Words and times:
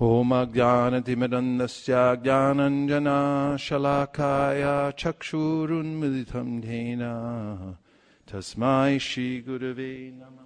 होमज्ञानतिमिरन्दस्य 0.00 1.92
ज्ञानञ्जनाशलाकाय 2.24 2.92
चक्षुरुन्मिलितं 5.02 6.48
येन 6.68 7.02
तस्मै 8.28 8.90
श्रीगुरवे 9.08 9.92
नमः 10.18 10.44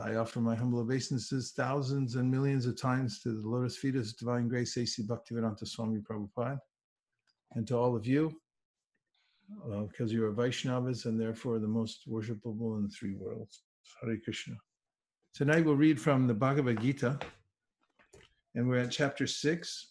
I 0.00 0.14
offer 0.16 0.40
my 0.40 0.54
humble 0.56 0.80
obeisances 0.80 1.52
thousands 1.52 2.16
and 2.16 2.30
millions 2.30 2.64
of 2.66 2.80
times 2.80 3.20
to 3.20 3.28
the 3.30 3.46
lotus 3.46 3.76
feet 3.76 3.94
of 3.94 4.00
His 4.02 4.14
Divine 4.14 4.48
Grace 4.48 4.76
A.C. 4.78 5.02
Bhaktivedanta 5.02 5.66
Swami 5.68 6.00
Prabhupada 6.00 6.58
and 7.54 7.66
to 7.68 7.76
all 7.76 7.94
of 7.94 8.06
you, 8.06 8.32
uh, 9.70 9.82
because 9.82 10.10
you 10.10 10.24
are 10.24 10.32
Vaishnavas 10.32 11.04
and 11.04 11.20
therefore 11.20 11.58
the 11.58 11.68
most 11.68 12.08
worshipable 12.08 12.78
in 12.78 12.84
the 12.84 12.88
three 12.88 13.14
worlds. 13.14 13.64
Hare 14.00 14.16
Krishna. 14.24 14.56
Tonight 15.34 15.66
we'll 15.66 15.76
read 15.76 16.00
from 16.00 16.26
the 16.26 16.32
Bhagavad 16.34 16.80
Gita, 16.80 17.18
and 18.57 18.67
we're 18.67 18.79
at 18.79 18.89
chapter 18.89 19.27
6, 19.27 19.87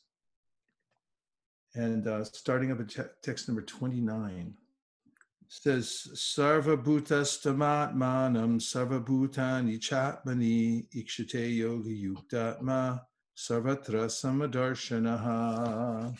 and 1.76 2.08
uh, 2.08 2.24
starting 2.24 2.72
up 2.72 2.80
at 2.80 2.88
te- 2.88 3.02
text 3.22 3.48
number 3.48 3.62
29 3.62 4.52
says 5.48 6.08
sarva 6.14 6.76
bhutastamatmanam 6.76 8.58
sarva 8.58 9.00
bhutani 9.04 9.78
chatmani 9.78 10.84
ikshate 10.92 11.56
yoga 11.56 11.88
yuktatma 11.88 13.00
sarvatra 13.36 14.10
samadarshanaha 14.10 16.18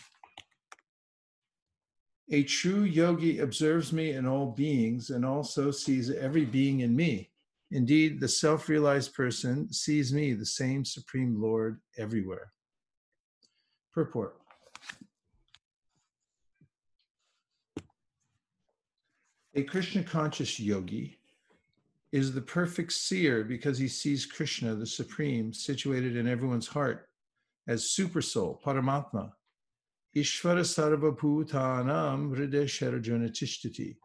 a 2.31 2.43
true 2.43 2.83
yogi 2.83 3.39
observes 3.39 3.91
me 3.91 4.11
in 4.11 4.25
all 4.25 4.51
beings 4.51 5.09
and 5.09 5.25
also 5.25 5.71
sees 5.71 6.09
every 6.09 6.45
being 6.45 6.79
in 6.79 6.95
me 6.95 7.29
indeed 7.71 8.19
the 8.19 8.27
self-realized 8.27 9.13
person 9.13 9.71
sees 9.71 10.13
me 10.13 10.33
the 10.33 10.45
same 10.45 10.83
supreme 10.85 11.41
lord 11.41 11.79
everywhere 11.97 12.51
purport 13.93 14.37
A 19.57 19.63
Krishna 19.63 20.03
conscious 20.03 20.59
yogi 20.59 21.17
is 22.11 22.31
the 22.31 22.41
perfect 22.41 22.93
seer 22.93 23.43
because 23.43 23.79
he 23.79 23.87
sees 23.87 24.23
Krishna, 24.23 24.75
the 24.75 24.85
Supreme, 24.85 25.51
situated 25.51 26.15
in 26.15 26.27
everyone's 26.27 26.67
heart 26.67 27.09
as 27.67 27.89
super 27.89 28.21
soul, 28.21 28.61
Paramatma. 28.63 29.31
Ishvara 30.15 30.61
Sarva 30.61 31.11
Bhutanam 31.17 32.35
Hrideshara 32.35 33.03
Tishtati. 33.03 33.95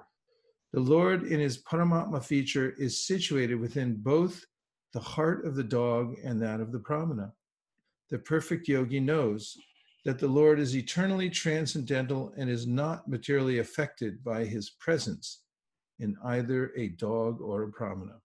The 0.72 0.80
Lord, 0.80 1.24
in 1.24 1.38
his 1.38 1.62
Paramatma 1.62 2.24
feature, 2.24 2.74
is 2.78 3.06
situated 3.06 3.56
within 3.56 3.96
both 3.96 4.44
the 4.92 5.00
heart 5.00 5.44
of 5.44 5.54
the 5.54 5.64
dog 5.64 6.16
and 6.24 6.40
that 6.42 6.60
of 6.60 6.72
the 6.72 6.78
Brahmana. 6.78 7.32
The 8.10 8.18
perfect 8.18 8.68
yogi 8.68 9.00
knows 9.00 9.56
that 10.04 10.18
the 10.18 10.28
Lord 10.28 10.58
is 10.58 10.76
eternally 10.76 11.30
transcendental 11.30 12.32
and 12.36 12.50
is 12.50 12.66
not 12.66 13.08
materially 13.08 13.58
affected 13.58 14.24
by 14.24 14.44
his 14.44 14.70
presence 14.70 15.42
in 15.98 16.16
either 16.24 16.72
a 16.76 16.88
dog 16.88 17.40
or 17.40 17.62
a 17.62 17.68
brahmana. 17.68 18.16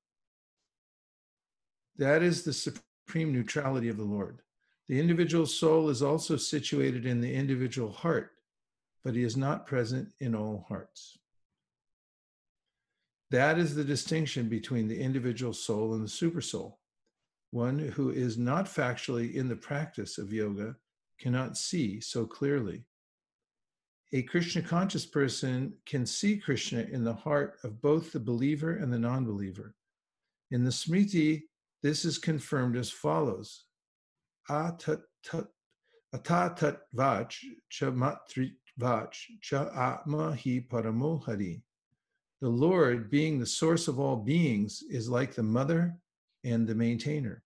That 1.98 2.24
is 2.24 2.44
the 2.44 2.54
supreme 2.54 3.32
neutrality 3.32 3.90
of 3.90 3.98
the 3.98 4.04
Lord. 4.04 4.42
The 4.88 5.00
individual 5.00 5.46
soul 5.46 5.90
is 5.90 6.02
also 6.02 6.38
situated 6.38 7.06
in 7.06 7.22
the 7.22 7.34
individual 7.34 7.92
heart, 7.92 8.32
but 9.04 9.14
he 9.14 9.24
is 9.24 9.38
not 9.38 9.68
present 9.68 10.10
in 10.20 10.34
all 10.34 10.66
hearts. 10.68 11.18
That 13.32 13.60
is 13.60 13.76
the 13.76 13.84
distinction 13.84 14.48
between 14.48 14.88
the 14.88 15.00
individual 15.00 15.54
soul 15.54 15.94
and 15.94 16.04
the 16.04 16.10
supersoul. 16.10 16.76
One 17.52 17.80
who 17.80 18.12
is 18.12 18.38
not 18.38 18.66
factually 18.66 19.34
in 19.36 19.50
the 19.50 19.56
practice 19.56 20.18
of 20.18 20.32
yoga 20.32 20.76
cannot 21.20 21.58
see 21.58 22.00
so 22.00 22.26
clearly. 22.26 22.86
A 24.14 24.22
Krishna 24.22 24.62
conscious 24.62 25.06
person 25.06 25.74
can 25.86 26.06
see 26.06 26.38
Krishna 26.38 26.82
in 26.84 27.04
the 27.04 27.14
heart 27.14 27.58
of 27.64 27.82
both 27.82 28.14
the 28.14 28.20
believer 28.20 28.78
and 28.78 28.92
the 28.92 29.00
non 29.00 29.26
believer. 29.26 29.76
In 30.52 30.64
the 30.64 30.72
Smriti, 30.72 31.44
this 31.84 32.06
is 32.06 32.18
confirmed 32.18 32.78
as 32.78 32.90
follows 32.90 33.66
Atat 34.50 35.02
tat 35.28 36.78
vach 36.96 37.36
cha 37.70 37.88
matrit 37.88 38.54
vach 38.80 39.14
cha 39.42 39.68
atma 39.76 40.32
hi 40.36 40.66
paramo. 40.70 41.22
The 42.40 42.50
Lord, 42.50 43.10
being 43.10 43.40
the 43.40 43.48
source 43.48 43.88
of 43.88 44.00
all 44.00 44.16
beings, 44.16 44.84
is 44.90 45.10
like 45.10 45.34
the 45.34 45.44
mother 45.44 45.98
and 46.44 46.68
the 46.68 46.76
maintainer. 46.76 47.42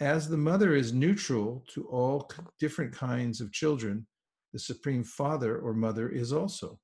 As 0.00 0.28
the 0.28 0.36
mother 0.36 0.74
is 0.74 0.92
neutral 0.92 1.64
to 1.74 1.86
all 1.86 2.28
different 2.58 2.92
kinds 2.92 3.40
of 3.40 3.52
children, 3.52 4.06
the 4.52 4.58
Supreme 4.58 5.04
Father 5.04 5.58
or 5.58 5.72
Mother 5.72 6.08
is 6.08 6.32
also. 6.32 6.80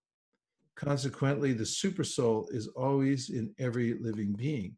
Consequently, 0.77 1.53
the 1.53 1.65
Supersoul 1.65 2.47
is 2.55 2.69
always 2.69 3.31
in 3.31 3.53
every 3.59 3.95
living 3.95 4.35
being. 4.35 4.77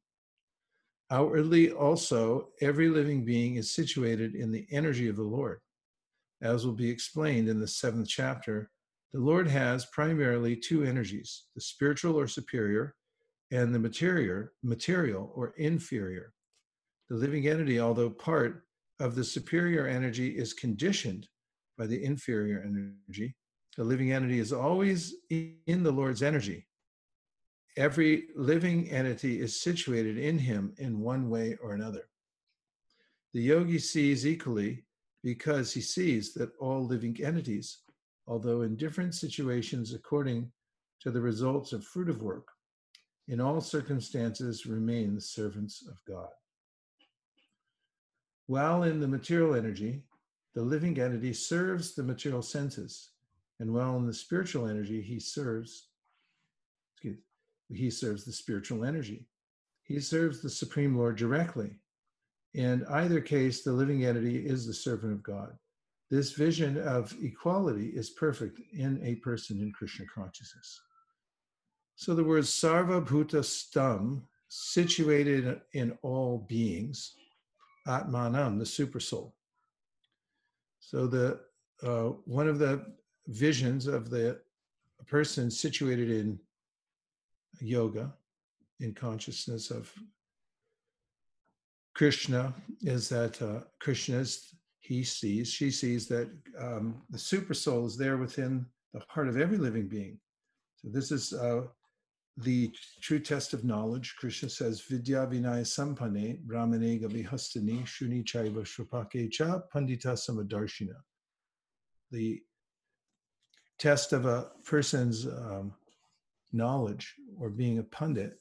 Outwardly, 1.10 1.72
also, 1.72 2.48
every 2.60 2.88
living 2.88 3.24
being 3.24 3.56
is 3.56 3.74
situated 3.74 4.34
in 4.34 4.50
the 4.50 4.66
energy 4.70 5.08
of 5.08 5.16
the 5.16 5.22
Lord. 5.22 5.60
As 6.40 6.64
will 6.64 6.74
be 6.74 6.88
explained 6.88 7.48
in 7.48 7.60
the 7.60 7.66
seventh 7.66 8.08
chapter, 8.08 8.70
the 9.12 9.20
Lord 9.20 9.48
has 9.48 9.86
primarily 9.86 10.54
two 10.54 10.84
energies 10.84 11.44
the 11.54 11.60
spiritual 11.60 12.16
or 12.16 12.26
superior, 12.26 12.94
and 13.50 13.74
the 13.74 13.78
material, 13.78 14.48
material 14.62 15.32
or 15.34 15.54
inferior. 15.56 16.32
The 17.08 17.16
living 17.16 17.48
entity, 17.48 17.80
although 17.80 18.10
part 18.10 18.64
of 19.00 19.14
the 19.14 19.24
superior 19.24 19.86
energy, 19.86 20.36
is 20.36 20.52
conditioned 20.52 21.28
by 21.78 21.86
the 21.86 22.04
inferior 22.04 22.62
energy. 22.62 23.34
The 23.76 23.84
living 23.84 24.12
entity 24.12 24.40
is 24.40 24.52
always 24.52 25.14
in 25.30 25.82
the 25.82 25.92
Lord's 25.92 26.22
energy. 26.22 26.66
Every 27.76 28.24
living 28.34 28.90
entity 28.90 29.40
is 29.40 29.62
situated 29.62 30.18
in 30.18 30.38
him 30.38 30.74
in 30.78 31.00
one 31.00 31.30
way 31.30 31.56
or 31.62 31.74
another. 31.74 32.08
The 33.32 33.40
yogi 33.40 33.78
sees 33.78 34.26
equally 34.26 34.84
because 35.22 35.72
he 35.72 35.80
sees 35.80 36.34
that 36.34 36.50
all 36.58 36.84
living 36.84 37.16
entities, 37.22 37.78
although 38.28 38.62
in 38.62 38.76
different 38.76 39.14
situations 39.14 39.94
according 39.94 40.52
to 41.00 41.10
the 41.10 41.20
results 41.20 41.72
of 41.72 41.82
fruit 41.82 42.10
of 42.10 42.22
work, 42.22 42.48
in 43.26 43.40
all 43.40 43.60
circumstances 43.60 44.66
remain 44.66 45.14
the 45.14 45.20
servants 45.20 45.84
of 45.88 46.04
God. 46.06 46.28
While 48.46 48.82
in 48.82 49.00
the 49.00 49.08
material 49.08 49.54
energy, 49.54 50.02
the 50.54 50.62
living 50.62 51.00
entity 51.00 51.32
serves 51.32 51.94
the 51.94 52.02
material 52.02 52.42
senses, 52.42 53.10
and 53.60 53.72
while 53.72 53.96
in 53.96 54.06
the 54.06 54.14
spiritual 54.14 54.68
energy, 54.68 55.00
he 55.00 55.18
serves, 55.18 55.88
excuse, 56.94 57.18
he 57.70 57.90
serves 57.90 58.24
the 58.24 58.32
spiritual 58.32 58.84
energy. 58.84 59.26
He 59.82 60.00
serves 60.00 60.40
the 60.40 60.50
Supreme 60.50 60.96
Lord 60.96 61.16
directly. 61.16 61.80
In 62.54 62.84
either 62.90 63.20
case, 63.20 63.62
the 63.62 63.72
living 63.72 64.04
entity 64.04 64.46
is 64.46 64.66
the 64.66 64.74
servant 64.74 65.12
of 65.12 65.22
God. 65.22 65.56
This 66.10 66.32
vision 66.32 66.78
of 66.78 67.14
equality 67.22 67.88
is 67.88 68.10
perfect 68.10 68.60
in 68.72 69.00
a 69.04 69.16
person 69.16 69.60
in 69.60 69.72
Krishna 69.72 70.06
consciousness. 70.12 70.80
So 71.96 72.14
the 72.14 72.24
word 72.24 72.44
sarva 72.44 73.04
bhuta 73.04 73.44
stam, 73.44 74.22
situated 74.48 75.60
in 75.72 75.98
all 76.02 76.46
beings, 76.48 77.14
atmanam, 77.86 78.58
the 78.58 78.64
supersoul. 78.64 79.32
So 80.80 81.06
the 81.06 81.40
uh, 81.82 82.12
one 82.24 82.48
of 82.48 82.58
the 82.58 82.84
visions 83.26 83.86
of 83.86 84.10
the 84.10 84.40
person 85.06 85.50
situated 85.50 86.10
in 86.10 86.38
yoga, 87.60 88.12
in 88.80 88.94
consciousness 88.94 89.70
of 89.70 89.92
Krishna, 91.94 92.54
is 92.82 93.08
that 93.10 93.40
uh, 93.42 93.60
Krishna 93.80 94.18
is 94.18 94.54
he 94.88 95.04
sees, 95.04 95.52
she 95.52 95.70
sees 95.70 96.08
that 96.08 96.30
um, 96.58 97.02
the 97.10 97.18
super 97.18 97.52
soul 97.52 97.84
is 97.84 97.94
there 97.98 98.16
within 98.16 98.64
the 98.94 99.02
heart 99.08 99.28
of 99.28 99.36
every 99.36 99.58
living 99.58 99.86
being. 99.86 100.18
So 100.76 100.88
this 100.90 101.12
is 101.12 101.34
uh, 101.34 101.64
the 102.38 102.72
true 103.02 103.18
test 103.18 103.52
of 103.52 103.64
knowledge. 103.64 104.16
Krishna 104.18 104.48
says, 104.48 104.80
Vidya 104.80 105.26
Vinaya 105.26 105.66
Sampane, 105.66 106.42
Brahmane 106.46 107.02
Gavihastani, 107.02 107.84
Shuni 107.84 108.24
Chaiva 108.24 108.64
Shrupake 108.64 109.30
Cha, 109.30 109.60
Pandita 109.74 110.14
Samadarshina. 110.16 110.96
The 112.10 112.40
test 113.78 114.14
of 114.14 114.24
a 114.24 114.52
person's 114.64 115.26
um, 115.26 115.74
knowledge 116.54 117.14
or 117.38 117.50
being 117.50 117.78
a 117.78 117.82
pundit 117.82 118.40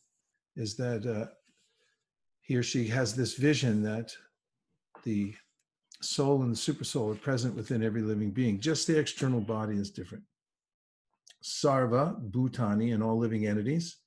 is 0.55 0.77
that 0.77 1.05
uh, 1.05 1.29
he 2.39 2.55
or 2.55 2.63
she 2.63 2.87
has 2.87 3.13
this 3.13 3.33
vision 3.33 3.83
that 3.83 4.15
the 5.03 5.35
soul 6.01 6.43
and 6.43 6.51
the 6.51 6.57
super 6.57 6.83
soul 6.83 7.11
are 7.11 7.15
present 7.15 7.55
within 7.55 7.83
every 7.83 8.01
living 8.01 8.31
being. 8.31 8.59
Just 8.59 8.87
the 8.87 8.97
external 8.97 9.41
body 9.41 9.75
is 9.75 9.91
different. 9.91 10.23
Sarva, 11.43 12.19
Bhutani, 12.31 12.93
and 12.93 13.03
all 13.03 13.17
living 13.17 13.47
entities, 13.47 13.97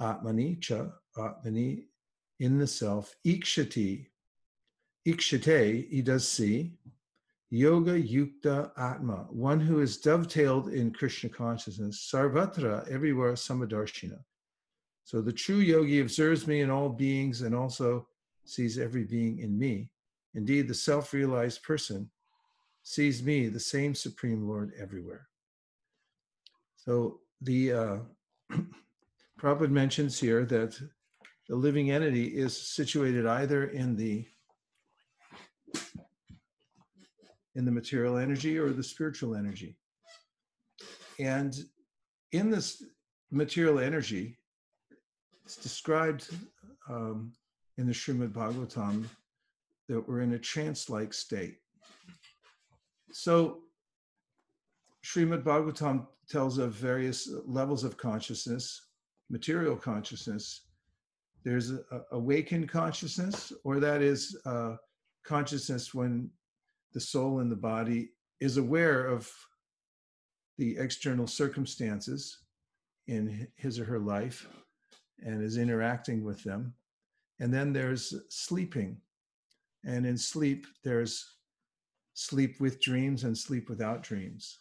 Atmani, 0.00 0.60
Cha, 0.60 0.86
Atmani, 1.16 1.84
in 2.40 2.58
the 2.58 2.66
self, 2.66 3.14
Ikshati, 3.24 4.06
ikshate, 5.06 5.88
he 5.88 6.02
does 6.02 6.28
see. 6.28 6.72
Yoga 7.50 7.92
yukta 8.00 8.72
atma, 8.76 9.26
one 9.30 9.60
who 9.60 9.80
is 9.80 9.98
dovetailed 9.98 10.72
in 10.72 10.90
Krishna 10.90 11.28
consciousness. 11.30 12.10
Sarvatra, 12.12 12.88
everywhere, 12.90 13.34
samadarshina. 13.34 14.18
So 15.04 15.20
the 15.20 15.32
true 15.32 15.58
yogi 15.58 16.00
observes 16.00 16.46
me 16.46 16.62
in 16.62 16.70
all 16.70 16.88
beings 16.88 17.42
and 17.42 17.54
also 17.54 18.08
sees 18.44 18.78
every 18.78 19.04
being 19.04 19.38
in 19.38 19.56
me. 19.56 19.90
Indeed, 20.34 20.68
the 20.68 20.74
self 20.74 21.12
realized 21.12 21.62
person 21.62 22.10
sees 22.82 23.22
me, 23.22 23.48
the 23.48 23.60
same 23.60 23.94
Supreme 23.94 24.46
Lord, 24.46 24.72
everywhere. 24.78 25.28
So 26.76 27.20
the 27.40 27.72
uh, 27.72 27.96
Prabhupada 29.40 29.70
mentions 29.70 30.18
here 30.18 30.44
that 30.46 30.78
the 31.48 31.56
living 31.56 31.90
entity 31.90 32.24
is 32.24 32.56
situated 32.56 33.26
either 33.26 33.66
in 33.66 33.96
the 33.96 34.26
in 37.56 37.64
the 37.64 37.70
material 37.70 38.16
energy 38.16 38.58
or 38.58 38.70
the 38.70 38.82
spiritual 38.82 39.36
energy. 39.36 39.76
And 41.20 41.54
in 42.32 42.50
this 42.50 42.82
material 43.30 43.78
energy, 43.78 44.36
it's 45.44 45.56
described 45.56 46.28
um, 46.88 47.32
in 47.78 47.86
the 47.86 47.92
Srimad 47.92 48.32
Bhagavatam 48.32 49.06
that 49.88 50.08
we're 50.08 50.20
in 50.20 50.34
a 50.34 50.38
trance 50.38 50.88
like 50.88 51.12
state. 51.12 51.58
So, 53.12 53.60
Srimad 55.04 55.42
Bhagavatam 55.42 56.06
tells 56.28 56.58
of 56.58 56.72
various 56.72 57.30
levels 57.44 57.84
of 57.84 57.96
consciousness, 57.96 58.88
material 59.30 59.76
consciousness. 59.76 60.62
There's 61.44 61.70
a, 61.70 61.80
a 61.92 62.00
awakened 62.12 62.68
consciousness, 62.68 63.52
or 63.64 63.78
that 63.80 64.00
is 64.00 64.36
uh, 64.46 64.76
consciousness 65.24 65.92
when 65.92 66.30
the 66.94 67.00
soul 67.00 67.40
in 67.40 67.50
the 67.50 67.56
body 67.56 68.10
is 68.40 68.56
aware 68.56 69.06
of 69.06 69.30
the 70.58 70.76
external 70.78 71.26
circumstances 71.26 72.38
in 73.08 73.48
his 73.56 73.78
or 73.78 73.84
her 73.84 73.98
life 73.98 74.48
and 75.20 75.42
is 75.42 75.58
interacting 75.58 76.22
with 76.24 76.42
them. 76.44 76.74
And 77.40 77.52
then 77.52 77.72
there's 77.72 78.14
sleeping. 78.28 78.96
And 79.86 80.06
in 80.06 80.16
sleep, 80.16 80.66
there's 80.82 81.34
sleep 82.14 82.60
with 82.60 82.80
dreams 82.80 83.24
and 83.24 83.36
sleep 83.36 83.68
without 83.68 84.02
dreams. 84.02 84.58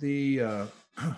The, 0.00 0.40
uh, 0.40 0.66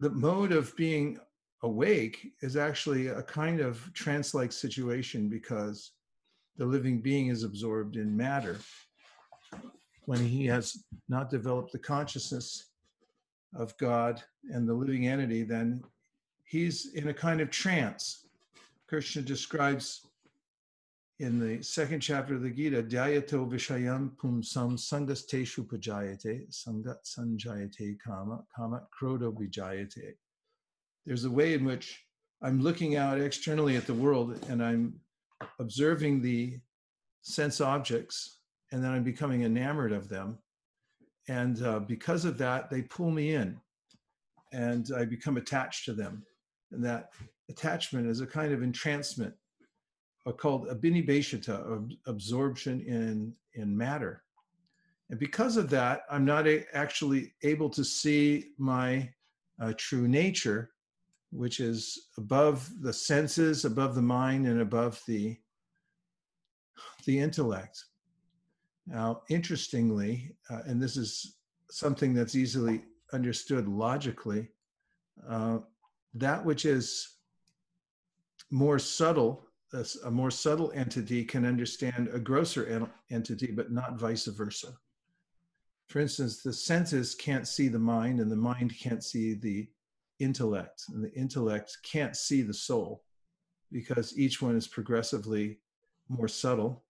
the 0.00 0.10
mode 0.10 0.52
of 0.52 0.76
being 0.76 1.18
awake 1.62 2.32
is 2.40 2.56
actually 2.56 3.08
a 3.08 3.22
kind 3.22 3.60
of 3.60 3.88
trance 3.94 4.34
like 4.34 4.52
situation 4.52 5.28
because 5.28 5.92
the 6.56 6.66
living 6.66 7.00
being 7.00 7.28
is 7.28 7.44
absorbed 7.44 7.96
in 7.96 8.16
matter. 8.16 8.58
When 10.06 10.18
he 10.18 10.46
has 10.46 10.84
not 11.08 11.30
developed 11.30 11.72
the 11.72 11.78
consciousness 11.78 12.70
of 13.54 13.76
God 13.78 14.22
and 14.50 14.68
the 14.68 14.74
living 14.74 15.06
entity, 15.06 15.44
then 15.44 15.82
he's 16.44 16.94
in 16.94 17.08
a 17.08 17.14
kind 17.14 17.40
of 17.40 17.50
trance. 17.50 18.26
Krishna 18.88 19.22
describes 19.22 20.08
in 21.18 21.38
the 21.38 21.62
second 21.62 22.00
chapter 22.00 22.34
of 22.34 22.42
the 22.42 22.50
Gita, 22.50 22.82
Dhyayato 22.82 23.48
Vishayam 23.48 24.16
Pumsam 24.16 24.76
Sangasteshu 24.76 25.66
Pajayate, 25.68 26.50
Sangat 26.50 26.96
Sanjayate 27.04 27.98
Kama, 28.04 28.42
Kama 28.54 28.82
Krodo 28.98 29.32
Vijayate. 29.32 30.14
There's 31.06 31.24
a 31.24 31.30
way 31.30 31.54
in 31.54 31.64
which 31.64 32.04
I'm 32.42 32.60
looking 32.60 32.96
out 32.96 33.20
externally 33.20 33.76
at 33.76 33.86
the 33.86 33.94
world 33.94 34.38
and 34.48 34.62
I'm 34.62 34.94
observing 35.60 36.22
the 36.22 36.58
sense 37.22 37.60
objects 37.60 38.40
and 38.72 38.82
then 38.82 38.90
I'm 38.90 39.04
becoming 39.04 39.44
enamored 39.44 39.92
of 39.92 40.08
them. 40.08 40.38
And 41.28 41.62
uh, 41.62 41.80
because 41.80 42.24
of 42.24 42.38
that, 42.38 42.68
they 42.68 42.82
pull 42.82 43.10
me 43.10 43.34
in 43.34 43.60
and 44.52 44.90
I 44.96 45.04
become 45.04 45.36
attached 45.36 45.84
to 45.84 45.92
them. 45.92 46.24
And 46.72 46.84
that 46.84 47.10
attachment 47.48 48.08
is 48.08 48.20
a 48.20 48.26
kind 48.26 48.52
of 48.52 48.62
entrancement 48.62 49.34
uh, 50.26 50.32
called 50.32 50.68
abhinibheshita, 50.68 51.90
absorption 52.06 52.80
in, 52.82 53.34
in 53.54 53.76
matter. 53.76 54.22
And 55.10 55.18
because 55.18 55.56
of 55.56 55.68
that, 55.70 56.02
I'm 56.10 56.24
not 56.24 56.46
a, 56.46 56.64
actually 56.76 57.34
able 57.42 57.68
to 57.70 57.84
see 57.84 58.52
my 58.58 59.12
uh, 59.60 59.72
true 59.76 60.08
nature 60.08 60.70
which 61.32 61.60
is 61.60 62.08
above 62.18 62.70
the 62.82 62.92
senses, 62.92 63.64
above 63.64 63.94
the 63.94 64.02
mind, 64.02 64.46
and 64.46 64.60
above 64.60 65.02
the, 65.06 65.36
the 67.06 67.18
intellect. 67.18 67.84
Now, 68.86 69.22
interestingly, 69.30 70.36
uh, 70.50 70.60
and 70.66 70.80
this 70.80 70.96
is 70.96 71.36
something 71.70 72.12
that's 72.12 72.34
easily 72.34 72.82
understood 73.14 73.66
logically, 73.66 74.48
uh, 75.26 75.58
that 76.14 76.44
which 76.44 76.66
is 76.66 77.16
more 78.50 78.78
subtle, 78.78 79.46
a 80.04 80.10
more 80.10 80.30
subtle 80.30 80.72
entity 80.74 81.24
can 81.24 81.44
understand 81.46 82.08
a 82.12 82.18
grosser 82.18 82.66
en- 82.66 82.90
entity, 83.10 83.50
but 83.50 83.72
not 83.72 83.98
vice 83.98 84.26
versa. 84.26 84.74
For 85.88 86.00
instance, 86.00 86.42
the 86.42 86.52
senses 86.52 87.14
can't 87.14 87.46
see 87.46 87.68
the 87.68 87.78
mind, 87.78 88.20
and 88.20 88.30
the 88.30 88.36
mind 88.36 88.74
can't 88.78 89.02
see 89.04 89.34
the 89.34 89.68
intellect, 90.18 90.84
and 90.88 91.02
the 91.04 91.12
intellect 91.14 91.78
can't 91.82 92.16
see 92.16 92.42
the 92.42 92.54
soul 92.54 93.02
because 93.70 94.18
each 94.18 94.40
one 94.42 94.56
is 94.56 94.68
progressively 94.68 95.58
more 96.08 96.28
subtle, 96.28 96.84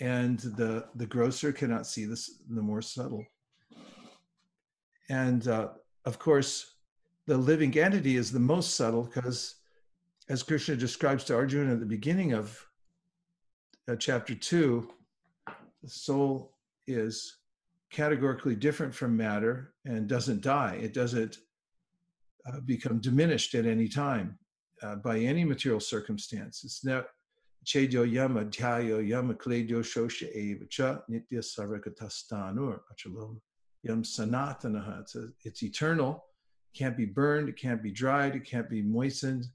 and 0.00 0.38
the 0.40 0.86
the 0.96 1.06
grosser 1.06 1.52
cannot 1.52 1.86
see 1.86 2.04
this 2.04 2.42
the 2.48 2.62
more 2.62 2.82
subtle. 2.82 3.24
And 5.08 5.46
uh, 5.46 5.68
of 6.04 6.18
course, 6.18 6.74
the 7.26 7.36
living 7.36 7.76
entity 7.78 8.16
is 8.16 8.30
the 8.30 8.40
most 8.40 8.74
subtle 8.76 9.02
because, 9.02 9.55
as 10.28 10.42
Krishna 10.42 10.76
describes 10.76 11.24
to 11.24 11.36
Arjuna 11.36 11.72
at 11.72 11.80
the 11.80 11.86
beginning 11.86 12.32
of 12.32 12.64
uh, 13.88 13.96
chapter 13.96 14.34
two, 14.34 14.88
the 15.82 15.88
soul 15.88 16.56
is 16.86 17.38
categorically 17.92 18.56
different 18.56 18.94
from 18.94 19.16
matter 19.16 19.74
and 19.84 20.08
doesn't 20.08 20.40
die. 20.40 20.78
It 20.82 20.92
doesn't 20.92 21.38
uh, 22.46 22.60
become 22.60 22.98
diminished 22.98 23.54
at 23.54 23.66
any 23.66 23.88
time 23.88 24.38
uh, 24.82 24.96
by 24.96 25.18
any 25.18 25.44
material 25.44 25.80
circumstance. 25.80 26.62
It's 26.64 26.84
not 26.84 27.06
chedyo 27.64 28.10
yama 28.10 28.44
dhyayo 28.44 29.06
yama 29.06 29.34
kledyo 29.34 29.80
shosha 29.82 30.26
evacha 30.36 31.02
nitya 31.08 31.42
sarakatastanur 31.42 32.80
achalom 32.92 33.40
yam 33.82 34.02
sanatanaha. 34.02 35.02
It's, 35.44 35.62
eternal, 35.62 36.24
can't 36.74 36.96
be 36.96 37.06
burned, 37.06 37.48
it 37.48 37.56
can't 37.56 37.82
be 37.82 37.90
dried, 37.92 38.34
it 38.34 38.44
can't 38.44 38.68
be 38.68 38.82
moistened, 38.82 39.46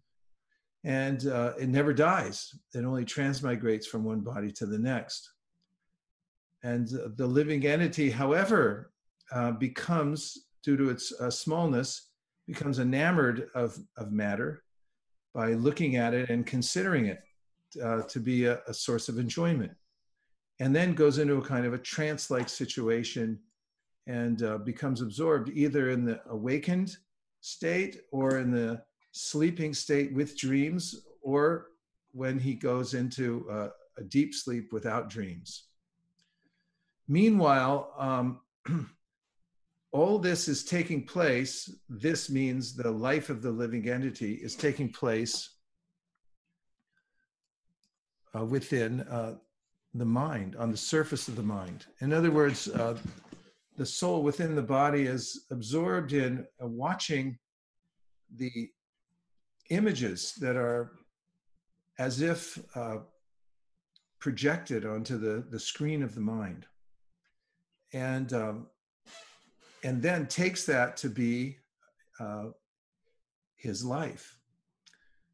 and 0.83 1.27
uh, 1.27 1.53
it 1.59 1.69
never 1.69 1.93
dies. 1.93 2.55
It 2.73 2.85
only 2.85 3.05
transmigrates 3.05 3.85
from 3.85 4.03
one 4.03 4.21
body 4.21 4.51
to 4.53 4.65
the 4.65 4.79
next. 4.79 5.31
And 6.63 6.87
the 7.17 7.25
living 7.25 7.65
entity, 7.65 8.09
however, 8.09 8.91
uh, 9.31 9.51
becomes, 9.51 10.45
due 10.63 10.77
to 10.77 10.89
its 10.89 11.11
uh, 11.19 11.29
smallness, 11.29 12.09
becomes 12.47 12.79
enamored 12.79 13.49
of, 13.55 13.77
of 13.97 14.11
matter 14.11 14.63
by 15.33 15.53
looking 15.53 15.95
at 15.95 16.13
it 16.13 16.29
and 16.29 16.45
considering 16.45 17.05
it 17.05 17.19
uh, 17.81 18.01
to 18.03 18.19
be 18.19 18.45
a, 18.45 18.59
a, 18.67 18.73
source 18.73 19.07
of 19.07 19.17
enjoyment. 19.17 19.71
And 20.59 20.75
then 20.75 20.93
goes 20.93 21.17
into 21.17 21.37
a 21.37 21.41
kind 21.41 21.65
of 21.65 21.73
a 21.73 21.77
trance 21.77 22.29
like 22.29 22.49
situation 22.49 23.39
and 24.07 24.43
uh, 24.43 24.57
becomes 24.57 25.01
absorbed 25.01 25.49
either 25.53 25.89
in 25.89 26.03
the 26.03 26.19
awakened 26.29 26.97
state 27.39 28.01
or 28.11 28.39
in 28.39 28.51
the 28.51 28.81
sleeping 29.11 29.73
state 29.73 30.13
with 30.13 30.37
dreams 30.37 31.05
or 31.21 31.67
when 32.13 32.39
he 32.39 32.53
goes 32.53 32.93
into 32.93 33.47
uh, 33.49 33.69
a 33.97 34.03
deep 34.03 34.33
sleep 34.33 34.73
without 34.73 35.09
dreams. 35.09 35.65
Meanwhile, 37.07 37.93
um, 37.97 38.39
all 39.91 40.17
this 40.17 40.47
is 40.47 40.63
taking 40.63 41.05
place. 41.05 41.73
This 41.89 42.29
means 42.29 42.73
the 42.73 42.91
life 42.91 43.29
of 43.29 43.41
the 43.41 43.51
living 43.51 43.89
entity 43.89 44.35
is 44.35 44.55
taking 44.55 44.91
place 44.91 45.49
uh, 48.37 48.45
within 48.45 49.01
uh, 49.01 49.35
the 49.93 50.05
mind, 50.05 50.55
on 50.55 50.71
the 50.71 50.77
surface 50.77 51.27
of 51.27 51.35
the 51.35 51.43
mind. 51.43 51.85
In 51.99 52.13
other 52.13 52.31
words, 52.31 52.69
uh, 52.69 52.97
the 53.77 53.85
soul 53.85 54.23
within 54.23 54.55
the 54.55 54.61
body 54.61 55.03
is 55.03 55.45
absorbed 55.51 56.13
in 56.13 56.45
uh, 56.63 56.67
watching 56.67 57.37
the 58.37 58.69
images 59.69 60.33
that 60.39 60.55
are 60.55 60.91
as 61.99 62.21
if 62.21 62.59
uh, 62.75 62.97
projected 64.19 64.85
onto 64.85 65.17
the, 65.17 65.45
the 65.49 65.59
screen 65.59 66.03
of 66.03 66.15
the 66.15 66.21
mind. 66.21 66.65
And 67.93 68.31
um, 68.33 68.67
and 69.83 70.01
then 70.01 70.27
takes 70.27 70.65
that 70.65 70.95
to 70.97 71.09
be 71.09 71.57
uh, 72.19 72.49
his 73.55 73.83
life. 73.83 74.37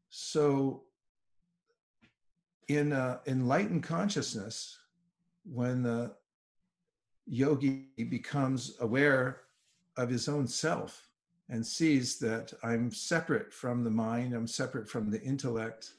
So 0.08 0.84
in 2.68 2.92
uh, 2.92 3.18
enlightened 3.26 3.82
consciousness, 3.82 4.78
when 5.44 5.82
the 5.82 6.14
yogi 7.26 7.88
becomes 8.10 8.76
aware 8.80 9.42
of 9.96 10.08
his 10.08 10.28
own 10.28 10.46
self 10.46 11.07
and 11.48 11.66
sees 11.66 12.18
that 12.18 12.52
I'm 12.62 12.90
separate 12.92 13.52
from 13.52 13.84
the 13.84 13.90
mind, 13.90 14.34
I'm 14.34 14.46
separate 14.46 14.88
from 14.88 15.10
the 15.10 15.20
intellect, 15.22 15.92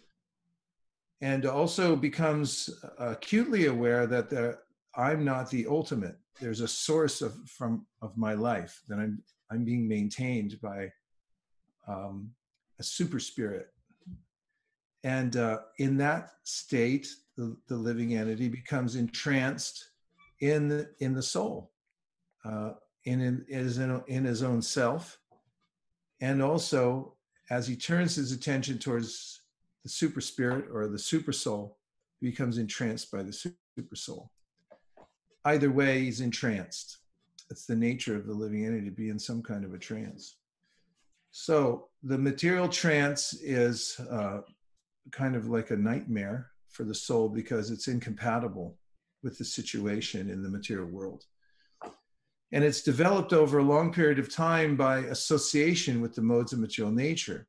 and 1.22 1.46
also 1.46 1.96
becomes 1.96 2.70
acutely 2.98 3.66
aware 3.66 4.08
that 4.08 4.30
the, 4.30 4.58
I'm 4.96 5.26
not 5.26 5.50
the 5.50 5.66
ultimate. 5.68 6.18
There's 6.40 6.62
a 6.62 6.68
source 6.68 7.22
of 7.22 7.34
from 7.48 7.86
of 8.02 8.18
my 8.18 8.34
life 8.34 8.82
that 8.88 9.00
I'm 9.00 9.22
I'm 9.52 9.66
being 9.66 9.88
maintained 9.88 10.60
by 10.62 10.92
um, 11.88 12.32
a 12.80 12.84
super 12.84 13.20
spirit, 13.20 13.68
and 15.04 15.36
uh, 15.36 15.60
in 15.78 15.98
that 15.98 16.32
state, 16.44 17.08
the, 17.38 17.56
the 17.68 17.76
living 17.76 18.16
entity 18.16 18.50
becomes 18.50 18.96
entranced 18.96 19.92
in 20.42 20.68
the, 20.68 20.90
in 21.00 21.14
the 21.14 21.22
soul, 21.22 21.72
uh, 22.44 22.72
in, 23.06 23.22
in, 23.22 23.46
in, 23.48 24.04
in 24.08 24.24
his 24.26 24.44
own 24.44 24.62
self, 24.62 25.19
and 26.22 26.42
also 26.42 27.16
as 27.50 27.68
he 27.68 27.76
turns 27.76 28.16
his 28.16 28.32
attention 28.32 28.78
towards 28.78 29.42
the 29.84 29.90
super 29.90 30.22
spirit 30.22 30.66
or 30.72 30.88
the 30.88 31.00
super 31.00 31.32
soul, 31.32 31.78
he 32.20 32.30
becomes 32.30 32.58
entranced 32.58 33.12
by 33.12 33.24
the 33.24 33.34
super 33.34 33.96
soul. 33.96 34.32
Either 35.46 35.72
way, 35.72 36.02
he's 36.02 36.22
entranced. 36.22 36.98
It's 37.50 37.66
the 37.66 37.76
nature 37.76 38.16
of 38.16 38.28
the 38.28 38.34
living 38.34 38.66
entity 38.66 38.86
to 38.86 38.92
be 38.92 39.10
in 39.10 39.18
some 39.18 39.42
kind 39.42 39.66
of 39.66 39.74
a 39.74 39.80
trance. 39.80 40.36
So 41.32 41.88
the 42.04 42.18
material 42.18 42.68
trance 42.68 43.34
is 43.34 44.00
uh, 44.12 44.42
kind 45.12 45.36
of 45.36 45.48
like 45.48 45.72
a 45.72 45.78
nightmare 45.78 46.52
for 46.70 46.84
the 46.84 46.94
soul 46.94 47.30
because 47.30 47.72
it's 47.72 47.88
incompatible 47.88 48.78
with 49.24 49.38
the 49.38 49.46
situation 49.46 50.30
in 50.30 50.44
the 50.44 50.50
material 50.50 50.88
world. 50.88 51.26
And 52.52 52.64
it's 52.64 52.82
developed 52.82 53.32
over 53.32 53.60
a 53.60 53.64
long 53.64 53.94
period 53.94 54.18
of 54.18 54.34
time 54.34 54.76
by 54.76 55.00
association 55.00 56.02
with 56.02 56.16
the 56.16 56.22
modes 56.22 56.52
of 56.52 56.60
material 56.60 56.92
nature. 56.92 57.48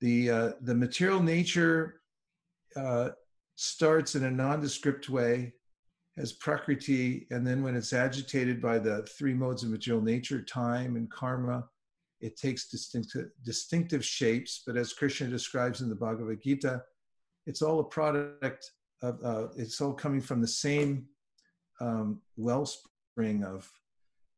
The, 0.00 0.30
uh, 0.30 0.50
the 0.60 0.74
material 0.74 1.22
nature 1.22 2.02
uh, 2.76 3.10
starts 3.56 4.14
in 4.14 4.24
a 4.24 4.30
nondescript 4.30 5.08
way 5.08 5.54
as 6.18 6.32
prakriti, 6.32 7.26
and 7.30 7.46
then 7.46 7.62
when 7.62 7.74
it's 7.74 7.92
agitated 7.92 8.60
by 8.60 8.78
the 8.78 9.02
three 9.18 9.32
modes 9.34 9.62
of 9.62 9.70
material 9.70 10.02
nature, 10.02 10.42
time 10.42 10.96
and 10.96 11.10
karma, 11.10 11.64
it 12.20 12.36
takes 12.36 12.68
distinctive, 12.68 13.30
distinctive 13.44 14.04
shapes. 14.04 14.62
But 14.66 14.76
as 14.76 14.92
Krishna 14.92 15.28
describes 15.28 15.80
in 15.80 15.88
the 15.88 15.94
Bhagavad 15.94 16.42
Gita, 16.42 16.82
it's 17.46 17.62
all 17.62 17.80
a 17.80 17.84
product 17.84 18.70
of, 19.02 19.18
uh, 19.24 19.48
it's 19.56 19.80
all 19.80 19.94
coming 19.94 20.20
from 20.20 20.42
the 20.42 20.48
same 20.48 21.06
um, 21.80 22.20
wellspring 22.36 22.89
of 23.44 23.70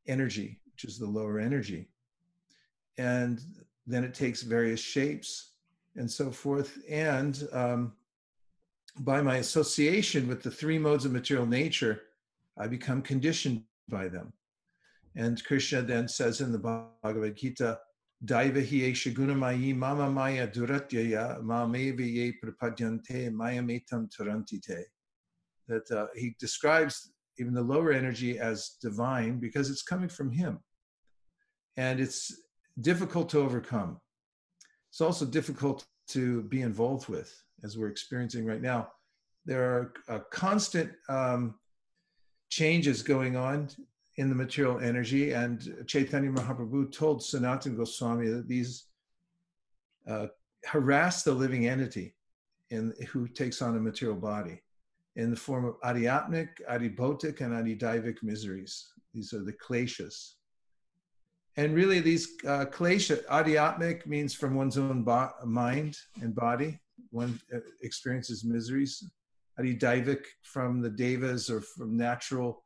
energy, 0.07 0.61
which 0.67 0.85
is 0.85 0.99
the 0.99 1.07
lower 1.07 1.39
energy. 1.39 1.89
And 2.99 3.41
then 3.87 4.05
it 4.05 4.15
takes 4.15 4.43
various 4.43 4.81
shapes 4.81 5.53
and 5.97 6.11
so 6.11 6.31
forth. 6.31 6.79
And 6.89 7.49
um, 7.53 7.93
by 9.01 9.23
my 9.23 9.37
association 9.37 10.29
with 10.29 10.43
the 10.43 10.51
three 10.51 10.79
modes 10.79 11.05
of 11.05 11.13
material 11.13 11.47
nature, 11.47 12.03
I 12.59 12.67
become 12.67 13.03
conditioned 13.03 13.63
by 13.89 14.09
them. 14.09 14.33
And 15.17 15.43
Krishna 15.45 15.83
then 15.83 16.09
says 16.09 16.41
in 16.41 16.53
the 16.53 16.59
Bhagavad 17.03 17.37
Gita, 17.37 17.79
Daivahi 18.25 18.93
Eshagunamayi 18.93 19.75
Mama 19.75 20.09
Maya 20.09 20.47
Duratyaya 20.47 21.43
Mameviye 21.43 22.35
Prapadyante 22.43 23.31
Mayametam 23.31 24.09
Tarantite. 24.09 24.85
That 25.69 25.91
uh, 25.91 26.07
he 26.15 26.37
describes 26.39 27.12
even 27.39 27.55
the 27.55 27.63
lower 27.63 27.93
energy 27.93 28.39
as 28.39 28.77
divine 28.81 29.39
because 29.39 29.71
it's 29.71 29.83
coming 29.83 30.09
from 30.09 30.31
him. 30.31 30.61
And 31.77 32.01
it's 32.01 32.33
difficult 32.81 33.29
to 33.31 33.41
overcome. 33.41 34.01
It's 34.91 35.01
also 35.01 35.25
difficult 35.25 35.85
to 36.09 36.43
be 36.43 36.61
involved 36.61 37.09
with, 37.09 37.33
as 37.65 37.79
we're 37.79 37.89
experiencing 37.89 38.45
right 38.45 38.61
now. 38.61 38.89
There 39.47 39.65
are 39.65 39.93
uh, 40.09 40.19
constant 40.31 40.93
um, 41.09 41.55
changes 42.51 43.03
going 43.03 43.37
on 43.37 43.69
in 44.19 44.29
the 44.29 44.35
material 44.35 44.79
energy. 44.81 45.33
And 45.33 45.85
Chaitanya 45.87 46.31
Mahaprabhu 46.31 46.93
told 46.93 47.21
Sanatana 47.21 47.77
Goswami 47.77 48.29
that 48.29 48.47
these 48.47 48.85
uh, 50.07 50.27
harass 50.67 51.23
the 51.23 51.33
living 51.33 51.67
entity 51.67 52.15
in, 52.71 52.93
who 53.09 53.27
takes 53.27 53.63
on 53.63 53.77
a 53.77 53.81
material 53.81 54.19
body 54.19 54.61
in 55.17 55.31
the 55.31 55.37
form 55.37 55.65
of 55.65 55.81
adhyatmic, 55.83 56.49
adhibautic, 56.71 57.41
and 57.41 57.53
adhidaivik 57.53 58.23
miseries. 58.23 58.93
These 59.13 59.33
are 59.35 59.45
the 59.45 59.53
kleshas. 59.53 60.33
And 61.57 61.75
really, 61.75 62.01
these 62.01 62.29
uh, 62.47 62.65
klesha, 62.65 63.25
adhyatmic 63.27 64.07
means 64.07 64.33
from 64.35 64.55
one's 64.55 64.79
own 64.79 65.03
bo- 65.03 65.33
mind 65.45 65.99
and 66.23 66.35
body. 66.35 66.81
One 67.11 67.39
uh, 67.55 67.59
experiences 67.83 68.43
miseries. 68.45 69.05
Adhidaivik 69.61 70.25
from 70.43 70.81
the 70.81 70.89
devas 70.89 71.51
or 71.51 71.61
from 71.61 71.95
natural 71.97 72.65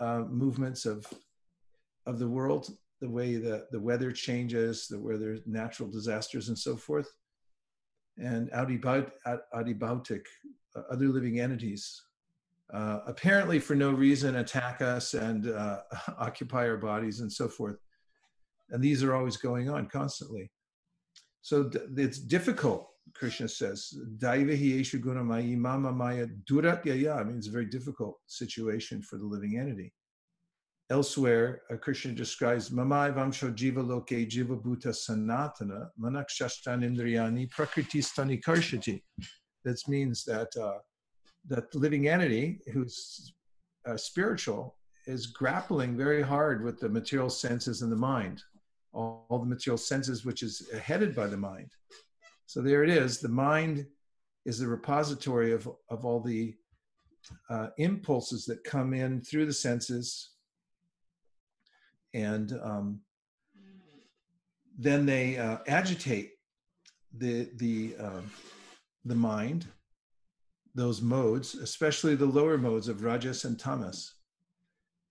uh, 0.00 0.24
movements 0.28 0.84
of 0.84 1.06
of 2.06 2.18
the 2.18 2.28
world, 2.28 2.70
the 3.00 3.08
way 3.08 3.36
the, 3.36 3.66
the 3.70 3.80
weather 3.80 4.10
changes, 4.12 4.86
the 4.88 4.98
where 4.98 5.18
there's 5.18 5.40
natural 5.46 5.88
disasters 5.88 6.48
and 6.48 6.58
so 6.58 6.76
forth, 6.76 7.10
and 8.18 8.50
adibautic, 8.50 9.10
uh, 9.26 9.36
other 10.90 11.08
living 11.08 11.40
entities, 11.40 12.02
uh, 12.72 13.00
apparently 13.06 13.58
for 13.58 13.74
no 13.74 13.90
reason 13.90 14.36
attack 14.36 14.80
us 14.82 15.14
and 15.14 15.48
uh, 15.48 15.80
occupy 16.18 16.68
our 16.68 16.76
bodies 16.76 17.20
and 17.20 17.32
so 17.32 17.48
forth. 17.48 17.76
And 18.70 18.82
these 18.82 19.02
are 19.02 19.14
always 19.14 19.36
going 19.36 19.68
on 19.68 19.86
constantly. 19.86 20.50
So 21.42 21.68
th- 21.68 21.84
it's 21.96 22.18
difficult 22.18 22.90
Krishna 23.14 23.48
says, 23.48 23.92
Daivahi 24.18 24.80
Eshu 24.80 25.00
Gunamayi 25.00 25.56
Mama 25.56 25.92
Maya 25.92 26.26
Durat 26.48 26.84
Yaya 26.84 27.24
means 27.24 27.46
a 27.46 27.50
very 27.50 27.66
difficult 27.66 28.18
situation 28.26 29.02
for 29.02 29.18
the 29.18 29.24
living 29.24 29.58
entity. 29.58 29.92
Elsewhere, 30.90 31.62
uh, 31.70 31.76
Krishna 31.76 32.12
describes 32.12 32.70
Mamai 32.70 33.14
Vamsho 33.14 33.54
Jiva 33.54 33.86
Loke 33.86 34.08
Jiva 34.08 34.60
Bhuta 34.60 34.88
Sanatana 34.88 35.88
Manakshashtan 36.00 36.82
Indriyani 36.84 37.48
Prakriti 37.50 38.00
Stani 38.00 38.42
Karshati. 38.42 39.02
That 39.64 39.86
means 39.88 40.24
that 40.24 40.56
uh, 40.56 40.78
that 41.48 41.74
living 41.74 42.08
entity 42.08 42.60
who's 42.72 43.32
uh, 43.86 43.96
spiritual 43.96 44.76
is 45.06 45.26
grappling 45.26 45.96
very 45.96 46.22
hard 46.22 46.62
with 46.62 46.78
the 46.78 46.88
material 46.88 47.30
senses 47.30 47.82
and 47.82 47.90
the 47.90 47.96
mind, 47.96 48.42
all, 48.92 49.26
all 49.28 49.38
the 49.38 49.46
material 49.46 49.78
senses 49.78 50.24
which 50.24 50.42
is 50.42 50.70
headed 50.82 51.14
by 51.14 51.26
the 51.26 51.36
mind. 51.36 51.70
So 52.46 52.60
there 52.60 52.82
it 52.84 52.90
is. 52.90 53.20
The 53.20 53.28
mind 53.28 53.86
is 54.44 54.58
the 54.58 54.68
repository 54.68 55.52
of, 55.52 55.68
of 55.88 56.04
all 56.04 56.20
the 56.20 56.54
uh, 57.48 57.68
impulses 57.78 58.44
that 58.46 58.64
come 58.64 58.94
in 58.94 59.20
through 59.20 59.46
the 59.46 59.52
senses. 59.52 60.30
And 62.14 62.52
um, 62.62 63.00
then 64.78 65.06
they 65.06 65.36
uh, 65.36 65.58
agitate 65.68 66.32
the, 67.16 67.50
the, 67.56 67.94
uh, 68.00 68.20
the 69.04 69.14
mind, 69.14 69.66
those 70.74 71.02
modes, 71.02 71.54
especially 71.54 72.14
the 72.14 72.26
lower 72.26 72.58
modes 72.58 72.88
of 72.88 73.02
rajas 73.02 73.44
and 73.44 73.58
tamas. 73.58 74.14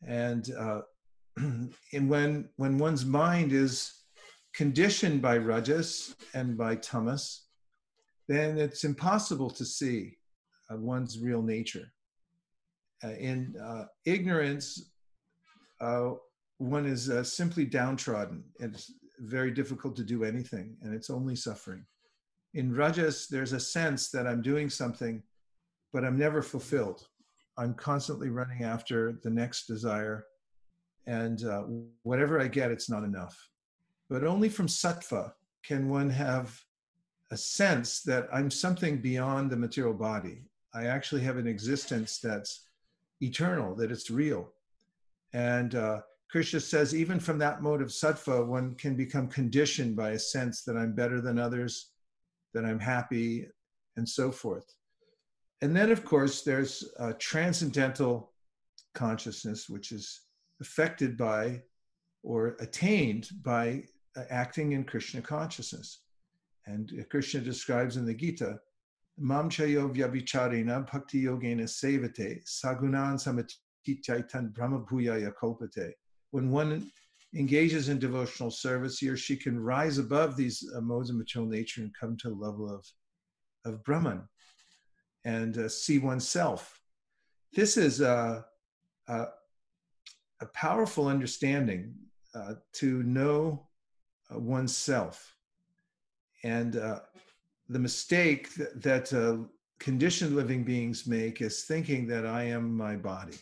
And, 0.08 0.50
uh, 0.58 0.82
and 1.38 2.10
when, 2.10 2.50
when 2.56 2.78
one's 2.78 3.06
mind 3.06 3.52
is 3.52 3.94
conditioned 4.54 5.22
by 5.22 5.38
rajas 5.38 6.16
and 6.34 6.58
by 6.58 6.76
tamas, 6.76 7.46
then 8.28 8.58
it's 8.58 8.84
impossible 8.84 9.50
to 9.50 9.66
see 9.66 10.18
uh, 10.72 10.78
one's 10.78 11.20
real 11.20 11.42
nature. 11.42 11.92
Uh, 13.04 13.14
in 13.14 13.56
uh, 13.64 13.86
ignorance, 14.06 14.92
uh, 15.82 16.12
one 16.58 16.86
is 16.86 17.10
uh, 17.10 17.24
simply 17.24 17.66
downtrodden. 17.66 18.44
It's 18.60 18.92
very 19.20 19.52
difficult 19.52 19.96
to 19.96 20.04
do 20.04 20.24
anything, 20.24 20.76
and 20.82 20.94
it's 20.94 21.10
only 21.10 21.36
suffering. 21.36 21.86
In 22.54 22.76
rajas, 22.76 23.28
there's 23.28 23.54
a 23.54 23.60
sense 23.60 24.10
that 24.10 24.28
I'm 24.28 24.42
doing 24.42 24.70
something, 24.70 25.22
but 25.94 26.04
I'm 26.04 26.18
never 26.18 26.42
fulfilled. 26.42 27.08
I'm 27.58 27.74
constantly 27.74 28.30
running 28.30 28.64
after 28.64 29.20
the 29.24 29.30
next 29.30 29.68
desire, 29.68 30.26
and 31.06 31.44
uh, 31.44 31.64
whatever 32.04 32.40
I 32.42 32.48
get, 32.48 32.72
it's 32.72 32.90
not 32.90 33.04
enough 33.04 33.50
but 34.10 34.24
only 34.24 34.50
from 34.50 34.68
sattva 34.68 35.34
can 35.64 35.88
one 35.88 36.10
have 36.10 36.60
a 37.32 37.38
sense 37.38 38.02
that 38.02 38.28
I'm 38.34 38.50
something 38.50 39.02
beyond 39.02 39.52
the 39.52 39.58
material 39.58 39.94
body. 39.94 40.46
I 40.74 40.86
actually 40.86 41.22
have 41.22 41.38
an 41.38 41.48
existence 41.48 42.18
that's 42.18 42.66
eternal, 43.22 43.76
that 43.76 43.92
it's 43.92 44.10
real. 44.10 44.52
And 45.34 45.76
uh, 45.76 46.02
Krishna 46.32 46.60
says, 46.60 46.96
even 46.96 47.20
from 47.20 47.38
that 47.40 47.62
mode 47.62 47.82
of 47.82 47.90
sattva, 47.90 48.46
one 48.46 48.74
can 48.76 48.96
become 48.96 49.28
conditioned 49.28 49.96
by 49.96 50.12
a 50.12 50.20
sense 50.20 50.64
that 50.64 50.76
I'm 50.76 50.94
better 50.94 51.22
than 51.22 51.38
others, 51.38 51.92
that 52.54 52.66
I'm 52.66 52.80
happy, 52.80 53.48
and 53.98 54.08
so 54.08 54.32
forth. 54.32 54.74
and 55.62 55.76
then, 55.76 55.92
of 55.92 56.06
course, 56.06 56.42
there's 56.44 56.86
uh, 57.00 57.14
transcendental 57.20 58.32
consciousness, 58.96 59.70
which 59.70 59.92
is 59.92 60.22
affected 60.62 61.18
by 61.18 61.62
or 62.24 62.56
attained 62.60 63.30
by 63.44 63.84
uh, 64.18 64.24
acting 64.30 64.72
in 64.74 64.84
Krishna 64.84 65.22
consciousness. 65.22 66.02
And 66.66 66.92
uh, 67.00 67.04
Krishna 67.10 67.42
describes 67.42 67.98
in 67.98 68.06
the 68.06 68.14
Gita, 68.14 68.60
Mam 69.18 69.50
chayo 69.50 69.94
vyabhicharena 69.94 70.90
bhakti 70.90 71.24
yogena 71.24 71.68
sevate 71.68 72.42
sagunan 72.46 73.18
samatitaitan 73.20 74.54
brahma 74.54 74.80
bhuyaya 74.80 75.34
kopate. 75.42 75.92
When 76.32 76.52
one 76.52 76.90
engages 77.36 77.90
in 77.90 78.00
devotional 78.00 78.52
service, 78.52 79.00
he 79.00 79.10
or 79.10 79.18
she 79.18 79.36
can 79.36 79.60
rise 79.60 79.98
above 79.98 80.36
these 80.36 80.68
uh, 80.76 80.82
modes 80.82 81.10
of 81.10 81.16
material 81.16 81.50
nature 81.50 81.82
and 81.82 81.94
come 82.00 82.18
to 82.18 82.30
the 82.30 82.36
level 82.36 82.74
of, 82.74 82.86
of 83.66 83.84
Brahman 83.84 84.24
and 85.26 85.58
uh, 85.58 85.70
see 85.70 86.00
oneself. 86.00 86.82
This 87.54 87.78
is 87.78 88.02
a, 88.02 88.46
a, 89.08 89.26
a 90.42 90.46
powerful 90.54 91.08
understanding 91.08 91.94
uh, 92.34 92.56
to 92.74 93.04
know 93.04 93.68
uh, 94.34 94.40
oneself. 94.40 95.36
And 96.44 96.78
uh, 96.78 97.02
the 97.68 97.80
mistake 97.80 98.54
that, 98.56 98.82
that 98.82 99.14
uh, 99.14 99.44
conditioned 99.80 100.36
living 100.36 100.64
beings 100.64 101.06
make 101.06 101.42
is 101.42 101.64
thinking 101.64 102.08
that 102.08 102.26
I 102.26 102.44
am 102.44 102.76
my 102.76 102.96
body. 102.96 103.38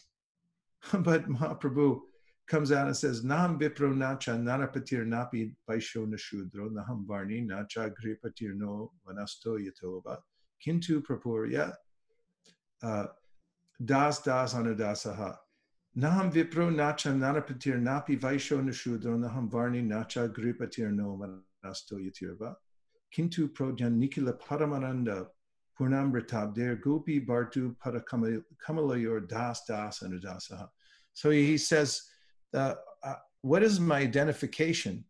but 0.94 1.28
Mahaprabhu 1.30 2.02
comes 2.48 2.72
out 2.72 2.88
and 2.88 2.96
says, 2.96 3.24
Nam 3.24 3.60
vipro 3.60 3.94
nacha 3.94 4.38
narapatir 4.38 5.06
napi 5.06 5.52
vaisho 5.70 6.08
nashudro 6.08 6.72
naham 6.72 7.06
varni 7.06 7.46
nacha 7.46 7.94
gripatir 7.94 8.56
no 8.56 8.92
vanasto 9.06 9.60
yatova 9.60 10.20
kintu 10.66 11.02
prapurya 11.02 11.74
uh, 12.82 13.06
das 13.84 14.20
das 14.20 14.54
anudasaha. 14.54 15.36
Naham 15.98 16.32
vipro 16.32 16.74
nacha 16.74 17.12
narapatir 17.14 17.82
napi 17.82 18.18
vaisho 18.20 18.62
nashudro 18.64 19.18
naham 19.18 19.50
varni 19.50 19.86
nacha 19.86 20.30
gripatir 20.34 20.92
no 20.94 21.20
vanasto 21.22 21.94
yatirva 21.94 22.56
kintu 23.14 23.50
prodyan 23.50 24.00
nikila 24.02 24.34
paramananda 24.40 25.28
purnamritab 25.78 26.56
der 26.56 26.76
gopi 26.78 27.20
bartu 27.20 27.76
parakamayor 27.76 29.28
das 29.28 29.64
das 29.66 30.00
anudasaha. 30.00 30.70
So 31.14 31.32
he 31.32 31.58
says, 31.58 32.04
uh, 32.58 33.16
what 33.42 33.64
is 33.64 33.80
my 33.80 34.00
identification? 34.00 35.06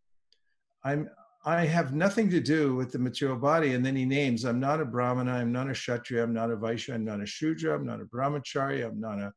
I'm 0.84 1.08
I 1.44 1.64
have 1.64 1.94
nothing 1.94 2.28
to 2.30 2.40
do 2.40 2.74
with 2.74 2.92
the 2.92 2.98
material 2.98 3.38
body. 3.38 3.74
And 3.74 3.84
then 3.84 3.96
he 3.96 4.04
names, 4.04 4.44
I'm 4.44 4.60
not 4.60 4.80
a 4.80 4.84
Brahmana, 4.84 5.32
I'm 5.32 5.52
not 5.52 5.70
a 5.70 5.72
Kshatriya, 5.72 6.22
I'm 6.22 6.34
not 6.34 6.50
a 6.50 6.56
Vaishya, 6.56 6.94
I'm 6.94 7.04
not 7.04 7.20
a 7.22 7.26
Shudra, 7.26 7.74
I'm 7.74 7.86
not 7.86 8.00
a 8.00 8.04
Brahmachari, 8.04 8.84
I'm 8.84 9.00
not 9.00 9.18
a, 9.18 9.32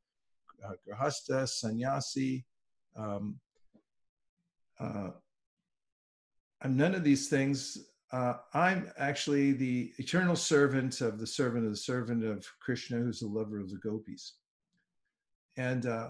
a 0.65 0.73
Grahasta, 0.85 1.47
Sannyasi. 1.47 2.43
Um, 2.97 3.39
uh, 4.79 5.11
I'm 6.61 6.75
none 6.75 6.95
of 6.95 7.03
these 7.03 7.29
things. 7.29 7.77
Uh, 8.11 8.33
I'm 8.53 8.91
actually 8.97 9.53
the 9.53 9.93
eternal 9.97 10.35
servant 10.35 10.99
of 11.01 11.17
the 11.17 11.27
servant 11.27 11.65
of 11.65 11.71
the 11.71 11.77
servant 11.77 12.25
of 12.25 12.45
Krishna, 12.59 12.97
who's 12.97 13.21
the 13.21 13.27
lover 13.27 13.59
of 13.59 13.69
the 13.69 13.77
gopis. 13.77 14.33
And 15.55 15.85
uh, 15.85 16.09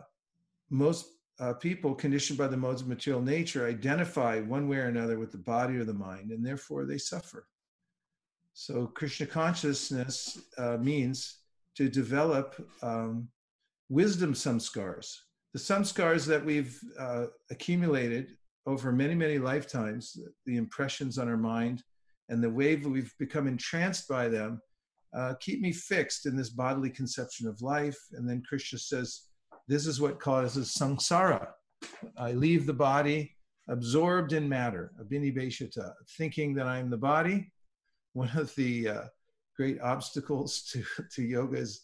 most 0.69 1.09
uh, 1.41 1.53
people 1.53 1.95
conditioned 1.95 2.37
by 2.37 2.47
the 2.47 2.55
modes 2.55 2.81
of 2.81 2.87
material 2.87 3.21
nature 3.21 3.67
identify 3.67 4.39
one 4.39 4.67
way 4.67 4.77
or 4.77 4.85
another 4.85 5.17
with 5.17 5.31
the 5.31 5.37
body 5.39 5.75
or 5.75 5.83
the 5.83 5.93
mind, 5.93 6.31
and 6.31 6.45
therefore 6.45 6.85
they 6.85 6.99
suffer. 6.99 7.47
So, 8.53 8.85
Krishna 8.85 9.25
consciousness 9.25 10.37
uh, 10.57 10.77
means 10.77 11.39
to 11.75 11.89
develop 11.89 12.55
um, 12.83 13.27
wisdom 13.89 14.33
samskars, 14.33 15.15
the 15.53 15.59
samskars 15.59 16.27
that 16.27 16.45
we've 16.45 16.79
uh, 16.99 17.25
accumulated 17.49 18.37
over 18.67 18.91
many, 18.91 19.15
many 19.15 19.39
lifetimes, 19.39 20.17
the 20.45 20.57
impressions 20.57 21.17
on 21.17 21.27
our 21.27 21.37
mind, 21.37 21.81
and 22.29 22.43
the 22.43 22.49
way 22.49 22.75
we've 22.75 23.13
become 23.17 23.47
entranced 23.47 24.07
by 24.07 24.27
them. 24.27 24.61
Uh, 25.13 25.33
keep 25.41 25.59
me 25.59 25.73
fixed 25.73 26.25
in 26.25 26.37
this 26.37 26.49
bodily 26.49 26.89
conception 26.89 27.47
of 27.47 27.61
life. 27.61 27.97
And 28.13 28.29
then 28.29 28.41
Krishna 28.47 28.79
says, 28.79 29.30
this 29.71 29.87
is 29.87 30.01
what 30.01 30.19
causes 30.19 30.75
samsara. 30.77 31.47
I 32.17 32.33
leave 32.33 32.65
the 32.65 32.73
body 32.73 33.37
absorbed 33.69 34.33
in 34.33 34.49
matter, 34.49 34.91
abhinibheshita, 35.01 35.93
thinking 36.17 36.53
that 36.55 36.67
I'm 36.67 36.89
the 36.89 36.97
body. 36.97 37.53
One 38.11 38.29
of 38.35 38.53
the 38.55 38.89
uh, 38.89 39.03
great 39.55 39.79
obstacles 39.79 40.63
to, 40.73 40.83
to 41.13 41.23
yoga 41.23 41.57
is 41.57 41.83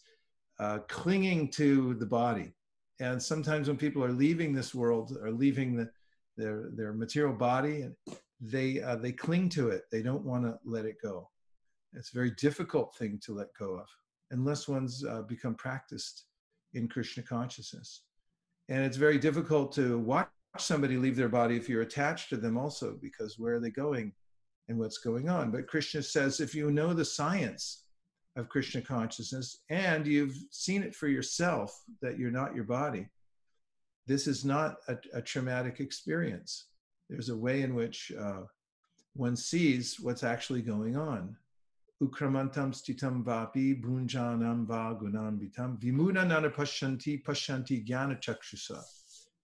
uh, 0.60 0.80
clinging 0.88 1.50
to 1.52 1.94
the 1.94 2.04
body. 2.04 2.52
And 3.00 3.22
sometimes 3.22 3.68
when 3.68 3.78
people 3.78 4.04
are 4.04 4.12
leaving 4.12 4.52
this 4.52 4.74
world, 4.74 5.16
or 5.22 5.30
leaving 5.30 5.74
the, 5.74 5.88
their, 6.36 6.68
their 6.74 6.92
material 6.92 7.32
body, 7.32 7.82
and 7.82 7.94
they, 8.38 8.82
uh, 8.82 8.96
they 8.96 9.12
cling 9.12 9.48
to 9.50 9.70
it. 9.70 9.84
They 9.90 10.02
don't 10.02 10.26
want 10.26 10.44
to 10.44 10.58
let 10.62 10.84
it 10.84 10.96
go. 11.02 11.30
It's 11.94 12.12
a 12.12 12.14
very 12.14 12.32
difficult 12.32 12.94
thing 12.96 13.18
to 13.24 13.32
let 13.32 13.48
go 13.58 13.78
of, 13.78 13.86
unless 14.30 14.68
one's 14.68 15.06
uh, 15.06 15.22
become 15.22 15.54
practiced 15.54 16.24
in 16.74 16.88
Krishna 16.88 17.22
consciousness. 17.22 18.02
And 18.68 18.84
it's 18.84 18.96
very 18.96 19.18
difficult 19.18 19.72
to 19.72 19.98
watch 19.98 20.28
somebody 20.58 20.96
leave 20.96 21.16
their 21.16 21.28
body 21.28 21.56
if 21.56 21.68
you're 21.68 21.82
attached 21.82 22.28
to 22.30 22.36
them 22.36 22.58
also, 22.58 22.98
because 23.00 23.38
where 23.38 23.54
are 23.54 23.60
they 23.60 23.70
going 23.70 24.12
and 24.68 24.78
what's 24.78 24.98
going 24.98 25.28
on? 25.28 25.50
But 25.50 25.66
Krishna 25.66 26.02
says 26.02 26.40
if 26.40 26.54
you 26.54 26.70
know 26.70 26.92
the 26.92 27.04
science 27.04 27.84
of 28.36 28.48
Krishna 28.48 28.82
consciousness 28.82 29.58
and 29.70 30.06
you've 30.06 30.36
seen 30.50 30.82
it 30.82 30.94
for 30.94 31.08
yourself 31.08 31.82
that 32.02 32.18
you're 32.18 32.30
not 32.30 32.54
your 32.54 32.64
body, 32.64 33.08
this 34.06 34.26
is 34.26 34.44
not 34.44 34.76
a, 34.88 34.96
a 35.14 35.22
traumatic 35.22 35.80
experience. 35.80 36.66
There's 37.08 37.30
a 37.30 37.36
way 37.36 37.62
in 37.62 37.74
which 37.74 38.12
uh, 38.18 38.42
one 39.14 39.36
sees 39.36 39.98
what's 40.00 40.24
actually 40.24 40.62
going 40.62 40.96
on 40.96 41.36
ukramantam 42.02 42.72
stitam 42.72 43.24
vapi 43.24 43.80
bhunjanam 43.82 44.66
jnana 47.84 48.20
chakshusa. 48.20 48.82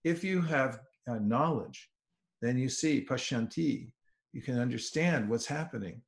If 0.04 0.22
you 0.22 0.40
have 0.42 0.80
uh, 1.08 1.18
knowledge, 1.18 1.90
then 2.40 2.58
you 2.58 2.68
see 2.68 3.04
pashanti, 3.04 3.90
you 4.32 4.42
can 4.42 4.58
understand 4.58 5.28
what's 5.28 5.46
happening. 5.46 6.00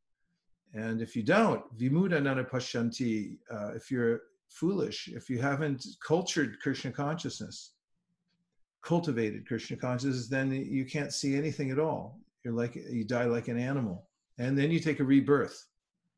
And 0.75 1.01
if 1.01 1.17
you 1.17 1.23
don't, 1.23 1.63
vimudanana 1.79 2.49
pashanti, 2.49 3.39
uh, 3.51 3.73
if 3.75 3.91
you're 3.91 4.21
foolish, 4.49 5.09
if 5.09 5.29
you 5.31 5.39
haven't 5.41 5.85
cultured 6.07 6.59
Krishna 6.61 6.93
consciousness, 6.93 7.73
cultivated 8.83 9.47
Krishna 9.49 9.77
consciousness, 9.77 10.29
then 10.29 10.53
you 10.53 10.85
can't 10.85 11.13
see 11.13 11.37
anything 11.37 11.71
at 11.71 11.79
all. 11.79 12.21
You're 12.45 12.55
like 12.55 12.77
you 12.77 13.05
die 13.05 13.25
like 13.25 13.49
an 13.49 13.59
animal, 13.59 14.07
and 14.39 14.57
then 14.57 14.71
you 14.71 14.79
take 14.79 15.01
a 15.01 15.05
rebirth 15.05 15.67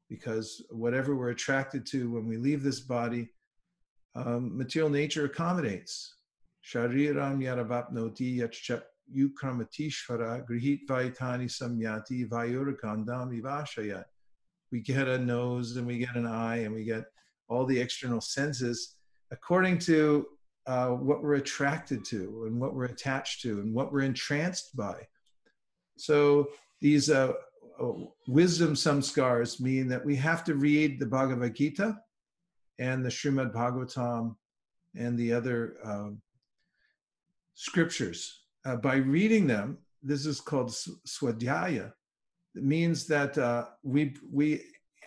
because 0.09 0.63
whatever 0.71 1.17
we're 1.17 1.31
attracted 1.31 1.87
to 1.87 2.11
when 2.11 2.27
we 2.27 2.37
leave 2.37 2.63
this 2.63 2.81
body, 2.81 3.29
um, 4.15 4.57
material 4.57 4.91
nature 4.91 5.25
accommodates. 5.25 6.15
Shariram 6.65 7.41
yaravapnoti 7.43 8.39
yachat 8.39 8.83
yukramatishvara 9.15 10.47
grihit 10.47 10.87
vaitani 10.87 11.49
samyati 11.49 12.29
vayuragandam 12.29 13.41
ivashayat. 13.41 14.05
We 14.71 14.81
get 14.81 15.09
a 15.09 15.19
nose 15.19 15.77
and 15.77 15.87
we 15.87 15.99
get 15.99 16.17
an 16.17 16.27
eye 16.27 16.59
and 16.59 16.75
we 16.75 16.85
get 16.85 17.05
all 17.49 17.65
the 17.65 17.79
external 17.79 18.21
senses 18.21 18.97
according 19.31 19.79
to 19.79 20.27
uh, 20.67 20.89
what 20.89 21.23
we're 21.23 21.35
attracted 21.35 22.05
to 22.05 22.45
and 22.47 22.61
what 22.61 22.75
we're 22.75 22.85
attached 22.85 23.41
to 23.43 23.61
and 23.61 23.73
what 23.73 23.91
we're 23.93 24.03
entranced 24.03 24.77
by. 24.77 25.07
So 25.97 26.49
these 26.81 27.09
uh, 27.11 27.33
wisdom 28.27 28.75
samskars 28.75 29.61
mean 29.61 29.89
that 29.89 30.05
we 30.05 30.17
have 30.17 30.45
to 30.45 30.55
read 30.55 30.99
the 30.99 31.07
Bhagavad 31.07 31.55
Gita 31.55 31.97
and 32.79 33.05
the 33.05 33.09
Srimad 33.09 33.53
Bhagavatam 33.53 34.37
and 34.97 35.19
the 35.19 35.33
other 35.33 35.77
um, 35.85 36.21
scriptures. 37.55 38.43
Uh, 38.65 38.77
by 38.77 38.97
reading 38.97 39.47
them, 39.47 39.79
this 40.03 40.27
is 40.27 40.41
called 40.41 40.71
swadhyaya. 40.71 41.93
It 42.55 42.63
means 42.63 43.07
that 43.07 43.37
uh, 43.39 43.67
we 43.83 44.15
we 44.33 44.63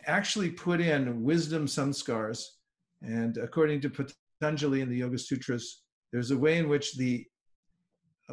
actually 0.06 0.50
put 0.50 0.82
in 0.82 1.24
wisdom 1.24 1.66
samskars, 1.66 2.44
and 3.02 3.38
according 3.38 3.82
to 3.82 3.90
Patanjali 3.90 4.82
in 4.82 4.90
the 4.90 4.98
Yoga 4.98 5.18
Sutras, 5.18 5.84
there's 6.12 6.32
a 6.32 6.38
way 6.38 6.58
in 6.58 6.70
which 6.70 6.96
the 6.96 7.26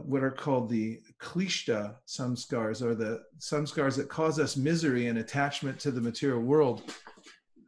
what 0.05 0.23
are 0.23 0.31
called 0.31 0.69
the 0.69 1.01
klishta 1.21 1.97
samskars, 2.07 2.83
or 2.83 2.95
the 2.95 3.23
samskars 3.39 3.97
that 3.97 4.09
cause 4.09 4.39
us 4.39 4.57
misery 4.57 5.07
and 5.07 5.19
attachment 5.19 5.79
to 5.81 5.91
the 5.91 6.01
material 6.01 6.41
world, 6.41 6.95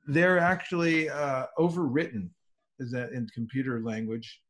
they're 0.07 0.38
actually 0.38 1.09
uh, 1.09 1.47
overwritten, 1.59 2.29
is 2.79 2.90
that 2.90 3.12
in 3.12 3.29
computer 3.35 3.81
language? 3.81 4.40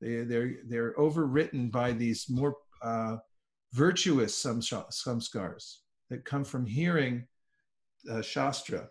They, 0.00 0.24
they're, 0.24 0.56
they're 0.68 0.94
overwritten 0.94 1.70
by 1.70 1.92
these 1.92 2.26
more 2.28 2.56
uh, 2.82 3.16
virtuous 3.72 4.42
samskars 4.42 5.74
that 6.10 6.24
come 6.24 6.44
from 6.44 6.66
hearing 6.66 7.26
uh, 8.10 8.22
Shastra. 8.22 8.88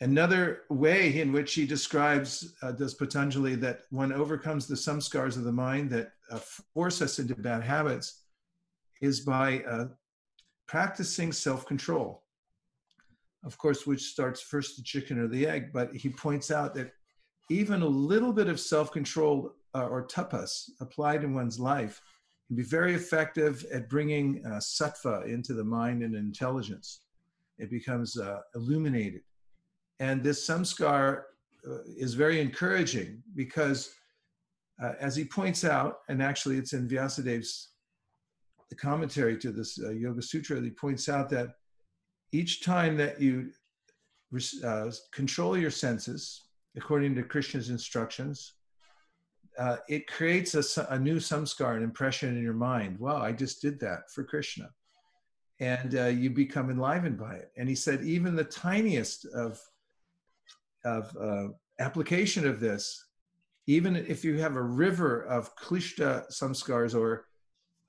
Another 0.00 0.62
way 0.70 1.20
in 1.20 1.32
which 1.32 1.54
he 1.54 1.66
describes, 1.66 2.54
uh, 2.62 2.72
does 2.72 2.94
Patanjali, 2.94 3.56
that 3.56 3.80
one 3.90 4.12
overcomes 4.12 4.66
the 4.66 4.74
samskars 4.74 5.36
of 5.36 5.44
the 5.44 5.52
mind 5.52 5.90
that 5.90 6.12
uh, 6.30 6.38
force 6.38 7.02
us 7.02 7.18
into 7.18 7.34
bad 7.34 7.62
habits 7.62 8.22
is 9.00 9.20
by 9.20 9.60
uh, 9.60 9.86
practicing 10.66 11.32
self 11.32 11.66
control. 11.66 12.22
Of 13.44 13.56
course, 13.56 13.86
which 13.86 14.02
starts 14.02 14.40
first 14.40 14.76
the 14.76 14.82
chicken 14.82 15.18
or 15.18 15.28
the 15.28 15.46
egg, 15.46 15.72
but 15.72 15.94
he 15.94 16.08
points 16.08 16.50
out 16.50 16.74
that 16.74 16.92
even 17.50 17.82
a 17.82 17.86
little 17.86 18.32
bit 18.32 18.48
of 18.48 18.60
self 18.60 18.92
control 18.92 19.54
uh, 19.74 19.86
or 19.86 20.06
tapas 20.06 20.70
applied 20.80 21.24
in 21.24 21.34
one's 21.34 21.58
life 21.58 22.00
can 22.46 22.56
be 22.56 22.62
very 22.62 22.94
effective 22.94 23.64
at 23.72 23.88
bringing 23.88 24.42
uh, 24.46 24.58
sattva 24.58 25.26
into 25.26 25.54
the 25.54 25.64
mind 25.64 26.02
and 26.02 26.14
intelligence. 26.14 27.00
It 27.58 27.70
becomes 27.70 28.18
uh, 28.18 28.40
illuminated. 28.54 29.22
And 30.00 30.22
this 30.22 30.46
samskar 30.46 31.22
uh, 31.68 31.78
is 31.96 32.14
very 32.14 32.40
encouraging 32.40 33.22
because, 33.34 33.94
uh, 34.82 34.92
as 35.00 35.16
he 35.16 35.24
points 35.24 35.64
out, 35.64 35.98
and 36.08 36.22
actually 36.22 36.56
it's 36.56 36.72
in 36.72 36.88
Vyasadev's 36.88 37.70
the 38.70 38.76
commentary 38.76 39.38
to 39.38 39.50
this 39.50 39.78
uh, 39.82 39.90
Yoga 39.90 40.22
Sutra, 40.22 40.60
he 40.60 40.70
points 40.70 41.08
out 41.08 41.30
that 41.30 41.54
each 42.32 42.62
time 42.62 42.96
that 42.98 43.20
you 43.20 43.50
uh, 44.64 44.90
control 45.12 45.56
your 45.56 45.70
senses 45.70 46.42
according 46.76 47.14
to 47.14 47.22
Krishna's 47.22 47.70
instructions, 47.70 48.54
uh, 49.58 49.78
it 49.88 50.06
creates 50.06 50.54
a, 50.54 50.86
a, 50.90 50.98
new 50.98 51.16
samskar, 51.16 51.76
an 51.76 51.82
impression 51.82 52.36
in 52.36 52.42
your 52.42 52.52
mind. 52.52 52.98
Wow, 52.98 53.16
I 53.16 53.32
just 53.32 53.60
did 53.60 53.80
that 53.80 54.10
for 54.14 54.22
Krishna. 54.22 54.70
And 55.60 55.96
uh, 55.96 56.06
you 56.06 56.30
become 56.30 56.70
enlivened 56.70 57.18
by 57.18 57.34
it. 57.34 57.50
And 57.56 57.68
he 57.68 57.74
said, 57.74 58.02
even 58.02 58.36
the 58.36 58.44
tiniest 58.44 59.24
of, 59.34 59.60
of 60.88 61.16
uh, 61.20 61.48
application 61.78 62.46
of 62.46 62.60
this, 62.60 63.06
even 63.66 63.94
if 63.96 64.24
you 64.24 64.38
have 64.38 64.56
a 64.56 64.62
river 64.62 65.22
of 65.24 65.54
klishta 65.56 66.24
samskars 66.32 66.94
or 66.98 67.26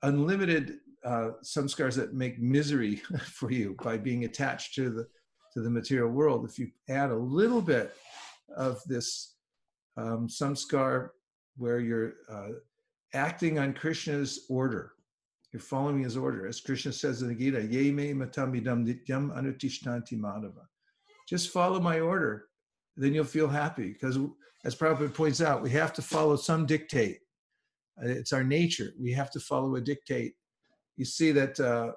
unlimited 0.02 0.78
uh, 1.04 1.30
samskars 1.42 1.94
that 1.96 2.14
make 2.14 2.38
misery 2.38 2.96
for 3.24 3.50
you 3.50 3.76
by 3.82 3.96
being 3.96 4.24
attached 4.24 4.74
to 4.74 4.90
the 4.90 5.06
to 5.52 5.60
the 5.60 5.70
material 5.70 6.10
world. 6.10 6.48
If 6.48 6.58
you 6.60 6.70
add 6.88 7.10
a 7.10 7.16
little 7.16 7.62
bit 7.62 7.92
of 8.56 8.80
this 8.86 9.34
um, 9.96 10.28
samskar 10.28 11.08
where 11.56 11.80
you're 11.80 12.12
uh, 12.30 12.50
acting 13.14 13.58
on 13.58 13.72
Krishna's 13.72 14.46
order, 14.48 14.92
you're 15.52 15.60
following 15.60 16.04
his 16.04 16.16
order, 16.16 16.46
as 16.46 16.60
Krishna 16.60 16.92
says 16.92 17.22
in 17.22 17.28
the 17.28 17.34
Gita, 17.34 17.66
"Ye 17.66 17.90
me 17.90 18.12
matamidam 18.12 18.86
nityam 18.86 19.24
anutishtanti 19.36 20.16
madhava." 20.26 20.66
Just 21.28 21.50
follow 21.50 21.80
my 21.80 21.98
order, 21.98 22.49
then 22.96 23.14
you'll 23.14 23.24
feel 23.24 23.48
happy. 23.48 23.92
Because, 23.92 24.18
as 24.64 24.74
Prabhupada 24.74 25.14
points 25.14 25.40
out, 25.40 25.62
we 25.62 25.70
have 25.70 25.92
to 25.94 26.02
follow 26.02 26.36
some 26.36 26.66
dictate 26.66 27.20
uh, 28.02 28.08
it's 28.08 28.32
our 28.32 28.44
nature. 28.44 28.92
We 28.98 29.12
have 29.12 29.30
to 29.32 29.40
follow 29.40 29.76
a 29.76 29.80
dictate. 29.80 30.34
You 30.96 31.04
see 31.04 31.32
that 31.32 31.58
uh, 31.60 31.92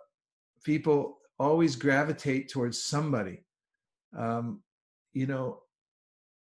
people 0.64 1.18
always 1.40 1.76
gravitate 1.76 2.50
towards 2.50 2.82
somebody. 2.82 3.46
Um, 4.18 4.62
you 5.14 5.28
know, 5.28 5.60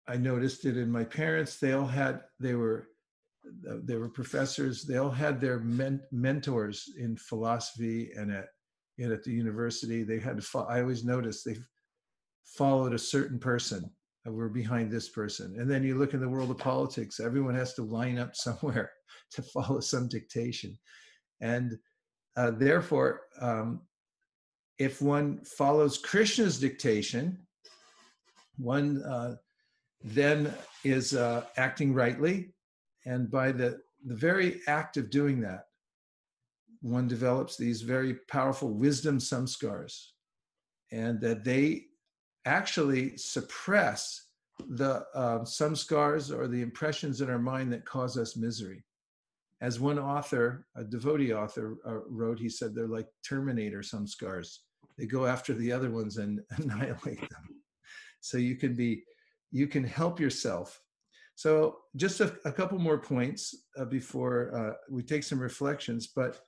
I 0.07 0.17
noticed 0.17 0.65
it 0.65 0.77
in 0.77 0.91
my 0.91 1.05
parents. 1.05 1.59
They 1.59 1.73
all 1.73 1.87
had, 1.87 2.21
they 2.39 2.55
were, 2.55 2.89
uh, 3.69 3.77
they 3.83 3.97
were 3.97 4.09
professors. 4.09 4.85
They 4.85 4.97
all 4.97 5.11
had 5.11 5.41
their 5.41 5.61
men- 5.61 6.03
mentors 6.13 6.91
in 6.99 7.17
philosophy 7.17 8.11
and 8.17 8.31
at, 8.33 8.49
and 8.99 9.13
at 9.13 9.25
the 9.25 9.33
university. 9.33 10.03
They 10.03 10.19
had 10.19 10.37
to, 10.37 10.43
fo- 10.43 10.67
I 10.67 10.81
always 10.81 11.05
noticed 11.05 11.45
they 11.45 11.57
followed 12.45 12.93
a 12.93 12.99
certain 12.99 13.39
person. 13.39 13.91
We're 14.27 14.49
behind 14.49 14.91
this 14.91 15.11
person. 15.11 15.57
And 15.59 15.71
then 15.71 15.83
you 15.83 15.97
look 15.97 16.15
in 16.15 16.21
the 16.21 16.29
world 16.29 16.51
of 16.51 16.59
politics, 16.59 17.21
everyone 17.21 17.55
has 17.55 17.75
to 17.75 17.83
line 17.83 18.19
up 18.19 18.35
somewhere 18.37 18.91
to 19.33 19.43
follow 19.43 19.81
some 19.81 20.09
dictation. 20.09 20.79
And 21.41 21.77
uh, 22.37 22.53
therefore, 22.53 23.23
um, 23.41 23.83
if 24.79 25.01
one 25.01 25.45
follows 25.45 25.99
Krishna's 25.99 26.59
dictation, 26.59 27.39
one 28.57 29.03
uh, 29.03 29.37
then 30.03 30.53
is 30.85 31.15
uh, 31.15 31.45
acting 31.57 31.95
rightly. 31.95 32.55
And 33.07 33.31
by 33.31 33.53
the, 33.53 33.81
the 34.07 34.15
very 34.15 34.61
act 34.67 34.97
of 34.97 35.11
doing 35.11 35.41
that, 35.43 35.65
one 36.81 37.09
develops 37.09 37.57
these 37.57 37.83
very 37.83 38.15
powerful 38.29 38.71
wisdom 38.71 39.19
samskars, 39.19 40.09
and 40.93 41.19
that 41.23 41.45
they 41.45 41.87
actually 42.45 43.17
suppress 43.17 44.29
the 44.69 45.05
uh, 45.15 45.45
scars 45.45 46.31
or 46.31 46.47
the 46.47 46.63
impressions 46.63 47.21
in 47.21 47.31
our 47.31 47.39
mind 47.39 47.73
that 47.73 47.85
cause 47.85 48.17
us 48.17 48.37
misery 48.37 48.85
as 49.65 49.81
one 49.81 49.99
author, 49.99 50.67
a 50.77 50.85
devotee 50.85 51.33
author, 51.33 51.79
uh, 51.87 52.01
wrote, 52.09 52.39
he 52.39 52.51
said 52.51 52.75
they're 52.75 52.87
like 52.87 53.09
Terminator 53.27 53.81
samskars 53.81 54.59
They 54.99 55.07
go 55.07 55.25
after 55.25 55.55
the 55.55 55.73
other 55.73 55.91
ones 55.91 56.19
and 56.19 56.41
annihilate 56.51 57.21
them. 57.21 57.63
So 58.21 58.37
you 58.37 58.57
can 58.57 58.75
be, 58.75 59.05
you 59.53 59.67
can 59.67 59.83
help 59.83 60.21
yourself. 60.21 60.81
So 61.35 61.79
just 61.97 62.21
a, 62.21 62.37
a 62.45 62.53
couple 62.53 62.79
more 62.79 62.99
points 62.99 63.55
uh, 63.79 63.87
before 63.87 64.55
uh, 64.55 64.75
we 64.91 65.03
take 65.03 65.25
some 65.25 65.41
reflections, 65.41 66.09
but 66.09 66.41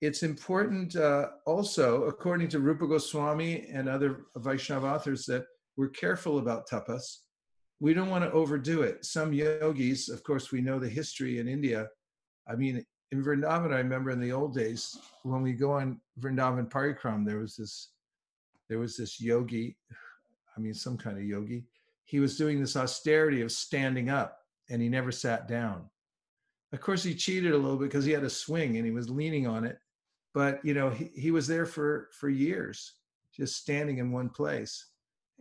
it's 0.00 0.22
important 0.22 0.96
uh, 0.96 1.28
also, 1.46 2.04
according 2.04 2.48
to 2.48 2.60
Rupa 2.60 2.86
Goswami 2.86 3.66
and 3.72 3.88
other 3.88 4.26
Vaishnava 4.36 4.86
authors, 4.86 5.24
that 5.26 5.46
we're 5.76 5.88
careful 5.88 6.38
about 6.38 6.68
tapas. 6.68 7.18
We 7.80 7.94
don't 7.94 8.10
want 8.10 8.24
to 8.24 8.32
overdo 8.32 8.82
it. 8.82 9.04
Some 9.04 9.32
yogis, 9.32 10.08
of 10.08 10.22
course, 10.22 10.52
we 10.52 10.60
know 10.60 10.78
the 10.78 10.88
history 10.88 11.38
in 11.38 11.48
India, 11.48 11.88
I 12.48 12.54
mean, 12.54 12.84
in 13.12 13.24
Vrindavan, 13.24 13.72
I 13.72 13.78
remember 13.78 14.10
in 14.10 14.20
the 14.20 14.32
old 14.32 14.54
days 14.54 14.98
when 15.22 15.42
we 15.42 15.52
go 15.52 15.72
on 15.72 16.00
Vrindavan 16.20 16.70
Parikram, 16.70 17.24
there 17.24 17.38
was 17.38 17.56
this, 17.56 17.90
there 18.68 18.78
was 18.78 18.96
this 18.96 19.20
yogi, 19.20 19.76
I 20.56 20.60
mean, 20.60 20.74
some 20.74 20.96
kind 20.96 21.16
of 21.16 21.24
yogi. 21.24 21.64
He 22.04 22.20
was 22.20 22.38
doing 22.38 22.60
this 22.60 22.76
austerity 22.76 23.42
of 23.42 23.52
standing 23.52 24.10
up, 24.10 24.38
and 24.70 24.80
he 24.80 24.88
never 24.88 25.12
sat 25.12 25.48
down. 25.48 25.88
Of 26.72 26.80
course, 26.80 27.02
he 27.02 27.14
cheated 27.14 27.52
a 27.52 27.58
little 27.58 27.76
bit 27.76 27.90
because 27.90 28.04
he 28.04 28.12
had 28.12 28.24
a 28.24 28.30
swing 28.30 28.76
and 28.76 28.84
he 28.84 28.92
was 28.92 29.08
leaning 29.08 29.46
on 29.46 29.64
it, 29.64 29.78
but 30.36 30.62
you 30.62 30.74
know, 30.74 30.90
he, 30.90 31.10
he 31.16 31.30
was 31.30 31.46
there 31.46 31.64
for 31.64 32.10
for 32.12 32.28
years, 32.28 32.92
just 33.34 33.56
standing 33.56 33.98
in 33.98 34.12
one 34.12 34.28
place, 34.28 34.90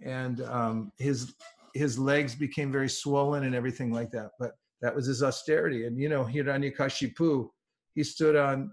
and 0.02 0.40
um, 0.44 0.90
his 0.98 1.34
his 1.74 2.00
legs 2.00 2.34
became 2.34 2.72
very 2.72 2.88
swollen 2.88 3.44
and 3.44 3.54
everything 3.54 3.92
like 3.92 4.10
that. 4.12 4.32
But 4.40 4.54
that 4.82 4.96
was 4.96 5.06
his 5.06 5.22
austerity. 5.22 5.86
And 5.86 6.00
you 6.00 6.08
know, 6.08 6.24
Hiranyakashipu, 6.24 7.50
he 7.94 8.06
stood 8.06 8.38
on 8.38 8.72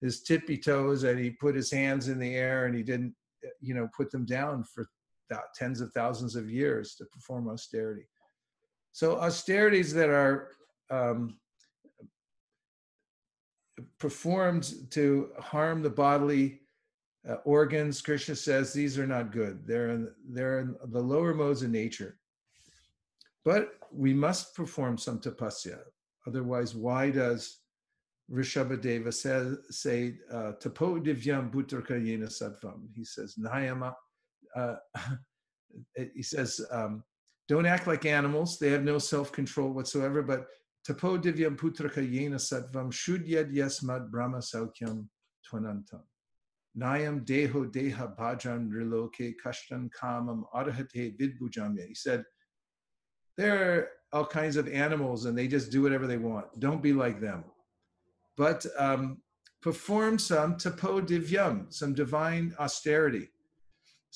his 0.00 0.22
tippy 0.22 0.56
toes 0.56 1.02
and 1.02 1.18
he 1.18 1.30
put 1.30 1.56
his 1.56 1.72
hands 1.72 2.06
in 2.06 2.20
the 2.20 2.36
air 2.36 2.66
and 2.66 2.76
he 2.76 2.84
didn't, 2.84 3.12
you 3.60 3.74
know, 3.74 3.88
put 3.96 4.12
them 4.12 4.24
down 4.24 4.62
for 4.72 4.86
tens 5.56 5.80
of 5.80 5.90
thousands 5.92 6.36
of 6.36 6.48
years 6.48 6.94
to 6.94 7.04
perform 7.06 7.48
austerity. 7.48 8.06
So 8.92 9.18
austerities 9.18 9.92
that 9.94 10.08
are 10.08 10.50
um, 10.88 11.36
performed 13.98 14.72
to 14.90 15.30
harm 15.38 15.82
the 15.82 15.90
bodily 15.90 16.60
uh, 17.28 17.36
organs, 17.44 18.00
Krishna 18.00 18.36
says 18.36 18.72
these 18.72 18.98
are 18.98 19.06
not 19.06 19.32
good. 19.32 19.66
They're 19.66 19.90
in, 19.90 20.10
they're 20.28 20.60
in 20.60 20.76
the 20.86 21.00
lower 21.00 21.34
modes 21.34 21.62
of 21.62 21.70
nature. 21.70 22.18
But 23.44 23.74
we 23.92 24.14
must 24.14 24.54
perform 24.54 24.98
some 24.98 25.18
tapasya. 25.18 25.78
Otherwise, 26.26 26.74
why 26.74 27.10
does 27.10 27.58
Rishabhadeva 28.30 29.12
say, 29.12 29.52
say 29.70 30.14
uh, 30.32 30.52
tapo 30.52 30.98
divyam 30.98 31.50
bhutarka 31.50 31.92
yena 31.92 32.28
sattvam? 32.28 32.88
He 32.94 33.04
says, 33.04 33.36
nayama, 33.38 33.94
uh, 34.56 34.76
he 36.14 36.22
says, 36.22 36.60
um, 36.70 37.02
don't 37.48 37.66
act 37.66 37.86
like 37.86 38.06
animals. 38.06 38.58
They 38.58 38.70
have 38.70 38.84
no 38.84 38.98
self-control 38.98 39.72
whatsoever, 39.72 40.22
but 40.22 40.46
tapo 40.86 41.18
divyam 41.18 41.56
putraka 41.56 42.02
yena 42.02 42.36
sattvam 42.36 42.92
shudyad 42.92 43.52
yasmad 43.52 44.10
brahma 44.10 44.38
saukyam 44.38 45.08
twanantam. 45.50 46.02
Nayam 46.78 47.24
deho 47.24 47.70
deha 47.72 48.16
bhajan 48.16 48.70
riloke 48.70 49.34
kashtan 49.44 49.88
kamam 49.90 50.42
arahate 50.54 51.16
vidbujamya. 51.18 51.86
He 51.86 51.94
said, 51.94 52.24
there 53.36 53.56
are 53.62 53.88
all 54.12 54.26
kinds 54.26 54.56
of 54.56 54.68
animals 54.68 55.24
and 55.24 55.36
they 55.36 55.48
just 55.48 55.70
do 55.70 55.82
whatever 55.82 56.06
they 56.06 56.16
want. 56.16 56.46
Don't 56.60 56.82
be 56.82 56.92
like 56.92 57.20
them. 57.20 57.44
But 58.36 58.66
um, 58.78 59.18
perform 59.62 60.18
some 60.18 60.56
tapo 60.56 61.00
divyam, 61.00 61.72
some 61.72 61.94
divine 61.94 62.54
austerity. 62.58 63.30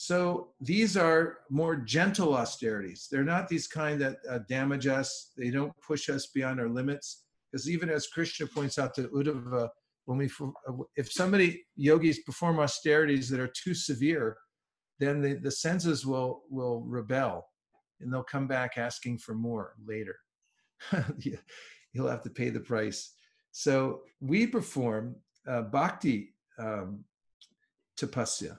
So 0.00 0.50
these 0.60 0.96
are 0.96 1.38
more 1.50 1.74
gentle 1.74 2.36
austerities. 2.36 3.08
They're 3.10 3.24
not 3.24 3.48
these 3.48 3.66
kind 3.66 4.00
that 4.00 4.18
uh, 4.30 4.38
damage 4.48 4.86
us. 4.86 5.32
They 5.36 5.50
don't 5.50 5.72
push 5.84 6.08
us 6.08 6.28
beyond 6.28 6.60
our 6.60 6.68
limits. 6.68 7.24
Because 7.50 7.68
even 7.68 7.90
as 7.90 8.06
Krishna 8.06 8.46
points 8.46 8.78
out 8.78 8.94
to 8.94 9.08
Uddhava, 9.08 9.70
when 10.04 10.18
we, 10.18 10.30
if 10.94 11.10
somebody 11.10 11.64
yogis 11.74 12.20
perform 12.20 12.60
austerities 12.60 13.28
that 13.30 13.40
are 13.40 13.50
too 13.52 13.74
severe, 13.74 14.36
then 15.00 15.20
the, 15.20 15.34
the 15.34 15.50
senses 15.50 16.06
will 16.06 16.44
will 16.48 16.82
rebel 16.82 17.44
and 18.00 18.12
they'll 18.12 18.22
come 18.22 18.46
back 18.46 18.78
asking 18.78 19.18
for 19.18 19.34
more 19.34 19.74
later. 19.84 20.14
You'll 21.92 22.08
have 22.08 22.22
to 22.22 22.30
pay 22.30 22.50
the 22.50 22.60
price. 22.60 23.14
So 23.50 24.02
we 24.20 24.46
perform 24.46 25.16
uh, 25.48 25.62
bhakti 25.62 26.34
um, 26.56 27.04
tapasya 28.00 28.58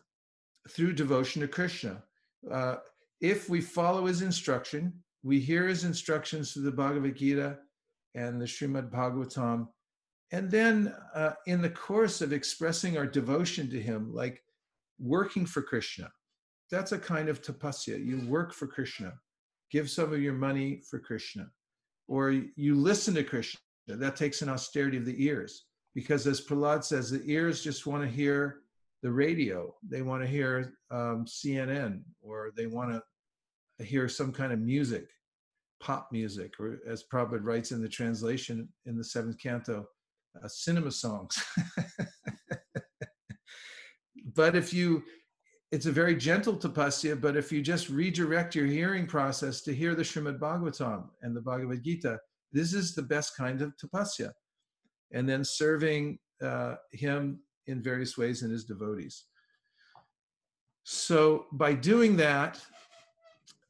through 0.70 0.94
devotion 0.94 1.42
to 1.42 1.48
Krishna. 1.48 2.04
Uh, 2.52 2.76
if 3.22 3.50
we 3.50 3.62
follow 3.62 4.06
his 4.06 4.22
instruction, 4.22 4.94
we 5.24 5.40
hear 5.40 5.68
his 5.68 5.84
instructions 5.84 6.52
through 6.52 6.64
the 6.64 6.72
Bhagavad 6.72 7.18
Gita 7.18 7.58
and 8.16 8.40
the 8.40 8.46
Srimad 8.46 8.90
Bhagavatam, 8.90 9.68
and 10.32 10.50
then 10.50 10.94
uh, 11.14 11.32
in 11.48 11.62
the 11.62 11.70
course 11.70 12.22
of 12.22 12.34
expressing 12.34 12.98
our 12.98 13.08
devotion 13.08 13.70
to 13.70 13.82
him, 13.82 14.14
like 14.14 14.44
working 15.00 15.46
for 15.46 15.62
Krishna, 15.62 16.12
that's 16.72 16.92
a 16.92 17.00
kind 17.00 17.30
of 17.30 17.42
tapasya. 17.42 18.04
You 18.04 18.22
work 18.28 18.54
for 18.54 18.68
Krishna, 18.68 19.14
give 19.72 19.90
some 19.90 20.14
of 20.14 20.22
your 20.22 20.34
money 20.34 20.82
for 20.90 21.00
Krishna, 21.00 21.50
or 22.08 22.32
you 22.56 22.76
listen 22.76 23.14
to 23.16 23.24
Krishna. 23.24 23.60
That 23.88 24.16
takes 24.16 24.42
an 24.42 24.50
austerity 24.50 24.98
of 24.98 25.06
the 25.06 25.26
ears, 25.26 25.66
because 25.96 26.28
as 26.28 26.46
Prahlad 26.46 26.84
says, 26.84 27.10
the 27.10 27.24
ears 27.26 27.64
just 27.64 27.88
want 27.88 28.04
to 28.04 28.10
hear 28.10 28.62
the 29.02 29.12
radio. 29.12 29.74
They 29.88 30.02
want 30.02 30.24
to 30.24 30.28
hear 30.28 30.74
um, 30.92 31.26
CNN, 31.26 32.02
or 32.22 32.52
they 32.56 32.68
want 32.68 32.92
to 32.92 33.84
hear 33.84 34.10
some 34.10 34.32
kind 34.32 34.52
of 34.52 34.60
music, 34.60 35.08
pop 35.80 36.10
music, 36.12 36.54
or 36.60 36.80
as 36.88 37.04
Prabhupada 37.12 37.44
writes 37.44 37.72
in 37.72 37.82
the 37.82 37.90
translation 37.90 38.68
in 38.86 38.98
the 38.98 39.04
seventh 39.04 39.42
canto, 39.42 39.86
uh, 40.44 40.48
cinema 40.48 40.92
songs. 40.92 41.42
but 44.36 44.56
if 44.56 44.74
you 44.74 45.04
it's 45.72 45.86
a 45.86 45.92
very 45.92 46.16
gentle 46.16 46.56
tapasya, 46.56 47.22
but 47.22 47.38
if 47.38 47.52
you 47.52 47.62
just 47.62 47.90
redirect 47.90 48.56
your 48.56 48.66
hearing 48.66 49.06
process 49.06 49.62
to 49.62 49.74
hear 49.74 49.94
the 49.94 50.02
Srimad 50.02 50.40
Bhagavatam 50.40 51.04
and 51.22 51.36
the 51.36 51.42
Bhagavad 51.42 51.84
Gita, 51.84 52.20
this 52.52 52.74
is 52.74 52.96
the 52.96 53.04
best 53.04 53.38
kind 53.38 53.62
of 53.62 53.74
tapasya. 53.78 54.32
And 55.12 55.30
then 55.30 55.44
serving 55.44 56.18
uh, 56.42 56.76
him 56.92 57.42
in 57.70 57.82
various 57.82 58.18
ways 58.18 58.44
in 58.44 58.50
his 58.50 58.66
devotees. 58.66 59.26
So 60.84 61.46
by 61.52 61.74
doing 61.74 62.18
that, 62.18 62.60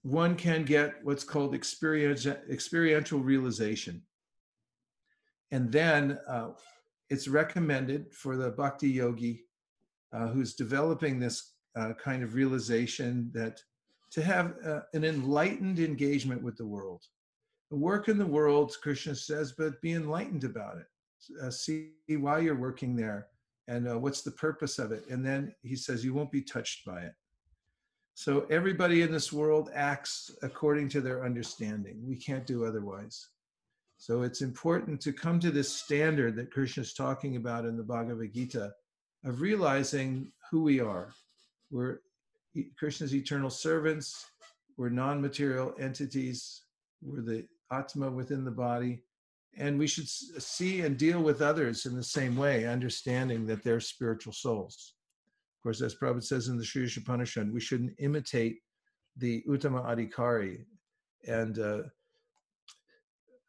one 0.03 0.35
can 0.35 0.63
get 0.63 1.03
what's 1.03 1.23
called 1.23 1.53
experiential, 1.53 3.19
realization. 3.19 4.01
And 5.51 5.71
then 5.71 6.17
uh, 6.27 6.51
it's 7.09 7.27
recommended 7.27 8.13
for 8.13 8.37
the 8.37 8.51
bhakti 8.51 8.89
yogi 8.89 9.43
uh, 10.13 10.27
who's 10.27 10.53
developing 10.53 11.19
this 11.19 11.55
uh, 11.75 11.93
kind 12.01 12.23
of 12.23 12.35
realization 12.35 13.29
that 13.33 13.61
to 14.11 14.23
have 14.23 14.55
uh, 14.65 14.81
an 14.93 15.03
enlightened 15.03 15.79
engagement 15.79 16.41
with 16.41 16.57
the 16.57 16.65
world. 16.65 17.03
Work 17.69 18.07
in 18.07 18.17
the 18.17 18.25
world, 18.25 18.75
Krishna 18.81 19.13
says, 19.13 19.53
but 19.57 19.81
be 19.81 19.91
enlightened 19.91 20.43
about 20.43 20.77
it. 20.77 20.87
Uh, 21.43 21.51
see 21.51 21.91
why 22.07 22.39
you're 22.39 22.55
working 22.55 22.95
there 22.95 23.27
and 23.69 23.87
uh, 23.87 23.97
what's 23.97 24.21
the 24.21 24.31
purpose 24.31 24.79
of 24.79 24.91
it. 24.91 25.03
And 25.09 25.25
then 25.25 25.53
he 25.61 25.75
says, 25.75 26.03
you 26.03 26.13
won't 26.13 26.31
be 26.31 26.41
touched 26.41 26.85
by 26.85 27.01
it. 27.01 27.13
So 28.15 28.45
everybody 28.49 29.01
in 29.01 29.11
this 29.13 29.31
world 29.31 29.69
acts 29.73 30.29
according 30.41 30.89
to 30.89 31.01
their 31.01 31.23
understanding. 31.23 32.01
We 32.05 32.17
can't 32.17 32.45
do 32.45 32.65
otherwise. 32.65 33.29
So 33.97 34.23
it's 34.23 34.41
important 34.41 34.99
to 35.01 35.13
come 35.13 35.39
to 35.39 35.51
this 35.51 35.71
standard 35.71 36.35
that 36.35 36.51
Krishna 36.51 36.81
is 36.81 36.93
talking 36.93 37.37
about 37.37 37.65
in 37.65 37.77
the 37.77 37.83
Bhagavad 37.83 38.33
Gita 38.33 38.73
of 39.23 39.39
realizing 39.39 40.31
who 40.51 40.63
we 40.63 40.81
are 40.81 41.13
we're 41.71 41.99
Krishna's 42.77 43.13
eternal 43.13 43.49
servants. 43.49 44.25
We're 44.77 44.89
non 44.89 45.21
material 45.21 45.73
entities. 45.79 46.63
We're 47.01 47.21
the 47.21 47.47
Atma 47.71 48.09
within 48.09 48.43
the 48.43 48.51
body. 48.51 49.03
And 49.57 49.77
we 49.77 49.87
should 49.87 50.07
see 50.07 50.81
and 50.81 50.97
deal 50.97 51.21
with 51.21 51.41
others 51.41 51.85
in 51.85 51.95
the 51.95 52.03
same 52.03 52.35
way, 52.37 52.65
understanding 52.65 53.45
that 53.47 53.63
they're 53.63 53.79
spiritual 53.79 54.33
souls. 54.33 54.93
Of 55.57 55.63
course, 55.63 55.81
as 55.81 55.95
Prabhupada 55.95 56.23
says 56.23 56.47
in 56.47 56.57
the 56.57 56.63
Sri 56.63 56.85
Isopanishad, 56.85 57.51
we 57.51 57.59
shouldn't 57.59 57.95
imitate 57.99 58.59
the 59.17 59.43
Uttama 59.49 59.85
Adhikari. 59.85 60.63
And 61.27 61.59
uh, 61.59 61.81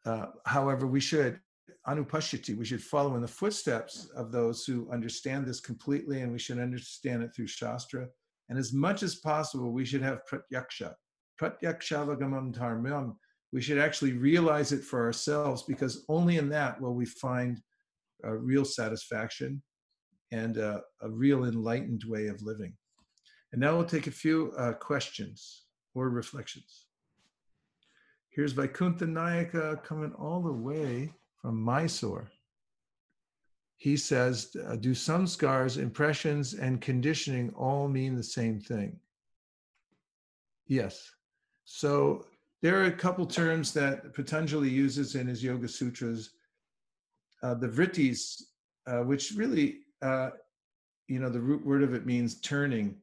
uh, 0.05 0.25
however, 0.45 0.87
we 0.87 0.99
should 0.99 1.39
anupashyati, 1.87 2.57
we 2.57 2.65
should 2.65 2.83
follow 2.83 3.15
in 3.15 3.21
the 3.21 3.27
footsteps 3.27 4.09
of 4.15 4.31
those 4.31 4.65
who 4.65 4.91
understand 4.91 5.45
this 5.45 5.59
completely, 5.59 6.21
and 6.21 6.31
we 6.31 6.39
should 6.39 6.59
understand 6.59 7.23
it 7.23 7.31
through 7.35 7.47
Shastra. 7.47 8.07
And 8.49 8.59
as 8.59 8.73
much 8.73 9.03
as 9.03 9.15
possible, 9.15 9.71
we 9.71 9.85
should 9.85 10.01
have 10.01 10.21
pratyaksha. 10.29 10.93
Pratyakshavagamam 11.41 12.53
dharmam. 12.53 13.15
We 13.51 13.61
should 13.61 13.79
actually 13.79 14.13
realize 14.13 14.71
it 14.71 14.83
for 14.83 15.05
ourselves 15.05 15.63
because 15.63 16.05
only 16.07 16.37
in 16.37 16.49
that 16.49 16.79
will 16.79 16.93
we 16.93 17.05
find 17.05 17.61
a 18.23 18.35
real 18.35 18.65
satisfaction 18.65 19.61
and 20.31 20.57
a, 20.57 20.81
a 21.01 21.09
real 21.09 21.45
enlightened 21.45 22.03
way 22.05 22.27
of 22.27 22.41
living. 22.41 22.73
And 23.51 23.59
now 23.59 23.75
we'll 23.75 23.85
take 23.85 24.07
a 24.07 24.11
few 24.11 24.53
uh, 24.57 24.73
questions 24.73 25.65
or 25.93 26.09
reflections. 26.09 26.85
Here's 28.29 28.53
Vaikuntha 28.53 29.05
Nayaka 29.05 29.83
coming 29.83 30.13
all 30.13 30.41
the 30.41 30.53
way 30.53 31.11
from 31.41 31.61
Mysore. 31.61 32.31
He 33.75 33.97
says, 33.97 34.45
Do 34.45 34.77
do 34.77 34.93
scars, 34.93 35.77
impressions, 35.77 36.53
and 36.53 36.79
conditioning 36.79 37.51
all 37.57 37.89
mean 37.89 38.15
the 38.15 38.23
same 38.23 38.61
thing? 38.61 38.97
Yes. 40.67 41.11
So 41.65 42.25
there 42.61 42.79
are 42.81 42.85
a 42.85 42.91
couple 42.91 43.25
terms 43.25 43.73
that 43.73 44.13
Patanjali 44.13 44.69
uses 44.69 45.15
in 45.15 45.27
his 45.27 45.43
Yoga 45.43 45.67
Sutras. 45.67 46.31
Uh, 47.43 47.55
the 47.55 47.67
vrittis, 47.67 48.43
uh, 48.85 49.03
which 49.03 49.31
really, 49.31 49.79
uh, 50.01 50.29
you 51.07 51.19
know, 51.19 51.29
the 51.29 51.39
root 51.39 51.65
word 51.65 51.81
of 51.81 51.93
it 51.93 52.05
means 52.05 52.39
turning. 52.41 52.95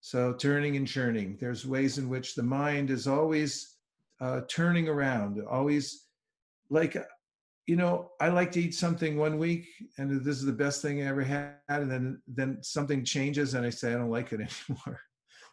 So 0.00 0.32
turning 0.32 0.76
and 0.76 0.88
churning. 0.88 1.38
There's 1.40 1.66
ways 1.66 1.98
in 1.98 2.08
which 2.08 2.34
the 2.34 2.42
mind 2.42 2.90
is 2.90 3.06
always 3.06 3.76
uh, 4.20 4.40
turning 4.48 4.88
around, 4.88 5.40
always 5.48 6.06
like 6.68 6.96
you 7.70 7.76
know, 7.76 8.10
I 8.20 8.30
like 8.30 8.50
to 8.52 8.60
eat 8.60 8.74
something 8.74 9.16
one 9.16 9.38
week 9.38 9.68
and 9.96 10.24
this 10.24 10.38
is 10.38 10.44
the 10.44 10.50
best 10.52 10.82
thing 10.82 11.02
I 11.02 11.06
ever 11.06 11.22
had. 11.22 11.54
And 11.68 11.88
then, 11.88 12.20
then 12.26 12.58
something 12.62 13.04
changes 13.04 13.54
and 13.54 13.64
I 13.64 13.70
say, 13.70 13.92
I 13.92 13.96
don't 13.96 14.10
like 14.10 14.32
it 14.32 14.40
anymore. 14.68 15.00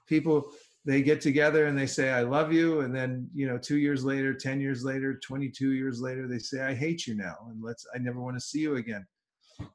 People, 0.08 0.52
they 0.88 1.02
get 1.02 1.20
together 1.20 1.66
and 1.66 1.78
they 1.78 1.86
say, 1.86 2.12
I 2.12 2.22
love 2.22 2.54
you. 2.54 2.80
And 2.80 2.96
then, 2.96 3.30
you 3.34 3.46
know, 3.46 3.58
two 3.58 3.78
years 3.78 4.06
later, 4.06 4.34
10 4.34 4.62
years 4.62 4.84
later, 4.84 5.20
22 5.20 5.74
years 5.74 6.02
later, 6.02 6.28
they 6.28 6.40
say, 6.40 6.62
I 6.62 6.74
hate 6.74 7.06
you 7.06 7.14
now. 7.14 7.36
And 7.50 7.62
let's, 7.62 7.86
I 7.94 7.98
never 7.98 8.22
want 8.22 8.38
to 8.38 8.42
see 8.42 8.60
you 8.60 8.78
again. 8.78 9.06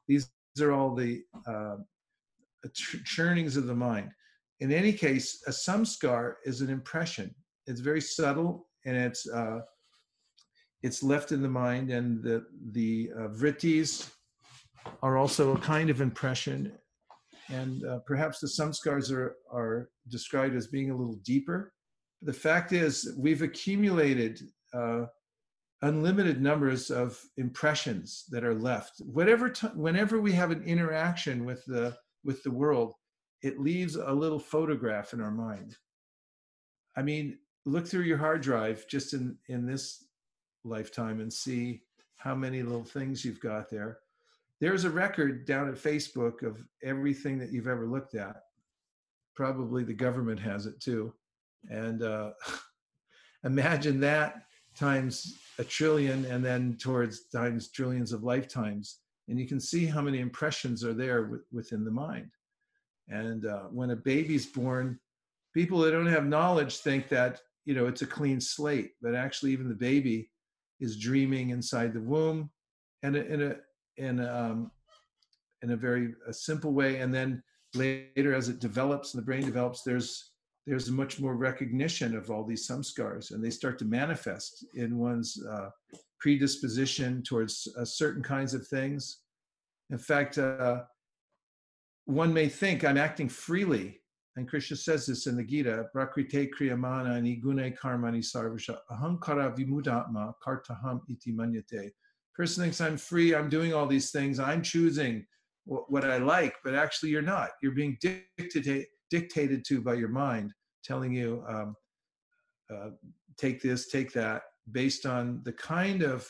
These 0.07 0.29
are 0.59 0.71
all 0.71 0.95
the 0.95 1.21
uh, 1.47 1.75
churnings 3.05 3.57
of 3.57 3.67
the 3.67 3.75
mind. 3.75 4.09
In 4.59 4.71
any 4.71 4.91
case, 4.91 5.43
a 5.45 5.51
samskar 5.51 6.35
is 6.45 6.61
an 6.61 6.71
impression. 6.71 7.33
It's 7.67 7.79
very 7.79 8.01
subtle 8.01 8.67
and 8.85 8.97
it's, 8.97 9.29
uh, 9.29 9.59
it's 10.83 11.01
left 11.01 11.31
in 11.31 11.41
the 11.41 11.49
mind, 11.49 11.89
and 11.89 12.21
the 12.21 12.45
the 12.71 13.09
uh, 13.17 13.27
vrittis 13.29 14.11
are 15.01 15.17
also 15.17 15.55
a 15.55 15.59
kind 15.59 15.89
of 15.89 16.01
impression, 16.01 16.73
and 17.49 17.85
uh, 17.85 17.99
perhaps 18.05 18.39
the 18.39 18.47
samskars 18.47 19.11
are 19.11 19.35
are 19.51 19.89
described 20.09 20.55
as 20.55 20.67
being 20.67 20.91
a 20.91 20.95
little 20.95 21.19
deeper. 21.23 21.73
The 22.21 22.33
fact 22.33 22.71
is, 22.71 23.13
we've 23.17 23.41
accumulated 23.41 24.39
uh, 24.73 25.05
unlimited 25.81 26.41
numbers 26.41 26.89
of 26.89 27.21
impressions 27.37 28.23
that 28.29 28.45
are 28.45 28.55
left. 28.55 28.99
Whatever 28.99 29.49
t- 29.49 29.67
whenever 29.75 30.21
we 30.21 30.31
have 30.31 30.51
an 30.51 30.63
interaction 30.63 31.45
with 31.45 31.63
the 31.65 31.97
with 32.23 32.41
the 32.43 32.51
world, 32.51 32.93
it 33.41 33.59
leaves 33.59 33.95
a 33.95 34.11
little 34.11 34.39
photograph 34.39 35.13
in 35.13 35.21
our 35.21 35.31
mind. 35.31 35.75
I 36.95 37.01
mean, 37.01 37.39
look 37.65 37.87
through 37.87 38.03
your 38.03 38.17
hard 38.17 38.41
drive 38.41 38.85
just 38.87 39.13
in 39.13 39.37
in 39.47 39.65
this 39.65 40.05
lifetime 40.63 41.19
and 41.19 41.31
see 41.31 41.81
how 42.15 42.33
many 42.33 42.63
little 42.63 42.85
things 42.85 43.25
you've 43.25 43.41
got 43.41 43.69
there. 43.69 43.99
There's 44.61 44.85
a 44.85 44.89
record 44.89 45.45
down 45.45 45.67
at 45.67 45.75
Facebook 45.75 46.43
of 46.43 46.57
everything 46.83 47.37
that 47.39 47.51
you've 47.51 47.67
ever 47.67 47.87
looked 47.87 48.15
at. 48.15 48.37
Probably 49.35 49.83
the 49.83 49.93
government 49.93 50.39
has 50.39 50.65
it 50.65 50.79
too. 50.79 51.13
And 51.69 52.03
uh, 52.03 52.31
imagine 53.43 53.99
that 54.01 54.43
times 54.75 55.37
a 55.59 55.63
trillion 55.63 56.25
and 56.25 56.43
then 56.43 56.77
towards 56.79 57.27
times 57.27 57.69
trillions 57.69 58.11
of 58.11 58.23
lifetimes. 58.23 58.99
And 59.27 59.39
you 59.39 59.47
can 59.47 59.59
see 59.59 59.85
how 59.85 60.01
many 60.01 60.19
impressions 60.19 60.83
are 60.83 60.93
there 60.93 61.23
w- 61.23 61.43
within 61.51 61.83
the 61.85 61.91
mind. 61.91 62.31
And 63.09 63.45
uh, 63.45 63.63
when 63.71 63.91
a 63.91 63.95
baby's 63.95 64.45
born, 64.45 64.99
people 65.53 65.79
that 65.79 65.91
don't 65.91 66.07
have 66.07 66.25
knowledge 66.25 66.77
think 66.77 67.09
that, 67.09 67.41
you 67.65 67.73
know, 67.73 67.85
it's 67.85 68.01
a 68.01 68.07
clean 68.07 68.41
slate, 68.41 68.91
but 69.01 69.15
actually, 69.15 69.51
even 69.51 69.69
the 69.69 69.75
baby 69.75 70.29
is 70.79 70.97
dreaming 70.97 71.51
inside 71.51 71.93
the 71.93 72.01
womb 72.01 72.49
and 73.03 73.15
in 73.15 73.41
a 73.41 73.55
in 73.97 74.19
a 74.19 74.33
um, 74.33 74.71
in 75.61 75.71
a 75.71 75.75
very 75.75 76.13
a 76.27 76.33
simple 76.33 76.73
way 76.73 76.97
and 76.97 77.13
then 77.13 77.41
later 77.75 78.33
as 78.33 78.49
it 78.49 78.59
develops 78.59 79.13
and 79.13 79.21
the 79.21 79.25
brain 79.25 79.45
develops, 79.45 79.81
there's 79.83 80.31
there's 80.65 80.89
much 80.89 81.19
more 81.19 81.35
recognition 81.35 82.15
of 82.15 82.29
all 82.31 82.45
these 82.45 82.67
samskars 82.67 83.31
and 83.31 83.43
they 83.43 83.49
start 83.49 83.77
to 83.79 83.85
manifest 83.85 84.65
in 84.75 84.97
one's 84.97 85.37
uh, 85.51 85.69
predisposition 86.19 87.21
towards 87.21 87.67
uh, 87.77 87.83
certain 87.83 88.23
kinds 88.23 88.53
of 88.53 88.65
things. 88.67 89.19
In 89.89 89.97
fact, 89.97 90.37
uh, 90.37 90.83
one 92.05 92.33
may 92.33 92.47
think 92.47 92.85
I'm 92.85 92.97
acting 92.97 93.27
freely, 93.27 93.99
and 94.37 94.47
Krishna 94.47 94.77
says 94.77 95.05
this 95.05 95.27
in 95.27 95.35
the 95.35 95.43
Gita, 95.43 95.85
Prakrite 95.93 96.49
kriyamana 96.57 97.21
nigune 97.21 97.77
karmani 97.77 98.23
sarvasha 98.23 98.77
ahankara 98.89 99.55
vimudatma 99.55 100.33
kartaham 100.45 101.01
iti 101.09 101.33
manyate. 101.33 101.91
Person 102.35 102.63
thinks 102.63 102.81
I'm 102.81 102.97
free, 102.97 103.35
I'm 103.35 103.49
doing 103.49 103.73
all 103.73 103.85
these 103.85 104.11
things, 104.11 104.39
I'm 104.39 104.61
choosing 104.61 105.25
what 105.65 106.03
I 106.03 106.17
like, 106.17 106.55
but 106.63 106.75
actually 106.75 107.09
you're 107.09 107.21
not. 107.21 107.51
You're 107.61 107.73
being 107.73 107.97
dictated, 108.01 108.85
dictated 109.09 109.63
to 109.65 109.81
by 109.81 109.93
your 109.93 110.09
mind, 110.09 110.51
telling 110.83 111.13
you, 111.13 111.43
um, 111.47 111.75
uh, 112.73 112.89
take 113.37 113.61
this, 113.61 113.87
take 113.87 114.11
that, 114.13 114.41
based 114.71 115.05
on 115.05 115.41
the 115.43 115.53
kind 115.53 116.01
of 116.01 116.29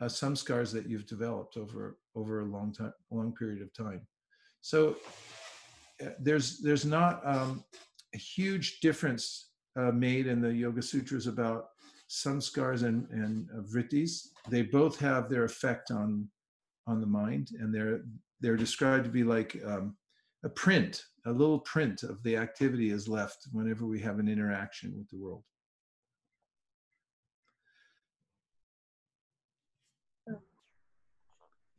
uh, 0.00 0.08
scars 0.08 0.72
that 0.72 0.88
you've 0.88 1.06
developed 1.06 1.56
over 1.56 1.98
over 2.14 2.40
a 2.40 2.44
long 2.44 2.72
time, 2.72 2.92
long 3.10 3.32
period 3.32 3.62
of 3.62 3.72
time. 3.74 4.06
So 4.60 4.96
uh, 6.02 6.10
there's 6.20 6.58
there's 6.58 6.84
not 6.84 7.20
um, 7.26 7.64
a 8.14 8.18
huge 8.18 8.80
difference 8.80 9.50
uh, 9.76 9.92
made 9.92 10.26
in 10.26 10.40
the 10.40 10.52
Yoga 10.52 10.82
Sutras 10.82 11.26
about 11.26 11.66
samskars 12.14 12.82
and 12.84 13.08
and 13.10 13.48
uh, 13.50 13.62
vrittis. 13.62 14.28
They 14.48 14.62
both 14.62 14.98
have 15.00 15.28
their 15.28 15.44
effect 15.44 15.90
on 15.90 16.28
on 16.86 17.00
the 17.00 17.06
mind, 17.06 17.50
and 17.58 17.74
they're 17.74 18.02
they're 18.40 18.56
described 18.56 19.04
to 19.04 19.10
be 19.10 19.24
like 19.24 19.60
um, 19.66 19.96
a 20.44 20.48
print, 20.48 21.02
a 21.26 21.32
little 21.32 21.60
print 21.60 22.02
of 22.02 22.22
the 22.22 22.36
activity 22.36 22.90
is 22.90 23.08
left 23.08 23.48
whenever 23.52 23.86
we 23.86 23.98
have 24.00 24.18
an 24.18 24.28
interaction 24.28 24.94
with 24.96 25.08
the 25.08 25.16
world. 25.16 25.42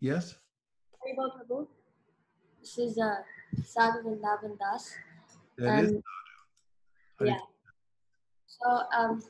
Yes? 0.02 0.36
This 2.62 2.78
is 2.78 2.98
uh, 2.98 3.16
Sadhu 3.64 4.04
Vrindavan 4.04 4.58
Das. 4.60 4.94
That 5.58 5.84
is 5.84 5.92
Um, 5.92 6.02
Hare 7.20 7.28
yeah. 7.28 7.38
So 8.48 8.82
um, 8.98 9.24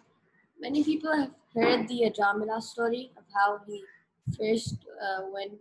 many 0.60 0.84
people 0.84 1.16
have 1.16 1.32
heard 1.54 1.88
the 1.88 2.12
Ajamila 2.12 2.62
story 2.62 3.12
of 3.18 3.24
how 3.34 3.60
he 3.68 3.84
first 4.38 4.76
uh, 5.02 5.22
went, 5.34 5.54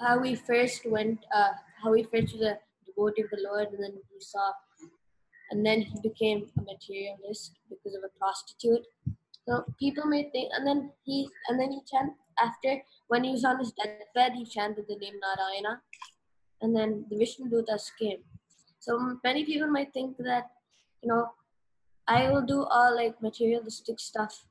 how 0.00 0.22
he 0.22 0.34
first 0.34 0.86
went, 0.86 1.18
uh, 1.34 1.52
how 1.82 1.92
he 1.92 2.02
first 2.02 2.34
was 2.34 2.42
a 2.42 2.58
devotee 2.86 3.22
of 3.22 3.30
the 3.30 3.46
Lord, 3.48 3.68
and 3.68 3.82
then 3.82 3.92
he 3.92 4.20
saw, 4.20 4.52
and 5.50 5.64
then 5.64 5.82
he 5.82 6.00
became 6.02 6.48
a 6.58 6.62
materialist 6.62 7.52
because 7.68 7.94
of 7.94 8.02
a 8.04 8.18
prostitute. 8.18 8.84
So 9.46 9.64
people 9.78 10.06
may 10.06 10.28
think, 10.30 10.50
and 10.56 10.66
then 10.66 10.90
he, 11.04 11.28
and 11.48 11.60
then 11.60 11.70
he 11.70 11.80
chant 11.90 12.12
after 12.42 12.82
when 13.08 13.24
he 13.24 13.30
was 13.30 13.44
on 13.44 13.58
his 13.58 13.72
deathbed, 13.72 14.32
he 14.36 14.44
chanted 14.44 14.86
the 14.88 14.96
name 14.96 15.14
Narayana, 15.20 15.80
and 16.60 16.74
then 16.74 17.06
the 17.08 17.16
Vishnu 17.16 17.48
Dutas 17.48 17.90
came. 17.98 18.18
So 18.80 19.18
many 19.24 19.44
people 19.44 19.68
might 19.68 19.92
think 19.92 20.16
that, 20.18 20.50
you 21.02 21.08
know, 21.08 21.30
I 22.08 22.30
will 22.30 22.42
do 22.42 22.64
all 22.64 22.94
like 22.94 23.20
materialistic 23.20 23.98
stuff 23.98 24.46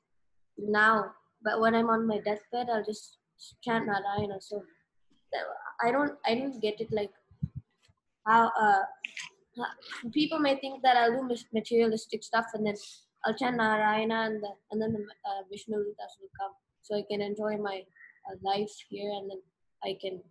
now, 0.58 1.12
but 1.44 1.60
when 1.62 1.74
I'm 1.74 1.90
on 1.90 2.08
my 2.08 2.20
deathbed, 2.20 2.68
I'll 2.70 2.84
just 2.84 3.18
chant 3.64 3.88
Narayana. 3.88 4.42
So 4.42 4.64
I 5.84 5.92
don't, 5.92 6.14
I 6.26 6.36
don't 6.36 6.62
get 6.62 6.82
it 6.82 6.92
like 6.92 7.12
how 8.28 8.52
uh, 8.60 8.84
people 10.14 10.40
may 10.40 10.60
think 10.60 10.82
that 10.84 10.98
I'll 10.98 11.12
do 11.12 11.36
materialistic 11.54 12.24
stuff 12.24 12.46
and 12.54 12.66
then 12.66 12.76
I'll 13.26 13.36
chant 13.36 13.58
Narayana 13.58 14.26
and 14.26 14.44
the, 14.44 14.50
and 14.72 14.82
then 14.82 14.94
the 14.94 15.00
uh, 15.00 15.42
Vishnu 15.50 15.78
Dutas 15.78 16.14
will 16.20 16.30
come, 16.40 16.52
so 16.82 16.96
I 16.96 17.04
can 17.10 17.22
enjoy 17.22 17.58
my 17.58 17.84
uh, 18.30 18.36
life 18.44 18.72
here 18.90 19.12
and 19.12 19.30
then 19.30 19.42
I 19.84 19.98
can 20.02 20.22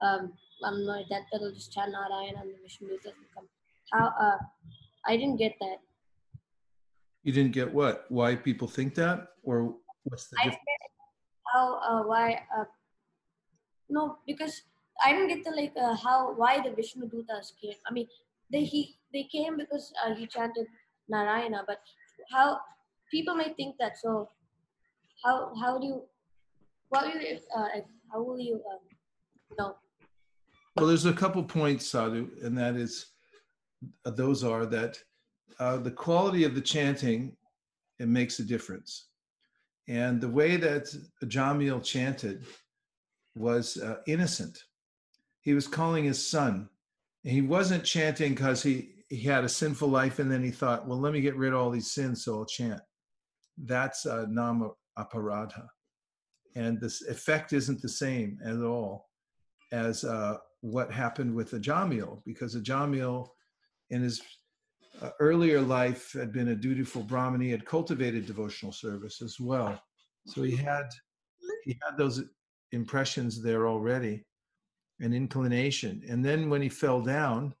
um 0.00 0.32
on 0.62 0.86
my 0.86 1.02
deathbed 1.10 1.40
I'll 1.42 1.52
just 1.52 1.72
chant 1.72 1.92
Narayana 1.92 2.42
and 2.42 2.50
the 2.50 2.58
Vishnu 2.62 2.88
Dutas 2.88 3.16
will 3.18 3.32
come. 3.34 3.48
How 3.92 4.12
uh, 4.20 4.38
I 5.06 5.16
didn't 5.16 5.36
get 5.38 5.54
that. 5.60 5.78
You 7.28 7.34
didn't 7.34 7.52
get 7.52 7.74
what? 7.74 8.06
Why 8.08 8.36
people 8.36 8.66
think 8.66 8.94
that? 8.94 9.28
Or 9.42 9.74
what's 10.04 10.28
the 10.28 10.36
I 10.40 10.44
difference? 10.44 10.64
how 11.52 11.78
uh, 11.80 12.02
why 12.04 12.40
uh, 12.56 12.64
no 13.90 14.16
because 14.26 14.62
I 15.04 15.12
didn't 15.12 15.28
get 15.28 15.44
the 15.44 15.50
like 15.50 15.74
uh, 15.76 15.94
how 15.94 16.32
why 16.32 16.62
the 16.62 16.70
Vishnu 16.70 17.04
Dutas 17.06 17.52
came. 17.60 17.74
I 17.86 17.92
mean 17.92 18.08
they 18.50 18.64
he 18.64 18.96
they 19.12 19.24
came 19.24 19.58
because 19.58 19.92
uh, 20.02 20.14
he 20.14 20.26
chanted 20.26 20.68
Narayana, 21.06 21.64
but 21.66 21.80
how 22.32 22.60
people 23.10 23.34
might 23.34 23.56
think 23.56 23.76
that. 23.78 23.98
So 23.98 24.30
how 25.22 25.52
how 25.60 25.78
do 25.78 25.86
you 25.86 26.02
what 26.88 27.12
will 27.12 27.20
you 27.20 27.38
uh, 27.54 27.68
how 28.10 28.22
will 28.22 28.40
you 28.40 28.54
um, 28.54 28.80
know? 29.58 29.76
Well, 30.78 30.86
there's 30.86 31.04
a 31.04 31.12
couple 31.12 31.42
points, 31.42 31.88
Sadhu, 31.88 32.30
and 32.42 32.56
that 32.56 32.76
is, 32.76 33.04
uh, 34.06 34.12
those 34.12 34.42
are 34.44 34.64
that 34.64 34.96
uh, 35.58 35.78
the 35.78 35.90
quality 35.90 36.44
of 36.44 36.54
the 36.54 36.60
chanting, 36.60 37.36
it 37.98 38.08
makes 38.08 38.38
a 38.38 38.44
difference. 38.44 39.08
And 39.88 40.20
the 40.20 40.28
way 40.28 40.56
that 40.56 40.94
Jamil 41.24 41.82
chanted 41.82 42.44
was 43.34 43.78
uh, 43.78 43.96
innocent. 44.06 44.58
He 45.40 45.54
was 45.54 45.66
calling 45.66 46.04
his 46.04 46.30
son. 46.30 46.68
And 47.24 47.32
he 47.32 47.42
wasn't 47.42 47.84
chanting 47.84 48.34
because 48.34 48.62
he, 48.62 48.90
he 49.08 49.22
had 49.22 49.44
a 49.44 49.48
sinful 49.48 49.88
life 49.88 50.18
and 50.18 50.30
then 50.30 50.44
he 50.44 50.50
thought, 50.50 50.86
well, 50.86 51.00
let 51.00 51.12
me 51.12 51.20
get 51.20 51.36
rid 51.36 51.52
of 51.52 51.58
all 51.58 51.70
these 51.70 51.90
sins, 51.90 52.24
so 52.24 52.38
I'll 52.38 52.44
chant. 52.44 52.80
That's 53.56 54.06
uh, 54.06 54.26
nama 54.28 54.70
aparadha. 54.98 55.66
And 56.54 56.80
this 56.80 57.02
effect 57.06 57.52
isn't 57.52 57.80
the 57.80 57.88
same 57.88 58.38
at 58.44 58.60
all 58.60 59.08
as 59.72 60.04
uh, 60.04 60.36
what 60.60 60.92
happened 60.92 61.34
with 61.34 61.52
Ajamil, 61.52 62.22
because 62.24 62.56
Ajamil, 62.56 63.28
in 63.90 64.02
his 64.02 64.20
uh, 65.02 65.10
earlier 65.20 65.60
life, 65.60 66.12
had 66.12 66.32
been 66.32 66.48
a 66.48 66.54
dutiful 66.54 67.02
Brahmin. 67.02 67.40
He 67.40 67.50
had 67.50 67.64
cultivated 67.64 68.26
devotional 68.26 68.72
service 68.72 69.22
as 69.22 69.38
well, 69.40 69.80
so 70.26 70.42
he 70.42 70.56
had 70.56 70.86
he 71.64 71.78
had 71.82 71.96
those 71.96 72.22
impressions 72.72 73.42
there 73.42 73.66
already, 73.68 74.24
an 75.00 75.12
inclination. 75.12 76.02
And 76.08 76.24
then 76.24 76.50
when 76.50 76.62
he 76.62 76.68
fell 76.68 77.00
down, 77.00 77.54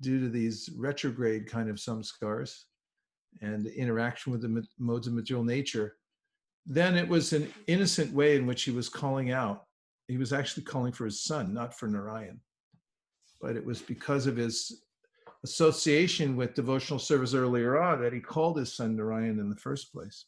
due 0.00 0.20
to 0.20 0.28
these 0.28 0.70
retrograde 0.76 1.46
kind 1.46 1.70
of 1.70 1.76
samskars 1.76 2.64
and 3.40 3.66
interaction 3.68 4.32
with 4.32 4.42
the 4.42 4.66
modes 4.78 5.06
of 5.06 5.12
material 5.12 5.44
nature, 5.44 5.96
then 6.66 6.96
it 6.96 7.08
was 7.08 7.32
an 7.32 7.52
innocent 7.66 8.12
way 8.12 8.36
in 8.36 8.46
which 8.46 8.64
he 8.64 8.70
was 8.70 8.88
calling 8.88 9.30
out 9.30 9.66
he 10.08 10.18
was 10.18 10.32
actually 10.32 10.64
calling 10.64 10.92
for 10.92 11.04
his 11.04 11.24
son, 11.24 11.54
not 11.54 11.78
for 11.78 11.88
Narayan. 11.88 12.40
But 13.40 13.56
it 13.56 13.64
was 13.64 13.80
because 13.80 14.26
of 14.26 14.36
his 14.36 14.82
association 15.44 16.36
with 16.36 16.54
devotional 16.54 16.98
service 16.98 17.34
earlier 17.34 17.80
on 17.80 18.00
that 18.00 18.12
he 18.12 18.20
called 18.20 18.58
his 18.58 18.74
son 18.74 18.96
Narayan 18.96 19.38
in 19.38 19.50
the 19.50 19.56
first 19.56 19.92
place. 19.92 20.26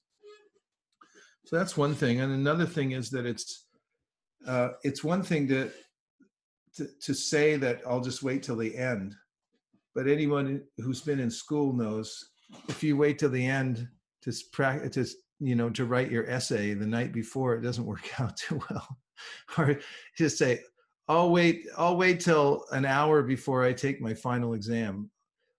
So 1.44 1.56
that's 1.56 1.76
one 1.76 1.94
thing. 1.94 2.20
And 2.20 2.32
another 2.32 2.66
thing 2.66 2.92
is 2.92 3.10
that 3.10 3.26
it's 3.26 3.66
uh, 4.46 4.70
it's 4.82 5.04
one 5.04 5.22
thing 5.22 5.46
to, 5.48 5.70
to 6.76 6.88
to 7.02 7.14
say 7.14 7.56
that 7.56 7.82
I'll 7.86 8.00
just 8.00 8.22
wait 8.22 8.42
till 8.42 8.56
the 8.56 8.76
end. 8.76 9.14
But 9.94 10.08
anyone 10.08 10.62
who's 10.78 11.00
been 11.00 11.20
in 11.20 11.30
school 11.30 11.72
knows 11.72 12.30
if 12.68 12.82
you 12.82 12.96
wait 12.96 13.18
till 13.18 13.30
the 13.30 13.46
end 13.46 13.88
to 14.22 14.32
practice, 14.52 15.14
you 15.38 15.54
know, 15.54 15.70
to 15.70 15.84
write 15.84 16.10
your 16.10 16.28
essay 16.28 16.74
the 16.74 16.86
night 16.86 17.12
before, 17.12 17.54
it 17.54 17.60
doesn't 17.60 17.86
work 17.86 18.08
out 18.20 18.36
too 18.36 18.60
well. 18.70 18.98
or 19.56 19.78
just 20.16 20.38
say, 20.38 20.60
I'll 21.08 21.30
wait, 21.30 21.66
I'll 21.76 21.96
wait 21.96 22.20
till 22.20 22.64
an 22.72 22.84
hour 22.84 23.22
before 23.22 23.62
I 23.62 23.72
take 23.72 24.00
my 24.00 24.14
final 24.14 24.54
exam. 24.54 25.10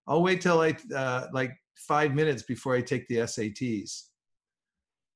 I'll 0.08 0.24
wait 0.24 0.42
till 0.42 0.62
I 0.62 0.76
uh, 0.96 1.28
like 1.34 1.52
five 1.76 2.14
minutes 2.14 2.44
before 2.44 2.76
I 2.76 2.82
take 2.82 3.08
the 3.08 3.18
SATs. 3.18 4.04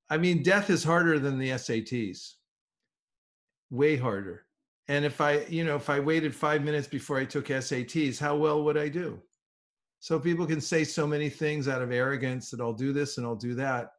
I 0.10 0.18
mean, 0.18 0.44
death 0.44 0.70
is 0.70 0.84
harder 0.84 1.20
than 1.20 1.38
the 1.38 1.50
SATs, 1.50 2.34
way 3.70 3.96
harder. 3.96 4.46
And 4.88 5.06
if 5.06 5.22
I, 5.22 5.46
you 5.46 5.64
know, 5.64 5.76
if 5.76 5.90
I 5.90 6.00
waited 6.00 6.34
five 6.34 6.64
minutes 6.64 6.88
before 6.88 7.20
I 7.20 7.26
took 7.26 7.48
SATs, 7.48 8.20
how 8.20 8.36
well 8.36 8.64
would 8.64 8.78
I 8.78 8.90
do? 8.90 9.22
So 10.00 10.20
people 10.20 10.48
can 10.48 10.62
say 10.62 10.84
so 10.84 11.06
many 11.06 11.30
things 11.30 11.68
out 11.68 11.82
of 11.82 11.92
arrogance 11.92 12.50
that 12.50 12.62
I'll 12.62 12.74
do 12.74 12.92
this 12.92 13.18
and 13.18 13.28
I'll 13.28 13.36
do 13.36 13.54
that. 13.56 13.92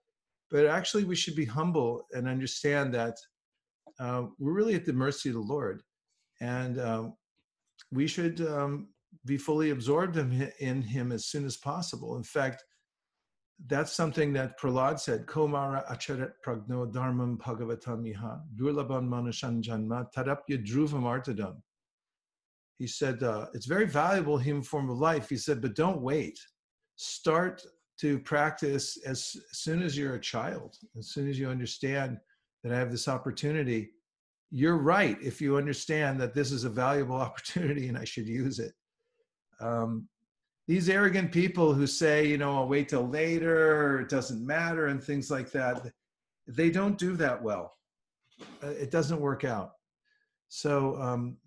But 0.50 0.66
actually, 0.66 1.04
we 1.04 1.14
should 1.14 1.36
be 1.36 1.44
humble 1.44 2.06
and 2.12 2.26
understand 2.26 2.92
that 2.94 3.16
uh, 4.00 4.24
we're 4.38 4.52
really 4.52 4.74
at 4.74 4.84
the 4.84 4.92
mercy 4.92 5.28
of 5.28 5.36
the 5.36 5.40
Lord, 5.40 5.82
and 6.40 6.80
um, 6.80 7.14
we 7.92 8.06
should 8.06 8.40
um, 8.40 8.88
be 9.26 9.36
fully 9.36 9.70
absorbed 9.70 10.16
in, 10.16 10.50
in 10.60 10.82
Him 10.82 11.12
as 11.12 11.26
soon 11.26 11.44
as 11.44 11.56
possible. 11.56 12.16
In 12.16 12.22
fact, 12.22 12.64
that's 13.66 13.92
something 13.92 14.32
that 14.32 14.58
Prahlad 14.58 14.98
said, 14.98 15.26
Komara 15.26 15.86
acharet 15.90 16.32
pragno 16.44 16.90
dharmam 16.90 17.36
bhagavatam 17.36 18.10
iha, 18.10 18.40
durlabam 18.56 19.08
manushan 19.08 19.62
janma, 19.62 20.06
tarapya 20.16 20.66
dhruvam 20.66 21.02
artadam. 21.02 21.56
he 22.78 22.86
said, 22.86 23.22
uh, 23.22 23.46
it's 23.52 23.66
very 23.66 23.86
valuable 23.86 24.38
human 24.38 24.62
form 24.62 24.88
of 24.88 24.98
life. 24.98 25.28
He 25.28 25.36
said, 25.36 25.60
but 25.60 25.74
don't 25.76 26.00
wait. 26.00 26.38
Start 26.96 27.62
to 28.00 28.18
practice 28.20 28.96
as 29.04 29.36
soon 29.52 29.82
as 29.82 29.96
you're 29.96 30.14
a 30.14 30.20
child, 30.20 30.76
as 30.98 31.10
soon 31.10 31.28
as 31.28 31.38
you 31.38 31.50
understand 31.50 32.16
that 32.62 32.72
I 32.72 32.78
have 32.78 32.90
this 32.90 33.08
opportunity. 33.08 33.90
You're 34.50 34.78
right 34.78 35.16
if 35.22 35.40
you 35.40 35.56
understand 35.56 36.20
that 36.20 36.34
this 36.34 36.52
is 36.52 36.64
a 36.64 36.70
valuable 36.70 37.16
opportunity 37.26 37.88
and 37.88 37.98
I 37.98 38.04
should 38.04 38.28
use 38.28 38.58
it. 38.58 38.72
Um, 39.60 40.08
these 40.66 40.88
arrogant 40.88 41.32
people 41.32 41.74
who 41.74 41.86
say, 41.86 42.26
you 42.26 42.38
know, 42.38 42.56
I'll 42.56 42.68
wait 42.68 42.88
till 42.88 43.08
later, 43.08 44.00
it 44.00 44.08
doesn't 44.08 44.46
matter, 44.46 44.86
and 44.86 45.02
things 45.02 45.30
like 45.30 45.50
that, 45.50 45.90
they 46.46 46.70
don't 46.70 46.96
do 46.96 47.16
that 47.16 47.42
well. 47.42 47.74
Uh, 48.62 48.68
it 48.68 48.90
doesn't 48.90 49.20
work 49.20 49.44
out. 49.44 49.72
So 50.48 50.96
um, 51.00 51.38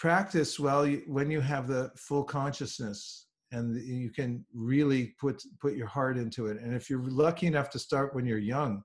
practice 0.00 0.58
well 0.58 0.86
when 1.06 1.30
you 1.30 1.42
have 1.42 1.66
the 1.66 1.90
full 1.94 2.24
consciousness 2.24 3.26
and 3.52 3.76
you 3.76 4.08
can 4.08 4.42
really 4.54 5.14
put 5.20 5.42
put 5.60 5.74
your 5.74 5.86
heart 5.86 6.16
into 6.16 6.46
it 6.46 6.58
and 6.58 6.74
if 6.74 6.88
you're 6.88 7.02
lucky 7.02 7.46
enough 7.46 7.68
to 7.68 7.78
start 7.78 8.14
when 8.14 8.24
you're 8.24 8.38
young 8.38 8.82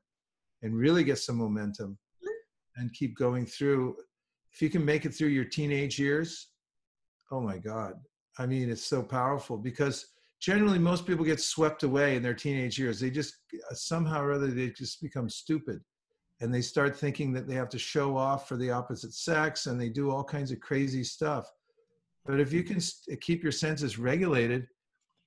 and 0.61 0.75
really 0.75 1.05
get 1.05 1.17
some 1.17 1.37
momentum 1.37 1.97
and 2.77 2.93
keep 2.93 3.15
going 3.17 3.45
through. 3.45 3.95
If 4.53 4.61
you 4.61 4.69
can 4.69 4.85
make 4.85 5.05
it 5.05 5.13
through 5.13 5.29
your 5.29 5.45
teenage 5.45 5.99
years 5.99 6.49
oh 7.31 7.41
my 7.41 7.57
god. 7.57 7.93
I 8.37 8.45
mean 8.45 8.69
it's 8.69 8.85
so 8.85 9.01
powerful 9.01 9.57
because 9.57 10.07
generally 10.41 10.79
most 10.79 11.05
people 11.05 11.25
get 11.25 11.39
swept 11.39 11.83
away 11.83 12.15
in 12.15 12.23
their 12.23 12.33
teenage 12.33 12.77
years. 12.77 12.99
They 12.99 13.09
just 13.09 13.35
uh, 13.71 13.73
somehow 13.73 14.21
or 14.21 14.33
other 14.33 14.47
they 14.47 14.69
just 14.69 15.01
become 15.01 15.29
stupid 15.29 15.79
and 16.41 16.53
they 16.53 16.61
start 16.61 16.97
thinking 16.97 17.31
that 17.33 17.47
they 17.47 17.55
have 17.55 17.69
to 17.69 17.79
show 17.79 18.17
off 18.17 18.47
for 18.47 18.57
the 18.57 18.71
opposite 18.71 19.13
sex 19.13 19.67
and 19.67 19.79
they 19.79 19.89
do 19.89 20.11
all 20.11 20.23
kinds 20.23 20.51
of 20.51 20.59
crazy 20.59 21.03
stuff. 21.03 21.49
But 22.25 22.39
if 22.39 22.51
you 22.51 22.63
can 22.63 22.77
uh, 22.77 23.15
keep 23.21 23.43
your 23.43 23.51
senses 23.51 23.97
regulated 23.97 24.67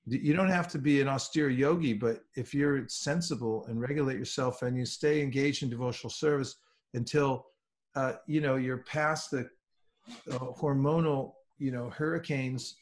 you 0.05 0.33
don't 0.33 0.49
have 0.49 0.67
to 0.67 0.79
be 0.79 1.01
an 1.01 1.07
austere 1.07 1.49
yogi 1.49 1.93
but 1.93 2.21
if 2.35 2.51
you're 2.51 2.87
sensible 2.87 3.65
and 3.67 3.79
regulate 3.79 4.17
yourself 4.17 4.63
and 4.63 4.75
you 4.75 4.85
stay 4.85 5.21
engaged 5.21 5.61
in 5.61 5.69
devotional 5.69 6.09
service 6.09 6.55
until 6.93 7.47
uh, 7.95 8.13
you 8.27 8.41
know 8.41 8.55
you're 8.55 8.79
past 8.79 9.31
the 9.31 9.49
uh, 10.31 10.51
hormonal 10.59 11.33
you 11.57 11.71
know 11.71 11.89
hurricanes 11.89 12.75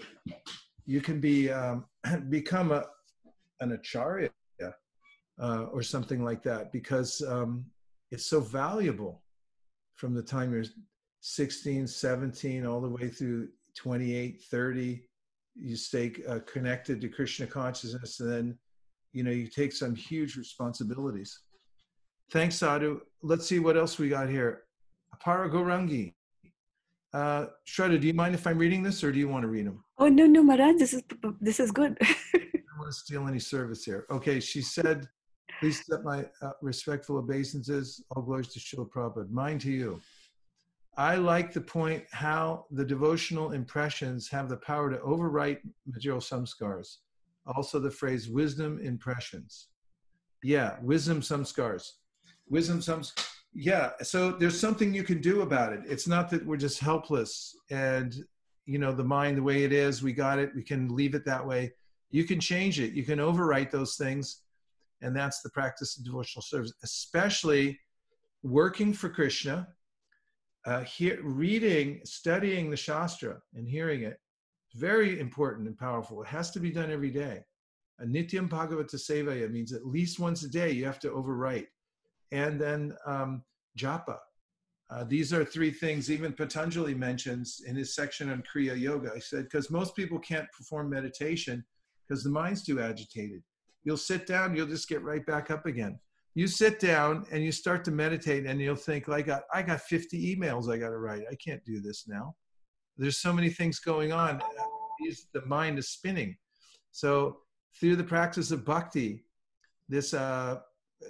you 0.85 1.01
can 1.01 1.19
be 1.19 1.49
um, 1.49 1.85
become 2.29 2.71
a 2.71 2.85
an 3.59 3.71
acharya 3.71 4.29
uh, 5.39 5.65
or 5.71 5.83
something 5.83 6.23
like 6.23 6.41
that 6.43 6.71
because 6.71 7.21
um, 7.27 7.65
it's 8.11 8.25
so 8.25 8.39
valuable 8.39 9.21
from 9.95 10.13
the 10.13 10.21
time 10.21 10.51
you're 10.51 10.63
16 11.21 11.87
17 11.87 12.65
all 12.65 12.81
the 12.81 12.89
way 12.89 13.09
through 13.09 13.47
28 13.75 14.41
30 14.49 15.03
you 15.55 15.75
stay 15.75 16.13
uh, 16.27 16.39
connected 16.45 17.01
to 17.01 17.09
krishna 17.09 17.45
consciousness 17.45 18.19
and 18.19 18.31
then 18.31 18.57
you 19.13 19.23
know 19.23 19.31
you 19.31 19.47
take 19.47 19.73
some 19.73 19.95
huge 19.95 20.35
responsibilities 20.35 21.41
thanks 22.31 22.55
sadhu 22.55 23.01
let's 23.21 23.45
see 23.47 23.59
what 23.59 23.77
else 23.77 23.97
we 23.97 24.09
got 24.09 24.29
here 24.29 24.63
apara 25.15 25.49
gorangi 25.49 26.13
uh 27.13 27.45
shraddha 27.65 27.99
do 27.99 28.07
you 28.07 28.13
mind 28.13 28.35
if 28.35 28.45
i'm 28.45 28.57
reading 28.57 28.83
this 28.83 29.03
or 29.03 29.11
do 29.11 29.19
you 29.19 29.27
want 29.27 29.41
to 29.41 29.47
read 29.47 29.65
them 29.65 29.83
oh 29.97 30.07
no 30.07 30.25
no 30.25 30.43
maharaj 30.43 30.77
this 30.77 30.93
is 30.93 31.03
this 31.41 31.59
is 31.59 31.71
good 31.71 31.97
i 32.01 32.39
don't 32.39 32.79
want 32.79 32.91
to 32.91 32.93
steal 32.93 33.27
any 33.27 33.39
service 33.39 33.83
here 33.85 34.05
okay 34.11 34.39
she 34.39 34.61
said 34.61 35.07
Please 35.59 35.79
accept 35.79 36.03
my 36.03 36.25
uh, 36.41 36.51
respectful 36.61 37.17
obeisances. 37.17 38.03
All 38.11 38.21
glories 38.21 38.49
to 38.49 38.59
Srila 38.59 38.89
Prabhupada. 38.89 39.29
Mine 39.31 39.57
to 39.59 39.71
you. 39.71 39.99
I 40.97 41.15
like 41.15 41.51
the 41.51 41.61
point 41.61 42.03
how 42.11 42.65
the 42.71 42.85
devotional 42.85 43.51
impressions 43.51 44.29
have 44.29 44.49
the 44.49 44.57
power 44.57 44.89
to 44.91 44.97
overwrite 44.97 45.59
material 45.85 46.19
samskars. 46.19 46.97
Also, 47.55 47.79
the 47.79 47.89
phrase 47.89 48.29
wisdom 48.29 48.79
impressions. 48.83 49.69
Yeah, 50.43 50.75
wisdom 50.81 51.21
samskars. 51.21 51.91
Wisdom 52.49 52.81
some. 52.81 53.03
Yeah, 53.53 53.91
so 54.01 54.31
there's 54.31 54.59
something 54.59 54.93
you 54.93 55.03
can 55.03 55.19
do 55.19 55.41
about 55.41 55.73
it. 55.73 55.81
It's 55.85 56.07
not 56.07 56.29
that 56.29 56.45
we're 56.45 56.57
just 56.57 56.79
helpless 56.79 57.55
and, 57.71 58.15
you 58.65 58.77
know, 58.77 58.91
the 58.91 59.03
mind 59.03 59.37
the 59.37 59.43
way 59.43 59.63
it 59.63 59.73
is, 59.73 60.03
we 60.03 60.13
got 60.13 60.37
it, 60.37 60.51
we 60.55 60.63
can 60.63 60.93
leave 60.95 61.15
it 61.15 61.25
that 61.25 61.45
way. 61.45 61.73
You 62.11 62.23
can 62.23 62.39
change 62.39 62.79
it. 62.79 62.93
You 62.93 63.03
can 63.03 63.19
overwrite 63.19 63.71
those 63.71 63.95
things 63.95 64.41
and 65.01 65.15
that's 65.15 65.41
the 65.41 65.49
practice 65.49 65.97
of 65.97 66.05
devotional 66.05 66.41
service, 66.41 66.73
especially 66.83 67.79
working 68.43 68.93
for 68.93 69.09
Krishna, 69.09 69.67
uh, 70.65 70.83
reading, 71.23 72.01
studying 72.03 72.69
the 72.69 72.77
Shastra, 72.77 73.37
and 73.53 73.67
hearing 73.67 74.03
it. 74.03 74.19
Very 74.75 75.19
important 75.19 75.67
and 75.67 75.77
powerful. 75.77 76.21
It 76.21 76.27
has 76.27 76.51
to 76.51 76.59
be 76.59 76.71
done 76.71 76.91
every 76.91 77.11
day. 77.11 77.41
A 77.99 78.05
nityam 78.05 78.49
bhagavata 78.49 78.95
sevaya 78.95 79.49
means 79.49 79.73
at 79.73 79.85
least 79.85 80.19
once 80.19 80.43
a 80.43 80.49
day 80.49 80.71
you 80.71 80.85
have 80.85 80.99
to 80.99 81.09
overwrite. 81.09 81.67
And 82.31 82.59
then 82.59 82.93
um, 83.05 83.43
japa. 83.77 84.17
Uh, 84.89 85.03
these 85.03 85.33
are 85.33 85.43
three 85.43 85.71
things 85.71 86.09
even 86.09 86.31
Patanjali 86.31 86.93
mentions 86.93 87.61
in 87.67 87.75
his 87.75 87.93
section 87.93 88.29
on 88.29 88.41
Kriya 88.43 88.79
Yoga. 88.79 89.11
I 89.15 89.19
said, 89.19 89.43
because 89.43 89.69
most 89.69 89.95
people 89.95 90.17
can't 90.19 90.49
perform 90.57 90.89
meditation 90.89 91.65
because 92.07 92.23
the 92.23 92.29
mind's 92.29 92.63
too 92.63 92.79
agitated. 92.79 93.43
You'll 93.83 93.97
sit 93.97 94.25
down, 94.25 94.55
you'll 94.55 94.67
just 94.67 94.87
get 94.87 95.03
right 95.03 95.25
back 95.25 95.51
up 95.51 95.65
again. 95.65 95.99
You 96.35 96.47
sit 96.47 96.79
down 96.79 97.25
and 97.31 97.43
you 97.43 97.51
start 97.51 97.83
to 97.85 97.91
meditate, 97.91 98.45
and 98.45 98.61
you'll 98.61 98.75
think, 98.75 99.07
like, 99.07 99.27
I 99.53 99.61
got 99.61 99.81
50 99.81 100.35
emails 100.35 100.71
I 100.71 100.77
got 100.77 100.89
to 100.89 100.97
write. 100.97 101.23
I 101.31 101.35
can't 101.35 101.63
do 101.65 101.81
this 101.81 102.07
now. 102.07 102.35
There's 102.95 103.17
so 103.17 103.33
many 103.33 103.49
things 103.49 103.79
going 103.79 104.11
on. 104.11 104.39
The 105.33 105.45
mind 105.45 105.79
is 105.79 105.89
spinning. 105.89 106.37
So, 106.91 107.37
through 107.79 107.95
the 107.95 108.03
practice 108.03 108.51
of 108.51 108.65
bhakti, 108.65 109.25
this 109.89 110.13
uh, 110.13 110.57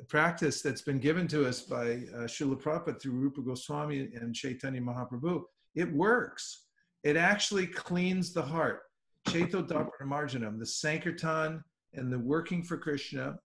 practice 0.07 0.61
that's 0.61 0.81
been 0.81 0.99
given 0.99 1.27
to 1.29 1.47
us 1.47 1.61
by 1.61 2.03
uh, 2.13 2.27
Srila 2.27 2.61
Prabhupada 2.61 3.01
through 3.01 3.13
Rupa 3.13 3.41
Goswami 3.41 4.09
and 4.15 4.35
Chaitanya 4.35 4.81
Mahaprabhu, 4.81 5.43
it 5.75 5.91
works. 5.93 6.65
It 7.03 7.15
actually 7.15 7.67
cleans 7.67 8.33
the 8.33 8.41
heart. 8.41 8.83
Chaito 9.27 9.61
Marjanam, 10.01 10.59
the 10.59 10.65
Sankirtan, 10.65 11.63
and 11.93 12.11
the 12.11 12.19
working 12.19 12.63
for 12.63 12.77
Krishna, 12.77 13.37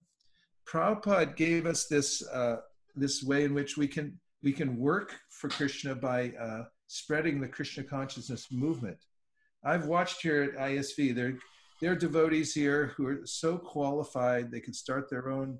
Prabhupada 0.66 1.36
gave 1.36 1.66
us 1.66 1.86
this 1.86 2.26
uh, 2.28 2.56
this 2.94 3.22
way 3.22 3.44
in 3.44 3.54
which 3.54 3.76
we 3.76 3.88
can 3.88 4.18
we 4.42 4.52
can 4.52 4.76
work 4.76 5.14
for 5.30 5.48
Krishna 5.48 5.94
by 5.94 6.32
uh, 6.40 6.64
spreading 6.86 7.40
the 7.40 7.48
Krishna 7.48 7.84
consciousness 7.84 8.48
movement. 8.50 8.98
I've 9.64 9.86
watched 9.86 10.22
here 10.22 10.42
at 10.42 10.70
ISV. 10.70 11.14
There, 11.14 11.38
there 11.80 11.92
are 11.92 11.96
devotees 11.96 12.52
here 12.52 12.92
who 12.96 13.06
are 13.06 13.20
so 13.24 13.56
qualified 13.56 14.50
they 14.50 14.60
could 14.60 14.74
start 14.74 15.08
their 15.08 15.30
own, 15.30 15.58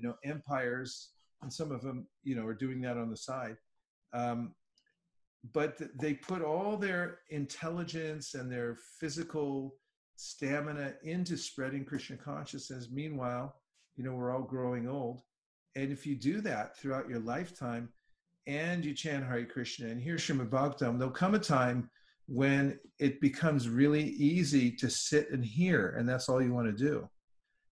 you 0.00 0.08
know, 0.08 0.14
empires, 0.24 1.10
and 1.42 1.52
some 1.52 1.72
of 1.72 1.82
them, 1.82 2.06
you 2.22 2.34
know, 2.34 2.46
are 2.46 2.54
doing 2.54 2.80
that 2.82 2.96
on 2.96 3.10
the 3.10 3.16
side. 3.16 3.56
Um, 4.12 4.54
but 5.52 5.80
they 5.98 6.14
put 6.14 6.42
all 6.42 6.76
their 6.76 7.20
intelligence 7.30 8.34
and 8.34 8.50
their 8.50 8.76
physical 8.98 9.74
stamina 10.16 10.94
into 11.02 11.36
spreading 11.36 11.84
Krishna 11.84 12.16
consciousness. 12.16 12.88
Meanwhile, 12.92 13.54
you 13.96 14.04
know, 14.04 14.12
we're 14.12 14.34
all 14.34 14.42
growing 14.42 14.88
old. 14.88 15.22
And 15.76 15.90
if 15.90 16.06
you 16.06 16.14
do 16.14 16.40
that 16.42 16.76
throughout 16.76 17.08
your 17.08 17.20
lifetime 17.20 17.88
and 18.46 18.84
you 18.84 18.92
chant 18.94 19.24
Hare 19.24 19.46
Krishna 19.46 19.88
and 19.88 20.00
hear 20.00 20.16
Srimad 20.16 20.50
Bhagavatam, 20.50 20.98
there'll 20.98 21.12
come 21.12 21.34
a 21.34 21.38
time 21.38 21.88
when 22.26 22.78
it 22.98 23.20
becomes 23.20 23.68
really 23.68 24.04
easy 24.04 24.70
to 24.72 24.90
sit 24.90 25.30
and 25.30 25.44
hear, 25.44 25.94
and 25.98 26.08
that's 26.08 26.28
all 26.28 26.42
you 26.42 26.52
want 26.52 26.66
to 26.66 26.84
do. 26.84 27.08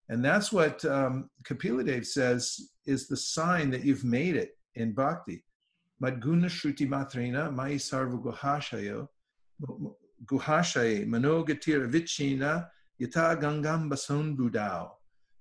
And 0.09 0.25
that's 0.25 0.53
what 0.53 0.85
um, 0.85 1.29
Kapila 1.45 1.85
Dev 1.85 2.07
says 2.07 2.71
is 2.87 3.09
the 3.09 3.17
sign 3.17 3.71
that 3.71 3.85
you've 3.85 4.05
made 4.05 4.37
it 4.37 4.57
in 4.75 4.93
bhakti. 4.93 5.45
Madguna 6.03 6.47
Shruti 6.47 6.89
Matrina, 6.89 7.53
Mai 7.53 7.75
Sarva 7.75 8.23
Guhashayo, 8.23 9.09
Guhashaye, 10.25 11.07
Manogatir 11.07 11.91
Vichina, 11.91 12.69
Yata 13.01 13.41
Gangam 13.41 13.91
Bason 13.91 14.37
Budao. 14.37 14.91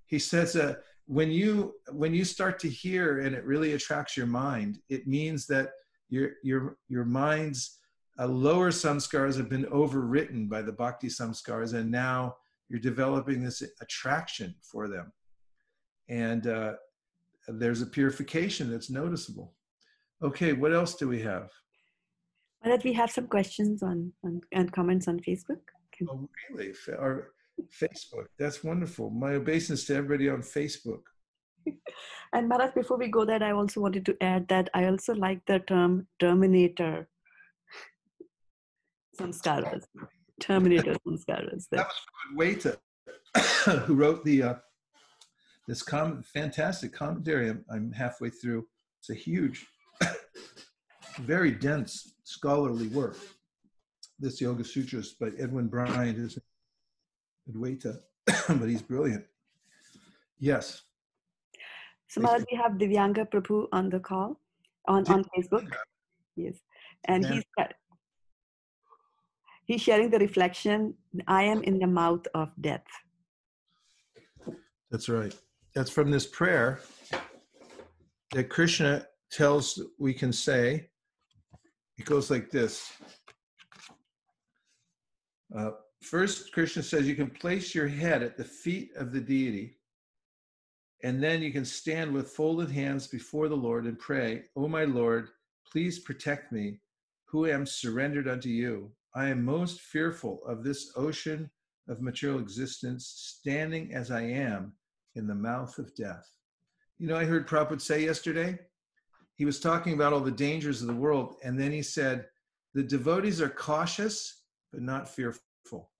He 0.06 0.18
says 0.18 0.56
uh, 0.56 0.74
when 1.06 1.30
you 1.30 1.74
when 1.90 2.12
you 2.12 2.24
start 2.24 2.58
to 2.60 2.68
hear 2.68 3.20
and 3.20 3.34
it 3.34 3.44
really 3.44 3.72
attracts 3.72 4.16
your 4.16 4.26
mind, 4.26 4.78
it 4.88 5.06
means 5.06 5.46
that 5.46 5.70
your 6.10 6.32
your 6.42 6.76
your 6.88 7.04
mind's 7.04 7.78
uh, 8.18 8.26
lower 8.26 8.70
samskars 8.70 9.36
have 9.36 9.48
been 9.48 9.64
overwritten 9.66 10.48
by 10.48 10.60
the 10.60 10.72
bhakti 10.72 11.08
samskars, 11.08 11.74
and 11.74 11.90
now 11.90 12.36
you're 12.68 12.80
developing 12.80 13.42
this 13.42 13.62
attraction 13.80 14.54
for 14.62 14.88
them. 14.88 15.12
And 16.08 16.46
uh, 16.46 16.72
there's 17.48 17.82
a 17.82 17.86
purification 17.86 18.70
that's 18.70 18.90
noticeable. 18.90 19.54
Okay, 20.22 20.52
what 20.52 20.74
else 20.74 20.94
do 20.94 21.08
we 21.08 21.20
have? 21.22 21.50
Well, 22.62 22.76
that 22.76 22.84
we 22.84 22.92
have 22.94 23.10
some 23.10 23.28
questions 23.28 23.82
on, 23.82 24.12
on 24.24 24.40
and 24.52 24.72
comments 24.72 25.08
on 25.08 25.20
Facebook. 25.20 25.60
Can... 25.96 26.08
Oh, 26.10 26.28
really? 26.50 26.72
Our 26.98 27.32
Facebook. 27.80 28.26
That's 28.38 28.64
wonderful. 28.64 29.10
My 29.10 29.34
obeisance 29.34 29.84
to 29.86 29.94
everybody 29.94 30.28
on 30.28 30.42
Facebook. 30.42 31.02
and 32.32 32.48
Maharaj, 32.48 32.74
before 32.74 32.98
we 32.98 33.08
go 33.08 33.24
there, 33.24 33.42
I 33.42 33.52
also 33.52 33.80
wanted 33.80 34.04
to 34.06 34.16
add 34.20 34.48
that 34.48 34.70
I 34.74 34.86
also 34.86 35.14
like 35.14 35.40
the 35.46 35.60
term 35.60 36.08
terminator. 36.18 37.08
Samskaras. 39.20 39.84
Terminator. 40.40 40.92
That 40.92 41.04
was 41.04 41.24
Adwaita, 42.34 42.76
who 43.86 43.94
wrote 43.94 44.24
the 44.24 44.42
uh, 44.42 44.54
this 45.66 45.82
com- 45.82 46.22
fantastic 46.22 46.92
commentary. 46.92 47.50
I'm, 47.50 47.64
I'm 47.70 47.92
halfway 47.92 48.30
through. 48.30 48.66
It's 49.00 49.10
a 49.10 49.14
huge, 49.14 49.66
very 51.20 51.52
dense 51.52 52.14
scholarly 52.24 52.88
work. 52.88 53.16
This 54.18 54.40
Yoga 54.40 54.64
Sutras 54.64 55.12
by 55.12 55.28
Edwin 55.38 55.68
Bryant 55.68 56.18
is 56.18 56.38
Adwaita, 57.50 57.98
but 58.26 58.68
he's 58.68 58.82
brilliant. 58.82 59.24
Yes. 60.40 60.82
So 62.08 62.20
Maharaj, 62.22 62.44
we 62.50 62.58
have 62.58 62.72
Divyanga 62.72 63.30
Prabhu 63.30 63.68
on 63.72 63.90
the 63.90 64.00
call 64.00 64.40
on, 64.86 65.06
on 65.08 65.24
Facebook. 65.36 65.70
Yes. 66.36 66.56
And 67.04 67.24
he's 67.26 67.44
got- 67.56 67.74
he's 69.68 69.82
sharing 69.82 70.10
the 70.10 70.18
reflection, 70.18 70.94
I 71.28 71.44
am 71.44 71.62
in 71.62 71.78
the 71.78 71.86
mouth 71.86 72.26
of 72.34 72.50
death. 72.60 72.86
That's 74.90 75.08
right. 75.08 75.34
That's 75.74 75.90
from 75.90 76.10
this 76.10 76.26
prayer 76.26 76.80
that 78.32 78.48
Krishna 78.48 79.06
tells 79.30 79.80
we 79.98 80.12
can 80.12 80.32
say. 80.32 80.88
It 81.98 82.04
goes 82.04 82.30
like 82.30 82.50
this. 82.50 82.90
Uh, 85.56 85.70
first, 86.02 86.52
Krishna 86.52 86.82
says 86.82 87.06
you 87.06 87.16
can 87.16 87.30
place 87.30 87.74
your 87.74 87.88
head 87.88 88.22
at 88.22 88.36
the 88.36 88.44
feet 88.44 88.90
of 88.96 89.12
the 89.12 89.20
deity, 89.20 89.76
and 91.02 91.22
then 91.22 91.42
you 91.42 91.52
can 91.52 91.64
stand 91.64 92.12
with 92.12 92.30
folded 92.30 92.70
hands 92.70 93.06
before 93.06 93.48
the 93.48 93.56
Lord 93.56 93.84
and 93.84 93.98
pray, 93.98 94.44
O 94.56 94.68
my 94.68 94.84
Lord, 94.84 95.28
please 95.70 95.98
protect 95.98 96.52
me, 96.52 96.80
who 97.26 97.46
am 97.46 97.66
surrendered 97.66 98.28
unto 98.28 98.48
you. 98.48 98.92
I 99.18 99.30
am 99.30 99.44
most 99.44 99.80
fearful 99.80 100.40
of 100.46 100.62
this 100.62 100.92
ocean 100.94 101.50
of 101.88 102.00
material 102.00 102.38
existence, 102.38 103.34
standing 103.36 103.92
as 103.92 104.12
I 104.12 104.20
am 104.20 104.74
in 105.16 105.26
the 105.26 105.34
mouth 105.34 105.76
of 105.78 105.92
death. 105.96 106.24
You 106.98 107.08
know, 107.08 107.16
I 107.16 107.24
heard 107.24 107.48
Prabhupada 107.48 107.80
say 107.80 108.04
yesterday, 108.04 108.60
he 109.34 109.44
was 109.44 109.58
talking 109.58 109.94
about 109.94 110.12
all 110.12 110.20
the 110.20 110.30
dangers 110.30 110.82
of 110.82 110.86
the 110.86 110.94
world, 110.94 111.34
and 111.42 111.58
then 111.58 111.72
he 111.72 111.82
said, 111.82 112.26
the 112.74 112.82
devotees 112.84 113.40
are 113.40 113.48
cautious, 113.48 114.44
but 114.72 114.82
not 114.82 115.08
fearful. 115.08 115.90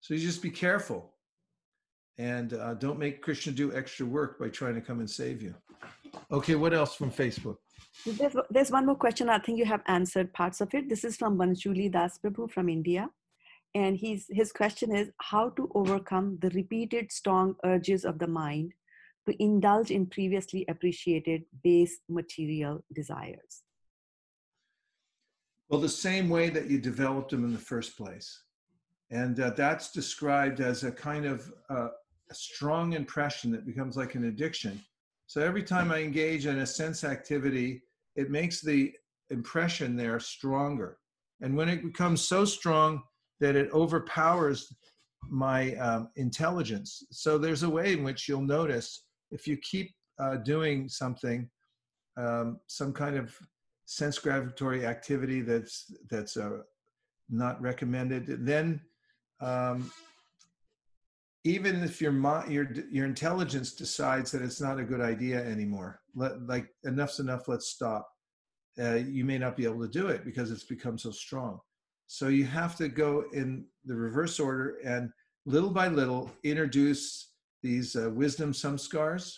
So 0.00 0.14
you 0.14 0.20
just 0.20 0.40
be 0.40 0.50
careful 0.50 1.12
and 2.16 2.54
uh, 2.54 2.72
don't 2.72 2.98
make 2.98 3.20
Krishna 3.20 3.52
do 3.52 3.76
extra 3.76 4.06
work 4.06 4.38
by 4.38 4.48
trying 4.48 4.76
to 4.76 4.80
come 4.80 5.00
and 5.00 5.10
save 5.10 5.42
you. 5.42 5.54
Okay, 6.30 6.54
what 6.54 6.74
else 6.74 6.94
from 6.94 7.10
Facebook? 7.10 7.56
There's, 8.04 8.36
there's 8.50 8.70
one 8.70 8.86
more 8.86 8.96
question. 8.96 9.28
I 9.28 9.38
think 9.38 9.58
you 9.58 9.64
have 9.64 9.82
answered 9.86 10.32
parts 10.32 10.60
of 10.60 10.72
it. 10.74 10.88
This 10.88 11.04
is 11.04 11.16
from 11.16 11.38
Banshuli 11.38 11.90
Das 11.90 12.18
Prabhu 12.18 12.50
from 12.50 12.68
India. 12.68 13.08
And 13.74 13.96
he's, 13.96 14.26
his 14.30 14.52
question 14.52 14.94
is 14.94 15.10
how 15.20 15.50
to 15.50 15.70
overcome 15.74 16.38
the 16.40 16.50
repeated 16.50 17.12
strong 17.12 17.56
urges 17.64 18.04
of 18.04 18.18
the 18.18 18.26
mind 18.26 18.72
to 19.28 19.42
indulge 19.42 19.90
in 19.90 20.06
previously 20.06 20.64
appreciated 20.68 21.42
base 21.64 21.98
material 22.08 22.84
desires. 22.94 23.62
Well, 25.68 25.80
the 25.80 25.88
same 25.88 26.28
way 26.28 26.48
that 26.50 26.70
you 26.70 26.78
developed 26.78 27.30
them 27.30 27.44
in 27.44 27.52
the 27.52 27.58
first 27.58 27.96
place. 27.96 28.42
And 29.10 29.38
uh, 29.40 29.50
that's 29.50 29.90
described 29.92 30.60
as 30.60 30.84
a 30.84 30.92
kind 30.92 31.26
of 31.26 31.52
uh, 31.68 31.88
a 32.30 32.34
strong 32.34 32.92
impression 32.92 33.50
that 33.52 33.66
becomes 33.66 33.96
like 33.96 34.14
an 34.14 34.24
addiction. 34.24 34.80
So 35.26 35.40
every 35.40 35.62
time 35.62 35.90
I 35.90 36.02
engage 36.02 36.46
in 36.46 36.60
a 36.60 36.66
sense 36.66 37.04
activity, 37.04 37.82
it 38.14 38.30
makes 38.30 38.60
the 38.60 38.92
impression 39.30 39.96
there 39.96 40.20
stronger. 40.20 40.98
And 41.40 41.56
when 41.56 41.68
it 41.68 41.82
becomes 41.82 42.22
so 42.22 42.44
strong 42.44 43.02
that 43.40 43.56
it 43.56 43.70
overpowers 43.72 44.72
my 45.28 45.74
um, 45.76 46.08
intelligence, 46.16 47.02
so 47.10 47.36
there's 47.36 47.64
a 47.64 47.68
way 47.68 47.92
in 47.92 48.04
which 48.04 48.28
you'll 48.28 48.40
notice 48.40 49.02
if 49.30 49.46
you 49.46 49.56
keep 49.58 49.92
uh, 50.18 50.36
doing 50.36 50.88
something, 50.88 51.48
um, 52.16 52.60
some 52.68 52.92
kind 52.92 53.16
of 53.16 53.36
sense 53.84 54.18
gravitatory 54.18 54.84
activity 54.84 55.42
that's 55.42 55.92
that's 56.08 56.36
uh, 56.36 56.58
not 57.28 57.60
recommended, 57.60 58.46
then 58.46 58.80
um, 59.40 59.90
even 61.46 61.84
if 61.84 62.00
your 62.00 62.12
your 62.48 62.66
your 62.90 63.06
intelligence 63.06 63.72
decides 63.72 64.32
that 64.32 64.42
it's 64.42 64.60
not 64.60 64.80
a 64.80 64.84
good 64.84 65.00
idea 65.00 65.38
anymore, 65.38 66.00
let 66.16 66.44
like 66.48 66.66
enough's 66.84 67.20
enough, 67.20 67.46
let's 67.46 67.68
stop. 67.68 68.08
Uh, 68.80 68.94
you 68.94 69.24
may 69.24 69.38
not 69.38 69.56
be 69.56 69.64
able 69.64 69.80
to 69.80 69.88
do 69.88 70.08
it 70.08 70.24
because 70.24 70.50
it's 70.50 70.64
become 70.64 70.98
so 70.98 71.12
strong. 71.12 71.60
So 72.08 72.28
you 72.28 72.44
have 72.46 72.74
to 72.76 72.88
go 72.88 73.26
in 73.32 73.64
the 73.84 73.94
reverse 73.94 74.40
order 74.40 74.78
and 74.84 75.08
little 75.44 75.70
by 75.70 75.86
little 75.86 76.32
introduce 76.42 77.30
these 77.62 77.94
uh, 77.94 78.10
wisdom 78.10 78.52
samskars 78.52 79.32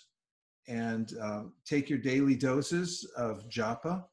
and 0.67 1.13
uh, 1.21 1.43
take 1.67 1.91
your 1.91 1.99
daily 1.99 2.35
doses 2.35 3.07
of 3.19 3.47
japa 3.51 4.05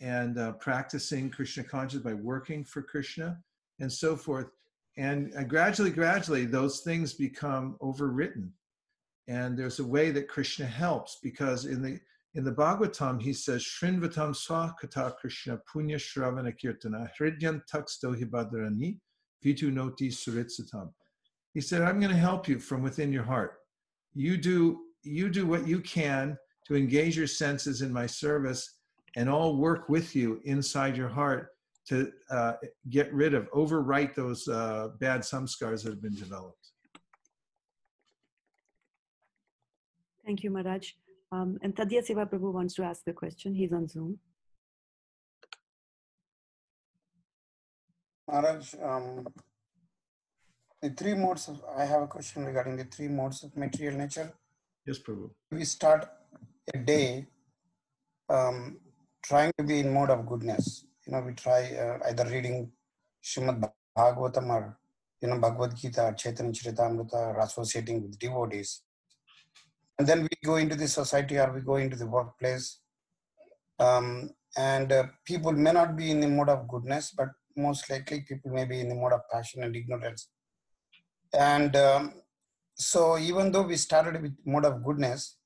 and 0.00 0.38
uh, 0.38 0.52
practicing 0.52 1.30
Krishna 1.30 1.64
consciousness 1.64 2.04
by 2.04 2.14
working 2.14 2.62
for 2.62 2.82
Krishna 2.82 3.38
and 3.80 3.90
so 3.90 4.16
forth. 4.16 4.50
And 4.96 5.32
uh, 5.36 5.44
gradually, 5.44 5.90
gradually, 5.90 6.44
those 6.44 6.80
things 6.80 7.14
become 7.14 7.76
overwritten. 7.80 8.50
And 9.28 9.56
there's 9.56 9.78
a 9.78 9.86
way 9.86 10.10
that 10.10 10.28
Krishna 10.28 10.66
helps 10.66 11.18
because 11.22 11.64
in 11.64 11.82
the 11.82 11.98
in 12.34 12.44
the 12.44 12.52
Bhagavatam, 12.52 13.20
he 13.20 13.34
says, 13.34 13.62
Shrinvatam 13.62 14.34
swa 14.34 14.72
kata 14.80 15.14
Krishna 15.20 15.60
punya 15.72 15.96
shravana 15.96 16.54
kirtana 16.58 17.10
hridyan 17.18 17.60
taksto 17.70 18.18
hibadrani 18.18 18.98
vitu 19.44 19.70
noti 19.70 20.08
suritsatam. 20.08 20.90
He 21.52 21.60
said, 21.60 21.82
I'm 21.82 22.00
going 22.00 22.12
to 22.12 22.18
help 22.18 22.48
you 22.48 22.58
from 22.58 22.82
within 22.82 23.12
your 23.12 23.24
heart. 23.24 23.58
You 24.14 24.38
do 24.38 24.80
you 25.02 25.28
do 25.28 25.46
what 25.46 25.66
you 25.66 25.80
can 25.80 26.38
to 26.66 26.76
engage 26.76 27.16
your 27.16 27.26
senses 27.26 27.82
in 27.82 27.92
my 27.92 28.06
service 28.06 28.78
and 29.16 29.28
I'll 29.28 29.56
work 29.56 29.88
with 29.88 30.14
you 30.16 30.40
inside 30.44 30.96
your 30.96 31.08
heart 31.08 31.48
to 31.88 32.12
uh, 32.30 32.54
get 32.90 33.12
rid 33.12 33.34
of, 33.34 33.50
overwrite 33.50 34.14
those 34.14 34.46
uh, 34.48 34.88
bad 34.98 35.20
samskars 35.22 35.82
that 35.82 35.90
have 35.90 36.02
been 36.02 36.14
developed. 36.14 36.68
Thank 40.24 40.44
you, 40.44 40.50
Maharaj. 40.50 40.92
Um, 41.32 41.58
and 41.62 41.74
Tadiya 41.74 42.08
Seva 42.08 42.30
Prabhu 42.30 42.52
wants 42.52 42.74
to 42.74 42.84
ask 42.84 43.02
a 43.08 43.12
question. 43.12 43.54
He's 43.54 43.72
on 43.72 43.88
Zoom. 43.88 44.18
Maharaj, 48.28 48.74
um, 48.82 49.26
the 50.80 50.90
three 50.90 51.14
modes 51.14 51.48
of, 51.48 51.62
I 51.76 51.84
have 51.84 52.02
a 52.02 52.06
question 52.06 52.44
regarding 52.44 52.76
the 52.76 52.84
three 52.84 53.08
modes 53.08 53.42
of 53.42 53.56
material 53.56 53.98
nature. 53.98 54.32
Yes, 54.86 54.98
Prabhu. 54.98 55.30
We 55.50 55.64
start 55.64 56.08
a 56.72 56.78
day 56.78 57.26
um, 58.28 58.78
trying 59.22 59.52
to 59.58 59.64
be 59.64 59.80
in 59.80 59.92
mode 59.92 60.10
of 60.10 60.26
goodness. 60.26 60.84
You 61.06 61.12
know, 61.12 61.20
we 61.20 61.32
try 61.32 61.74
uh, 61.74 61.98
either 62.08 62.24
reading 62.26 62.70
Srimad 63.22 63.70
Bhagavatam 63.96 64.48
or, 64.50 64.78
you 65.20 65.28
know, 65.28 65.38
Bhagavad 65.38 65.76
Gita 65.76 66.04
or 66.04 66.12
Chaitanya 66.12 66.52
Charitamrita 66.52 67.14
or 67.14 67.38
associating 67.40 68.02
with 68.02 68.18
devotees. 68.18 68.82
And 69.98 70.06
then 70.06 70.22
we 70.22 70.28
go 70.44 70.56
into 70.56 70.76
the 70.76 70.88
society 70.88 71.38
or 71.38 71.52
we 71.52 71.60
go 71.60 71.76
into 71.76 71.96
the 71.96 72.06
workplace. 72.06 72.80
Um, 73.78 74.30
and 74.56 74.92
uh, 74.92 75.04
people 75.24 75.52
may 75.52 75.72
not 75.72 75.96
be 75.96 76.10
in 76.10 76.20
the 76.20 76.28
mode 76.28 76.48
of 76.48 76.68
goodness, 76.68 77.12
but 77.16 77.28
most 77.56 77.88
likely 77.90 78.20
people 78.20 78.50
may 78.50 78.64
be 78.64 78.80
in 78.80 78.88
the 78.88 78.94
mode 78.94 79.12
of 79.12 79.20
passion 79.30 79.62
and 79.62 79.74
ignorance. 79.74 80.28
And 81.32 81.74
um, 81.76 82.14
so 82.74 83.18
even 83.18 83.50
though 83.50 83.62
we 83.62 83.76
started 83.76 84.20
with 84.20 84.36
mode 84.44 84.64
of 84.64 84.84
goodness, 84.84 85.36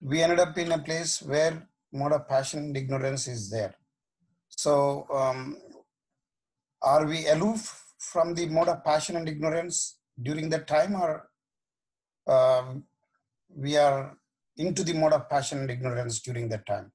we 0.00 0.22
ended 0.22 0.40
up 0.40 0.56
in 0.58 0.72
a 0.72 0.78
place 0.78 1.22
where 1.22 1.68
mode 1.92 2.12
of 2.12 2.28
passion 2.28 2.60
and 2.60 2.76
ignorance 2.76 3.28
is 3.28 3.50
there. 3.50 3.74
So 4.56 5.06
um, 5.12 5.56
are 6.82 7.06
we 7.06 7.26
aloof 7.28 7.84
from 7.98 8.34
the 8.34 8.46
mode 8.46 8.68
of 8.68 8.84
passion 8.84 9.16
and 9.16 9.28
ignorance 9.28 9.98
during 10.20 10.48
that 10.50 10.66
time 10.66 10.94
or 10.94 11.28
um, 12.26 12.84
we 13.54 13.76
are 13.76 14.16
into 14.56 14.84
the 14.84 14.92
mode 14.92 15.12
of 15.12 15.28
passion 15.28 15.60
and 15.60 15.70
ignorance 15.70 16.20
during 16.20 16.48
that 16.50 16.66
time? 16.66 16.92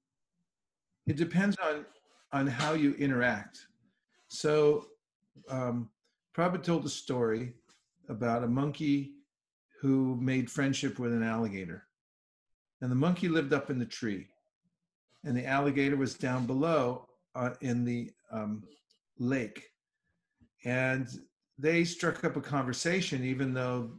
It 1.06 1.16
depends 1.16 1.58
on 1.58 1.86
on 2.34 2.46
how 2.46 2.74
you 2.74 2.94
interact. 2.96 3.68
So, 4.28 4.88
um, 5.50 5.90
Prabhupada 6.36 6.64
told 6.64 6.86
a 6.86 6.90
story 6.90 7.54
about 8.10 8.44
a 8.44 8.48
monkey 8.48 9.14
who 9.80 10.18
made 10.20 10.52
friendship 10.52 11.00
with 11.00 11.14
an 11.14 11.24
alligator, 11.24 11.88
and 12.82 12.92
the 12.92 12.96
monkey 12.96 13.30
lived 13.30 13.54
up 13.54 13.70
in 13.70 13.80
the 13.80 13.86
tree, 13.86 14.28
and 15.24 15.38
the 15.38 15.46
alligator 15.46 15.96
was 15.96 16.16
down 16.16 16.46
below 16.46 17.07
uh, 17.38 17.54
in 17.62 17.86
the 17.86 18.12
um, 18.32 18.64
lake, 19.20 19.64
and 20.66 21.08
they 21.58 21.84
struck 21.84 22.24
up 22.24 22.36
a 22.36 22.42
conversation, 22.42 23.24
even 23.24 23.54
though 23.54 23.92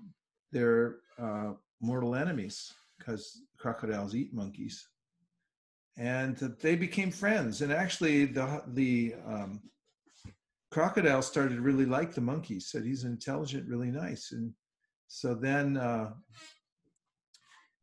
they're 0.52 0.96
uh, 1.18 1.52
mortal 1.80 2.14
enemies, 2.14 2.72
because 2.98 3.42
crocodiles 3.58 4.14
eat 4.14 4.34
monkeys 4.34 4.86
and 5.98 6.36
they 6.60 6.76
became 6.76 7.10
friends. 7.10 7.60
And 7.60 7.72
actually, 7.72 8.24
the 8.24 8.62
the 8.68 9.14
um, 9.26 9.60
crocodile 10.70 11.22
started 11.22 11.56
to 11.56 11.60
really 11.60 11.84
like 11.84 12.14
the 12.14 12.20
monkey. 12.20 12.60
Said 12.60 12.84
he's 12.84 13.04
intelligent, 13.04 13.68
really 13.68 13.90
nice. 13.90 14.30
And 14.32 14.52
so 15.08 15.34
then 15.34 15.76
uh, 15.76 16.12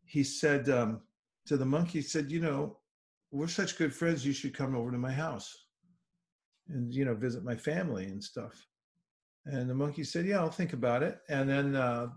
he 0.06 0.24
said 0.24 0.70
um, 0.70 1.02
to 1.46 1.58
the 1.58 1.66
monkey, 1.66 2.00
he 2.00 2.02
said, 2.02 2.32
"You 2.32 2.40
know, 2.40 2.78
we're 3.36 3.48
such 3.48 3.78
good 3.78 3.94
friends. 3.94 4.26
You 4.26 4.34
should 4.34 4.56
come 4.56 4.76
over 4.76 4.92
to 4.92 4.98
my 4.98 5.12
house 5.12 5.54
and 6.70 6.94
you 6.94 7.06
know 7.06 7.14
visit 7.14 7.44
my 7.44 7.56
family 7.56 8.06
and 8.06 8.24
stuff." 8.24 8.68
And 9.46 9.70
the 9.70 9.76
monkey 9.76 10.04
said, 10.04 10.26
"Yeah, 10.26 10.40
I'll 10.40 10.50
think 10.50 10.74
about 10.74 11.04
it." 11.04 11.20
And 11.30 11.50
then 11.50 11.76
uh, 11.76 12.08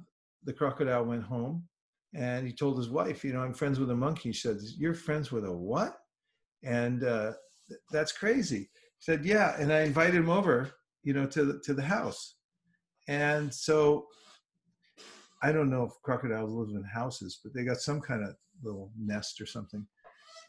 the 0.45 0.53
crocodile 0.53 1.05
went 1.05 1.25
home, 1.25 1.69
and 2.15 2.47
he 2.47 2.53
told 2.53 2.79
his 2.79 2.89
wife, 2.89 3.25
"You 3.25 3.33
know, 3.33 3.41
I'm 3.41 3.55
friends 3.55 3.79
with 3.79 3.91
a 3.91 3.97
monkey." 3.97 4.33
She 4.33 4.49
said, 4.49 4.59
"You're 4.79 4.95
friends 4.95 5.33
with 5.33 5.45
a 5.45 5.53
what?" 5.53 5.99
And 6.63 7.05
uh, 7.05 7.33
th- 7.69 7.81
that's 7.91 8.13
crazy. 8.13 8.71
He 8.99 9.01
said, 9.01 9.25
"Yeah," 9.25 9.57
and 9.59 9.73
I 9.73 9.81
invited 9.83 10.15
him 10.15 10.31
over, 10.31 10.71
you 11.03 11.13
know, 11.13 11.27
to 11.27 11.45
the, 11.45 11.61
to 11.65 11.75
the 11.75 11.83
house. 11.83 12.37
And 13.09 13.53
so, 13.53 14.07
I 15.43 15.53
don't 15.53 15.71
know 15.71 15.85
if 15.85 15.93
crocodiles 16.03 16.53
live 16.53 16.69
in 16.71 16.85
houses, 16.85 17.41
but 17.43 17.55
they 17.55 17.65
got 17.65 17.79
some 17.79 18.01
kind 18.01 18.23
of 18.23 18.35
little 18.63 18.91
nest 18.99 19.41
or 19.41 19.47
something. 19.47 19.87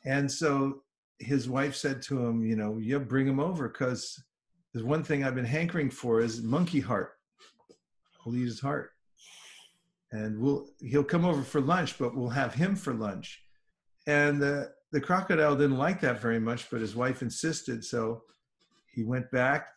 And 0.06 0.32
so 0.32 0.84
his 1.20 1.50
wife 1.50 1.76
said 1.76 2.02
to 2.04 2.26
him, 2.26 2.45
"You 2.45 2.56
know, 2.56 2.78
you 2.78 3.00
bring 3.00 3.28
him 3.28 3.39
over 3.39 3.68
because." 3.68 4.24
There's 4.72 4.86
one 4.86 5.04
thing 5.04 5.24
I've 5.24 5.34
been 5.34 5.45
hankering 5.45 5.89
for 5.89 6.22
is 6.22 6.43
monkey 6.43 6.80
heart. 6.80 7.14
I'll 8.24 8.36
eat 8.36 8.45
his 8.45 8.60
heart. 8.60 8.91
And 10.12 10.39
we'll 10.39 10.68
he'll 10.80 11.04
come 11.04 11.26
over 11.26 11.41
for 11.41 11.60
lunch, 11.60 11.97
but 11.97 12.16
we'll 12.16 12.30
have 12.30 12.54
him 12.54 12.76
for 12.76 12.93
lunch. 12.93 13.43
And 14.06 14.39
the, 14.39 14.72
the 14.91 15.02
crocodile 15.02 15.56
didn't 15.56 15.78
like 15.78 16.00
that 16.02 16.22
very 16.22 16.39
much, 16.39 16.70
but 16.70 16.82
his 16.82 16.95
wife 16.95 17.24
insisted. 17.24 17.84
So 17.84 18.22
he 18.93 19.04
went 19.04 19.30
back 19.32 19.70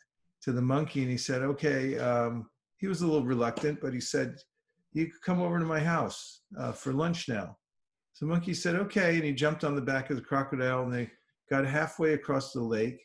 to 0.43 0.53
the 0.53 0.61
monkey 0.61 1.01
and 1.01 1.11
he 1.11 1.17
said, 1.17 1.41
okay, 1.41 1.99
um, 1.99 2.51
he 2.77 2.87
was 2.87 3.01
a 3.01 3.07
little 3.07 3.25
reluctant, 3.25 3.81
but 3.81 3.95
he 3.95 4.01
said, 4.01 4.37
you 4.93 5.11
come 5.25 5.41
over 5.41 5.59
to 5.59 5.65
my 5.65 5.81
house 5.81 6.43
uh, 6.59 6.73
for 6.73 6.93
lunch 6.93 7.31
now. 7.31 7.57
So 8.13 8.27
monkey 8.27 8.55
said, 8.55 8.77
okay. 8.77 9.17
And 9.17 9.25
he 9.25 9.33
jumped 9.33 9.65
on 9.65 9.75
the 9.75 9.81
back 9.81 10.11
of 10.11 10.17
the 10.17 10.23
crocodile 10.23 10.83
and 10.83 10.93
they 10.93 11.11
got 11.51 11.65
halfway 11.67 12.13
across 12.13 12.53
the 12.53 12.63
lake 12.63 13.01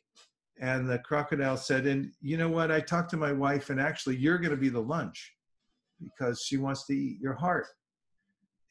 and 0.59 0.89
the 0.89 0.99
crocodile 0.99 1.57
said, 1.57 1.85
And 1.85 2.11
you 2.21 2.37
know 2.37 2.49
what? 2.49 2.71
I 2.71 2.79
talked 2.79 3.11
to 3.11 3.17
my 3.17 3.31
wife, 3.31 3.69
and 3.69 3.79
actually, 3.79 4.17
you're 4.17 4.39
going 4.39 4.51
to 4.51 4.57
be 4.57 4.69
the 4.69 4.79
lunch 4.79 5.33
because 6.01 6.41
she 6.41 6.57
wants 6.57 6.85
to 6.87 6.93
eat 6.93 7.19
your 7.19 7.33
heart. 7.33 7.67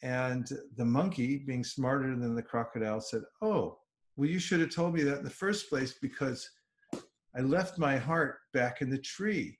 And 0.02 0.46
the 0.76 0.84
monkey, 0.84 1.38
being 1.38 1.64
smarter 1.64 2.14
than 2.16 2.34
the 2.34 2.42
crocodile, 2.42 3.00
said, 3.00 3.22
Oh, 3.40 3.78
well, 4.16 4.28
you 4.28 4.38
should 4.38 4.60
have 4.60 4.74
told 4.74 4.94
me 4.94 5.02
that 5.02 5.18
in 5.18 5.24
the 5.24 5.30
first 5.30 5.68
place 5.68 5.94
because 6.00 6.48
I 7.36 7.40
left 7.40 7.78
my 7.78 7.96
heart 7.96 8.38
back 8.52 8.80
in 8.80 8.90
the 8.90 8.98
tree. 8.98 9.58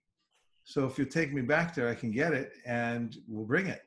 So 0.64 0.84
if 0.84 0.98
you 0.98 1.04
take 1.04 1.32
me 1.32 1.42
back 1.42 1.74
there, 1.74 1.88
I 1.88 1.94
can 1.94 2.10
get 2.10 2.32
it 2.32 2.52
and 2.66 3.16
we'll 3.28 3.44
bring 3.44 3.66
it 3.66 3.82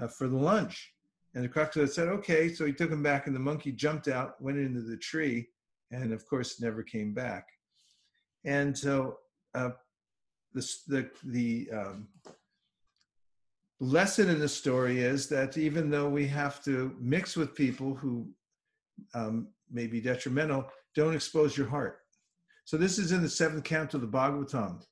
uh, 0.00 0.06
for 0.06 0.28
the 0.28 0.36
lunch. 0.36 0.92
And 1.34 1.44
the 1.44 1.48
crocodile 1.48 1.86
said, 1.86 2.08
Okay. 2.08 2.52
So 2.52 2.64
he 2.64 2.72
took 2.72 2.90
him 2.90 3.02
back, 3.02 3.26
and 3.26 3.36
the 3.36 3.40
monkey 3.40 3.72
jumped 3.72 4.08
out, 4.08 4.40
went 4.40 4.58
into 4.58 4.80
the 4.80 4.96
tree, 4.96 5.48
and 5.90 6.12
of 6.12 6.26
course, 6.26 6.60
never 6.60 6.82
came 6.82 7.14
back. 7.14 7.46
And 8.44 8.76
so 8.76 9.18
uh, 9.54 9.70
the, 10.54 10.66
the, 10.86 11.10
the 11.24 11.68
um, 11.72 12.08
lesson 13.80 14.28
in 14.28 14.38
the 14.38 14.48
story 14.48 15.00
is 15.00 15.28
that 15.28 15.56
even 15.56 15.90
though 15.90 16.08
we 16.08 16.26
have 16.26 16.62
to 16.64 16.94
mix 17.00 17.36
with 17.36 17.54
people 17.54 17.94
who 17.94 18.28
um, 19.14 19.48
may 19.70 19.86
be 19.86 20.00
detrimental, 20.00 20.66
don't 20.94 21.14
expose 21.14 21.56
your 21.56 21.68
heart. 21.68 22.00
So 22.64 22.76
this 22.76 22.98
is 22.98 23.12
in 23.12 23.22
the 23.22 23.28
seventh 23.28 23.64
canto 23.64 23.96
of 23.96 24.02
the 24.02 24.08
Bhagavatam. 24.08 24.82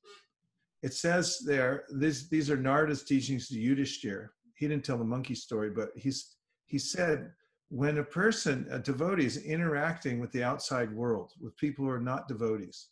It 0.82 0.94
says 0.94 1.38
there, 1.44 1.84
this, 1.90 2.28
these 2.28 2.50
are 2.50 2.56
Narada's 2.56 3.02
teachings 3.02 3.48
to 3.48 3.54
Yudhishthir. 3.54 4.28
He 4.56 4.66
didn't 4.66 4.84
tell 4.84 4.98
the 4.98 5.04
monkey 5.04 5.34
story, 5.34 5.70
but 5.70 5.90
he's, 5.94 6.36
he 6.64 6.78
said, 6.78 7.30
when 7.68 7.98
a 7.98 8.04
person, 8.04 8.66
a 8.70 8.78
devotee, 8.78 9.26
is 9.26 9.38
interacting 9.38 10.20
with 10.20 10.32
the 10.32 10.42
outside 10.42 10.92
world, 10.92 11.32
with 11.40 11.56
people 11.56 11.84
who 11.84 11.90
are 11.90 12.00
not 12.00 12.28
devotees, 12.28 12.88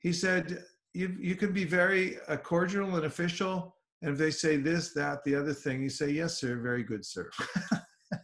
he 0.00 0.12
said, 0.12 0.64
you, 0.94 1.16
you 1.20 1.36
can 1.36 1.52
be 1.52 1.64
very 1.64 2.18
uh, 2.28 2.36
cordial 2.36 2.96
and 2.96 3.06
official. 3.06 3.76
And 4.02 4.12
if 4.12 4.18
they 4.18 4.30
say 4.30 4.56
this, 4.56 4.92
that, 4.94 5.22
the 5.24 5.34
other 5.34 5.54
thing, 5.54 5.82
you 5.82 5.88
say, 5.88 6.10
yes, 6.10 6.40
sir, 6.40 6.60
very 6.60 6.82
good, 6.82 7.04
sir. 7.04 7.30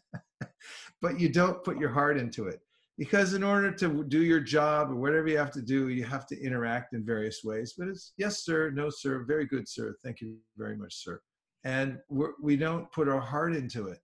but 1.00 1.20
you 1.20 1.28
don't 1.28 1.62
put 1.62 1.78
your 1.78 1.90
heart 1.90 2.18
into 2.18 2.48
it. 2.48 2.60
Because 2.98 3.34
in 3.34 3.44
order 3.44 3.70
to 3.70 4.02
do 4.04 4.24
your 4.24 4.40
job 4.40 4.90
or 4.90 4.96
whatever 4.96 5.28
you 5.28 5.38
have 5.38 5.52
to 5.52 5.62
do, 5.62 5.88
you 5.88 6.02
have 6.04 6.26
to 6.26 6.40
interact 6.42 6.94
in 6.94 7.04
various 7.04 7.44
ways. 7.44 7.74
But 7.78 7.86
it's 7.86 8.12
yes, 8.18 8.44
sir, 8.44 8.70
no, 8.70 8.90
sir, 8.90 9.24
very 9.24 9.46
good, 9.46 9.68
sir. 9.68 9.96
Thank 10.02 10.20
you 10.20 10.38
very 10.56 10.76
much, 10.76 11.04
sir. 11.04 11.20
And 11.68 11.98
we're, 12.08 12.32
we 12.40 12.56
do 12.56 12.64
not 12.64 12.92
put 12.92 13.10
our 13.10 13.20
heart 13.20 13.54
into 13.54 13.88
it. 13.88 13.98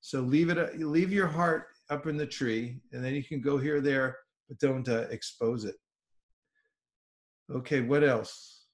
So 0.00 0.20
leave 0.20 0.50
it, 0.50 0.80
leave 0.80 1.12
your 1.12 1.28
heart 1.28 1.68
up 1.88 2.08
in 2.08 2.16
the 2.16 2.26
tree, 2.26 2.80
and 2.90 3.04
then 3.04 3.14
you 3.14 3.22
can 3.22 3.40
go 3.40 3.56
here 3.56 3.80
there, 3.80 4.18
but 4.48 4.58
don't 4.58 4.88
uh, 4.88 5.06
expose 5.10 5.64
it. 5.64 5.76
Okay, 7.54 7.82
what 7.82 8.02
else? 8.02 8.64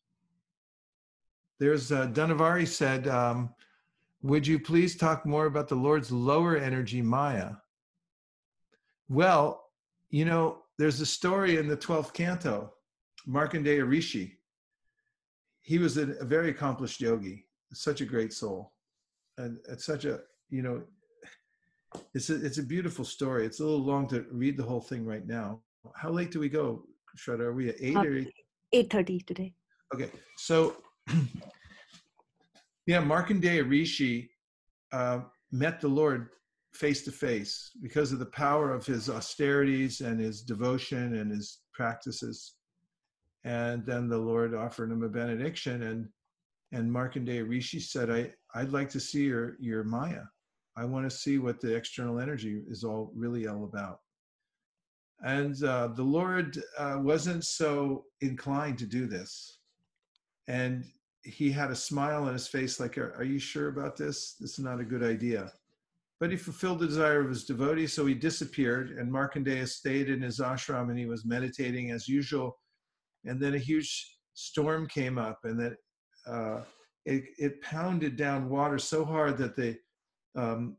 There's 1.58 1.92
uh, 1.92 2.06
Dunavari 2.06 2.66
said, 2.66 3.08
um, 3.08 3.50
would 4.22 4.46
you 4.46 4.58
please 4.58 4.96
talk 4.96 5.26
more 5.26 5.44
about 5.44 5.68
the 5.68 5.74
Lord's 5.74 6.10
lower 6.10 6.56
energy 6.56 7.02
Maya? 7.02 7.56
Well, 9.10 9.64
you 10.08 10.24
know, 10.24 10.62
there's 10.78 11.02
a 11.02 11.06
story 11.06 11.58
in 11.58 11.68
the 11.68 11.76
12th 11.76 12.14
canto, 12.14 12.72
Markandeya 13.28 13.86
Rishi. 13.86 14.38
He 15.60 15.76
was 15.76 15.98
a, 15.98 16.12
a 16.12 16.24
very 16.24 16.48
accomplished 16.48 17.02
yogi, 17.02 17.44
such 17.72 18.00
a 18.00 18.06
great 18.06 18.32
soul. 18.32 18.72
And 19.38 19.58
it's 19.68 19.84
such 19.84 20.04
a, 20.04 20.20
you 20.50 20.62
know, 20.62 20.82
it's 22.14 22.30
a, 22.30 22.44
it's 22.44 22.58
a 22.58 22.62
beautiful 22.62 23.04
story. 23.04 23.46
It's 23.46 23.60
a 23.60 23.64
little 23.64 23.84
long 23.84 24.08
to 24.08 24.26
read 24.30 24.56
the 24.56 24.62
whole 24.62 24.80
thing 24.80 25.04
right 25.04 25.26
now. 25.26 25.62
How 25.94 26.10
late 26.10 26.30
do 26.30 26.40
we 26.40 26.48
go, 26.48 26.84
Shraddha? 27.16 27.40
Are 27.40 27.52
we 27.52 27.70
at 27.70 27.76
eight 27.80 27.96
or 27.96 28.18
eight? 28.18 28.32
8.30 28.74 29.26
today. 29.26 29.54
Okay, 29.92 30.10
so 30.36 30.76
yeah, 32.86 33.02
Markandeya 33.02 33.68
Rishi 33.68 34.30
uh, 34.92 35.20
met 35.50 35.80
the 35.80 35.88
Lord 35.88 36.28
face 36.72 37.02
to 37.02 37.12
face 37.12 37.70
because 37.82 38.12
of 38.12 38.20
the 38.20 38.26
power 38.26 38.72
of 38.72 38.86
his 38.86 39.10
austerities 39.10 40.00
and 40.00 40.20
his 40.20 40.42
devotion 40.42 41.16
and 41.16 41.30
his 41.30 41.58
practices. 41.74 42.54
And 43.42 43.84
then 43.84 44.08
the 44.08 44.18
Lord 44.18 44.54
offered 44.54 44.92
him 44.92 45.02
a 45.02 45.08
benediction, 45.08 45.82
and 45.82 46.08
and 46.72 46.90
Markandeya 46.90 47.48
Rishi 47.48 47.80
said, 47.80 48.10
"I 48.10 48.32
I'd 48.54 48.72
like 48.72 48.90
to 48.90 49.00
see 49.00 49.24
your 49.24 49.56
your 49.60 49.84
Maya. 49.84 50.24
I 50.76 50.84
want 50.84 51.10
to 51.10 51.16
see 51.16 51.38
what 51.38 51.60
the 51.60 51.74
external 51.74 52.20
energy 52.20 52.62
is 52.68 52.84
all 52.84 53.12
really 53.14 53.46
all 53.46 53.64
about." 53.64 54.00
And 55.22 55.62
uh, 55.62 55.88
the 55.88 56.02
Lord 56.02 56.62
uh, 56.78 56.98
wasn't 57.00 57.44
so 57.44 58.06
inclined 58.20 58.78
to 58.78 58.86
do 58.86 59.06
this. 59.06 59.58
And 60.48 60.84
he 61.22 61.52
had 61.52 61.70
a 61.70 61.76
smile 61.76 62.24
on 62.24 62.32
his 62.32 62.48
face, 62.48 62.80
like, 62.80 62.96
are, 62.96 63.14
are, 63.14 63.24
you 63.24 63.38
sure 63.38 63.68
about 63.68 63.96
this? 63.96 64.36
This 64.40 64.52
is 64.52 64.64
not 64.64 64.80
a 64.80 64.84
good 64.84 65.02
idea. 65.02 65.52
But 66.18 66.30
he 66.30 66.36
fulfilled 66.36 66.78
the 66.78 66.86
desire 66.86 67.20
of 67.20 67.28
his 67.28 67.44
devotee, 67.44 67.86
so 67.86 68.06
he 68.06 68.14
disappeared. 68.14 68.90
And 68.90 69.12
Markandeya 69.12 69.68
stayed 69.68 70.08
in 70.08 70.22
his 70.22 70.38
ashram 70.38 70.88
and 70.88 70.98
he 70.98 71.06
was 71.06 71.26
meditating 71.26 71.90
as 71.90 72.08
usual. 72.08 72.58
And 73.24 73.38
then 73.38 73.54
a 73.54 73.58
huge 73.58 74.16
storm 74.32 74.86
came 74.86 75.18
up, 75.18 75.40
and 75.44 75.60
that 75.60 75.74
uh, 76.30 76.62
it, 77.04 77.24
it, 77.38 77.62
pounded 77.62 78.16
down 78.16 78.48
water 78.48 78.78
so 78.78 79.04
hard 79.04 79.36
that 79.38 79.56
the 79.56 79.76
um, 80.36 80.76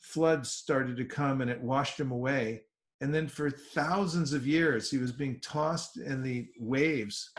floods 0.00 0.50
started 0.50 0.96
to 0.96 1.04
come 1.04 1.40
and 1.40 1.50
it 1.50 1.60
washed 1.60 1.98
him 1.98 2.12
away 2.12 2.62
and 3.00 3.14
then 3.14 3.28
for 3.28 3.50
thousands 3.50 4.32
of 4.32 4.46
years 4.46 4.90
he 4.90 4.98
was 4.98 5.12
being 5.12 5.38
tossed 5.40 5.98
in 5.98 6.22
the 6.22 6.48
waves 6.58 7.30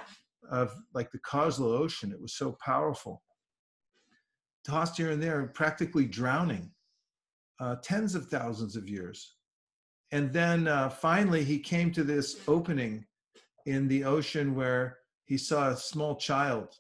of 0.50 0.74
like 0.94 1.12
the 1.12 1.20
Causal 1.20 1.72
Ocean. 1.72 2.12
It 2.12 2.22
was 2.22 2.34
so 2.34 2.58
powerful. 2.64 3.24
Tossed 4.66 4.98
here 4.98 5.12
and 5.12 5.22
there, 5.22 5.48
practically 5.48 6.06
drowning, 6.06 6.72
uh, 7.60 7.78
tens 7.82 8.16
of 8.16 8.28
thousands 8.28 8.76
of 8.76 8.88
years. 8.88 9.36
And 10.12 10.32
then 10.32 10.68
uh, 10.68 10.90
finally, 10.90 11.44
he 11.44 11.60
came 11.60 11.92
to 11.94 12.04
this 12.04 12.42
opening 12.48 13.06
in 13.66 13.88
the 13.88 14.04
ocean 14.04 14.56
where 14.56 15.00
he 15.26 15.38
saw 15.38 15.70
a 15.70 15.78
small 15.78 16.16
child 16.16 16.76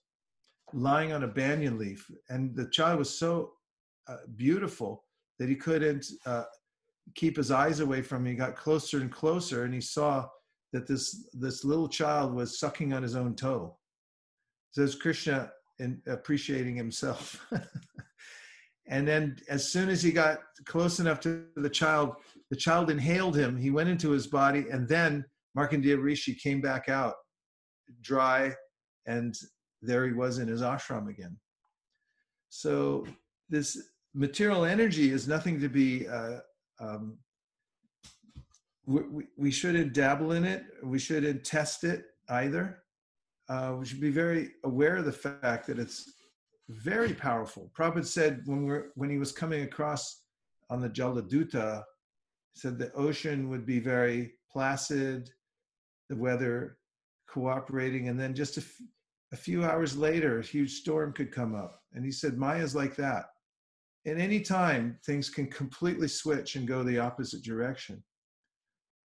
lying 0.73 1.11
on 1.13 1.23
a 1.23 1.27
banyan 1.27 1.77
leaf. 1.77 2.09
And 2.29 2.55
the 2.55 2.69
child 2.69 2.99
was 2.99 3.17
so 3.17 3.53
uh, 4.07 4.17
beautiful 4.35 5.03
that 5.39 5.49
he 5.49 5.55
couldn't 5.55 6.05
uh, 6.25 6.43
keep 7.15 7.37
his 7.37 7.51
eyes 7.51 7.79
away 7.79 8.01
from 8.01 8.25
him. 8.25 8.31
He 8.31 8.37
got 8.37 8.55
closer 8.55 8.99
and 8.99 9.11
closer, 9.11 9.63
and 9.63 9.73
he 9.73 9.81
saw 9.81 10.27
that 10.73 10.87
this 10.87 11.29
this 11.33 11.63
little 11.63 11.87
child 11.87 12.33
was 12.33 12.59
sucking 12.59 12.93
on 12.93 13.03
his 13.03 13.15
own 13.15 13.35
toe. 13.35 13.77
Says 14.71 14.95
Krishna, 14.95 15.51
in 15.79 16.01
appreciating 16.07 16.75
himself. 16.75 17.45
and 18.87 19.07
then, 19.07 19.37
as 19.49 19.71
soon 19.71 19.89
as 19.89 20.01
he 20.01 20.11
got 20.11 20.39
close 20.65 20.99
enough 20.99 21.19
to 21.21 21.45
the 21.55 21.69
child, 21.69 22.15
the 22.49 22.55
child 22.57 22.89
inhaled 22.89 23.35
him. 23.35 23.57
He 23.57 23.71
went 23.71 23.89
into 23.89 24.11
his 24.11 24.27
body, 24.27 24.65
and 24.71 24.87
then 24.87 25.25
Markandeya 25.57 26.01
Rishi 26.01 26.35
came 26.35 26.61
back 26.61 26.89
out 26.89 27.15
dry, 28.01 28.53
and 29.05 29.35
there 29.81 30.05
he 30.05 30.13
was 30.13 30.39
in 30.39 30.47
his 30.47 30.61
ashram 30.61 31.09
again. 31.09 31.37
So 32.49 33.05
this 33.49 33.77
material 34.13 34.65
energy 34.65 35.11
is 35.11 35.27
nothing 35.27 35.59
to 35.59 35.69
be. 35.69 36.07
Uh, 36.07 36.39
um, 36.79 37.17
we, 38.85 39.25
we 39.37 39.51
shouldn't 39.51 39.93
dabble 39.93 40.31
in 40.31 40.45
it. 40.45 40.63
We 40.83 40.99
shouldn't 40.99 41.43
test 41.43 41.83
it 41.83 42.05
either. 42.29 42.83
Uh, 43.49 43.75
we 43.79 43.85
should 43.85 44.01
be 44.01 44.11
very 44.11 44.51
aware 44.63 44.97
of 44.97 45.05
the 45.05 45.11
fact 45.11 45.67
that 45.67 45.79
it's 45.79 46.13
very 46.69 47.13
powerful. 47.13 47.71
Prabhupada 47.77 48.05
said 48.05 48.41
when 48.45 48.65
we're 48.65 48.87
when 48.95 49.09
he 49.09 49.17
was 49.17 49.31
coming 49.31 49.63
across 49.63 50.23
on 50.69 50.81
the 50.81 50.89
Jaladuta, 50.89 51.83
said 52.55 52.77
the 52.77 52.91
ocean 52.93 53.49
would 53.49 53.65
be 53.65 53.79
very 53.79 54.33
placid, 54.51 55.29
the 56.09 56.15
weather 56.15 56.77
cooperating, 57.29 58.09
and 58.09 58.19
then 58.19 58.33
just 58.33 58.57
a, 58.57 58.63
a 59.33 59.35
few 59.35 59.65
hours 59.65 59.97
later, 59.97 60.39
a 60.39 60.43
huge 60.43 60.73
storm 60.73 61.13
could 61.13 61.31
come 61.31 61.55
up. 61.55 61.81
And 61.93 62.05
he 62.05 62.11
said 62.11 62.37
Maya's 62.37 62.75
like 62.75 62.95
that. 62.95 63.25
At 64.05 64.17
any 64.17 64.39
time, 64.39 64.97
things 65.05 65.29
can 65.29 65.47
completely 65.47 66.07
switch 66.07 66.55
and 66.55 66.67
go 66.67 66.83
the 66.83 66.99
opposite 66.99 67.43
direction. 67.43 68.01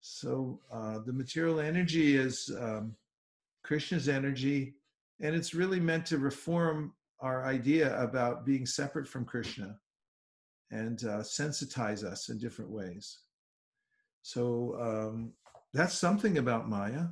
So 0.01 0.61
uh, 0.73 1.01
the 1.07 1.13
material 1.13 1.61
energy 1.61 2.17
is 2.17 2.51
um, 2.59 2.97
Krishna's 3.63 4.09
energy, 4.09 4.75
and 5.21 5.37
it's 5.37 5.55
really 5.55 5.79
meant 5.79 6.07
to 6.07 6.19
reform 6.19 6.95
our 7.21 7.45
idea 7.47 8.01
about 8.03 8.47
being 8.47 8.67
separate 8.67 9.07
from 9.07 9.25
Krishna 9.25 9.77
and 10.71 11.05
uh, 11.05 11.19
sensitize 11.19 12.03
us 12.03 12.31
in 12.31 12.39
different 12.39 12.71
ways. 12.71 13.19
So 14.23 14.77
um, 14.81 15.33
that's 15.73 15.95
something 15.95 16.39
about 16.39 16.69
Maya. 16.69 17.07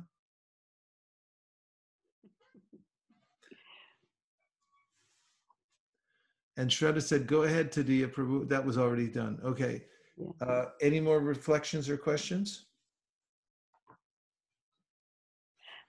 And 6.59 6.69
Shraddha 6.69 7.01
said, 7.01 7.25
go 7.25 7.43
ahead, 7.43 7.71
Tadiya 7.71 8.11
Prabhu. 8.13 8.45
That 8.49 8.65
was 8.65 8.77
already 8.77 9.07
done. 9.07 9.39
Okay. 9.45 9.85
Uh, 10.41 10.65
any 10.81 10.99
more 10.99 11.21
reflections 11.21 11.89
or 11.89 11.95
questions? 11.95 12.65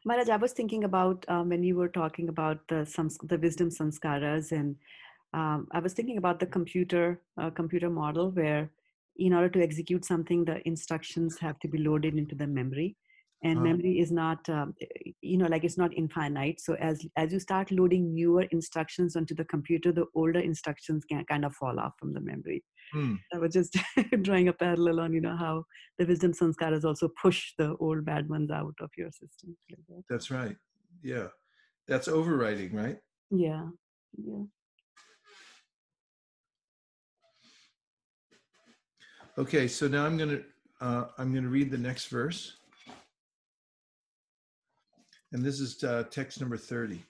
Maharaj, 0.04 0.28
I 0.28 0.36
was 0.36 0.52
thinking 0.52 0.84
about 0.84 1.26
um, 1.28 1.48
when 1.48 1.64
you 1.64 1.74
were 1.74 1.88
talking 1.88 2.28
about 2.28 2.60
the 2.68 2.86
sams- 2.86 3.18
the 3.24 3.36
wisdom 3.36 3.68
sanskaras, 3.68 4.52
and 4.52 4.76
um, 5.34 5.66
I 5.72 5.80
was 5.80 5.92
thinking 5.92 6.18
about 6.18 6.38
the 6.38 6.46
computer 6.46 7.20
uh, 7.36 7.50
computer 7.50 7.90
model 7.90 8.30
where, 8.30 8.70
in 9.16 9.34
order 9.34 9.48
to 9.48 9.62
execute 9.62 10.04
something, 10.04 10.44
the 10.44 10.66
instructions 10.68 11.40
have 11.40 11.58
to 11.58 11.68
be 11.68 11.78
loaded 11.78 12.14
into 12.14 12.36
the 12.36 12.46
memory, 12.46 12.96
and 13.43 13.59
Ah. 13.59 13.62
memory 13.62 13.99
is 13.99 14.11
not, 14.12 14.49
um, 14.49 14.74
you 15.22 15.38
know, 15.38 15.47
like 15.47 15.64
it's 15.64 15.78
not 15.78 15.95
infinite. 15.95 16.61
So 16.61 16.74
as 16.74 17.07
as 17.16 17.32
you 17.32 17.41
start 17.41 17.70
loading 17.70 18.14
newer 18.14 18.43
instructions 18.51 19.16
onto 19.16 19.34
the 19.34 19.45
computer, 19.45 19.93
the 19.93 20.07
older 20.14 20.41
instructions 20.41 21.05
can 21.05 21.24
kind 21.24 21.45
of 21.45 21.55
fall 21.55 21.80
off 21.80 21.95
from 21.99 22.12
the 22.12 22.20
memory. 22.20 22.62
Hmm. 22.93 23.14
I 23.32 23.38
was 23.38 23.53
just 23.55 23.76
drawing 24.22 24.49
a 24.49 24.53
parallel 24.53 25.01
on, 25.01 25.12
you 25.12 25.20
know, 25.20 25.36
how 25.36 25.64
the 25.99 26.07
wisdom 26.07 26.32
sanskaras 26.32 26.84
also 26.84 27.09
push 27.22 27.55
the 27.57 27.76
old 27.76 28.05
bad 28.05 28.28
ones 28.28 28.51
out 28.51 28.74
of 28.80 28.91
your 28.99 29.11
system. 29.11 29.57
That's 30.09 30.30
right. 30.30 30.57
Yeah. 31.03 31.28
That's 31.88 32.09
overwriting, 32.09 32.74
right? 32.74 32.99
Yeah, 33.30 33.68
yeah. 34.16 34.45
Okay, 39.38 39.66
so 39.68 39.88
now 39.88 40.05
I'm 40.05 40.16
gonna 40.18 40.41
uh, 40.80 41.07
I'm 41.18 41.32
gonna 41.34 41.49
read 41.49 41.70
the 41.70 41.78
next 41.78 42.07
verse, 42.09 42.57
and 45.33 45.45
this 45.45 45.61
is 45.61 45.83
uh, 45.85 46.05
text 46.11 46.41
number 46.41 46.57
thirty. 46.57 47.05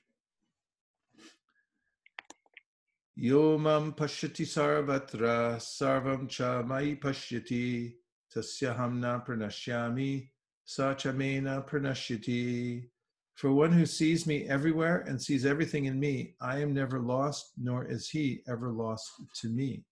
Yomam 3.19 3.95
pashyati 3.95 4.47
sarvatra 4.47 5.57
sarvam 5.57 6.29
cha 6.29 6.63
mai 6.63 6.97
pashyati 6.97 7.95
tasyaham 8.35 8.99
na 8.99 9.21
pranashyami 9.21 10.29
sa 10.65 10.95
cha 10.95 11.13
me 11.13 11.41
na 11.41 11.61
pranashyati. 11.61 12.89
For 13.35 13.53
one 13.53 13.73
who 13.73 13.87
sees 13.87 14.27
me 14.27 14.47
everywhere 14.49 15.05
and 15.09 15.21
sees 15.21 15.47
everything 15.47 15.87
in 15.87 15.99
me, 15.99 16.35
I 16.43 16.61
am 16.61 16.75
never 16.75 17.01
lost, 17.01 17.53
nor 17.57 17.87
is 17.87 18.09
he 18.09 18.43
ever 18.47 18.71
lost 18.71 19.11
to 19.41 19.49
me. 19.49 19.85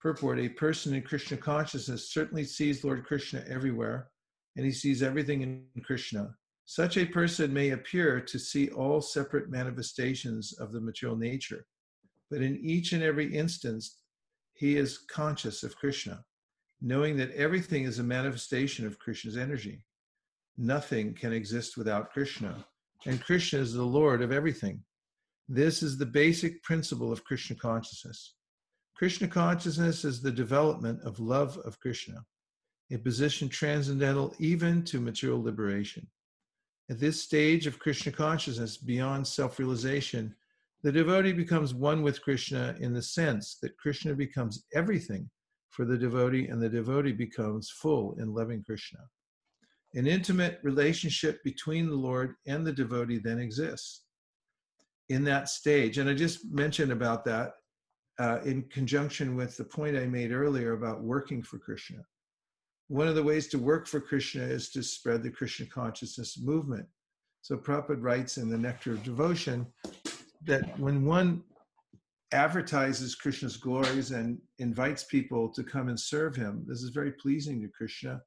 Purport 0.00 0.38
A 0.38 0.48
person 0.48 0.94
in 0.94 1.02
Krishna 1.02 1.36
consciousness 1.36 2.12
certainly 2.12 2.44
sees 2.44 2.84
Lord 2.84 3.04
Krishna 3.04 3.44
everywhere, 3.48 4.08
and 4.56 4.64
he 4.64 4.72
sees 4.72 5.02
everything 5.02 5.42
in 5.42 5.66
Krishna. 5.84 6.34
Such 6.74 6.96
a 6.96 7.04
person 7.04 7.52
may 7.52 7.68
appear 7.68 8.18
to 8.18 8.38
see 8.38 8.70
all 8.70 9.02
separate 9.02 9.50
manifestations 9.50 10.54
of 10.54 10.72
the 10.72 10.80
material 10.80 11.18
nature, 11.18 11.66
but 12.30 12.40
in 12.40 12.56
each 12.64 12.94
and 12.94 13.02
every 13.02 13.36
instance, 13.36 13.98
he 14.54 14.78
is 14.78 14.96
conscious 14.96 15.64
of 15.64 15.76
Krishna, 15.76 16.24
knowing 16.80 17.18
that 17.18 17.30
everything 17.32 17.84
is 17.84 17.98
a 17.98 18.02
manifestation 18.02 18.86
of 18.86 18.98
Krishna's 18.98 19.36
energy. 19.36 19.84
Nothing 20.56 21.12
can 21.12 21.30
exist 21.30 21.76
without 21.76 22.10
Krishna, 22.10 22.64
and 23.04 23.22
Krishna 23.22 23.58
is 23.58 23.74
the 23.74 23.82
Lord 23.82 24.22
of 24.22 24.32
everything. 24.32 24.82
This 25.50 25.82
is 25.82 25.98
the 25.98 26.06
basic 26.06 26.62
principle 26.62 27.12
of 27.12 27.22
Krishna 27.22 27.54
consciousness. 27.56 28.36
Krishna 28.96 29.28
consciousness 29.28 30.06
is 30.06 30.22
the 30.22 30.32
development 30.32 31.02
of 31.02 31.20
love 31.20 31.58
of 31.66 31.78
Krishna, 31.80 32.24
a 32.90 32.96
position 32.96 33.50
transcendental 33.50 34.34
even 34.38 34.82
to 34.84 35.02
material 35.02 35.42
liberation. 35.42 36.08
At 36.92 36.98
this 36.98 37.22
stage 37.22 37.66
of 37.66 37.78
Krishna 37.78 38.12
consciousness, 38.12 38.76
beyond 38.76 39.26
self 39.26 39.58
realization, 39.58 40.36
the 40.82 40.92
devotee 40.92 41.32
becomes 41.32 41.72
one 41.72 42.02
with 42.02 42.20
Krishna 42.20 42.76
in 42.80 42.92
the 42.92 43.00
sense 43.00 43.56
that 43.62 43.78
Krishna 43.78 44.14
becomes 44.14 44.66
everything 44.74 45.30
for 45.70 45.86
the 45.86 45.96
devotee, 45.96 46.48
and 46.48 46.60
the 46.60 46.68
devotee 46.68 47.12
becomes 47.12 47.70
full 47.70 48.14
in 48.18 48.34
loving 48.34 48.62
Krishna. 48.62 48.98
An 49.94 50.06
intimate 50.06 50.60
relationship 50.62 51.42
between 51.44 51.88
the 51.88 51.96
Lord 51.96 52.34
and 52.46 52.66
the 52.66 52.74
devotee 52.74 53.20
then 53.24 53.38
exists. 53.38 54.02
In 55.08 55.24
that 55.24 55.48
stage, 55.48 55.96
and 55.96 56.10
I 56.10 56.12
just 56.12 56.52
mentioned 56.52 56.92
about 56.92 57.24
that 57.24 57.52
uh, 58.18 58.40
in 58.44 58.64
conjunction 58.64 59.34
with 59.34 59.56
the 59.56 59.64
point 59.64 59.96
I 59.96 60.04
made 60.04 60.30
earlier 60.30 60.74
about 60.74 61.02
working 61.02 61.42
for 61.42 61.56
Krishna. 61.56 62.04
One 62.88 63.08
of 63.08 63.14
the 63.14 63.22
ways 63.22 63.48
to 63.48 63.58
work 63.58 63.86
for 63.86 64.00
Krishna 64.00 64.42
is 64.42 64.70
to 64.70 64.82
spread 64.82 65.22
the 65.22 65.30
Krishna 65.30 65.66
consciousness 65.66 66.38
movement. 66.38 66.86
So 67.40 67.56
Prabhupada 67.56 68.02
writes 68.02 68.36
in 68.36 68.48
the 68.48 68.58
Nectar 68.58 68.92
of 68.92 69.02
Devotion 69.02 69.66
that 70.44 70.78
when 70.78 71.04
one 71.04 71.42
advertises 72.32 73.14
Krishna's 73.14 73.56
glories 73.56 74.10
and 74.10 74.38
invites 74.58 75.04
people 75.04 75.48
to 75.50 75.62
come 75.62 75.88
and 75.88 75.98
serve 75.98 76.34
him, 76.34 76.64
this 76.66 76.82
is 76.82 76.90
very 76.90 77.12
pleasing 77.12 77.60
to 77.62 77.68
Krishna. 77.68 78.20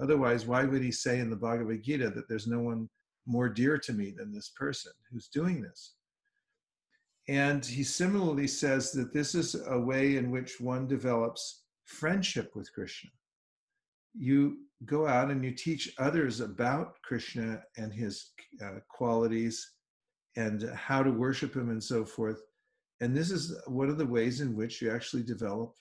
Otherwise, 0.00 0.46
why 0.46 0.64
would 0.64 0.82
he 0.82 0.92
say 0.92 1.20
in 1.20 1.30
the 1.30 1.36
Bhagavad 1.36 1.82
Gita 1.82 2.10
that 2.10 2.28
there's 2.28 2.46
no 2.46 2.60
one 2.60 2.88
more 3.26 3.48
dear 3.48 3.78
to 3.78 3.92
me 3.92 4.12
than 4.16 4.32
this 4.32 4.50
person 4.50 4.92
who's 5.10 5.28
doing 5.28 5.62
this? 5.62 5.94
And 7.28 7.64
he 7.64 7.82
similarly 7.82 8.46
says 8.46 8.92
that 8.92 9.12
this 9.12 9.34
is 9.34 9.56
a 9.66 9.78
way 9.78 10.16
in 10.16 10.30
which 10.30 10.60
one 10.60 10.86
develops 10.86 11.64
friendship 11.84 12.54
with 12.54 12.72
Krishna. 12.72 13.10
You 14.18 14.58
go 14.84 15.06
out 15.06 15.30
and 15.30 15.44
you 15.44 15.52
teach 15.52 15.94
others 15.98 16.40
about 16.40 16.94
Krishna 17.02 17.62
and 17.76 17.92
his 17.92 18.32
uh, 18.62 18.80
qualities 18.88 19.72
and 20.36 20.70
how 20.74 21.02
to 21.02 21.10
worship 21.10 21.54
him 21.54 21.70
and 21.70 21.82
so 21.82 22.04
forth. 22.04 22.40
And 23.00 23.16
this 23.16 23.30
is 23.30 23.56
one 23.66 23.88
of 23.88 23.98
the 23.98 24.06
ways 24.06 24.40
in 24.40 24.56
which 24.56 24.80
you 24.80 24.90
actually 24.90 25.22
develop 25.22 25.74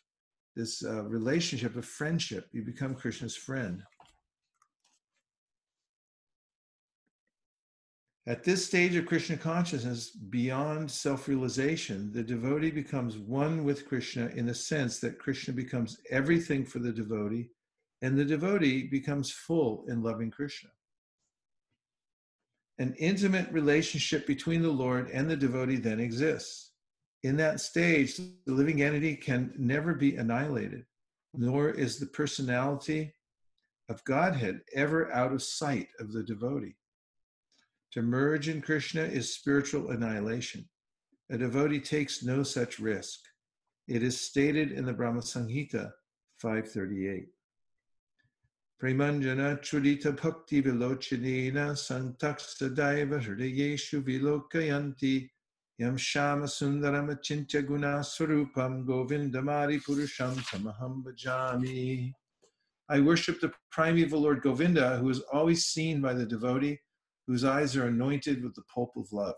this 0.55 0.83
uh, 0.83 1.03
relationship 1.03 1.75
of 1.75 1.85
friendship. 1.85 2.47
You 2.51 2.63
become 2.63 2.95
Krishna's 2.95 3.35
friend. 3.35 3.83
At 8.27 8.43
this 8.43 8.65
stage 8.65 8.95
of 8.95 9.05
Krishna 9.05 9.37
consciousness, 9.37 10.09
beyond 10.09 10.89
self 10.89 11.27
realization, 11.27 12.11
the 12.11 12.23
devotee 12.23 12.71
becomes 12.71 13.19
one 13.19 13.63
with 13.63 13.87
Krishna 13.87 14.31
in 14.35 14.47
the 14.47 14.55
sense 14.55 14.99
that 14.99 15.19
Krishna 15.19 15.53
becomes 15.53 15.99
everything 16.09 16.65
for 16.65 16.79
the 16.79 16.91
devotee, 16.91 17.49
and 18.05 18.15
the 18.15 18.23
devotee 18.23 18.83
becomes 18.83 19.31
full 19.31 19.83
in 19.87 20.03
loving 20.03 20.29
Krishna. 20.29 20.69
An 22.77 22.93
intimate 22.99 23.51
relationship 23.51 24.27
between 24.27 24.61
the 24.61 24.69
Lord 24.69 25.09
and 25.09 25.27
the 25.27 25.35
devotee 25.35 25.77
then 25.77 25.99
exists. 25.99 26.73
In 27.23 27.35
that 27.37 27.61
stage, 27.61 28.17
the 28.17 28.53
living 28.53 28.83
entity 28.83 29.15
can 29.15 29.55
never 29.57 29.95
be 29.95 30.17
annihilated, 30.17 30.85
nor 31.33 31.71
is 31.71 31.97
the 31.97 32.05
personality 32.05 33.11
of 33.89 34.03
Godhead 34.03 34.61
ever 34.75 35.11
out 35.11 35.33
of 35.33 35.41
sight 35.41 35.87
of 35.99 36.13
the 36.13 36.21
devotee. 36.21 36.75
To 37.93 38.03
merge 38.03 38.49
in 38.49 38.61
Krishna 38.61 39.01
is 39.01 39.33
spiritual 39.33 39.89
annihilation. 39.89 40.69
A 41.31 41.39
devotee 41.39 41.79
takes 41.79 42.21
no 42.21 42.43
such 42.43 42.77
risk. 42.77 43.21
It 43.87 44.03
is 44.03 44.21
stated 44.21 44.71
in 44.71 44.85
the 44.85 44.93
Brahma 44.93 45.21
Samhita 45.21 45.91
538. 46.37 47.29
Premanjana 48.81 49.57
Chudita 49.61 50.11
Bhakti 50.21 50.61
Vilochanina 50.61 51.71
Santaksadaiva 51.75 53.23
Hridayeshu 53.23 54.03
Vilokayanti 54.03 55.29
Yam 55.77 55.95
Shama 55.95 56.43
Sundaram 56.43 57.09
Achintya 57.09 57.65
Guna 57.65 57.99
Swarupam 58.01 58.85
Govindamari 58.85 59.81
Purusham 59.81 60.35
Tamaham 60.49 61.03
Bhajami. 61.03 62.11
I 62.89 62.99
worship 62.99 63.39
the 63.39 63.53
primeval 63.71 64.21
Lord 64.21 64.41
Govinda, 64.41 64.97
who 64.97 65.09
is 65.09 65.21
always 65.31 65.63
seen 65.65 66.01
by 66.01 66.13
the 66.13 66.25
devotee, 66.25 66.77
whose 67.27 67.45
eyes 67.45 67.77
are 67.77 67.87
anointed 67.87 68.43
with 68.43 68.55
the 68.55 68.63
pulp 68.63 68.91
of 68.97 69.11
love. 69.13 69.35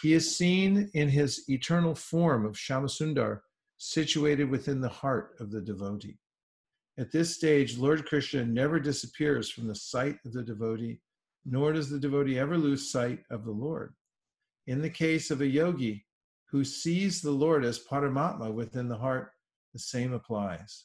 He 0.00 0.12
is 0.12 0.36
seen 0.36 0.88
in 0.94 1.08
his 1.08 1.44
eternal 1.48 1.96
form 1.96 2.46
of 2.46 2.54
Shamasundar, 2.54 3.40
situated 3.78 4.48
within 4.48 4.80
the 4.80 4.88
heart 4.88 5.34
of 5.40 5.50
the 5.50 5.60
devotee. 5.60 6.18
At 7.00 7.10
this 7.10 7.34
stage, 7.34 7.78
Lord 7.78 8.04
Krishna 8.04 8.44
never 8.44 8.78
disappears 8.78 9.48
from 9.48 9.66
the 9.66 9.74
sight 9.74 10.18
of 10.26 10.34
the 10.34 10.42
devotee, 10.42 11.00
nor 11.46 11.72
does 11.72 11.88
the 11.88 11.98
devotee 11.98 12.38
ever 12.38 12.58
lose 12.58 12.92
sight 12.92 13.20
of 13.30 13.46
the 13.46 13.50
Lord. 13.50 13.94
In 14.66 14.82
the 14.82 14.90
case 14.90 15.30
of 15.30 15.40
a 15.40 15.46
yogi 15.46 16.04
who 16.50 16.62
sees 16.62 17.22
the 17.22 17.30
Lord 17.30 17.64
as 17.64 17.82
Paramatma 17.82 18.52
within 18.52 18.86
the 18.86 18.98
heart, 18.98 19.32
the 19.72 19.78
same 19.78 20.12
applies. 20.12 20.84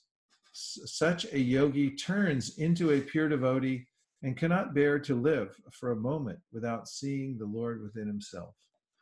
S- 0.54 0.80
Such 0.86 1.26
a 1.34 1.40
yogi 1.40 1.92
turns 1.92 2.60
into 2.60 2.92
a 2.92 3.02
pure 3.02 3.28
devotee 3.28 3.86
and 4.24 4.38
cannot 4.38 4.74
bear 4.74 5.00
to 5.00 5.20
live 5.20 5.54
for 5.74 5.92
a 5.92 5.98
moment 5.98 6.40
without 6.54 6.88
seeing 6.88 7.38
the 7.38 7.46
Lord 7.46 7.82
within 7.84 8.08
himself. 8.08 8.56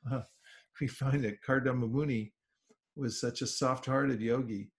we 0.82 0.88
find 0.88 1.24
that 1.26 1.44
Kardama 1.48 1.88
Muni 1.88 2.34
was 2.96 3.22
such 3.22 3.44
a 3.44 3.48
soft 3.48 3.86
hearted 3.86 4.20
yogi. 4.20 4.72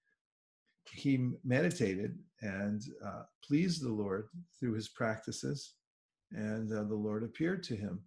He 0.90 1.30
meditated 1.44 2.18
and 2.42 2.82
uh, 3.04 3.22
pleased 3.46 3.82
the 3.82 3.92
Lord 3.92 4.28
through 4.58 4.74
his 4.74 4.88
practices, 4.88 5.74
and 6.30 6.70
uh, 6.72 6.84
the 6.84 6.94
Lord 6.94 7.22
appeared 7.22 7.62
to 7.64 7.76
him. 7.76 8.00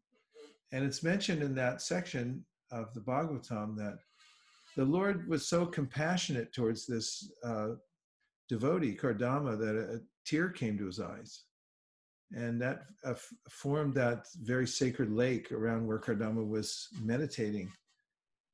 And 0.72 0.86
it's 0.86 1.04
mentioned 1.04 1.42
in 1.42 1.56
that 1.56 1.82
section 1.82 2.46
of 2.72 2.94
the 2.94 3.02
Bhagavatam 3.02 3.76
that 3.78 4.00
the 4.76 4.86
Lord 4.86 5.28
was 5.28 5.48
so 5.48 5.66
compassionate 5.66 6.54
towards 6.54 6.86
this 6.86 7.32
uh, 7.44 7.70
devotee, 8.50 8.96
Kardama, 8.96 9.58
that 9.58 9.76
a, 9.76 9.96
a 9.96 10.00
tear 10.26 10.50
came 10.50 10.78
to 10.78 10.86
his 10.86 11.00
eyes. 11.00 11.44
And 12.36 12.62
that 12.62 12.84
uh, 13.06 13.14
formed 13.50 13.96
that 13.96 14.26
very 14.42 14.68
sacred 14.68 15.12
lake 15.12 15.52
around 15.52 15.88
where 15.88 15.98
Kardama 15.98 16.46
was 16.46 16.90
meditating, 17.02 17.72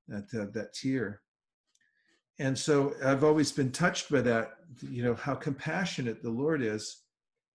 that, 0.07 0.25
uh, 0.39 0.45
that 0.53 0.73
tear. 0.73 1.22
And 2.39 2.57
so 2.57 2.93
I've 3.03 3.23
always 3.23 3.51
been 3.51 3.71
touched 3.71 4.11
by 4.11 4.21
that, 4.21 4.51
you 4.89 5.03
know, 5.03 5.13
how 5.13 5.35
compassionate 5.35 6.23
the 6.23 6.29
Lord 6.29 6.61
is. 6.61 7.03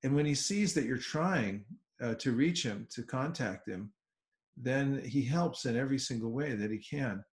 And 0.05 0.14
when 0.14 0.26
he 0.26 0.35
sees 0.35 0.74
that 0.74 0.85
you're 0.85 0.97
trying 0.99 1.64
uh, 2.01 2.14
to 2.14 2.33
reach 2.33 2.62
him, 2.62 2.87
to 2.93 3.03
contact 3.03 3.68
him, 3.68 3.93
then 4.57 5.03
he 5.05 5.22
helps 5.22 5.64
in 5.64 5.76
every 5.76 5.99
single 5.99 6.31
way 6.31 6.55
that 6.55 6.70
he 6.70 6.79
can. 6.79 7.24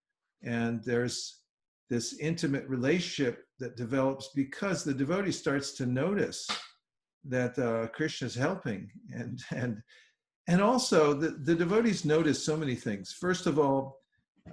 And 0.43 0.83
there's 0.83 1.41
this 1.89 2.17
intimate 2.19 2.67
relationship 2.67 3.45
that 3.59 3.77
develops 3.77 4.29
because 4.35 4.83
the 4.83 4.93
devotee 4.93 5.31
starts 5.31 5.73
to 5.73 5.85
notice 5.85 6.47
that 7.25 7.57
uh, 7.57 7.87
Krishna 7.87 8.27
is 8.27 8.35
helping, 8.35 8.89
and 9.11 9.39
and 9.51 9.81
and 10.47 10.61
also 10.61 11.13
the, 11.13 11.29
the 11.29 11.55
devotees 11.55 12.05
notice 12.05 12.43
so 12.43 12.55
many 12.55 12.75
things. 12.75 13.11
First 13.11 13.47
of 13.47 13.57
all, 13.57 14.01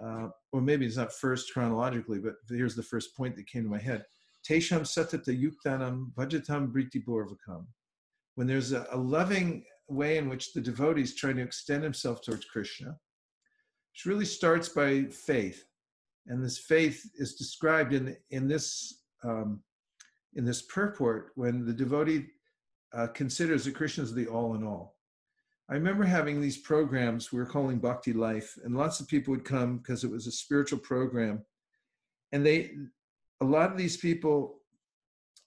uh, 0.01 0.28
or 0.53 0.61
maybe 0.61 0.86
it's 0.86 0.97
not 0.97 1.12
first 1.12 1.53
chronologically, 1.53 2.18
but 2.18 2.34
here's 2.49 2.74
the 2.74 2.82
first 2.82 3.16
point 3.16 3.36
that 3.36 3.47
came 3.47 3.64
to 3.64 3.68
my 3.68 3.78
head: 3.78 4.05
Tesham 4.49 4.82
satata 4.82 5.28
yuktanam 5.28 6.12
bhajatam 6.14 6.72
briti 6.72 7.05
borvakam. 7.05 7.66
When 8.34 8.47
there's 8.47 8.72
a, 8.72 8.86
a 8.90 8.97
loving 8.97 9.64
way 9.88 10.16
in 10.16 10.28
which 10.28 10.53
the 10.53 10.61
devotee 10.61 11.03
is 11.03 11.14
trying 11.14 11.36
to 11.36 11.43
extend 11.43 11.82
himself 11.82 12.22
towards 12.22 12.47
Krishna, 12.47 12.97
which 13.93 14.07
really 14.07 14.24
starts 14.24 14.68
by 14.68 15.05
faith, 15.05 15.64
and 16.26 16.43
this 16.43 16.59
faith 16.59 17.05
is 17.16 17.34
described 17.34 17.93
in 17.93 18.16
in 18.30 18.49
this 18.49 19.03
um, 19.24 19.62
in 20.34 20.45
this 20.45 20.62
purport 20.62 21.32
when 21.34 21.64
the 21.64 21.72
devotee 21.72 22.26
uh, 22.95 23.09
considers 23.09 23.64
that 23.64 23.74
Krishna 23.74 24.05
is 24.05 24.14
the 24.14 24.26
all 24.26 24.55
in 24.55 24.64
all. 24.64 24.97
I 25.70 25.74
remember 25.74 26.04
having 26.04 26.40
these 26.40 26.58
programs 26.58 27.32
we 27.32 27.38
were 27.38 27.46
calling 27.46 27.78
Bhakti 27.78 28.12
Life, 28.12 28.58
and 28.64 28.76
lots 28.76 29.00
of 29.00 29.08
people 29.08 29.32
would 29.32 29.44
come 29.44 29.78
because 29.78 30.04
it 30.04 30.10
was 30.10 30.26
a 30.26 30.32
spiritual 30.32 30.78
program, 30.78 31.44
and 32.32 32.44
they 32.44 32.72
a 33.40 33.44
lot 33.44 33.70
of 33.70 33.78
these 33.78 33.96
people 33.96 34.58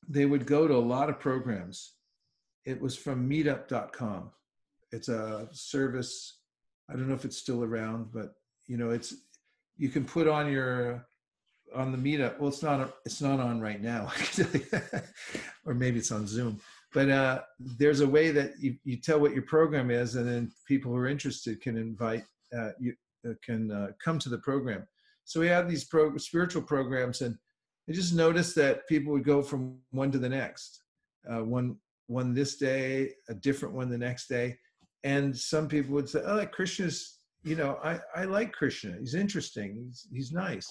they 0.08 0.26
would 0.26 0.46
go 0.46 0.68
to 0.68 0.76
a 0.76 0.78
lot 0.78 1.10
of 1.10 1.20
programs. 1.20 1.94
It 2.66 2.80
was 2.80 2.96
from 2.96 3.30
meetup.com 3.30 4.32
it's 4.96 5.10
a 5.10 5.48
service 5.52 6.40
i 6.90 6.94
don't 6.94 7.08
know 7.08 7.14
if 7.14 7.26
it's 7.26 7.38
still 7.38 7.64
around 7.64 8.08
but 8.14 8.36
you 8.68 8.78
know 8.78 8.92
it's 8.92 9.14
you 9.78 9.90
can 9.90 10.06
put 10.06 10.28
on 10.28 10.52
your 10.52 11.06
on 11.76 11.92
the 11.92 11.98
meetup 11.98 12.40
well 12.40 12.48
it's 12.48 12.64
not 12.64 12.96
it's 13.06 13.22
not 13.22 13.40
on 13.40 13.60
right 13.60 13.82
now 13.82 14.10
or 15.66 15.74
maybe 15.74 16.00
it's 16.00 16.12
on 16.12 16.26
zoom 16.26 16.60
but 16.96 17.10
uh, 17.10 17.42
there's 17.60 18.00
a 18.00 18.08
way 18.08 18.32
that 18.32 18.54
you, 18.58 18.78
you 18.86 18.96
tell 18.96 19.20
what 19.20 19.34
your 19.34 19.44
program 19.44 19.92
is 19.92 20.16
and 20.16 20.26
then 20.26 20.50
people 20.66 20.94
who 20.94 20.98
are 20.98 21.10
interested 21.10 21.62
can 21.62 21.78
invite 21.78 22.24
uh, 22.58 22.70
you 22.80 22.94
uh, 23.28 23.34
can 23.44 23.70
uh, 23.70 23.88
come 24.04 24.18
to 24.18 24.30
the 24.30 24.38
program. 24.38 24.88
So 25.26 25.42
we 25.42 25.48
have 25.48 25.70
these 25.70 25.84
pro- 25.84 26.16
spiritual 26.16 26.62
programs 26.62 27.22
and 27.22 27.36
i 27.90 27.92
just 27.92 28.16
noticed 28.16 28.56
that 28.56 28.88
people 28.88 29.12
would 29.12 29.26
go 29.26 29.42
from 29.42 29.78
one 29.92 30.12
to 30.14 30.18
the 30.18 30.30
next. 30.30 30.84
Uh, 31.30 31.44
one 31.44 31.76
one 32.08 32.34
this 32.34 32.56
day 32.56 33.10
a 33.28 33.34
different 33.34 33.76
one 33.76 33.90
the 33.90 33.98
next 33.98 34.28
day. 34.28 34.58
And 35.04 35.38
some 35.38 35.68
people 35.68 35.94
would 35.96 36.10
say 36.10 36.22
oh 36.26 36.46
krishna's 36.46 37.20
you 37.44 37.58
know 37.58 37.78
i 37.84 38.00
i 38.16 38.24
like 38.24 38.54
krishna. 38.54 38.96
He's 39.02 39.16
interesting. 39.16 39.70
He's 39.84 40.08
he's 40.14 40.32
nice. 40.32 40.70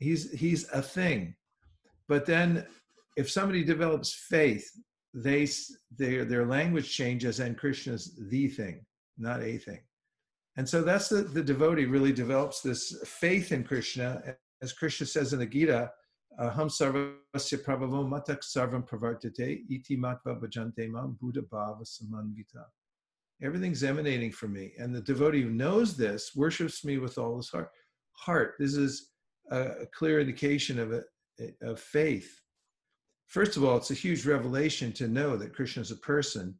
He's 0.00 0.22
he's 0.32 0.68
a 0.70 0.82
thing. 0.82 1.36
But 2.08 2.26
then 2.26 2.66
if 3.16 3.30
somebody 3.30 3.62
develops 3.62 4.12
faith 4.12 4.68
they 5.16 5.48
their 5.96 6.24
their 6.26 6.44
language 6.44 6.94
changes 6.94 7.40
and 7.40 7.56
krishna 7.56 7.94
is 7.94 8.18
the 8.28 8.48
thing 8.48 8.84
not 9.18 9.42
a 9.42 9.58
thing. 9.58 9.80
And 10.56 10.68
so 10.68 10.82
that's 10.82 11.08
the 11.08 11.22
the 11.22 11.42
devotee 11.42 11.86
really 11.86 12.12
develops 12.12 12.60
this 12.60 13.02
faith 13.04 13.52
in 13.52 13.64
krishna. 13.64 14.22
As 14.62 14.72
krishna 14.72 15.06
says 15.06 15.32
in 15.32 15.38
the 15.38 15.46
gita 15.46 15.90
aham 16.40 16.68
sarvasya 16.68 17.64
prabhavo 17.64 18.06
matak 18.08 18.40
sarvam 18.42 18.86
pravartate 18.86 19.62
iti 19.70 19.96
matva 19.96 20.40
bhajante 20.40 20.88
mam 20.90 21.16
buddha 21.20 21.42
bhava 21.42 21.82
samanvita. 21.84 22.64
Everything's 23.42 23.84
emanating 23.84 24.32
from 24.32 24.54
me. 24.54 24.72
And 24.78 24.94
the 24.94 25.02
devotee 25.02 25.42
who 25.42 25.50
knows 25.50 25.96
this 25.96 26.32
worships 26.34 26.84
me 26.84 26.96
with 26.96 27.18
all 27.18 27.36
his 27.36 27.50
heart. 27.50 27.70
Heart 28.12 28.54
this 28.58 28.74
is 28.74 29.10
a 29.50 29.86
clear 29.94 30.20
indication 30.20 30.78
of 30.78 30.92
a, 30.92 31.02
of 31.62 31.78
faith 31.78 32.40
first 33.26 33.56
of 33.56 33.64
all 33.64 33.76
it's 33.76 33.90
a 33.90 33.94
huge 33.94 34.26
revelation 34.26 34.92
to 34.92 35.08
know 35.08 35.36
that 35.36 35.54
krishna 35.54 35.82
is 35.82 35.90
a 35.90 35.96
person 35.96 36.54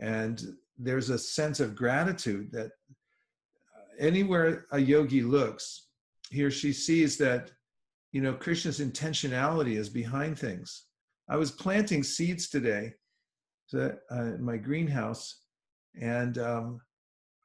and 0.00 0.54
there's 0.78 1.10
a 1.10 1.18
sense 1.18 1.60
of 1.60 1.74
gratitude 1.74 2.50
that 2.52 2.70
uh, 2.96 3.96
anywhere 3.98 4.66
a 4.72 4.78
yogi 4.78 5.22
looks 5.22 5.88
he 6.30 6.42
or 6.42 6.50
she 6.50 6.72
sees 6.72 7.16
that 7.16 7.50
you 8.12 8.20
know 8.20 8.32
krishna's 8.32 8.80
intentionality 8.80 9.76
is 9.76 9.88
behind 9.88 10.38
things 10.38 10.84
i 11.28 11.36
was 11.36 11.50
planting 11.50 12.02
seeds 12.02 12.48
today 12.48 12.92
uh, 13.74 13.90
in 14.10 14.42
my 14.42 14.56
greenhouse 14.56 15.42
and 16.00 16.38
um, 16.38 16.80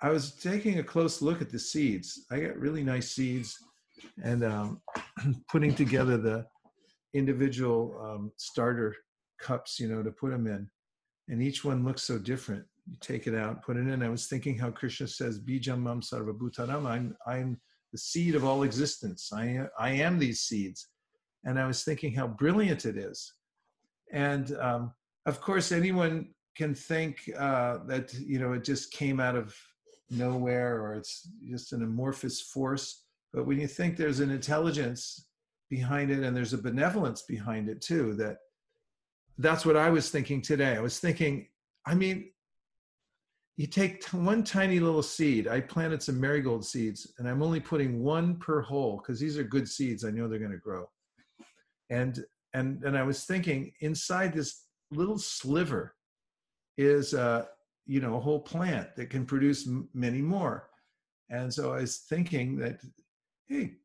I 0.03 0.09
was 0.09 0.33
taking 0.35 0.79
a 0.79 0.83
close 0.83 1.21
look 1.21 1.41
at 1.41 1.49
the 1.49 1.57
seeds. 1.57 2.25
I 2.29 2.39
got 2.39 2.57
really 2.57 2.83
nice 2.83 3.11
seeds, 3.11 3.57
and 4.21 4.43
um, 4.43 4.81
putting 5.49 5.73
together 5.73 6.17
the 6.17 6.45
individual 7.13 7.95
um, 8.03 8.31
starter 8.37 8.95
cups, 9.39 9.79
you 9.79 9.87
know, 9.87 10.03
to 10.03 10.11
put 10.11 10.31
them 10.31 10.47
in, 10.47 10.67
and 11.29 11.41
each 11.41 11.63
one 11.63 11.83
looks 11.83 12.03
so 12.03 12.17
different. 12.17 12.63
You 12.85 12.97
take 12.99 13.27
it 13.27 13.35
out, 13.35 13.63
put 13.63 13.77
it 13.77 13.87
in. 13.87 14.03
I 14.03 14.09
was 14.09 14.27
thinking 14.27 14.57
how 14.57 14.71
Krishna 14.71 15.07
says, 15.07 15.39
"Bijam 15.39 15.81
mam 15.81 16.01
sarvabhutaram." 16.01 16.85
I'm 16.85 17.15
I'm 17.25 17.59
the 17.91 17.97
seed 17.97 18.35
of 18.35 18.43
all 18.43 18.63
existence. 18.63 19.31
I 19.33 19.45
am, 19.45 19.69
I 19.79 19.91
am 19.91 20.19
these 20.19 20.41
seeds, 20.41 20.89
and 21.45 21.59
I 21.59 21.67
was 21.67 21.83
thinking 21.83 22.13
how 22.13 22.27
brilliant 22.27 22.85
it 22.85 22.97
is, 22.97 23.33
and 24.11 24.55
um, 24.59 24.93
of 25.25 25.39
course 25.41 25.71
anyone 25.71 26.29
can 26.55 26.75
think 26.75 27.29
uh, 27.37 27.79
that 27.87 28.13
you 28.13 28.39
know 28.39 28.53
it 28.53 28.63
just 28.63 28.91
came 28.91 29.19
out 29.19 29.35
of 29.35 29.55
nowhere 30.09 30.81
or 30.81 30.95
it's 30.95 31.27
just 31.49 31.73
an 31.73 31.81
amorphous 31.81 32.41
force 32.41 33.05
but 33.33 33.47
when 33.47 33.59
you 33.59 33.67
think 33.67 33.97
there's 33.97 34.19
an 34.19 34.29
intelligence 34.29 35.27
behind 35.77 36.11
it 36.11 36.23
and 36.23 36.35
there's 36.35 36.53
a 36.53 36.57
benevolence 36.69 37.23
behind 37.23 37.69
it 37.69 37.81
too 37.81 38.13
that 38.13 38.37
that's 39.37 39.65
what 39.65 39.77
i 39.77 39.89
was 39.89 40.09
thinking 40.09 40.41
today 40.41 40.75
i 40.75 40.79
was 40.79 40.99
thinking 40.99 41.47
i 41.85 41.93
mean 41.93 42.29
you 43.55 43.67
take 43.67 44.01
t- 44.01 44.17
one 44.17 44.43
tiny 44.43 44.79
little 44.79 45.03
seed 45.03 45.47
i 45.47 45.59
planted 45.59 46.01
some 46.01 46.19
marigold 46.19 46.65
seeds 46.65 47.13
and 47.17 47.27
i'm 47.27 47.41
only 47.41 47.59
putting 47.59 48.03
one 48.03 48.35
per 48.37 48.61
hole 48.61 48.97
because 48.97 49.19
these 49.19 49.37
are 49.37 49.43
good 49.43 49.67
seeds 49.67 50.05
i 50.05 50.11
know 50.11 50.27
they're 50.27 50.39
going 50.39 50.51
to 50.51 50.57
grow 50.57 50.85
and 51.89 52.23
and 52.53 52.83
and 52.83 52.97
i 52.97 53.03
was 53.03 53.23
thinking 53.23 53.71
inside 53.81 54.33
this 54.33 54.65
little 54.91 55.17
sliver 55.17 55.95
is 56.77 57.13
uh, 57.13 57.45
you 57.85 57.99
know 57.99 58.15
a 58.15 58.19
whole 58.19 58.39
plant 58.39 58.95
that 58.95 59.09
can 59.09 59.25
produce 59.25 59.67
m- 59.67 59.89
many 59.93 60.21
more. 60.21 60.69
And 61.29 61.53
so 61.53 61.73
I 61.73 61.81
was 61.81 61.97
thinking 62.09 62.57
that, 62.57 62.79
hey, 63.47 63.75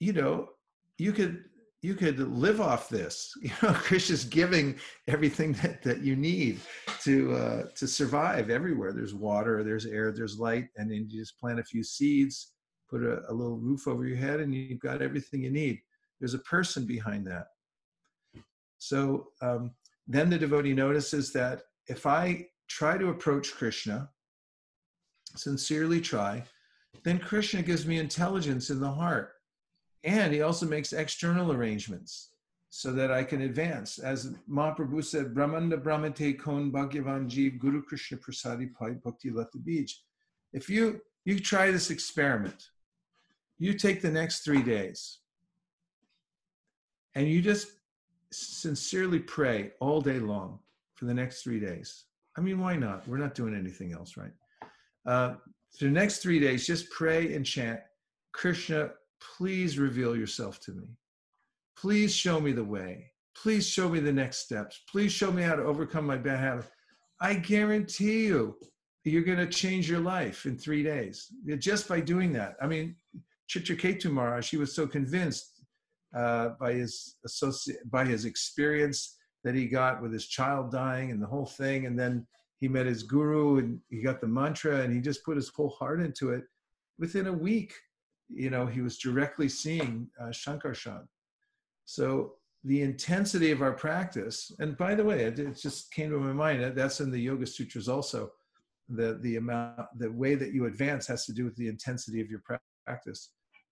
you 0.00 0.12
know, 0.12 0.50
you 0.98 1.12
could 1.12 1.44
you 1.82 1.94
could 1.94 2.18
live 2.18 2.62
off 2.62 2.88
this. 2.88 3.32
You 3.42 3.50
know, 3.62 3.74
Krishna's 3.74 4.24
giving 4.24 4.76
everything 5.06 5.52
that, 5.54 5.82
that 5.82 6.00
you 6.00 6.16
need 6.16 6.60
to 7.02 7.34
uh, 7.34 7.62
to 7.74 7.86
survive 7.86 8.48
everywhere. 8.48 8.92
There's 8.92 9.14
water, 9.14 9.62
there's 9.62 9.84
air, 9.84 10.10
there's 10.10 10.38
light, 10.38 10.68
and 10.76 10.90
then 10.90 11.06
you 11.10 11.20
just 11.20 11.38
plant 11.38 11.60
a 11.60 11.64
few 11.64 11.84
seeds, 11.84 12.52
put 12.88 13.02
a, 13.02 13.20
a 13.28 13.32
little 13.32 13.58
roof 13.58 13.86
over 13.86 14.06
your 14.06 14.16
head, 14.16 14.40
and 14.40 14.54
you've 14.54 14.80
got 14.80 15.02
everything 15.02 15.42
you 15.42 15.50
need. 15.50 15.78
There's 16.20 16.34
a 16.34 16.38
person 16.38 16.86
behind 16.86 17.26
that. 17.26 17.48
So 18.78 19.28
um, 19.42 19.72
then 20.06 20.30
the 20.30 20.38
devotee 20.38 20.72
notices 20.72 21.32
that 21.32 21.62
if 21.88 22.06
I 22.06 22.46
try 22.68 22.96
to 22.96 23.08
approach 23.10 23.54
Krishna, 23.54 24.08
sincerely 25.36 26.00
try, 26.00 26.44
then 27.02 27.18
Krishna 27.18 27.62
gives 27.62 27.86
me 27.86 27.98
intelligence 27.98 28.70
in 28.70 28.80
the 28.80 28.90
heart. 28.90 29.33
And 30.04 30.32
he 30.32 30.42
also 30.42 30.66
makes 30.66 30.92
external 30.92 31.50
arrangements 31.52 32.30
so 32.68 32.92
that 32.92 33.10
I 33.10 33.24
can 33.24 33.42
advance. 33.42 33.98
As 33.98 34.34
Mahaprabhu 34.50 35.02
said, 35.02 35.34
Brahmanda 35.34 35.78
Brahmate 35.78 36.38
Kon 36.38 36.70
Bhagyavan 36.70 37.28
Jeev 37.28 37.58
Guru 37.58 37.82
Krishna 37.82 38.18
Prasadi 38.18 38.66
Pai 38.66 38.92
Bhakti 39.02 39.30
Lata 39.30 39.58
Bij. 39.58 39.90
If 40.52 40.68
you 40.68 41.00
you 41.24 41.40
try 41.40 41.70
this 41.70 41.90
experiment, 41.90 42.68
you 43.58 43.72
take 43.72 44.02
the 44.02 44.10
next 44.10 44.40
three 44.40 44.62
days 44.62 45.20
and 47.14 47.28
you 47.28 47.40
just 47.40 47.68
sincerely 48.32 49.20
pray 49.20 49.72
all 49.80 50.00
day 50.00 50.18
long 50.18 50.58
for 50.96 51.06
the 51.06 51.14
next 51.14 51.42
three 51.42 51.60
days. 51.60 52.04
I 52.36 52.40
mean, 52.40 52.60
why 52.60 52.76
not? 52.76 53.06
We're 53.06 53.18
not 53.18 53.34
doing 53.34 53.54
anything 53.54 53.92
else, 53.92 54.16
right? 54.16 54.32
Uh, 55.06 55.36
for 55.78 55.84
the 55.84 55.90
next 55.90 56.18
three 56.18 56.40
days, 56.40 56.66
just 56.66 56.90
pray 56.90 57.34
and 57.34 57.46
chant, 57.46 57.80
Krishna, 58.32 58.90
please 59.36 59.78
reveal 59.78 60.16
yourself 60.16 60.60
to 60.60 60.72
me. 60.72 60.86
Please 61.76 62.14
show 62.14 62.40
me 62.40 62.52
the 62.52 62.64
way. 62.64 63.10
Please 63.36 63.66
show 63.66 63.88
me 63.88 64.00
the 64.00 64.12
next 64.12 64.38
steps. 64.38 64.82
Please 64.90 65.12
show 65.12 65.32
me 65.32 65.42
how 65.42 65.56
to 65.56 65.62
overcome 65.62 66.06
my 66.06 66.16
bad 66.16 66.38
habit. 66.38 66.66
I 67.20 67.34
guarantee 67.34 68.26
you, 68.26 68.56
you're 69.04 69.22
going 69.22 69.38
to 69.38 69.46
change 69.46 69.90
your 69.90 70.00
life 70.00 70.46
in 70.46 70.56
three 70.56 70.82
days 70.82 71.28
just 71.58 71.88
by 71.88 72.00
doing 72.00 72.32
that. 72.32 72.56
I 72.62 72.66
mean, 72.66 72.96
Chitraketu 73.50 74.10
Maharaj, 74.10 74.50
he 74.50 74.56
was 74.56 74.74
so 74.74 74.86
convinced 74.86 75.62
uh, 76.16 76.50
by 76.60 76.72
his 76.72 77.16
associate, 77.24 77.90
by 77.90 78.04
his 78.04 78.24
experience 78.24 79.16
that 79.42 79.54
he 79.54 79.66
got 79.66 80.00
with 80.00 80.12
his 80.12 80.26
child 80.26 80.70
dying 80.70 81.10
and 81.10 81.20
the 81.20 81.26
whole 81.26 81.44
thing, 81.46 81.86
and 81.86 81.98
then 81.98 82.26
he 82.60 82.68
met 82.68 82.86
his 82.86 83.02
guru 83.02 83.58
and 83.58 83.78
he 83.90 84.00
got 84.00 84.20
the 84.20 84.26
mantra 84.26 84.80
and 84.80 84.94
he 84.94 85.00
just 85.00 85.24
put 85.24 85.36
his 85.36 85.50
whole 85.54 85.70
heart 85.70 86.00
into 86.00 86.30
it. 86.30 86.44
Within 86.98 87.26
a 87.26 87.32
week, 87.32 87.74
you 88.28 88.50
know, 88.50 88.66
he 88.66 88.80
was 88.80 88.98
directly 88.98 89.48
seeing 89.48 90.08
uh, 90.20 90.26
Shankarshan. 90.26 91.06
So 91.84 92.34
the 92.64 92.82
intensity 92.82 93.50
of 93.50 93.60
our 93.60 93.72
practice, 93.72 94.50
and 94.58 94.76
by 94.76 94.94
the 94.94 95.04
way, 95.04 95.24
it, 95.24 95.38
it 95.38 95.56
just 95.56 95.92
came 95.92 96.10
to 96.10 96.18
my 96.18 96.32
mind. 96.32 96.74
That's 96.74 97.00
in 97.00 97.10
the 97.10 97.20
Yoga 97.20 97.46
Sutras 97.46 97.88
also. 97.88 98.30
The 98.88 99.18
the 99.22 99.36
amount, 99.36 99.86
the 99.98 100.10
way 100.10 100.34
that 100.34 100.52
you 100.52 100.66
advance 100.66 101.06
has 101.06 101.24
to 101.26 101.32
do 101.32 101.44
with 101.44 101.56
the 101.56 101.68
intensity 101.68 102.20
of 102.20 102.28
your 102.30 102.42
practice. 102.86 103.30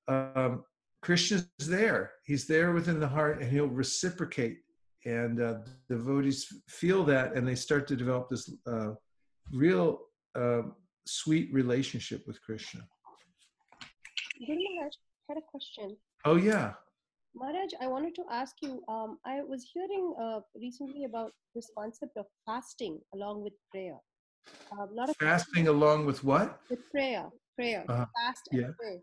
Um, 0.09 0.65
Krishna's 1.03 1.49
there. 1.59 2.13
He's 2.25 2.47
there 2.47 2.73
within 2.73 3.01
the 3.01 3.09
heart, 3.09 3.41
and 3.41 3.51
he'll 3.51 3.67
reciprocate. 3.67 4.59
And 5.05 5.43
uh, 5.43 5.55
devotees 5.89 6.47
feel 6.69 7.05
that, 7.05 7.35
and 7.35 7.47
they 7.47 7.57
start 7.57 7.89
to 7.89 7.97
develop 7.97 8.31
this 8.31 8.51
uh, 8.67 8.91
real 9.53 10.01
uh, 10.35 10.63
sweet 11.07 11.53
relationship 11.53 12.25
with 12.27 12.41
Krishna. 12.43 12.87
Guru 14.39 14.59
Maharaj, 14.75 14.95
I 15.29 15.33
had 15.35 15.39
a 15.39 15.47
question. 15.51 15.97
Oh 16.25 16.37
yeah. 16.37 16.75
Maharaj, 17.35 17.73
I 17.81 17.87
wanted 17.87 18.15
to 18.17 18.25
ask 18.31 18.57
you. 18.61 18.83
Um, 18.89 19.19
I 19.25 19.43
was 19.43 19.65
hearing 19.73 20.15
uh, 20.21 20.41
recently 20.55 21.05
about 21.05 21.33
this 21.55 21.71
concept 21.77 22.17
of 22.17 22.27
fasting 22.47 23.01
along 23.15 23.43
with 23.43 23.55
prayer. 23.71 23.97
A 24.73 24.87
lot 24.93 25.09
of 25.11 25.17
Fasting 25.17 25.69
along 25.69 26.07
with 26.07 26.25
what? 26.25 26.59
with 26.71 26.81
prayer, 26.91 27.29
prayer, 27.57 27.85
Uh-huh. 27.89 28.07
fast 28.17 28.49
and 28.53 28.61
Yeah. 28.61 28.73
pray. 28.79 28.97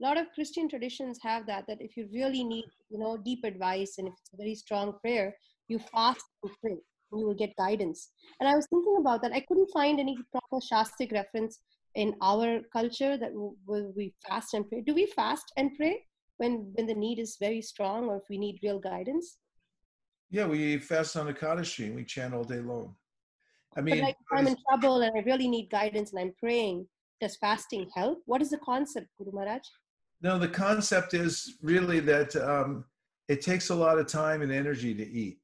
A 0.00 0.02
lot 0.02 0.16
of 0.18 0.26
Christian 0.34 0.68
traditions 0.68 1.18
have 1.22 1.46
that. 1.46 1.66
That 1.66 1.80
if 1.80 1.96
you 1.96 2.08
really 2.12 2.44
need, 2.44 2.66
you 2.90 2.98
know, 2.98 3.16
deep 3.16 3.44
advice 3.44 3.96
and 3.98 4.08
if 4.08 4.14
it's 4.20 4.32
a 4.34 4.36
very 4.36 4.54
strong 4.54 4.98
prayer, 5.00 5.36
you 5.68 5.78
fast 5.78 6.24
and 6.42 6.52
pray, 6.60 6.78
and 7.10 7.20
you 7.20 7.26
will 7.26 7.34
get 7.44 7.56
guidance. 7.56 8.10
And 8.40 8.48
I 8.48 8.54
was 8.54 8.66
thinking 8.68 8.96
about 8.98 9.22
that. 9.22 9.32
I 9.32 9.40
couldn't 9.40 9.70
find 9.72 9.98
any 10.00 10.16
proper 10.32 10.58
Shastric 10.60 11.12
reference 11.12 11.60
in 11.94 12.14
our 12.22 12.60
culture 12.72 13.16
that 13.16 13.30
will 13.32 13.92
we 13.96 14.14
fast 14.28 14.54
and 14.54 14.68
pray. 14.68 14.82
Do 14.82 14.94
we 14.94 15.06
fast 15.06 15.44
and 15.56 15.70
pray 15.76 16.04
when 16.38 16.72
when 16.74 16.86
the 16.86 16.94
need 16.94 17.18
is 17.18 17.36
very 17.40 17.62
strong, 17.62 18.08
or 18.08 18.16
if 18.16 18.24
we 18.28 18.38
need 18.38 18.60
real 18.62 18.78
guidance? 18.78 19.38
Yeah, 20.30 20.46
we 20.46 20.78
fast 20.78 21.16
on 21.16 21.32
Ekadashi 21.32 21.86
and 21.86 21.94
we 21.94 22.04
chant 22.04 22.34
all 22.34 22.44
day 22.44 22.60
long. 22.60 22.96
I 23.76 23.80
mean, 23.80 24.00
like 24.00 24.16
I'm 24.32 24.46
in 24.46 24.56
trouble 24.68 25.02
and 25.02 25.12
I 25.16 25.20
really 25.20 25.48
need 25.48 25.70
guidance 25.70 26.12
and 26.12 26.20
I'm 26.20 26.34
praying, 26.38 26.86
does 27.20 27.36
fasting 27.36 27.88
help? 27.94 28.18
What 28.26 28.42
is 28.42 28.50
the 28.50 28.58
concept, 28.58 29.08
Guru 29.18 29.32
Maharaj? 29.32 29.62
no, 30.24 30.38
the 30.38 30.48
concept 30.48 31.12
is 31.12 31.58
really 31.60 32.00
that 32.00 32.34
um, 32.36 32.84
it 33.28 33.42
takes 33.42 33.68
a 33.68 33.74
lot 33.74 33.98
of 33.98 34.06
time 34.06 34.40
and 34.40 34.50
energy 34.50 34.94
to 34.94 35.06
eat. 35.06 35.38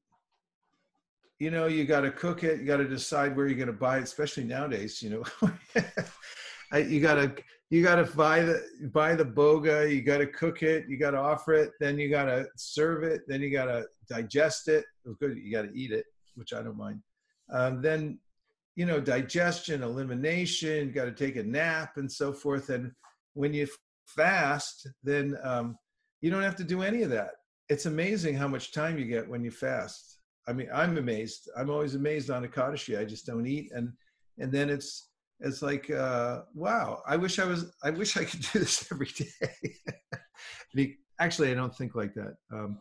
You 1.41 1.51
know, 1.51 1.67
you 1.67 1.85
got 1.85 2.03
to 2.03 2.13
cook 2.13 2.45
it. 2.45 2.61
You 2.61 2.67
got 2.67 2.77
to 2.77 2.89
decide 2.89 3.37
where 3.37 3.49
you're 3.49 3.57
going 3.57 3.67
to 3.67 3.73
buy 3.73 3.99
it, 3.99 4.05
especially 4.05 4.45
nowadays. 4.45 5.03
You 5.03 5.11
know, 5.11 5.53
you 6.79 7.01
got 7.01 7.15
to 7.15 7.35
you 7.71 7.83
got 7.83 7.97
to 7.97 8.05
buy 8.17 8.43
the 8.43 8.63
buy 8.93 9.17
the 9.17 9.25
bhoga. 9.25 9.91
You 9.91 10.03
got 10.03 10.19
to 10.19 10.27
cook 10.27 10.63
it. 10.63 10.85
You 10.89 10.99
got 10.99 11.13
to 11.13 11.19
offer 11.19 11.55
it. 11.55 11.73
Then 11.81 11.99
you 11.99 12.11
got 12.11 12.27
to 12.27 12.47
serve 12.57 13.03
it. 13.03 13.23
Then 13.27 13.41
you 13.41 13.51
got 13.51 13.65
to 13.65 13.87
digest 14.09 14.69
it. 14.69 14.85
Well, 15.05 15.17
good. 15.19 15.37
You 15.37 15.51
got 15.51 15.63
to 15.63 15.77
eat 15.77 15.91
it, 15.91 16.05
which 16.37 16.53
I 16.53 16.63
don't 16.63 16.77
mind. 16.77 17.01
Um, 17.51 17.83
then 17.83 18.19
you 18.77 18.87
know 18.87 19.01
digestion 19.01 19.83
elimination 19.83 20.93
got 20.93 21.05
to 21.05 21.13
take 21.13 21.37
a 21.37 21.43
nap 21.43 21.97
and 21.97 22.11
so 22.11 22.33
forth 22.33 22.71
and 22.71 22.93
when 23.35 23.53
you 23.53 23.67
fast 24.07 24.89
then 25.03 25.37
um, 25.43 25.77
you 26.21 26.31
don't 26.31 26.43
have 26.43 26.57
to 26.57 26.65
do 26.65 26.83
any 26.83 27.03
of 27.03 27.11
that 27.11 27.33
it's 27.69 27.87
amazing 27.87 28.35
how 28.35 28.49
much 28.49 28.73
time 28.73 28.99
you 28.99 29.05
get 29.05 29.29
when 29.29 29.45
you 29.45 29.51
fast 29.51 30.20
i 30.49 30.53
mean 30.53 30.69
i'm 30.75 30.99
amazed. 30.99 31.49
I'm 31.57 31.71
always 31.71 31.95
amazed 31.95 32.31
on 32.31 32.45
a 32.45 32.49
ekadashi 32.49 32.99
i 32.99 33.05
just 33.05 33.27
don't 33.27 33.47
eat. 33.47 33.71
And 33.75 33.93
and 34.39 34.51
then 34.53 34.71
it's 34.71 35.09
it's 35.41 35.63
like 35.63 35.91
uh, 35.91 36.43
wow 36.55 37.03
i 37.07 37.17
wish 37.17 37.39
i 37.39 37.45
was 37.45 37.73
i 37.83 37.91
wish 37.91 38.17
i 38.17 38.25
could 38.25 38.43
do 38.53 38.59
this 38.59 38.91
every 38.93 39.13
day. 39.19 39.75
Be- 40.75 40.99
actually 41.19 41.51
i 41.51 41.55
don't 41.55 41.77
think 41.77 41.95
like 41.95 42.15
that. 42.15 42.35
Um, 42.53 42.79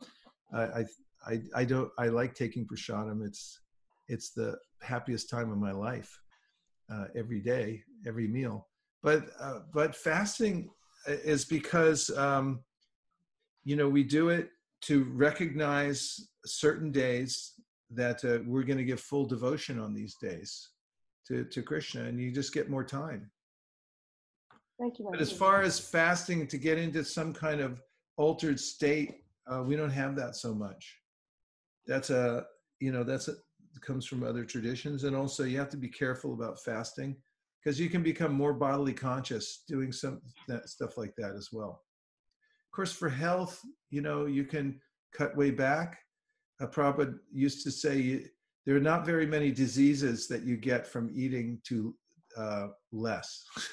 I, 0.54 0.86
I 1.28 1.42
i 1.56 1.66
don't 1.66 1.92
i 1.98 2.08
like 2.08 2.34
taking 2.34 2.66
prasadam. 2.66 3.26
It's 3.26 3.60
it's 4.08 4.32
the 4.32 4.58
happiest 4.82 5.30
time 5.30 5.52
of 5.52 5.58
my 5.58 5.72
life 5.72 6.20
uh, 6.92 7.06
every 7.16 7.42
day 7.42 7.84
every 8.08 8.28
meal. 8.28 8.68
But 9.04 9.26
uh, 9.40 9.60
but 9.74 9.96
fasting 9.96 10.70
is 11.08 11.46
because 11.46 12.10
um, 12.18 12.64
you 13.64 13.76
know 13.76 13.90
we 13.90 14.04
do 14.04 14.30
it 14.30 14.50
to 14.82 15.04
recognize 15.14 16.29
certain 16.46 16.92
days 16.92 17.54
that 17.92 18.24
uh, 18.24 18.40
we're 18.46 18.64
going 18.64 18.78
to 18.78 18.84
give 18.84 19.00
full 19.00 19.26
devotion 19.26 19.80
on 19.80 19.94
these 19.94 20.16
days 20.16 20.70
to, 21.28 21.44
to 21.46 21.62
krishna 21.62 22.04
and 22.04 22.20
you 22.20 22.32
just 22.32 22.54
get 22.54 22.70
more 22.70 22.84
time. 22.84 23.30
Thank 24.80 25.00
you. 25.00 25.08
but 25.12 25.20
as 25.20 25.32
far 25.32 25.62
as 25.62 25.80
fasting 25.80 26.48
to 26.48 26.58
get 26.58 26.78
into 26.78 27.04
some 27.04 27.34
kind 27.34 27.60
of 27.60 27.82
altered 28.18 28.60
state 28.60 29.24
uh, 29.50 29.64
we 29.64 29.76
don't 29.76 29.90
have 29.90 30.16
that 30.16 30.36
so 30.36 30.54
much. 30.54 30.98
That's 31.88 32.10
a 32.10 32.46
you 32.80 32.92
know 32.92 33.04
that's 33.04 33.28
a 33.28 33.34
comes 33.82 34.06
from 34.06 34.24
other 34.24 34.44
traditions 34.44 35.06
and 35.06 35.16
also 35.16 35.46
you 35.46 35.58
have 35.58 35.70
to 35.70 35.78
be 35.78 35.88
careful 35.88 36.34
about 36.34 36.60
fasting 36.60 37.16
because 37.64 37.80
you 37.80 37.90
can 37.90 38.04
become 38.04 38.34
more 38.34 38.52
bodily 38.52 38.92
conscious 38.92 39.64
doing 39.70 39.94
some 39.94 40.20
that 40.50 40.68
stuff 40.68 40.98
like 40.98 41.14
that 41.18 41.34
as 41.36 41.50
well. 41.54 41.82
Of 42.68 42.76
course 42.76 42.92
for 42.92 43.10
health 43.10 43.62
you 43.90 44.02
know 44.02 44.26
you 44.26 44.44
can 44.44 44.82
cut 45.14 45.36
way 45.38 45.50
back 45.50 46.00
uh, 46.62 46.68
Prabhupada 46.68 47.18
used 47.32 47.64
to 47.64 47.72
say 47.72 48.26
there 48.66 48.76
are 48.76 48.82
not 48.82 49.06
very 49.06 49.26
many 49.26 49.52
diseases 49.52 50.28
that 50.28 50.44
you 50.44 50.58
get 50.58 50.86
from 50.86 51.10
eating 51.14 51.60
too 51.64 51.96
uh, 52.38 52.68
less. 52.92 53.46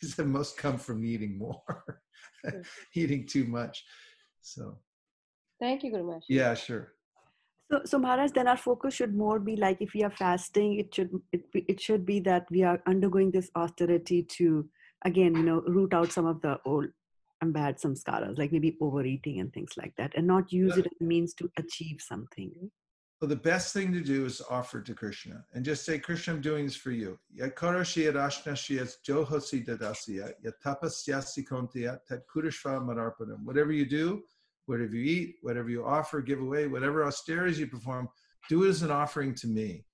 He 0.00 0.08
said 0.08 0.26
most 0.26 0.56
come 0.56 0.78
from 0.78 1.04
eating 1.04 1.38
more 1.38 1.62
eating 2.96 3.24
too 3.24 3.44
much. 3.44 3.84
So. 4.40 4.78
Thank 5.60 5.84
you, 5.84 5.92
Guru 5.92 6.02
Maharaj. 6.02 6.24
yeah 6.28 6.54
sure. 6.54 6.94
So, 7.70 7.82
so 7.84 7.98
Maharaj, 7.98 8.32
then 8.32 8.48
our 8.48 8.56
focus 8.56 8.94
should 8.94 9.14
more 9.14 9.38
be 9.38 9.54
like 9.54 9.78
if 9.80 9.94
we 9.94 10.02
are 10.02 10.10
fasting, 10.10 10.80
it 10.80 10.92
should 10.92 11.10
it, 11.30 11.50
be- 11.52 11.64
it 11.68 11.80
should 11.80 12.04
be 12.04 12.18
that 12.20 12.46
we 12.50 12.64
are 12.64 12.82
undergoing 12.88 13.30
this 13.30 13.48
austerity 13.54 14.24
to 14.38 14.68
again, 15.04 15.36
you 15.36 15.44
know, 15.44 15.62
root 15.68 15.94
out 15.94 16.12
some 16.12 16.26
of 16.26 16.40
the 16.42 16.58
old 16.66 16.86
and 17.42 17.52
bad 17.52 17.78
some 17.78 17.94
samskaras, 17.94 18.38
like 18.38 18.52
maybe 18.52 18.76
overeating 18.80 19.40
and 19.40 19.52
things 19.52 19.72
like 19.76 19.94
that, 19.96 20.12
and 20.16 20.26
not 20.26 20.52
use 20.52 20.78
it 20.78 20.86
as 20.86 20.92
a 21.00 21.04
means 21.04 21.34
to 21.34 21.50
achieve 21.58 22.00
something. 22.00 22.70
Well, 23.20 23.28
the 23.28 23.36
best 23.36 23.72
thing 23.72 23.92
to 23.92 24.00
do 24.00 24.24
is 24.24 24.40
offer 24.50 24.80
to 24.80 24.94
Krishna 24.94 25.44
and 25.52 25.64
just 25.64 25.84
say, 25.84 25.98
Krishna, 25.98 26.34
I'm 26.34 26.40
doing 26.40 26.64
this 26.64 26.74
for 26.74 26.90
you. 26.90 27.18
Yakarashya 27.38 28.12
rashnashya 28.12 28.96
johosi 29.06 29.64
dadasya 29.64 30.32
yatapasyasi 30.44 31.46
kontiya 31.46 31.98
tatkurishva 32.10 32.80
mararpanam. 32.80 33.44
Whatever 33.44 33.72
you 33.72 33.86
do, 33.86 34.22
whatever 34.66 34.96
you 34.96 35.04
eat, 35.04 35.36
whatever 35.42 35.70
you 35.70 35.84
offer, 35.84 36.20
give 36.20 36.40
away, 36.40 36.66
whatever 36.66 37.04
austerities 37.04 37.60
you 37.60 37.66
perform, 37.66 38.08
do 38.48 38.64
it 38.64 38.70
as 38.70 38.82
an 38.82 38.90
offering 38.90 39.34
to 39.34 39.46
me. 39.46 39.84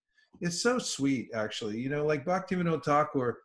It's 0.41 0.63
so 0.63 0.79
sweet, 0.79 1.29
actually. 1.35 1.79
You 1.79 1.91
know, 1.91 2.07
like 2.07 2.25
Bhaktivinoda 2.25 2.83
Thakur, 2.83 3.41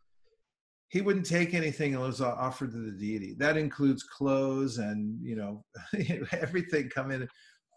he 0.94 1.02
wouldn't 1.02 1.26
take 1.26 1.56
anything 1.56 1.96
unless 1.96 2.22
offered 2.22 2.72
to 2.72 2.78
the 2.78 2.92
deity. 2.92 3.34
That 3.40 3.58
includes 3.58 4.04
clothes 4.04 4.78
and, 4.78 5.18
you 5.24 5.36
know, 5.36 5.66
everything 6.32 6.88
come 6.94 7.10
in 7.10 7.28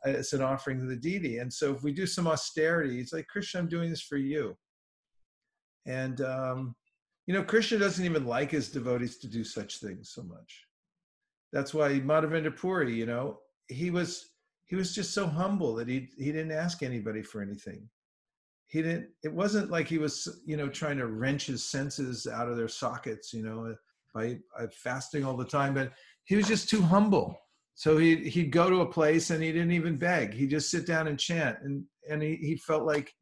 as 0.05 0.35
an 0.35 0.43
offering 0.43 0.81
to 0.81 0.85
the 0.85 0.97
deity. 0.97 1.39
And 1.39 1.51
so 1.51 1.75
if 1.75 1.83
we 1.83 1.95
do 1.95 2.07
some 2.07 2.27
austerity, 2.27 3.01
it's 3.01 3.15
like, 3.15 3.27
Krishna, 3.27 3.61
I'm 3.61 3.71
doing 3.71 3.89
this 3.89 4.03
for 4.03 4.19
you. 4.19 4.55
And, 5.87 6.21
um, 6.21 6.77
you 7.27 7.33
know, 7.33 7.43
Krishna 7.43 7.79
doesn't 7.79 8.05
even 8.05 8.27
like 8.27 8.51
his 8.51 8.69
devotees 8.69 9.17
to 9.21 9.29
do 9.29 9.45
such 9.45 9.79
things 9.79 10.11
so 10.13 10.23
much. 10.23 10.67
That's 11.55 11.73
why 11.73 11.93
Madhavendra 11.93 12.55
Puri, 12.55 12.95
you 12.95 13.07
know, 13.07 13.39
he 13.69 13.91
was 13.91 14.29
he 14.67 14.77
was 14.77 14.95
just 14.95 15.15
so 15.15 15.27
humble 15.27 15.75
that 15.77 15.89
he 15.89 16.11
he 16.19 16.27
didn't 16.27 16.53
ask 16.53 16.83
anybody 16.83 17.23
for 17.23 17.41
anything. 17.41 17.89
He 18.69 18.83
didn't. 18.83 19.09
It 19.23 19.33
wasn't 19.33 19.71
like 19.71 19.89
he 19.89 19.99
was, 19.99 20.41
you 20.45 20.57
know, 20.57 20.69
trying 20.69 20.99
to 20.99 21.07
wrench 21.07 21.47
his 21.47 21.69
senses 21.69 22.27
out 22.27 22.49
of 22.49 22.57
their 22.57 22.69
sockets, 22.69 23.33
you 23.33 23.43
know, 23.43 23.75
by, 24.15 24.39
by 24.57 24.67
fasting 24.69 25.25
all 25.25 25.37
the 25.37 25.45
time. 25.45 25.75
But 25.75 25.93
he 26.25 26.37
was 26.37 26.49
just 26.49 26.69
too 26.69 26.83
humble 26.83 27.39
so 27.77 27.99
he 27.99 28.17
he'd 28.31 28.51
go 28.51 28.71
to 28.71 28.81
a 28.81 28.91
place 28.91 29.29
and 29.29 29.43
he 29.43 29.53
didn't 29.53 29.73
even 29.73 29.99
beg. 29.99 30.33
He'd 30.33 30.51
just 30.51 30.71
sit 30.71 30.87
down 30.87 31.09
and 31.09 31.21
chant, 31.21 31.59
and 31.63 31.85
and 32.09 32.23
he, 32.23 32.37
he 32.37 32.57
felt 32.57 32.85
like, 32.85 33.15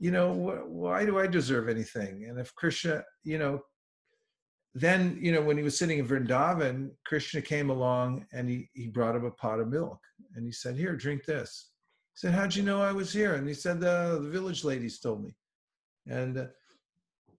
you 0.00 0.10
know, 0.10 0.34
wh- 0.34 0.68
why 0.68 1.06
do 1.06 1.20
I 1.20 1.28
deserve 1.28 1.68
anything? 1.68 2.26
And 2.28 2.38
if 2.40 2.52
Krishna, 2.56 3.04
you 3.22 3.38
know, 3.38 3.60
then 4.74 5.16
you 5.20 5.30
know 5.30 5.40
when 5.40 5.56
he 5.56 5.62
was 5.62 5.78
sitting 5.78 6.00
in 6.00 6.06
Vrindavan, 6.06 6.90
Krishna 7.06 7.40
came 7.40 7.70
along 7.70 8.26
and 8.32 8.48
he 8.48 8.68
he 8.74 8.88
brought 8.88 9.14
him 9.14 9.24
a 9.24 9.30
pot 9.30 9.60
of 9.60 9.68
milk, 9.68 10.00
and 10.34 10.44
he 10.44 10.50
said, 10.50 10.74
"Here, 10.74 10.96
drink 10.96 11.24
this." 11.24 11.70
Said, 12.16 12.32
"How'd 12.32 12.54
you 12.54 12.62
know 12.62 12.80
I 12.80 12.92
was 12.92 13.12
here?" 13.12 13.34
And 13.34 13.46
he 13.46 13.52
said, 13.52 13.78
"The, 13.78 14.18
the 14.22 14.30
village 14.30 14.64
ladies 14.64 14.98
told 14.98 15.22
me." 15.22 15.36
And 16.08 16.38
uh, 16.38 16.46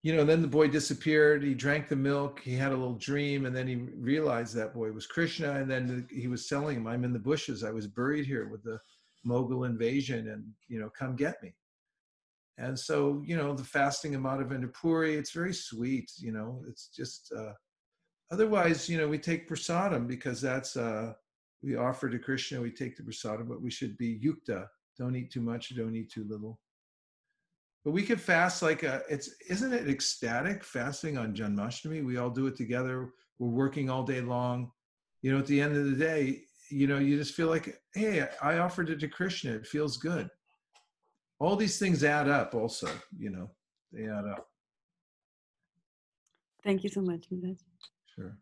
you 0.04 0.16
know, 0.16 0.24
then 0.24 0.44
the 0.44 0.48
boy 0.48 0.68
disappeared. 0.68 1.44
He 1.44 1.56
drank 1.56 1.90
the 1.90 1.96
milk. 1.96 2.40
He 2.42 2.54
had 2.54 2.72
a 2.72 2.78
little 2.78 2.94
dream, 2.94 3.48
and 3.48 3.56
then 3.56 3.68
he 3.68 3.76
realized 3.76 4.56
that 4.56 4.76
boy 4.76 4.92
was 4.92 5.08
Krishna. 5.08 5.54
And 5.54 5.70
then 5.70 6.08
he 6.12 6.28
was 6.28 6.48
telling 6.48 6.78
him, 6.78 6.86
"I'm 6.86 7.04
in 7.04 7.12
the 7.12 7.20
bushes. 7.20 7.64
I 7.64 7.72
was 7.72 7.88
buried 7.88 8.28
here 8.28 8.50
with 8.50 8.64
the 8.64 8.80
Mughal 9.26 9.66
invasion, 9.66 10.30
and 10.30 10.46
you 10.68 10.80
know, 10.80 10.92
come 10.92 11.16
get 11.16 11.42
me." 11.42 11.56
And 12.60 12.78
so, 12.78 13.24
you 13.26 13.36
know, 13.36 13.54
the 13.54 13.64
fasting 13.64 14.14
of 14.14 14.22
Madhavendra 14.22 15.18
it's 15.18 15.32
very 15.32 15.54
sweet. 15.54 16.12
You 16.18 16.34
know, 16.34 16.64
it's 16.70 16.88
just. 16.96 17.34
Uh, 17.36 17.54
otherwise, 18.30 18.88
you 18.88 19.00
know, 19.00 19.08
we 19.08 19.18
take 19.18 19.50
prasadam 19.50 20.08
because 20.08 20.40
that's 20.40 20.78
uh, 20.78 21.14
we 21.64 21.76
offer 21.76 22.10
to 22.10 22.20
Krishna. 22.20 22.62
We 22.62 22.72
take 22.72 22.98
the 22.98 23.04
prasada, 23.04 23.48
but 23.48 23.62
we 23.62 23.72
should 23.72 23.98
be 23.98 24.20
yukta. 24.20 24.68
Don't 24.98 25.16
eat 25.16 25.32
too 25.32 25.42
much. 25.42 25.76
Don't 25.76 25.96
eat 25.96 26.12
too 26.12 26.26
little. 26.28 26.60
But 27.84 27.92
we 27.92 28.04
could 28.04 28.20
fast 28.20 28.62
like 28.62 28.84
a, 28.84 29.02
it's 29.10 29.30
isn't 29.50 29.74
it 29.74 29.90
ecstatic 29.90 30.64
fasting 30.64 31.18
on 31.18 31.34
Janmashtami? 31.34 32.06
We 32.06 32.18
all 32.18 32.30
do 32.30 32.48
it 32.48 32.58
together. 32.58 33.14
We're 33.40 33.50
working 33.50 33.90
all 33.90 34.04
day 34.04 34.22
long. 34.22 34.72
You 35.22 35.32
know, 35.32 35.40
at 35.40 35.48
the 35.48 35.62
end 35.62 35.76
of 35.76 35.86
the 35.86 35.96
day, 35.96 36.42
you 36.70 36.88
know, 36.88 36.98
you 36.98 37.18
just 37.18 37.34
feel 37.34 37.48
like, 37.48 37.82
hey, 37.94 38.28
I 38.42 38.58
offered 38.58 38.90
it 38.90 39.00
to 39.00 39.08
Krishna. 39.08 39.52
It 39.54 39.66
feels 39.66 39.98
good. 39.98 40.30
All 41.40 41.56
these 41.56 41.80
things 41.80 42.04
add 42.04 42.28
up 42.28 42.56
also, 42.56 42.90
you 43.18 43.30
know, 43.30 43.50
they 43.92 44.04
add 44.04 44.26
up. 44.26 44.48
Thank 46.64 46.84
you 46.84 46.90
so 46.90 47.02
much, 47.02 47.26
Maharaj. 47.32 47.58
Sure. 48.16 48.38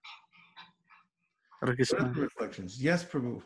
Hare 1.62 1.76
Krishna. 1.76 2.14
reflections? 2.16 2.82
Yes, 2.82 3.04
Prabhu. 3.04 3.42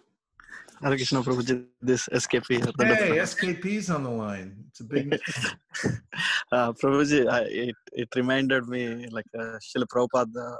Hare 0.82 0.96
Krishna 0.96 1.22
Prabhuji, 1.22 1.66
this 1.82 2.08
SKP. 2.08 2.50
Hey. 2.82 3.18
SKP's 3.18 3.90
on 3.90 4.04
the 4.04 4.10
line. 4.10 4.64
It's 4.70 4.80
a 4.80 4.84
big 4.84 5.14
uh, 6.52 6.74
Prabhuji, 6.74 7.30
I, 7.30 7.42
it, 7.42 7.76
it 7.94 8.10
reminded 8.16 8.68
me 8.68 9.08
like 9.08 9.26
uh, 9.38 9.58
Srila 9.66 9.86
Prabhupada 9.94 10.58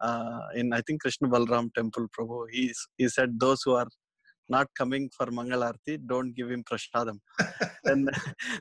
uh, 0.00 0.40
in 0.54 0.72
I 0.72 0.80
think 0.82 1.02
Krishna 1.02 1.28
Balram 1.28 1.72
temple, 1.74 2.06
Prabhu. 2.16 2.46
He, 2.50 2.72
he 2.98 3.08
said, 3.08 3.38
Those 3.38 3.62
who 3.64 3.74
are 3.74 3.88
not 4.48 4.68
coming 4.76 5.08
for 5.16 5.26
Mangalarti, 5.26 5.98
don't 6.06 6.34
give 6.34 6.50
him 6.50 6.62
prasadam. 6.62 7.18
then, 7.84 8.08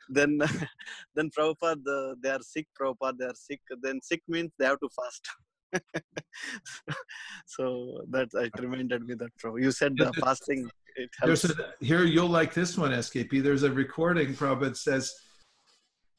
then, 0.10 0.40
then 1.16 1.30
Prabhupada, 1.38 2.16
they 2.22 2.30
are 2.30 2.42
sick, 2.42 2.68
Prabhupada, 2.80 3.18
they 3.20 3.26
are 3.26 3.36
sick. 3.36 3.62
Then 3.82 4.00
sick 4.02 4.22
means 4.28 4.52
they 4.58 4.66
have 4.66 4.80
to 4.80 4.90
fast. 4.96 5.28
so 7.46 8.02
that 8.10 8.30
it 8.34 8.52
reminded 8.60 9.06
me 9.06 9.16
that 9.16 9.32
Prabhu. 9.38 9.62
You 9.62 9.72
said 9.72 9.96
the 9.98 10.12
fasting, 10.14 10.70
it 10.96 11.10
helps. 11.20 11.42
There's 11.42 11.60
a, 11.60 11.74
here, 11.86 12.04
you'll 12.04 12.28
like 12.28 12.54
this 12.54 12.78
one, 12.78 12.92
SKP. 12.92 13.44
There's 13.44 13.64
a 13.64 13.72
recording, 13.72 14.34
Prabhupada 14.34 14.78
says, 14.78 15.14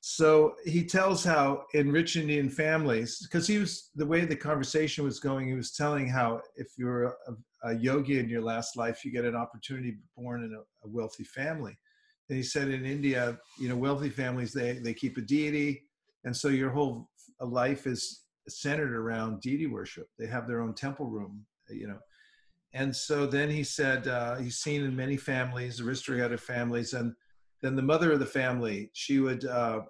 so 0.07 0.55
he 0.67 0.85
tells 0.85 1.25
how 1.25 1.65
in 1.73 1.91
rich 1.91 2.17
Indian 2.17 2.51
families, 2.51 3.21
because 3.23 3.47
he 3.47 3.57
was, 3.57 3.89
the 3.95 4.05
way 4.05 4.27
the 4.27 4.37
conversation 4.37 5.03
was 5.03 5.19
going, 5.19 5.49
he 5.49 5.55
was 5.55 5.73
telling 5.73 6.07
how 6.07 6.43
if 6.57 6.69
you're 6.77 7.05
a, 7.05 7.15
a 7.71 7.75
yogi 7.77 8.19
in 8.19 8.29
your 8.29 8.43
last 8.43 8.77
life, 8.77 9.03
you 9.03 9.11
get 9.11 9.25
an 9.25 9.35
opportunity 9.35 9.97
born 10.15 10.45
in 10.45 10.53
a, 10.53 10.59
a 10.59 10.91
wealthy 10.91 11.25
family. 11.25 11.75
And 12.29 12.37
he 12.37 12.43
said 12.43 12.69
in 12.69 12.85
India, 12.85 13.39
you 13.59 13.71
know, 13.71 13.77
wealthy 13.77 14.11
families, 14.11 14.53
they, 14.53 14.75
they 14.75 14.93
keep 14.93 15.17
a 15.17 15.23
deity. 15.23 15.85
And 16.25 16.37
so 16.37 16.49
your 16.49 16.69
whole 16.69 17.09
life 17.41 17.87
is 17.87 18.24
centered 18.49 18.95
around 18.95 19.41
deity 19.41 19.67
worship. 19.67 20.09
They 20.19 20.27
have 20.27 20.47
their 20.47 20.61
own 20.61 20.75
temple 20.75 21.07
room, 21.07 21.45
you 21.69 21.89
know. 21.89 21.99
And 22.73 22.95
so 22.95 23.27
then 23.27 23.51
he 23.51 23.63
said 23.63 24.09
uh, 24.09 24.37
he's 24.37 24.59
seen 24.59 24.83
in 24.83 24.97
many 24.97 25.17
families, 25.17 25.81
aristocratic 25.81 26.41
families, 26.41 26.93
and 26.93 27.15
then 27.63 27.77
the 27.77 27.83
mother 27.83 28.13
of 28.13 28.19
the 28.19 28.27
family, 28.27 28.91
she 28.93 29.21
would, 29.21 29.45
uh, 29.45 29.83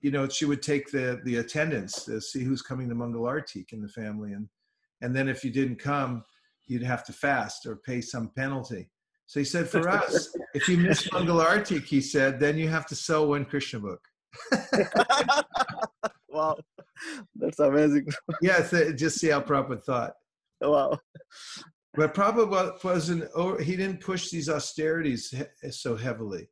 you 0.00 0.10
know, 0.10 0.28
she 0.28 0.44
would 0.44 0.62
take 0.62 0.90
the 0.90 1.20
the 1.24 1.36
attendance 1.36 2.04
to 2.04 2.20
see 2.20 2.44
who's 2.44 2.62
coming 2.62 2.88
to 2.88 2.94
Mangalartik 2.94 3.72
in 3.72 3.82
the 3.82 3.88
family, 3.88 4.32
and 4.32 4.48
and 5.02 5.14
then 5.14 5.28
if 5.28 5.44
you 5.44 5.50
didn't 5.50 5.76
come, 5.76 6.24
you'd 6.66 6.82
have 6.82 7.04
to 7.04 7.12
fast 7.12 7.66
or 7.66 7.76
pay 7.76 8.00
some 8.00 8.30
penalty. 8.36 8.88
So 9.26 9.40
he 9.40 9.44
said, 9.44 9.68
for 9.68 9.88
us, 9.88 10.34
if 10.54 10.68
you 10.68 10.76
miss 10.76 11.08
Mangalartik, 11.12 11.84
he 11.84 12.00
said, 12.00 12.38
then 12.38 12.58
you 12.58 12.68
have 12.68 12.86
to 12.86 12.94
sell 12.94 13.28
one 13.28 13.44
Krishna 13.44 13.80
book. 13.80 14.00
wow, 16.28 16.56
that's 17.36 17.58
amazing. 17.58 18.06
Yes, 18.40 18.70
just 18.96 19.18
see 19.18 19.28
how 19.28 19.40
Prabhupada 19.40 19.82
thought. 19.82 20.12
wow. 20.60 20.98
But 21.94 22.14
Prabhupada 22.14 22.82
wasn't, 22.82 23.24
he 23.62 23.76
didn't 23.76 24.00
push 24.00 24.30
these 24.30 24.48
austerities 24.48 25.34
so 25.70 25.96
heavily. 25.96 26.48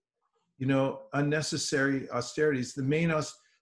You 0.59 0.67
know, 0.67 1.01
unnecessary 1.15 2.09
austerities. 2.11 2.75
The 2.75 2.85
main, 2.85 3.13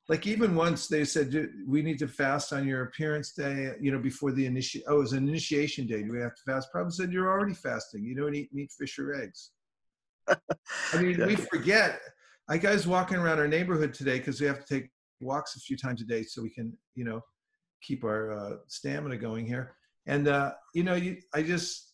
like 0.08 0.26
even 0.26 0.54
once 0.54 0.88
they 0.88 1.04
said, 1.04 1.48
we 1.66 1.82
need 1.82 1.98
to 2.00 2.08
fast 2.08 2.52
on 2.52 2.66
your 2.66 2.82
appearance 2.82 3.32
day, 3.32 3.72
you 3.80 3.90
know, 3.92 3.98
before 3.98 4.32
the 4.32 4.44
initiation. 4.44 4.86
Oh, 4.88 4.96
it 4.96 5.00
was 5.00 5.12
an 5.12 5.26
initiation 5.26 5.86
day. 5.86 6.02
Do 6.02 6.12
we 6.12 6.20
have 6.20 6.34
to 6.34 6.42
fast? 6.42 6.68
Prabhupada 6.74 6.92
said, 6.92 7.12
you're 7.12 7.30
already 7.30 7.54
fasting. 7.54 8.04
You 8.04 8.14
don't 8.14 8.34
eat 8.34 8.52
meat, 8.52 8.70
fish, 8.78 8.98
or 8.98 9.14
eggs. 9.14 9.52
I 10.28 11.00
mean, 11.00 11.24
we 11.26 11.36
forget. 11.36 12.00
I 12.48 12.58
guys 12.58 12.86
walking 12.86 13.16
around 13.16 13.38
our 13.38 13.48
neighborhood 13.48 13.94
today 13.94 14.18
because 14.18 14.40
we 14.40 14.46
have 14.48 14.64
to 14.64 14.74
take 14.80 14.90
walks 15.20 15.56
a 15.56 15.60
few 15.60 15.76
times 15.76 16.00
a 16.00 16.04
day 16.04 16.22
so 16.22 16.42
we 16.42 16.50
can, 16.50 16.76
you 16.94 17.04
know, 17.04 17.20
keep 17.82 18.04
our 18.04 18.32
uh, 18.32 18.56
stamina 18.68 19.16
going 19.16 19.46
here. 19.46 19.74
And 20.06 20.28
uh, 20.28 20.52
you 20.74 20.82
know, 20.82 20.94
you, 20.94 21.18
I 21.34 21.42
just 21.42 21.92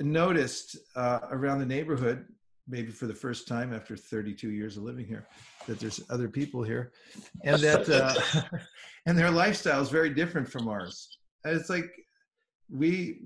noticed 0.00 0.76
uh, 0.94 1.20
around 1.30 1.60
the 1.60 1.66
neighborhood, 1.66 2.26
maybe 2.68 2.90
for 2.90 3.06
the 3.06 3.14
first 3.14 3.46
time 3.46 3.72
after 3.72 3.96
32 3.96 4.50
years 4.50 4.76
of 4.76 4.82
living 4.82 5.06
here, 5.06 5.26
that 5.66 5.78
there's 5.78 6.00
other 6.10 6.28
people 6.28 6.62
here, 6.62 6.92
and 7.44 7.60
that 7.62 7.88
uh, 7.88 8.58
and 9.06 9.16
their 9.16 9.30
lifestyle 9.30 9.80
is 9.80 9.90
very 9.90 10.10
different 10.10 10.48
from 10.48 10.68
ours. 10.68 11.18
And 11.44 11.56
it's 11.58 11.70
like 11.70 11.90
we, 12.70 13.20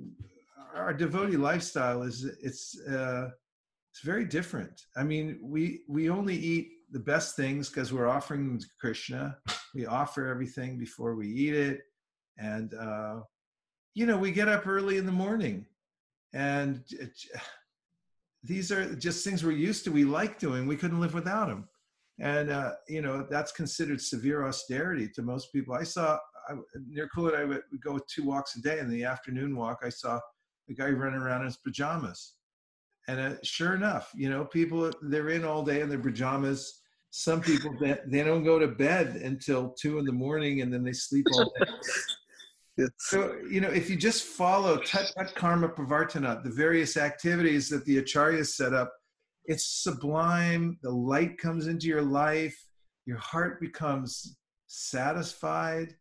our 0.75 0.93
devotee 0.93 1.37
lifestyle 1.37 2.03
is 2.03 2.25
it's 2.43 2.79
uh, 2.89 3.31
it's 3.93 4.03
very 4.03 4.25
different. 4.25 4.83
I 4.97 5.05
mean, 5.05 5.39
we 5.43 5.83
we 5.89 6.11
only 6.11 6.37
eat 6.37 6.69
the 6.91 7.01
best 7.01 7.37
things 7.37 7.69
because 7.69 7.93
we're 7.93 8.09
offering 8.09 8.47
them 8.47 8.59
to 8.59 8.67
Krishna. 8.81 9.37
We 9.75 9.87
offer 9.87 10.27
everything 10.27 10.79
before 10.79 11.15
we 11.15 11.29
eat 11.29 11.55
it, 11.55 11.83
and 12.39 12.75
uh, 12.75 13.21
you 13.95 14.07
know, 14.07 14.17
we 14.17 14.33
get 14.33 14.49
up 14.49 14.67
early 14.67 14.97
in 14.97 15.07
the 15.07 15.13
morning, 15.13 15.67
and 16.33 16.83
it, 16.91 17.13
these 18.43 18.73
are 18.73 18.95
just 18.95 19.25
things 19.25 19.45
we're 19.45 19.53
used 19.53 19.85
to. 19.85 19.93
We 19.93 20.05
like 20.05 20.39
doing. 20.39 20.67
We 20.67 20.77
couldn't 20.77 21.01
live 21.01 21.15
without 21.15 21.49
them, 21.49 21.69
and 22.19 22.51
uh, 22.51 22.73
you 22.89 23.03
know 23.03 23.27
that's 23.29 23.53
considered 23.53 24.01
severe 24.01 24.47
austerity 24.47 25.09
to 25.15 25.23
most 25.23 25.53
people. 25.53 25.75
I 25.75 25.85
saw 25.85 26.19
I, 26.49 26.55
near 26.89 27.09
Kulit, 27.15 27.37
I 27.37 27.45
would 27.45 27.63
go 27.83 27.99
two 28.09 28.25
walks 28.25 28.57
a 28.57 28.63
day. 28.63 28.79
In 28.79 28.91
the 28.91 29.05
afternoon 29.05 29.57
walk, 29.57 29.81
I 29.85 29.89
saw 29.89 30.19
a 30.69 30.75
guy 30.75 30.89
running 30.91 31.21
around 31.21 31.41
in 31.41 31.47
his 31.47 31.57
pajamas 31.57 32.35
And 33.09 33.21
uh, 33.21 33.37
sure 33.43 33.75
enough, 33.75 34.11
you 34.15 34.31
know, 34.31 34.45
people 34.45 34.91
they're 35.03 35.31
in 35.31 35.45
all 35.45 35.63
day 35.63 35.81
in 35.81 35.89
their 35.89 35.99
pajamas. 35.99 36.80
Some 37.11 37.41
people 37.41 37.77
they, 37.81 37.99
they 38.07 38.23
don't 38.23 38.45
go 38.45 38.59
to 38.59 38.69
bed 38.69 39.17
until 39.17 39.71
two 39.71 39.99
in 39.99 40.05
the 40.05 40.13
morning, 40.13 40.61
and 40.61 40.73
then 40.73 40.85
they 40.85 40.93
sleep 40.93 41.27
all 41.35 41.53
day. 41.59 41.71
So, 42.97 43.37
you 43.51 43.61
know, 43.61 43.69
if 43.69 43.91
you 43.91 43.97
just 43.97 44.25
follow 44.25 44.79
Tat 44.79 45.13
Tat 45.15 45.35
Karma 45.35 45.69
Pravartana, 45.69 46.43
the 46.43 46.51
various 46.51 46.97
activities 46.97 47.69
that 47.69 47.85
the 47.85 48.03
Acharyas 48.03 48.55
set 48.55 48.73
up, 48.73 48.91
it's 49.45 49.83
sublime. 49.83 50.79
The 50.83 50.91
light 50.91 51.37
comes 51.37 51.67
into 51.67 51.89
your 51.89 52.01
life, 52.01 52.57
your 53.05 53.19
heart 53.19 53.61
becomes 53.61 54.39
satisfied. 54.67 55.95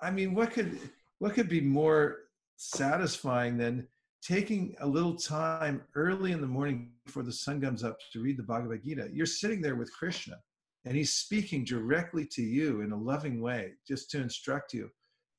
I 0.00 0.10
mean, 0.12 0.34
what 0.34 0.52
could 0.52 0.78
what 1.18 1.34
could 1.34 1.48
be 1.48 1.60
more 1.60 2.18
satisfying 2.56 3.56
than 3.56 3.88
taking 4.22 4.74
a 4.80 4.86
little 4.86 5.14
time 5.14 5.82
early 5.94 6.32
in 6.32 6.40
the 6.40 6.46
morning 6.46 6.90
before 7.04 7.22
the 7.22 7.32
sun 7.32 7.60
comes 7.60 7.82
up 7.82 7.98
to 8.12 8.20
read 8.20 8.36
the 8.36 8.42
Bhagavad 8.42 8.84
Gita? 8.84 9.08
You're 9.12 9.26
sitting 9.26 9.60
there 9.60 9.74
with 9.74 9.92
Krishna, 9.92 10.36
and 10.84 10.96
he's 10.96 11.12
speaking 11.12 11.64
directly 11.64 12.24
to 12.26 12.42
you 12.42 12.82
in 12.82 12.92
a 12.92 12.96
loving 12.96 13.40
way, 13.40 13.72
just 13.86 14.10
to 14.10 14.20
instruct 14.20 14.72
you. 14.72 14.90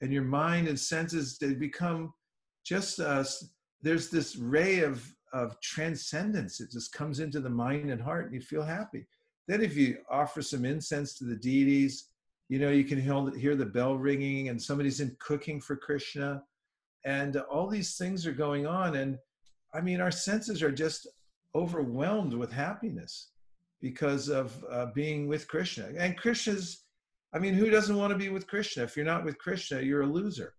And 0.01 0.11
your 0.11 0.23
mind 0.23 0.67
and 0.67 0.79
senses 0.79 1.37
they 1.37 1.53
become 1.53 2.13
just 2.65 2.99
uh, 2.99 3.23
there's 3.81 4.09
this 4.09 4.35
ray 4.35 4.81
of 4.81 5.03
of 5.31 5.59
transcendence. 5.61 6.59
It 6.59 6.71
just 6.71 6.93
comes 6.93 7.19
into 7.19 7.39
the 7.39 7.49
mind 7.49 7.89
and 7.89 8.01
heart 8.01 8.25
and 8.25 8.35
you 8.35 8.41
feel 8.41 8.61
happy. 8.61 9.07
Then 9.47 9.61
if 9.61 9.75
you 9.75 9.97
offer 10.09 10.41
some 10.41 10.63
incense 10.63 11.15
to 11.15 11.23
the 11.23 11.35
deities 11.35 12.09
you 12.49 12.59
know 12.59 12.69
you 12.69 12.83
can 12.83 13.01
hear 13.35 13.55
the 13.55 13.65
bell 13.65 13.95
ringing 13.95 14.49
and 14.49 14.61
somebody's 14.61 14.99
in 14.99 15.15
cooking 15.19 15.59
for 15.59 15.75
krishna 15.75 16.43
and 17.05 17.37
all 17.37 17.67
these 17.67 17.97
things 17.97 18.25
are 18.25 18.33
going 18.33 18.65
on 18.65 18.95
and 18.95 19.17
i 19.73 19.81
mean 19.81 19.99
our 20.01 20.11
senses 20.11 20.61
are 20.61 20.71
just 20.71 21.07
overwhelmed 21.55 22.33
with 22.33 22.51
happiness 22.51 23.29
because 23.81 24.29
of 24.29 24.63
uh, 24.71 24.87
being 24.93 25.27
with 25.27 25.47
krishna 25.47 25.89
and 25.97 26.17
krishna's 26.17 26.83
I 27.33 27.39
mean, 27.39 27.55
who 27.55 27.69
doesn't 27.69 27.97
want 27.97 28.11
to 28.11 28.17
be 28.17 28.29
with 28.29 28.47
Krishna? 28.47 28.83
If 28.83 28.95
you're 28.95 29.05
not 29.05 29.25
with 29.25 29.39
Krishna, 29.39 29.81
you're 29.81 30.03
a 30.03 30.07
loser. 30.07 30.53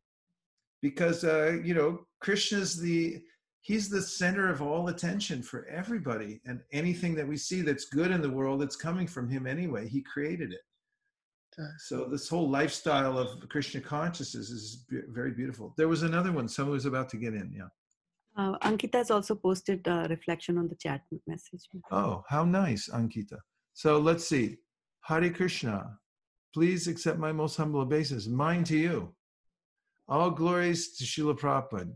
Because, 0.82 1.24
uh, 1.24 1.58
you 1.62 1.72
know, 1.72 2.00
Krishna's 2.20 2.76
the, 2.76 3.22
he's 3.60 3.88
the 3.88 4.02
center 4.02 4.50
of 4.50 4.60
all 4.60 4.88
attention 4.88 5.42
for 5.42 5.66
everybody. 5.66 6.40
And 6.44 6.60
anything 6.72 7.14
that 7.14 7.28
we 7.28 7.36
see 7.36 7.62
that's 7.62 7.84
good 7.84 8.10
in 8.10 8.20
the 8.20 8.30
world, 8.30 8.62
it's 8.62 8.76
coming 8.76 9.06
from 9.06 9.30
him 9.30 9.46
anyway. 9.46 9.88
He 9.88 10.02
created 10.02 10.52
it. 10.52 10.60
So 11.78 12.06
this 12.10 12.28
whole 12.28 12.48
lifestyle 12.48 13.18
of 13.18 13.48
Krishna 13.48 13.80
consciousness 13.80 14.50
is 14.50 14.84
very 14.90 15.32
beautiful. 15.32 15.74
There 15.76 15.88
was 15.88 16.02
another 16.02 16.32
one. 16.32 16.48
Someone 16.48 16.74
was 16.74 16.86
about 16.86 17.08
to 17.10 17.16
get 17.16 17.34
in. 17.34 17.52
Yeah. 17.52 17.68
Uh, 18.36 18.58
Ankita 18.58 18.96
has 18.96 19.10
also 19.10 19.34
posted 19.34 19.86
a 19.86 20.06
reflection 20.10 20.58
on 20.58 20.68
the 20.68 20.74
chat 20.74 21.02
message. 21.26 21.68
Oh, 21.90 22.24
how 22.28 22.44
nice, 22.44 22.88
Ankita. 22.88 23.38
So 23.74 23.98
let's 23.98 24.26
see. 24.26 24.56
Hare 25.02 25.30
Krishna. 25.30 25.98
Please 26.52 26.88
accept 26.88 27.18
my 27.18 27.32
most 27.32 27.56
humble 27.56 27.80
obeisance. 27.80 28.26
Mine 28.26 28.64
to 28.64 28.76
you. 28.76 29.14
All 30.08 30.30
glories 30.30 30.96
to 30.96 31.04
Srila 31.04 31.38
Prabhupada. 31.38 31.92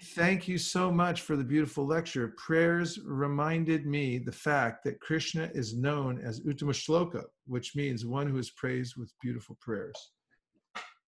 Thank 0.00 0.46
you 0.46 0.58
so 0.58 0.90
much 0.92 1.22
for 1.22 1.36
the 1.36 1.44
beautiful 1.44 1.86
lecture. 1.86 2.34
Prayers 2.36 2.98
reminded 3.04 3.86
me 3.86 4.18
the 4.18 4.32
fact 4.32 4.84
that 4.84 5.00
Krishna 5.00 5.50
is 5.54 5.76
known 5.76 6.20
as 6.20 6.40
Uttama 6.40 6.72
Shloka, 6.72 7.24
which 7.46 7.74
means 7.74 8.04
one 8.04 8.26
who 8.28 8.36
is 8.38 8.50
praised 8.50 8.96
with 8.96 9.12
beautiful 9.22 9.56
prayers. 9.60 9.96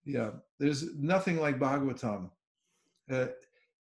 Yeah, 0.06 0.32
there's 0.60 0.96
nothing 0.96 1.40
like 1.40 1.60
Bhagavatam. 1.60 2.30
Uh, 3.10 3.28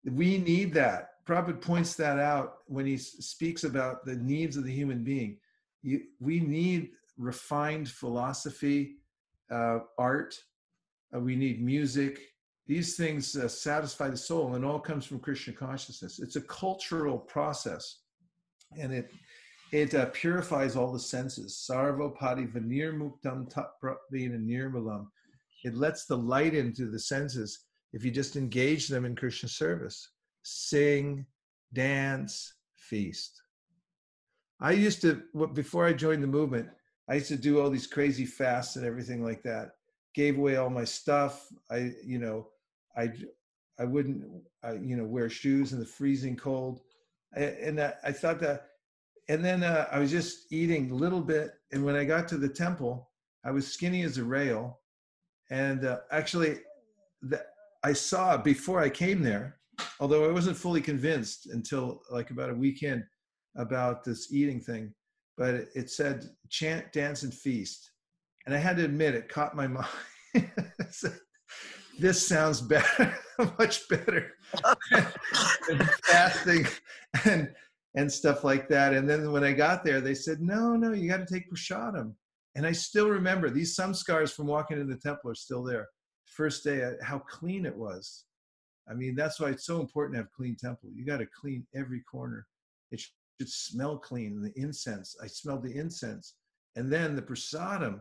we 0.05 0.39
need 0.39 0.75
that. 0.75 1.11
Prabhupada 1.27 1.61
points 1.61 1.95
that 1.95 2.19
out 2.19 2.59
when 2.67 2.87
he 2.87 2.97
speaks 2.97 3.65
about 3.65 4.05
the 4.05 4.17
needs 4.17 4.57
of 4.57 4.65
the 4.65 4.73
human 4.73 5.05
being. 5.05 5.39
You, 5.83 6.01
we 6.19 6.41
need 6.41 6.91
refined 7.17 7.89
philosophy, 7.89 8.97
uh, 9.51 9.81
art. 9.97 10.37
Uh, 11.15 11.21
we 11.21 11.37
need 11.37 11.63
music. 11.63 12.21
These 12.69 12.97
things 12.97 13.35
uh, 13.35 13.49
satisfy 13.49 14.11
the 14.11 14.17
soul, 14.17 14.55
and 14.55 14.65
all 14.65 14.79
comes 14.79 15.07
from 15.07 15.21
Krishna 15.21 15.55
consciousness. 15.55 16.19
It's 16.19 16.37
a 16.37 16.43
cultural 16.43 17.19
process, 17.19 18.01
and 18.79 18.93
it 18.93 19.11
it 19.73 19.95
uh, 19.95 20.07
purifies 20.13 20.77
all 20.77 20.93
the 20.93 21.01
senses. 21.01 21.67
Sarvopati 21.69 22.51
vanir 22.53 22.93
muktam 22.93 23.51
tatpravina 23.51 24.39
nirmalam. 24.39 25.07
It 25.65 25.75
lets 25.75 26.05
the 26.05 26.17
light 26.17 26.55
into 26.55 26.91
the 26.91 26.99
senses 26.99 27.65
if 27.95 28.05
you 28.05 28.11
just 28.11 28.37
engage 28.37 28.89
them 28.89 29.07
in 29.07 29.17
Krishna 29.17 29.49
service. 29.49 30.11
Sing, 30.43 31.27
dance, 31.73 32.55
feast. 32.77 33.41
I 34.61 34.73
used 34.73 35.01
to, 35.03 35.23
before 35.55 35.87
I 35.87 35.93
joined 35.93 36.23
the 36.23 36.27
movement, 36.29 36.69
I 37.09 37.15
used 37.15 37.29
to 37.29 37.37
do 37.37 37.61
all 37.61 37.71
these 37.71 37.87
crazy 37.87 38.27
fasts 38.27 38.77
and 38.77 38.85
everything 38.85 39.25
like 39.25 39.43
that. 39.45 39.71
Gave 40.15 40.37
away 40.37 40.57
all 40.57 40.71
my 40.71 40.85
stuff. 40.85 41.47
I, 41.71 41.93
you 42.05 42.19
know, 42.19 42.49
I, 42.99 43.13
I 43.79 43.85
wouldn't, 43.85 44.25
I, 44.63 44.73
you 44.73 44.97
know, 44.97 45.05
wear 45.05 45.31
shoes 45.31 45.73
in 45.73 45.79
the 45.79 45.87
freezing 45.87 46.37
cold. 46.37 46.81
I, 47.37 47.41
and 47.41 47.81
I, 47.81 47.95
I, 48.05 48.13
thought 48.13 48.41
that, 48.41 48.67
and 49.29 49.45
then 49.45 49.63
uh, 49.63 49.87
I 49.93 49.99
was 49.99 50.11
just 50.11 50.53
eating 50.53 50.91
a 50.91 50.95
little 50.95 51.21
bit. 51.21 51.53
And 51.73 51.85
when 51.85 51.95
I 51.95 52.05
got 52.05 52.29
to 52.29 52.39
the 52.39 52.49
temple, 52.49 53.11
I 53.45 53.51
was 53.51 53.73
skinny 53.73 54.03
as 54.03 54.19
a 54.19 54.25
rail. 54.25 54.81
And 55.51 55.85
uh, 55.85 55.99
actually, 56.11 56.59
the, 57.23 57.45
I 57.85 57.93
saw 57.93 58.37
before 58.37 58.81
I 58.81 58.91
came 58.91 59.23
there, 59.23 59.59
although 60.01 60.29
I 60.29 60.33
wasn't 60.33 60.57
fully 60.57 60.81
convinced 60.81 61.47
until 61.47 62.03
like 62.11 62.31
about 62.31 62.51
a 62.51 62.55
weekend 62.55 63.05
about 63.57 64.05
this 64.05 64.33
eating 64.33 64.61
thing 64.61 64.93
but 65.39 65.69
it 65.75 65.89
said 65.89 66.29
chant, 66.51 66.93
dance, 66.93 67.23
and 67.23 67.33
feast. 67.33 67.93
And 68.45 68.55
I 68.55 68.59
had 68.59 68.77
to 68.79 68.85
admit, 68.85 69.15
it 69.15 69.29
caught 69.29 69.57
my 69.57 69.67
mind. 70.35 70.51
This 71.99 72.27
sounds 72.27 72.61
better, 72.61 73.19
much 73.59 73.89
better 73.89 74.35
than 75.69 75.89
fasting 76.05 76.67
and 77.25 77.53
and 77.95 78.11
stuff 78.13 78.45
like 78.45 78.69
that. 78.69 78.95
And 78.95 79.09
then 79.09 79.33
when 79.33 79.43
I 79.43 79.53
got 79.53 79.85
there, 79.85 80.01
they 80.01 80.15
said, 80.15 80.41
no, 80.41 80.77
no, 80.77 80.93
you 80.93 81.09
got 81.11 81.27
to 81.27 81.35
take 81.35 81.51
prasadam. 81.51 82.15
And 82.55 82.67
I 82.67 82.73
still 82.73 83.09
remember 83.09 83.51
these 83.51 83.77
samskars 83.77 84.33
from 84.33 84.47
walking 84.47 84.79
into 84.79 84.95
the 84.95 85.01
temple 85.01 85.31
are 85.31 85.35
still 85.35 85.65
there. 85.65 85.89
First 86.27 86.65
day, 86.65 86.85
uh, 86.85 86.93
how 87.03 87.19
clean 87.19 87.67
it 87.67 87.77
was. 87.77 88.25
I 88.89 88.95
mean, 88.95 89.15
that's 89.15 89.41
why 89.41 89.49
it's 89.49 89.67
so 89.67 89.81
important 89.81 90.15
to 90.15 90.19
have 90.19 90.33
clean 90.33 90.57
temple. 90.57 90.91
You 90.95 91.05
got 91.05 91.19
to 91.19 91.27
clean 91.27 91.67
every 91.75 92.01
corner. 92.01 92.47
It 92.91 93.01
should 93.01 93.49
smell 93.49 93.99
clean. 93.99 94.43
The 94.43 94.53
incense, 94.61 95.17
I 95.23 95.27
smelled 95.27 95.65
the 95.65 95.77
incense. 95.77 96.35
And 96.77 96.93
then 96.93 97.17
the 97.17 97.23
prasadam. 97.23 98.01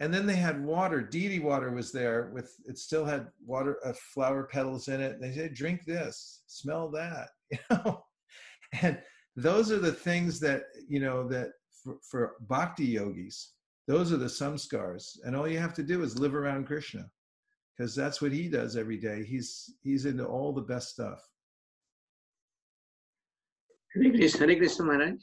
And 0.00 0.14
then 0.14 0.26
they 0.26 0.36
had 0.36 0.64
water. 0.64 1.00
Deity 1.00 1.40
water 1.40 1.70
was 1.72 1.90
there 1.90 2.30
with, 2.32 2.54
it 2.66 2.78
still 2.78 3.04
had 3.04 3.28
water, 3.44 3.78
uh, 3.84 3.92
flower 4.14 4.44
petals 4.44 4.88
in 4.88 5.00
it. 5.00 5.20
They 5.20 5.32
said, 5.32 5.54
drink 5.54 5.84
this, 5.84 6.42
smell 6.46 6.90
that, 6.92 7.30
you 7.50 7.58
know? 7.70 8.04
And 8.82 9.00
those 9.34 9.72
are 9.72 9.78
the 9.78 9.92
things 9.92 10.38
that, 10.40 10.64
you 10.88 11.00
know, 11.00 11.26
that 11.28 11.48
for, 11.82 11.96
for 12.08 12.34
bhakti 12.48 12.84
yogis, 12.84 13.54
those 13.88 14.12
are 14.12 14.18
the 14.18 14.26
samskars. 14.26 15.18
And 15.24 15.34
all 15.34 15.48
you 15.48 15.58
have 15.58 15.74
to 15.74 15.82
do 15.82 16.02
is 16.02 16.18
live 16.18 16.34
around 16.34 16.66
Krishna 16.66 17.10
because 17.76 17.94
that's 17.94 18.20
what 18.20 18.32
he 18.32 18.48
does 18.48 18.76
every 18.76 18.98
day. 18.98 19.24
He's, 19.24 19.74
he's 19.82 20.04
into 20.04 20.26
all 20.26 20.52
the 20.52 20.62
best 20.62 20.90
stuff. 20.90 21.20
Hare 23.94 24.12
Krishna, 24.12 24.46
Hare 24.46 24.56
Krishna 24.56 24.84
Maharaj. 24.84 25.14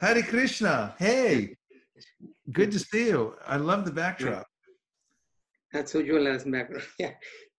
Hare 0.00 0.22
Krishna. 0.22 0.94
Hey, 0.98 1.56
good 2.52 2.70
to 2.72 2.78
see 2.78 3.08
you. 3.08 3.34
I 3.46 3.56
love 3.56 3.84
the 3.84 3.92
backdrop. 3.92 4.46
That's 5.72 5.92
Ujjwala's 5.92 6.44
background. 6.44 6.86
Yeah. 6.98 7.14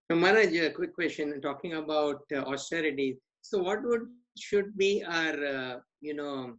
So 0.10 0.16
Maharaj, 0.16 0.54
a 0.54 0.70
quick 0.70 0.94
question 0.94 1.42
talking 1.42 1.74
about 1.74 2.22
uh, 2.34 2.42
austerity. 2.52 3.18
So 3.42 3.62
what 3.62 3.84
would 3.84 4.08
should 4.38 4.78
be 4.78 5.04
our 5.04 5.46
uh, 5.46 5.76
you 6.02 6.14
know 6.14 6.56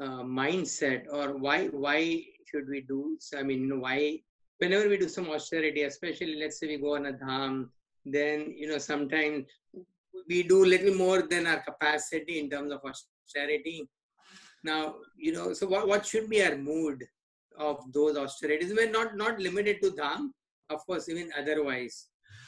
uh, 0.00 0.22
mindset 0.40 1.04
or 1.12 1.36
why 1.36 1.66
why 1.66 2.24
should 2.48 2.68
we 2.68 2.80
do 2.80 3.16
so, 3.20 3.38
I 3.38 3.42
mean 3.42 3.80
why 3.80 4.20
whenever 4.58 4.88
we 4.88 4.96
do 4.96 5.08
some 5.08 5.28
austerity, 5.28 5.82
especially 5.82 6.36
let's 6.40 6.58
say 6.58 6.68
we 6.68 6.78
go 6.78 6.96
on 6.96 7.06
a 7.06 7.12
dham, 7.12 7.68
then 8.04 8.54
you 8.56 8.68
know 8.68 8.78
sometimes 8.78 9.44
we 10.28 10.42
do 10.42 10.64
little 10.64 10.94
more 10.94 11.22
than 11.22 11.46
our 11.46 11.60
capacity 11.60 12.40
in 12.40 12.50
terms 12.50 12.72
of 12.72 12.80
austerity. 12.84 13.88
Now, 14.64 14.96
you 15.16 15.32
know, 15.32 15.52
so 15.52 15.66
what, 15.66 15.86
what 15.86 16.04
should 16.04 16.28
be 16.28 16.42
our 16.42 16.56
mood 16.56 17.04
of 17.58 17.92
those 17.92 18.16
austerities? 18.16 18.72
We're 18.74 18.90
not, 18.90 19.16
not 19.16 19.38
limited 19.38 19.82
to 19.82 19.90
Dham, 19.90 20.30
of 20.70 20.84
course, 20.86 21.08
even 21.08 21.30
otherwise. 21.38 22.06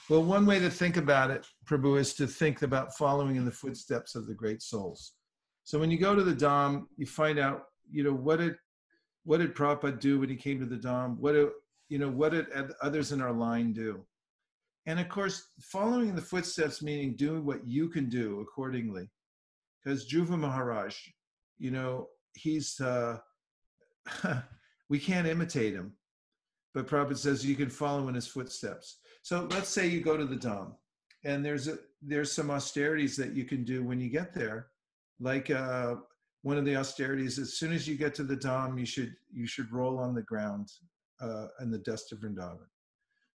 Well, 0.08 0.24
one 0.24 0.46
way 0.46 0.58
to 0.58 0.70
think 0.70 0.96
about 0.96 1.30
it, 1.30 1.46
Prabhu, 1.66 1.98
is 1.98 2.14
to 2.14 2.26
think 2.26 2.62
about 2.62 2.96
following 2.96 3.36
in 3.36 3.44
the 3.44 3.52
footsteps 3.52 4.14
of 4.14 4.26
the 4.26 4.34
great 4.34 4.62
souls. 4.62 5.12
So 5.64 5.78
when 5.78 5.90
you 5.90 5.98
go 5.98 6.14
to 6.14 6.22
the 6.22 6.34
Dham, 6.34 6.86
you 6.96 7.04
find 7.04 7.38
out, 7.38 7.64
you 7.90 8.02
know, 8.02 8.14
what 8.14 8.38
did 8.38 8.56
what 9.24 9.38
did 9.38 9.54
Prabhupada 9.54 10.00
do 10.00 10.20
when 10.20 10.30
he 10.30 10.36
came 10.36 10.58
to 10.60 10.64
the 10.64 10.76
Dham? 10.76 11.18
What 11.18 11.32
do 11.32 11.52
you 11.88 11.98
know, 11.98 12.08
what 12.08 12.32
did 12.32 12.46
others 12.82 13.12
in 13.12 13.20
our 13.20 13.32
line 13.32 13.72
do? 13.72 14.04
And 14.86 14.98
of 14.98 15.08
course, 15.08 15.48
following 15.60 16.08
in 16.08 16.16
the 16.16 16.22
footsteps 16.22 16.82
meaning 16.82 17.14
doing 17.16 17.44
what 17.44 17.66
you 17.66 17.88
can 17.88 18.08
do 18.08 18.40
accordingly. 18.40 19.10
Because 19.84 20.08
Dhruva 20.08 20.38
Maharaj, 20.38 20.96
you 21.58 21.70
know, 21.70 22.08
he's, 22.34 22.80
uh, 22.80 23.18
we 24.88 24.98
can't 24.98 25.26
imitate 25.26 25.74
him. 25.74 25.92
But 26.74 26.86
Prabhupada 26.86 27.16
says 27.16 27.44
you 27.44 27.56
can 27.56 27.70
follow 27.70 28.08
in 28.08 28.14
his 28.14 28.26
footsteps. 28.26 28.98
So 29.22 29.48
let's 29.50 29.68
say 29.68 29.86
you 29.86 30.00
go 30.00 30.16
to 30.16 30.24
the 30.24 30.36
Dham 30.36 30.72
and 31.24 31.44
there's 31.44 31.68
a, 31.68 31.78
there's 32.02 32.32
some 32.32 32.50
austerities 32.50 33.16
that 33.16 33.34
you 33.34 33.44
can 33.44 33.64
do 33.64 33.82
when 33.82 34.00
you 34.00 34.08
get 34.08 34.34
there. 34.34 34.68
Like 35.20 35.50
uh, 35.50 35.96
one 36.42 36.56
of 36.56 36.64
the 36.64 36.76
austerities, 36.76 37.38
as 37.38 37.54
soon 37.54 37.72
as 37.72 37.88
you 37.88 37.96
get 37.96 38.14
to 38.16 38.22
the 38.22 38.36
Dham, 38.36 38.78
you 38.78 38.86
should, 38.86 39.14
you 39.32 39.46
should 39.46 39.72
roll 39.72 39.98
on 39.98 40.14
the 40.14 40.22
ground 40.22 40.70
uh, 41.20 41.48
in 41.60 41.70
the 41.70 41.78
dust 41.78 42.12
of 42.12 42.20
Vrindavan. 42.20 42.58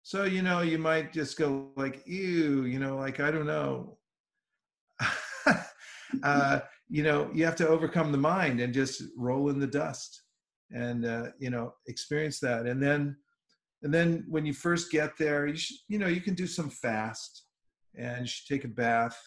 So, 0.04 0.24
you 0.24 0.42
know, 0.42 0.62
you 0.62 0.78
might 0.78 1.14
just 1.14 1.38
go 1.38 1.70
like, 1.76 2.04
ew, 2.06 2.66
you 2.66 2.80
know, 2.80 2.98
like, 2.98 3.20
I 3.20 3.32
don't 3.32 3.48
know. 3.48 3.98
uh, 6.24 6.60
you 6.90 7.04
know, 7.04 7.30
you 7.34 7.46
have 7.46 7.56
to 7.58 7.68
overcome 7.68 8.12
the 8.12 8.18
mind 8.18 8.60
and 8.60 8.74
just 8.74 9.04
roll 9.18 9.50
in 9.50 9.60
the 9.60 9.68
dust 9.68 10.23
and, 10.74 11.06
uh, 11.06 11.28
you 11.40 11.50
know, 11.50 11.74
experience 11.88 12.40
that. 12.40 12.66
And 12.66 12.82
then, 12.82 13.16
and 13.84 13.94
then 13.94 14.26
when 14.28 14.46
you 14.46 14.54
first 14.54 14.92
get 14.92 15.18
there, 15.18 15.48
you 15.48 15.56
should, 15.56 15.78
you 15.88 16.00
know, 16.00 16.08
you 16.08 16.22
can 16.22 16.34
do 16.34 16.48
some 16.48 16.70
fast 16.70 17.44
and 17.96 18.22
you 18.22 18.28
should 18.28 18.48
take 18.48 18.66
a 18.66 18.70
bath. 18.70 19.18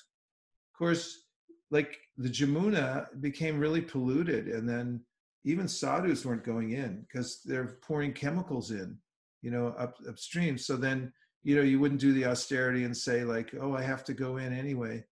Of 0.73 0.79
course, 0.79 1.27
like 1.71 1.97
the 2.17 2.29
Jamuna 2.29 3.07
became 3.21 3.59
really 3.59 3.81
polluted 3.81 4.49
and 4.49 4.69
then 4.69 5.01
even 5.45 5.69
sadhus 5.69 6.25
weren't 6.25 6.45
going 6.45 6.73
in 6.73 7.07
because 7.07 7.41
they're 7.45 7.79
pouring 7.83 8.13
chemicals 8.13 8.73
in, 8.73 8.99
you 9.43 9.51
know, 9.51 9.69
up 9.79 9.97
upstream. 10.09 10.59
So 10.59 10.77
then, 10.77 11.13
you 11.45 11.55
know, 11.55 11.63
you 11.63 11.79
wouldn't 11.79 12.01
do 12.01 12.13
the 12.13 12.27
austerity 12.27 12.85
and 12.85 12.97
say 12.97 13.23
like, 13.23 13.55
oh, 13.61 13.75
I 13.75 13.83
have 13.83 14.05
to 14.05 14.15
go 14.15 14.39
in 14.39 14.53
anyway, 14.53 15.05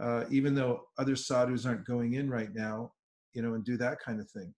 uh, 0.00 0.24
even 0.30 0.54
though 0.54 0.82
other 0.98 1.16
sadhus 1.16 1.66
aren't 1.66 1.86
going 1.86 2.14
in 2.14 2.30
right 2.30 2.54
now, 2.54 2.92
you 3.32 3.42
know, 3.42 3.54
and 3.54 3.64
do 3.64 3.76
that 3.78 3.98
kind 3.98 4.20
of 4.20 4.30
thing. 4.30 4.54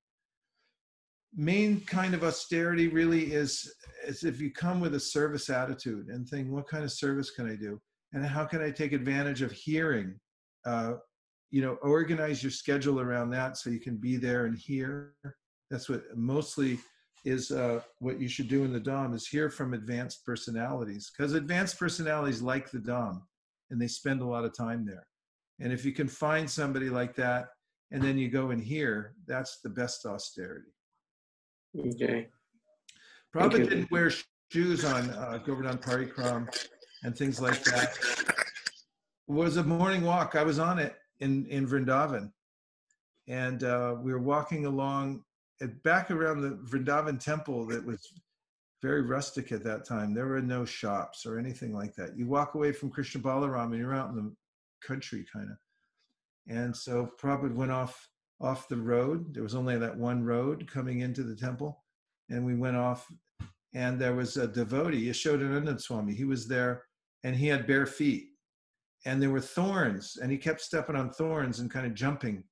Main 1.34 1.80
kind 1.82 2.14
of 2.14 2.24
austerity 2.24 2.88
really 2.88 3.32
is 3.32 3.72
is 4.06 4.24
if 4.24 4.40
you 4.40 4.50
come 4.50 4.80
with 4.80 4.94
a 4.94 5.00
service 5.00 5.48
attitude 5.48 6.08
and 6.08 6.28
think, 6.28 6.50
what 6.50 6.68
kind 6.68 6.84
of 6.84 6.92
service 6.92 7.30
can 7.30 7.50
I 7.50 7.56
do, 7.56 7.80
and 8.12 8.24
how 8.24 8.44
can 8.44 8.62
I 8.62 8.70
take 8.70 8.92
advantage 8.92 9.42
of 9.42 9.50
hearing 9.52 10.18
uh, 10.66 10.94
you 11.50 11.62
know 11.62 11.74
organize 11.82 12.42
your 12.42 12.52
schedule 12.52 13.00
around 13.00 13.30
that 13.30 13.56
so 13.56 13.70
you 13.70 13.80
can 13.80 13.96
be 13.96 14.16
there 14.16 14.44
and 14.44 14.58
hear? 14.58 15.14
That's 15.70 15.88
what 15.88 16.02
mostly 16.14 16.78
is 17.24 17.50
uh, 17.50 17.80
what 18.00 18.20
you 18.20 18.28
should 18.28 18.48
do 18.48 18.64
in 18.64 18.72
the 18.72 18.80
dham 18.80 19.14
is 19.14 19.26
hear 19.26 19.48
from 19.48 19.74
advanced 19.74 20.26
personalities 20.26 21.10
because 21.16 21.34
advanced 21.34 21.78
personalities 21.78 22.42
like 22.42 22.70
the 22.70 22.78
dham 22.78 23.22
and 23.70 23.80
they 23.80 23.86
spend 23.86 24.20
a 24.20 24.26
lot 24.26 24.44
of 24.44 24.56
time 24.56 24.84
there. 24.84 25.06
And 25.60 25.72
if 25.72 25.84
you 25.84 25.92
can 25.92 26.08
find 26.08 26.50
somebody 26.50 26.90
like 26.90 27.14
that 27.16 27.48
and 27.92 28.02
then 28.02 28.18
you 28.18 28.28
go 28.28 28.50
and 28.50 28.62
hear 28.62 29.14
that's 29.26 29.60
the 29.60 29.70
best 29.70 30.04
austerity 30.04 30.72
Okay. 31.78 32.28
Prabhupada 33.34 33.68
didn't 33.68 33.90
wear 33.90 34.10
shoes 34.50 34.84
on 34.84 35.10
uh, 35.10 35.38
Govardhan 35.44 35.78
Parikram 35.78 36.46
and 37.02 37.16
things 37.16 37.40
like 37.40 37.64
that. 37.64 37.96
It 39.28 39.32
was 39.32 39.56
a 39.56 39.64
morning 39.64 40.02
walk. 40.02 40.34
I 40.36 40.42
was 40.42 40.58
on 40.58 40.78
it 40.78 40.94
in, 41.20 41.46
in 41.46 41.66
Vrindavan. 41.66 42.30
And 43.28 43.64
uh, 43.64 43.96
we 44.02 44.12
were 44.12 44.18
walking 44.18 44.66
along 44.66 45.22
at, 45.62 45.82
back 45.82 46.10
around 46.10 46.42
the 46.42 46.58
Vrindavan 46.70 47.18
temple 47.18 47.66
that 47.68 47.84
was 47.84 48.12
very 48.82 49.02
rustic 49.02 49.52
at 49.52 49.64
that 49.64 49.86
time. 49.86 50.12
There 50.12 50.26
were 50.26 50.42
no 50.42 50.64
shops 50.64 51.24
or 51.24 51.38
anything 51.38 51.72
like 51.72 51.94
that. 51.94 52.18
You 52.18 52.26
walk 52.26 52.54
away 52.54 52.72
from 52.72 52.90
Krishna 52.90 53.20
Balaram 53.20 53.66
and 53.66 53.78
you're 53.78 53.94
out 53.94 54.10
in 54.10 54.16
the 54.16 54.34
country 54.86 55.24
kind 55.32 55.48
of. 55.50 55.56
And 56.48 56.76
so 56.76 57.08
Prabhupada 57.20 57.54
went 57.54 57.70
off 57.70 58.08
off 58.42 58.68
the 58.68 58.76
road. 58.76 59.34
There 59.34 59.42
was 59.42 59.54
only 59.54 59.78
that 59.78 59.96
one 59.96 60.24
road 60.24 60.70
coming 60.70 61.00
into 61.00 61.22
the 61.22 61.36
temple. 61.36 61.82
And 62.28 62.44
we 62.44 62.54
went 62.54 62.76
off 62.76 63.10
and 63.74 63.98
there 63.98 64.14
was 64.14 64.36
a 64.36 64.46
devotee, 64.46 65.08
Yashodananda 65.08 65.80
Swami. 65.80 66.14
He 66.14 66.24
was 66.24 66.46
there 66.46 66.84
and 67.24 67.36
he 67.36 67.46
had 67.46 67.66
bare 67.66 67.86
feet 67.86 68.32
and 69.04 69.20
there 69.20 69.30
were 69.30 69.40
thorns 69.40 70.18
and 70.20 70.30
he 70.30 70.38
kept 70.38 70.60
stepping 70.60 70.96
on 70.96 71.10
thorns 71.10 71.60
and 71.60 71.70
kind 71.70 71.86
of 71.86 71.94
jumping 71.94 72.42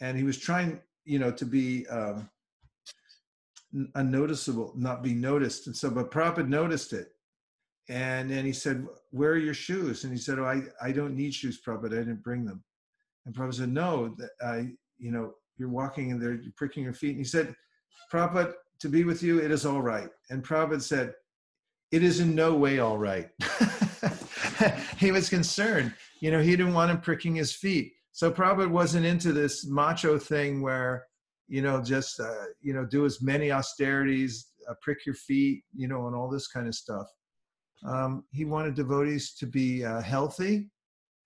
and 0.00 0.16
he 0.16 0.24
was 0.24 0.38
trying 0.38 0.80
you 1.04 1.18
know 1.18 1.30
to 1.30 1.44
be 1.44 1.86
um, 1.88 2.28
unnoticeable 3.94 4.72
not 4.76 5.02
be 5.02 5.14
noticed 5.14 5.66
and 5.66 5.76
so 5.76 5.90
but 5.90 6.10
Prabhupada 6.10 6.48
noticed 6.48 6.92
it 6.92 7.08
and 7.88 8.30
then 8.30 8.44
he 8.44 8.52
said 8.52 8.86
where 9.10 9.32
are 9.32 9.38
your 9.38 9.54
shoes 9.54 10.04
and 10.04 10.12
he 10.12 10.18
said 10.18 10.38
oh 10.38 10.44
i, 10.44 10.62
I 10.82 10.92
don't 10.92 11.16
need 11.16 11.34
shoes 11.34 11.60
Prabhupada 11.66 11.94
i 11.94 11.98
didn't 11.98 12.22
bring 12.22 12.44
them 12.44 12.62
and 13.26 13.34
Prabhupada 13.34 13.54
said 13.54 13.72
no 13.72 14.16
i 14.42 14.68
you 15.02 15.10
know 15.10 15.34
you're 15.58 15.68
walking 15.68 16.12
and 16.12 16.22
they're 16.22 16.40
pricking 16.56 16.84
your 16.84 16.94
feet 16.94 17.10
and 17.10 17.18
he 17.18 17.24
said 17.24 17.54
Prabhupada 18.12 18.54
to 18.80 18.88
be 18.88 19.04
with 19.04 19.22
you 19.22 19.40
it 19.40 19.50
is 19.50 19.66
all 19.66 19.82
right 19.82 20.08
and 20.30 20.42
Prabhupada 20.42 20.82
said 20.82 21.14
it 21.90 22.02
is 22.02 22.20
in 22.20 22.34
no 22.34 22.54
way 22.54 22.78
all 22.78 22.98
right 22.98 23.28
he 24.98 25.12
was 25.12 25.28
concerned. 25.28 25.94
You 26.20 26.30
know, 26.30 26.40
he 26.40 26.50
didn't 26.52 26.74
want 26.74 26.90
him 26.90 27.00
pricking 27.00 27.34
his 27.34 27.54
feet. 27.54 27.92
So 28.12 28.30
Prabhupada 28.30 28.70
wasn't 28.70 29.06
into 29.06 29.32
this 29.32 29.66
macho 29.66 30.18
thing 30.18 30.62
where, 30.62 31.06
you 31.48 31.62
know, 31.62 31.82
just, 31.82 32.20
uh, 32.20 32.44
you 32.60 32.72
know, 32.72 32.84
do 32.84 33.04
as 33.04 33.22
many 33.22 33.50
austerities, 33.50 34.48
uh, 34.68 34.74
prick 34.80 35.04
your 35.06 35.14
feet, 35.14 35.62
you 35.74 35.88
know, 35.88 36.06
and 36.06 36.16
all 36.16 36.30
this 36.30 36.46
kind 36.46 36.66
of 36.66 36.74
stuff. 36.74 37.06
Um, 37.86 38.24
he 38.30 38.44
wanted 38.44 38.74
devotees 38.74 39.34
to 39.34 39.46
be 39.46 39.84
uh, 39.84 40.00
healthy 40.00 40.70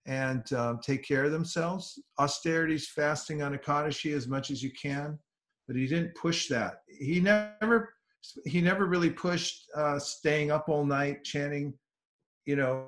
and 0.06 0.52
um, 0.52 0.78
take 0.82 1.06
care 1.06 1.24
of 1.24 1.32
themselves. 1.32 2.00
Austerities, 2.18 2.88
fasting 2.88 3.42
on 3.42 3.56
Ekadashi 3.56 4.14
as 4.14 4.28
much 4.28 4.50
as 4.50 4.62
you 4.62 4.70
can, 4.80 5.18
but 5.66 5.76
he 5.76 5.86
didn't 5.86 6.14
push 6.14 6.48
that. 6.48 6.82
He 6.88 7.20
never, 7.20 7.92
he 8.44 8.60
never 8.60 8.86
really 8.86 9.10
pushed 9.10 9.64
uh, 9.74 9.98
staying 9.98 10.50
up 10.50 10.68
all 10.68 10.84
night 10.84 11.24
chanting 11.24 11.74
you 12.46 12.56
know, 12.56 12.86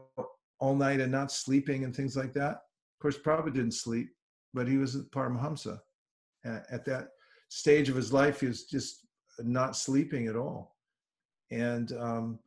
all 0.60 0.74
night 0.74 1.00
and 1.00 1.12
not 1.12 1.30
sleeping 1.30 1.84
and 1.84 1.94
things 1.94 2.16
like 2.16 2.32
that. 2.34 2.52
Of 2.52 3.02
course, 3.02 3.18
Prabhupada 3.18 3.54
didn't 3.54 3.74
sleep, 3.74 4.08
but 4.54 4.66
he 4.66 4.78
was 4.78 4.94
a 4.94 5.00
Paramahamsa. 5.00 5.78
At 6.44 6.84
that 6.86 7.08
stage 7.50 7.88
of 7.88 7.96
his 7.96 8.12
life, 8.12 8.40
he 8.40 8.46
was 8.46 8.64
just 8.64 9.06
not 9.40 9.76
sleeping 9.76 10.28
at 10.28 10.36
all. 10.36 10.76
And, 11.50 11.92
um, 11.92 12.38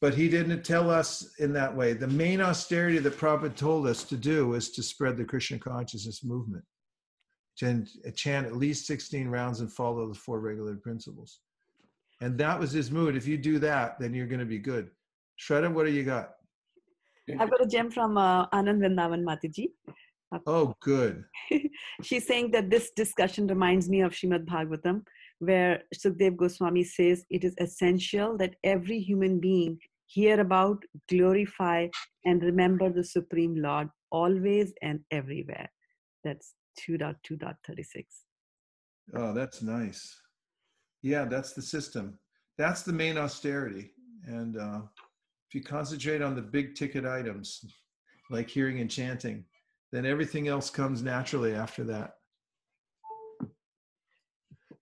but 0.00 0.14
he 0.14 0.28
didn't 0.28 0.62
tell 0.62 0.90
us 0.90 1.34
in 1.38 1.52
that 1.54 1.74
way. 1.74 1.92
The 1.92 2.06
main 2.06 2.40
austerity 2.40 2.98
that 2.98 3.18
Prabhupada 3.18 3.56
told 3.56 3.86
us 3.86 4.04
to 4.04 4.16
do 4.16 4.54
is 4.54 4.70
to 4.72 4.82
spread 4.82 5.16
the 5.16 5.24
Krishna 5.24 5.58
consciousness 5.58 6.22
movement, 6.22 6.64
to 7.58 7.84
chant 8.14 8.46
at 8.46 8.56
least 8.56 8.86
16 8.86 9.28
rounds 9.28 9.60
and 9.60 9.72
follow 9.72 10.08
the 10.08 10.14
four 10.14 10.40
regular 10.40 10.76
principles. 10.76 11.40
And 12.20 12.38
that 12.38 12.58
was 12.58 12.72
his 12.72 12.90
mood. 12.90 13.16
If 13.16 13.26
you 13.26 13.36
do 13.36 13.58
that, 13.60 13.98
then 13.98 14.14
you're 14.14 14.26
going 14.26 14.40
to 14.40 14.46
be 14.46 14.58
good. 14.58 14.90
Shraddha, 15.40 15.72
what 15.72 15.86
do 15.86 15.92
you 15.92 16.04
got? 16.04 16.30
I've 17.38 17.50
got 17.50 17.62
a 17.62 17.66
gem 17.66 17.90
from 17.90 18.16
uh, 18.16 18.46
Anand 18.48 18.78
Vrindavan 18.78 19.22
Mataji. 19.22 19.68
Oh, 20.46 20.74
good. 20.80 21.24
She's 22.02 22.26
saying 22.26 22.50
that 22.52 22.70
this 22.70 22.90
discussion 22.94 23.46
reminds 23.46 23.88
me 23.88 24.02
of 24.02 24.12
Shrimad 24.12 24.44
Bhagavatam, 24.44 25.02
where 25.38 25.82
Sukdev 25.94 26.36
Goswami 26.36 26.84
says 26.84 27.24
it 27.30 27.44
is 27.44 27.54
essential 27.58 28.36
that 28.38 28.56
every 28.64 28.98
human 29.00 29.40
being 29.40 29.78
hear 30.06 30.40
about, 30.40 30.82
glorify, 31.08 31.86
and 32.24 32.42
remember 32.42 32.90
the 32.90 33.04
Supreme 33.04 33.54
Lord 33.56 33.88
always 34.10 34.72
and 34.82 35.00
everywhere. 35.10 35.70
That's 36.24 36.54
2.2.36. 36.88 38.04
Oh, 39.14 39.32
that's 39.32 39.62
nice. 39.62 40.20
Yeah, 41.02 41.24
that's 41.24 41.52
the 41.52 41.62
system. 41.62 42.18
That's 42.56 42.82
the 42.82 42.92
main 42.92 43.18
austerity. 43.18 43.92
And 44.26 44.56
uh, 44.58 44.80
if 45.48 45.54
you 45.54 45.62
concentrate 45.62 46.22
on 46.22 46.34
the 46.34 46.42
big 46.42 46.74
ticket 46.74 47.04
items, 47.04 47.64
like 48.30 48.48
hearing 48.48 48.80
and 48.80 48.90
chanting, 48.90 49.44
then 49.92 50.04
everything 50.04 50.48
else 50.48 50.68
comes 50.68 51.02
naturally 51.02 51.54
after 51.54 51.84
that. 51.84 52.17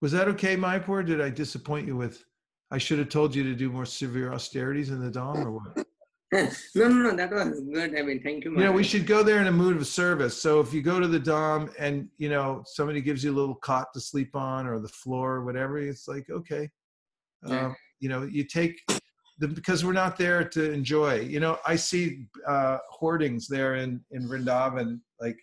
Was 0.03 0.13
that 0.13 0.29
okay, 0.29 0.57
Mayapur? 0.57 1.05
Did 1.07 1.21
I 1.21 1.31
disappoint 1.31 1.87
you 1.87 1.97
with? 1.97 2.23
I 2.71 2.79
should 2.79 2.99
have 2.99 3.09
told 3.09 3.35
you 3.35 3.43
to 3.45 3.55
do 3.55 3.71
more 3.71 3.87
severe 3.87 4.33
austerities 4.33 4.91
in 4.91 5.01
the 5.01 5.11
Dham 5.11 5.45
or 5.45 5.53
what? 5.53 5.87
no, 6.75 6.89
no, 6.89 7.11
no, 7.11 7.17
that 7.17 7.31
was 7.31 7.61
good. 7.73 7.97
I 7.97 8.03
mean, 8.03 8.21
thank 8.23 8.45
you. 8.45 8.51
You 8.51 8.57
know, 8.59 8.73
we 8.73 8.83
should 8.83 9.07
go 9.07 9.23
there 9.23 9.41
in 9.41 9.47
a 9.47 9.53
mood 9.53 9.77
of 9.77 9.87
service. 9.87 10.37
So 10.41 10.59
if 10.61 10.75
you 10.75 10.83
go 10.83 10.99
to 10.99 11.07
the 11.07 11.21
Dham 11.21 11.73
and 11.79 12.09
you 12.19 12.29
know 12.29 12.63
somebody 12.67 13.01
gives 13.01 13.23
you 13.23 13.31
a 13.33 13.37
little 13.37 13.55
cot 13.55 13.89
to 13.95 14.01
sleep 14.01 14.35
on 14.35 14.67
or 14.67 14.81
the 14.81 14.89
floor 14.89 15.35
or 15.37 15.45
whatever, 15.45 15.79
it's 15.79 16.09
like 16.09 16.29
okay, 16.29 16.69
Yeah. 17.47 17.67
um, 17.67 17.77
you 18.01 18.09
know, 18.09 18.25
you 18.25 18.43
take 18.45 18.81
the, 19.39 19.47
because 19.49 19.85
we're 19.85 19.93
not 19.93 20.17
there 20.19 20.43
to 20.49 20.73
enjoy. 20.73 21.21
You 21.21 21.39
know, 21.41 21.59
I 21.67 21.77
see 21.77 22.27
uh, 22.47 22.79
hoardings 22.91 23.47
there 23.47 23.77
in 23.77 24.05
in 24.11 24.29
Vrindavan, 24.29 25.01
like 25.21 25.39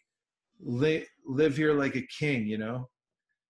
li- 0.60 1.06
live 1.26 1.56
here 1.56 1.74
like 1.74 1.96
a 1.96 2.06
king. 2.20 2.46
You 2.46 2.58
know, 2.58 2.90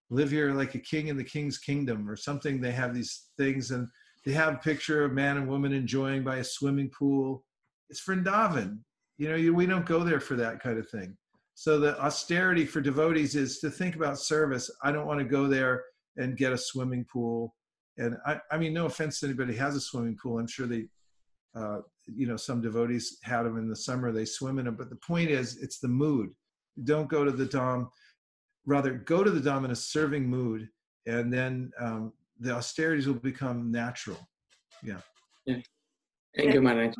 live 0.09 0.31
here 0.31 0.53
like 0.53 0.75
a 0.75 0.79
king 0.79 1.07
in 1.07 1.17
the 1.17 1.23
king's 1.23 1.57
kingdom 1.57 2.09
or 2.09 2.15
something. 2.15 2.61
They 2.61 2.71
have 2.71 2.93
these 2.93 3.29
things 3.37 3.71
and 3.71 3.87
they 4.25 4.31
have 4.33 4.55
a 4.55 4.57
picture 4.57 5.03
of 5.03 5.13
man 5.13 5.37
and 5.37 5.47
woman 5.47 5.73
enjoying 5.73 6.23
by 6.23 6.37
a 6.37 6.43
swimming 6.43 6.89
pool. 6.89 7.43
It's 7.89 8.05
Vrindavan. 8.05 8.79
You 9.17 9.29
know, 9.29 9.53
we 9.53 9.65
don't 9.65 9.85
go 9.85 10.03
there 10.03 10.19
for 10.19 10.35
that 10.35 10.59
kind 10.59 10.77
of 10.77 10.89
thing. 10.89 11.17
So 11.55 11.79
the 11.79 11.99
austerity 11.99 12.65
for 12.65 12.81
devotees 12.81 13.35
is 13.35 13.59
to 13.59 13.69
think 13.69 13.95
about 13.95 14.19
service. 14.19 14.71
I 14.83 14.91
don't 14.91 15.05
want 15.05 15.19
to 15.19 15.25
go 15.25 15.47
there 15.47 15.83
and 16.17 16.37
get 16.37 16.53
a 16.53 16.57
swimming 16.57 17.05
pool. 17.11 17.55
And 17.97 18.17
I, 18.25 18.39
I 18.51 18.57
mean, 18.57 18.73
no 18.73 18.85
offense 18.85 19.19
to 19.19 19.27
anybody 19.27 19.55
has 19.55 19.75
a 19.75 19.81
swimming 19.81 20.17
pool. 20.21 20.39
I'm 20.39 20.47
sure 20.47 20.65
they, 20.65 20.85
uh, 21.55 21.79
you 22.07 22.25
know, 22.25 22.37
some 22.37 22.61
devotees 22.61 23.19
had 23.23 23.43
them 23.43 23.57
in 23.57 23.69
the 23.69 23.75
summer. 23.75 24.11
They 24.11 24.25
swim 24.25 24.57
in 24.57 24.65
them. 24.65 24.75
But 24.75 24.89
the 24.89 24.95
point 24.95 25.29
is, 25.29 25.57
it's 25.57 25.79
the 25.79 25.87
mood. 25.87 26.29
Don't 26.85 27.07
go 27.07 27.23
to 27.23 27.31
the 27.31 27.45
dham. 27.45 27.87
Rather, 28.65 28.93
go 28.93 29.23
to 29.23 29.29
the 29.29 29.39
dham 29.39 29.65
in 29.65 29.71
a 29.71 29.75
serving 29.75 30.25
mood, 30.25 30.69
and 31.05 31.31
then 31.31 31.71
um, 31.79 32.13
the 32.39 32.51
austerities 32.51 33.07
will 33.07 33.15
become 33.15 33.71
natural. 33.71 34.19
Yeah. 34.83 34.99
Thank 35.47 36.53
you, 36.53 36.61
Maharaj. 36.61 36.93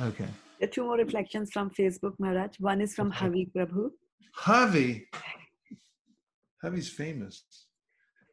Okay. 0.00 0.26
There 0.58 0.68
are 0.68 0.72
two 0.72 0.84
more 0.84 0.96
reflections 0.96 1.50
from 1.52 1.70
Facebook, 1.70 2.14
Maharaj. 2.18 2.58
One 2.60 2.80
is 2.80 2.94
from 2.94 3.08
Okay. 3.08 3.26
Havi 3.26 3.52
Prabhu. 3.52 3.90
Javi. 4.38 5.06
Javi's 6.62 6.88
famous. 6.88 7.44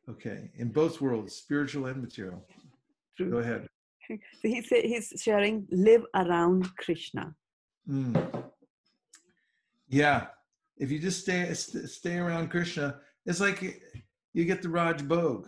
Okay. 0.10 0.52
In 0.58 0.70
both 0.70 1.02
worlds, 1.02 1.36
spiritual 1.36 1.86
and 1.88 2.02
material. 2.02 2.46
Go 3.20 3.38
ahead. 3.38 3.68
So 4.10 4.50
he 4.50 4.62
say, 4.62 4.86
he's 4.86 5.14
sharing 5.18 5.66
live 5.72 6.04
around 6.14 6.68
Krishna. 6.76 7.34
Mm. 7.90 8.44
Yeah. 9.88 10.28
If 10.78 10.92
you 10.92 11.00
just 11.00 11.22
stay 11.22 11.54
stay 11.54 12.18
around 12.18 12.50
Krishna, 12.50 13.00
it's 13.26 13.40
like 13.40 13.62
you 14.34 14.46
get 14.46 14.62
the 14.62 14.70
Raj 14.70 15.02
Bhog. 15.02 15.46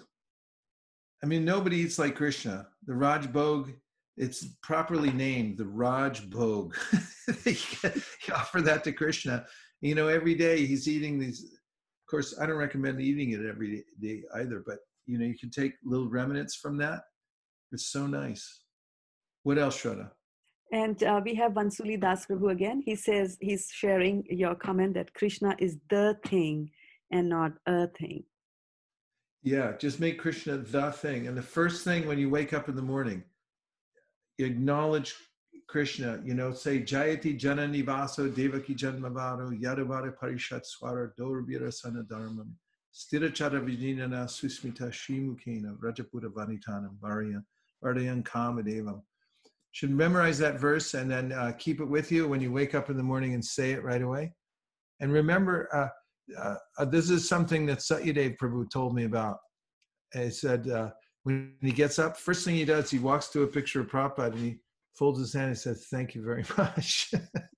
I 1.23 1.25
mean, 1.25 1.43
nobody 1.43 1.77
eats 1.77 1.97
like 1.97 2.15
Krishna. 2.15 2.67
The 2.85 2.93
Raj 2.93 3.27
Bhog, 3.27 3.73
it's 4.17 4.45
properly 4.61 5.11
named 5.11 5.57
the 5.57 5.65
Raj 5.65 6.29
Bhog. 6.29 6.73
you 8.27 8.33
offer 8.33 8.61
that 8.61 8.83
to 8.83 8.91
Krishna. 8.91 9.45
You 9.81 9.95
know, 9.95 10.07
every 10.07 10.35
day 10.35 10.65
he's 10.65 10.87
eating 10.87 11.19
these. 11.19 11.43
Of 11.43 12.11
course, 12.11 12.37
I 12.39 12.45
don't 12.45 12.57
recommend 12.57 13.01
eating 13.01 13.31
it 13.31 13.45
every 13.49 13.83
day 13.99 14.21
either, 14.35 14.63
but 14.65 14.77
you 15.07 15.17
know, 15.17 15.25
you 15.25 15.37
can 15.37 15.49
take 15.49 15.73
little 15.83 16.09
remnants 16.09 16.55
from 16.55 16.77
that. 16.77 17.01
It's 17.71 17.91
so 17.91 18.05
nice. 18.05 18.61
What 19.43 19.57
else, 19.57 19.81
Shraddha? 19.81 20.11
And 20.71 21.01
uh, 21.03 21.21
we 21.23 21.35
have 21.35 21.53
Vansuli 21.53 21.99
Das 21.99 22.25
Prabhu 22.25 22.51
again. 22.51 22.81
He 22.83 22.95
says 22.95 23.37
he's 23.39 23.69
sharing 23.71 24.25
your 24.29 24.55
comment 24.55 24.95
that 24.95 25.13
Krishna 25.13 25.55
is 25.59 25.77
the 25.89 26.17
thing 26.25 26.71
and 27.11 27.29
not 27.29 27.53
a 27.67 27.87
thing. 27.87 28.23
Yeah, 29.43 29.73
just 29.77 29.99
make 29.99 30.19
Krishna 30.19 30.57
the 30.57 30.91
thing. 30.91 31.27
And 31.27 31.37
the 31.37 31.41
first 31.41 31.83
thing 31.83 32.07
when 32.07 32.17
you 32.17 32.29
wake 32.29 32.51
up 32.51 32.67
in 32.67 32.75
the 32.75 32.81
morning, 32.81 33.23
acknowledge 34.39 35.15
Krishna, 35.67 36.21
you 36.25 36.33
know, 36.33 36.51
say 36.51 36.79
Jayati 36.81 37.39
Janani 37.39 37.85
Vaso 37.85 38.27
Devaki 38.27 38.75
Janmavaro 38.75 39.59
Yadavara 39.59 40.13
Parishat 40.15 40.65
Swara 40.65 41.11
Dorvira 41.19 41.71
Sana 41.73 42.03
Dharmam 42.03 42.49
Stirachara 42.93 43.63
Vijinana 43.63 44.25
Susmita 44.25 44.89
Shimukena 44.91 45.77
Rajapura 45.77 46.31
Vanitanam 46.31 46.97
Varya 46.99 47.43
Vardayan 47.83 48.23
Kamadevam. 48.23 49.01
Should 49.75 49.91
memorize 49.91 50.37
that 50.37 50.57
verse 50.57 50.93
and 50.93 51.11
then 51.11 51.33
uh, 51.33 51.51
keep 51.59 51.81
it 51.81 51.85
with 51.85 52.09
you 52.09 52.29
when 52.29 52.39
you 52.39 52.49
wake 52.49 52.73
up 52.73 52.89
in 52.89 52.95
the 52.95 53.03
morning 53.03 53.33
and 53.33 53.43
say 53.43 53.71
it 53.71 53.83
right 53.83 54.01
away. 54.01 54.31
And 55.01 55.11
remember, 55.11 55.67
uh, 55.73 56.39
uh, 56.39 56.55
uh, 56.79 56.85
this 56.85 57.09
is 57.09 57.27
something 57.27 57.65
that 57.65 57.79
Satyadev 57.79 58.37
Prabhu 58.37 58.71
told 58.71 58.95
me 58.95 59.03
about. 59.03 59.39
He 60.13 60.29
said 60.29 60.69
uh, 60.69 60.91
when 61.23 61.55
he 61.59 61.73
gets 61.73 61.99
up, 61.99 62.15
first 62.15 62.45
thing 62.45 62.55
he 62.55 62.63
does, 62.63 62.89
he 62.89 62.99
walks 62.99 63.27
to 63.33 63.43
a 63.43 63.47
picture 63.47 63.81
of 63.81 63.87
Prabhupada 63.87 64.31
and 64.31 64.39
he 64.39 64.59
folds 64.97 65.19
his 65.19 65.33
hand 65.33 65.47
and 65.47 65.57
says, 65.57 65.87
"Thank 65.91 66.15
you 66.15 66.23
very 66.23 66.45
much." 66.57 67.13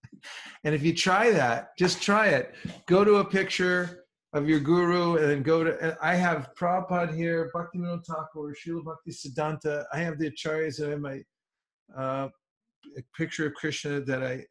and 0.63 0.73
if 0.73 0.81
you 0.81 0.95
try 0.95 1.29
that, 1.29 1.77
just 1.77 2.01
try 2.01 2.29
it. 2.29 2.55
Go 2.87 3.03
to 3.03 3.17
a 3.17 3.25
picture 3.25 4.05
of 4.33 4.49
your 4.49 4.59
guru 4.59 5.17
and 5.17 5.29
then 5.29 5.43
go 5.43 5.63
to. 5.63 5.95
I 6.01 6.15
have 6.15 6.49
Prabhupada 6.59 7.15
here, 7.15 7.51
Bhaktivinoda 7.53 8.03
Thakur, 8.07 8.55
Srila 8.55 8.85
Bhakti 8.85 9.11
Siddhanta. 9.11 9.85
I 9.93 9.99
have 9.99 10.17
the 10.17 10.31
acharyas 10.31 10.83
I 10.83 10.89
have 10.89 10.99
my 10.99 11.21
uh, 11.95 12.29
a 12.97 13.01
picture 13.15 13.45
of 13.45 13.53
Krishna 13.53 14.01
that 14.01 14.23
I, 14.23 14.45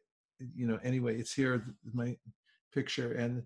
you 0.55 0.67
know. 0.67 0.79
Anyway, 0.83 1.17
it's 1.19 1.33
here, 1.33 1.65
my 1.93 2.15
picture 2.73 3.13
and 3.13 3.43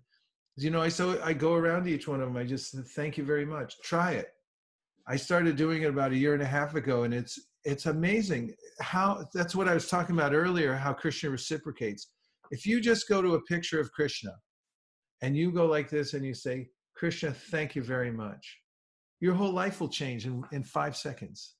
you 0.56 0.70
know, 0.70 0.82
I 0.82 0.88
so 0.88 1.20
I 1.22 1.32
go 1.32 1.54
around 1.54 1.88
each 1.88 2.06
one 2.06 2.20
of 2.20 2.28
them. 2.28 2.36
I 2.36 2.44
just 2.44 2.70
said, 2.70 2.86
thank 2.86 3.16
you 3.16 3.24
very 3.24 3.46
much. 3.46 3.74
Try 3.82 4.12
it. 4.12 4.28
I 5.06 5.16
started 5.16 5.56
doing 5.56 5.82
it 5.82 5.88
about 5.88 6.12
a 6.12 6.16
year 6.16 6.34
and 6.34 6.42
a 6.42 6.46
half 6.46 6.74
ago, 6.74 7.04
and 7.04 7.14
it's 7.14 7.38
it's 7.64 7.86
amazing 7.86 8.54
how 8.80 9.24
that's 9.32 9.54
what 9.54 9.68
I 9.68 9.74
was 9.74 9.88
talking 9.88 10.14
about 10.14 10.34
earlier. 10.34 10.74
How 10.74 10.92
Krishna 10.92 11.30
reciprocates. 11.30 12.08
If 12.50 12.66
you 12.66 12.80
just 12.80 13.08
go 13.08 13.22
to 13.22 13.34
a 13.34 13.42
picture 13.42 13.80
of 13.80 13.90
Krishna, 13.92 14.32
and 15.22 15.36
you 15.36 15.50
go 15.52 15.66
like 15.66 15.88
this, 15.88 16.12
and 16.12 16.24
you 16.24 16.34
say, 16.34 16.68
Krishna, 16.94 17.32
thank 17.32 17.74
you 17.74 17.82
very 17.82 18.10
much, 18.10 18.58
your 19.20 19.34
whole 19.34 19.52
life 19.52 19.80
will 19.80 19.88
change 19.88 20.26
in 20.26 20.44
in 20.52 20.62
five 20.62 20.96
seconds, 20.96 21.54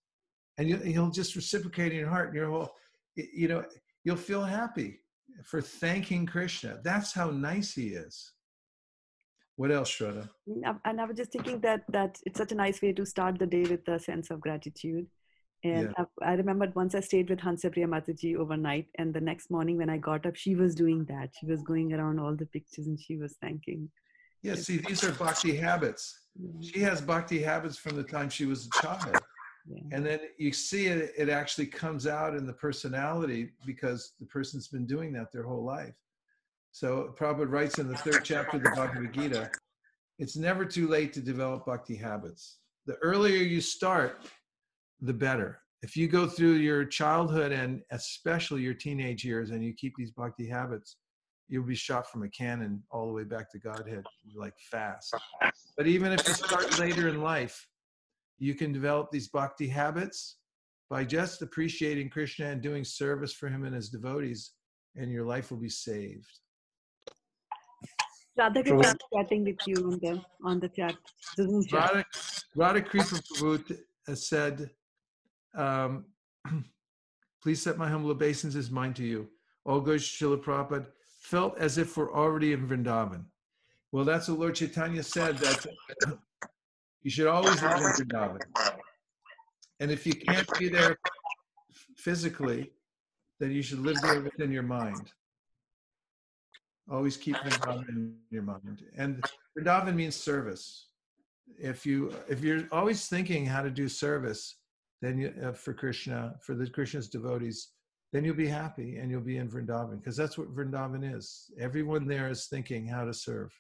and 0.59 0.69
you, 0.69 0.77
he'll 0.79 1.11
just 1.11 1.35
reciprocate 1.37 1.93
in 1.93 1.99
your 1.99 2.09
heart. 2.09 2.29
And 2.29 2.37
your 2.37 2.51
whole, 2.51 2.71
you 3.17 3.49
know, 3.49 3.65
you'll 4.05 4.17
feel 4.17 4.43
happy 4.45 5.01
for 5.45 5.61
thanking 5.61 6.27
Krishna. 6.27 6.79
That's 6.83 7.13
how 7.13 7.31
nice 7.31 7.75
he 7.75 7.89
is. 7.89 8.33
What 9.57 9.71
else, 9.71 9.91
Shraddha? 9.91 10.29
Mm, 10.49 10.81
And 10.85 11.01
I 11.01 11.05
was 11.05 11.17
just 11.17 11.33
thinking 11.33 11.61
that 11.61 11.83
that 11.93 12.19
it's 12.27 12.39
such 12.39 12.53
a 12.53 12.55
nice 12.55 12.81
way 12.83 12.93
to 12.93 13.05
start 13.07 13.39
the 13.39 13.47
day 13.47 13.63
with 13.63 13.87
a 13.89 13.99
sense 13.99 14.31
of 14.31 14.41
gratitude. 14.41 15.07
And 15.65 15.93
Yeah. 15.97 16.05
I, 16.23 16.33
I 16.33 16.35
remembered 16.35 16.75
once 16.75 16.95
I 16.95 17.01
stayed 17.01 17.31
with 17.31 17.39
Hansapriya 17.39 17.87
Mataji 17.87 18.37
overnight, 18.37 18.89
and 18.99 19.15
the 19.15 19.21
next 19.21 19.51
morning 19.51 19.77
when 19.77 19.91
I 19.91 19.99
got 19.99 20.27
up, 20.27 20.37
she 20.37 20.57
was 20.57 20.75
doing 20.75 21.05
that. 21.05 21.31
She 21.39 21.47
was 21.47 21.63
going 21.63 21.93
around 21.93 22.19
all 22.19 22.35
the 22.35 22.47
pictures 22.47 22.87
and 22.89 22.99
she 22.99 23.17
was 23.17 23.37
thanking. 23.41 23.91
Yeah, 24.43 24.57
see, 24.57 24.79
these 24.79 25.05
are 25.05 25.13
bhakti 25.13 25.55
habits. 25.57 26.19
Yeah, 26.35 26.69
She 26.69 26.81
has 26.81 27.01
bhakti 27.01 27.41
habits 27.41 27.77
from 27.79 27.95
the 27.97 28.03
time 28.03 28.29
she 28.29 28.45
was 28.47 28.67
a 28.67 28.83
child. 28.83 29.21
Yeah. 29.67 29.83
And 29.93 30.05
then 30.05 30.21
you 30.39 30.53
see 30.53 30.87
it, 30.87 31.13
it 31.17 31.29
actually 31.29 31.67
comes 31.67 32.07
out 32.07 32.35
in 32.35 32.47
the 32.47 32.53
personality 32.53 33.51
because 33.65 34.15
the 34.19 34.27
person's 34.27 34.69
been 34.69 34.87
doing 34.87 35.13
that 35.13 35.33
their 35.33 35.45
whole 35.45 35.65
life. 35.65 35.95
So 36.73 37.15
Prabhupada 37.19 37.51
writes 37.51 37.79
in 37.79 37.89
the 37.89 37.97
third 37.97 38.25
chapter 38.25 38.57
of 38.57 38.63
the 38.63 38.71
Bhagavad 38.71 39.13
Gita, 39.13 39.51
it's 40.19 40.37
never 40.37 40.65
too 40.65 40.89
late 40.89 41.13
to 41.15 41.21
develop 41.21 41.67
bhakti 41.67 41.97
habits. 41.97 42.59
The 42.87 42.97
earlier 42.97 43.37
you 43.37 43.61
start, 43.61 44.27
the 45.01 45.13
better. 45.13 45.59
If 45.83 45.97
you 45.97 46.09
go 46.09 46.27
through 46.29 46.55
your 46.55 46.85
childhood 46.85 47.53
and 47.53 47.83
especially 47.91 48.63
your 48.63 48.75
teenage 48.75 49.25
years 49.25 49.51
and 49.51 49.65
you 49.65 49.75
keep 49.75 49.95
these 49.97 50.13
bhakti 50.13 50.49
habits, 50.49 50.97
you'll 51.49 51.65
be 51.65 51.75
shot 51.75 52.09
from 52.09 52.23
a 52.23 52.29
cannon 52.29 52.83
all 52.91 53.07
the 53.07 53.13
way 53.13 53.25
back 53.25 53.51
to 53.53 53.59
Godhead 53.59 54.05
like 54.35 54.55
fast. 54.71 55.15
But 55.77 55.87
even 55.87 56.13
if 56.13 56.27
you 56.27 56.35
start 56.35 56.79
later 56.79 57.09
in 57.09 57.21
life, 57.21 57.67
you 58.43 58.55
can 58.57 58.73
develop 58.73 59.09
these 59.13 59.29
bhakti 59.29 59.69
habits 59.69 60.39
by 60.91 61.05
just 61.05 61.43
appreciating 61.43 62.11
Krishna 62.11 62.47
and 62.47 62.61
doing 62.61 62.83
service 62.83 63.33
for 63.33 63.49
him 63.49 63.65
and 63.65 63.73
his 63.73 63.89
devotees, 63.89 64.55
and 64.97 65.13
your 65.13 65.25
life 65.25 65.53
will 65.53 65.59
be 65.59 65.69
saved. 65.69 66.41
Radha 68.37 68.65
True. 68.65 68.81
Krishna 68.81 68.99
chatting 69.15 69.45
with 69.45 69.61
you 69.65 69.77
on 69.77 69.99
the 70.03 70.21
on 70.45 70.59
the 70.59 70.69
chat. 70.69 70.97
Zoom. 71.37 71.65
Radha, 71.73 72.05
Radha 72.57 72.83
Kripa 72.83 73.23
Prabhu 73.39 73.79
said, 74.15 74.71
um, 75.55 76.05
Please 77.43 77.63
set 77.63 77.79
my 77.79 77.89
humble 77.89 78.11
obeisances 78.11 78.71
mine 78.73 78.95
to 78.95 79.05
you. 79.05 79.29
All 79.65 79.81
good 79.81 80.01
Srila 80.01 80.43
Prabhupada 80.43 80.87
felt 81.21 81.57
as 81.59 81.79
if 81.79 81.97
we're 81.97 82.13
already 82.13 82.53
in 82.53 82.67
Vrindavan. 82.67 83.25
Well, 83.93 84.05
that's 84.05 84.29
what 84.29 84.39
Lord 84.41 84.57
Chaitanya 84.57 85.03
said, 85.03 85.39
that 85.39 85.67
you 87.03 87.11
should 87.11 87.27
always 87.27 87.61
live 87.63 87.79
in 87.79 88.07
Vrindavan. 88.07 88.41
And 89.81 89.91
if 89.91 90.07
you 90.07 90.15
can't 90.15 90.49
be 90.59 90.69
there 90.69 90.97
physically, 91.97 92.71
then 93.41 93.51
you 93.51 93.63
should 93.63 93.81
live 93.81 94.01
there 94.03 94.21
within 94.21 94.53
your 94.53 94.63
mind. 94.63 95.13
Always 96.91 97.17
keep 97.17 97.37
Vrindavan 97.37 97.89
in 97.89 98.15
your 98.31 98.43
mind. 98.43 98.83
And 98.97 99.25
Vrindavan 99.59 99.95
means 99.95 100.17
service. 100.17 100.89
If 101.59 101.85
you 101.85 102.15
if 102.29 102.43
you're 102.43 102.69
always 102.71 103.07
thinking 103.09 103.45
how 103.45 103.63
to 103.63 103.71
do 103.71 103.89
service, 103.89 104.57
then 105.01 105.19
you, 105.19 105.35
uh, 105.45 105.53
for 105.53 105.75
Krishna, 105.75 106.35
for 106.41 106.55
the 106.55 106.69
Krishna's 106.69 107.09
devotees, 107.09 107.73
then 108.13 108.25
you'll 108.25 108.37
be 108.37 108.47
happy 108.47 108.99
and 108.99 109.11
you'll 109.11 109.21
be 109.21 109.39
in 109.39 109.49
Vrindavan 109.49 109.99
because 109.99 110.17
that's 110.17 110.39
what 110.39 110.55
Vrindavan 110.55 111.17
is. 111.17 111.51
Everyone 111.59 112.07
there 112.07 112.29
is 112.31 112.47
thinking 112.47 112.87
how 112.87 113.05
to 113.05 113.13
serve. 113.13 113.53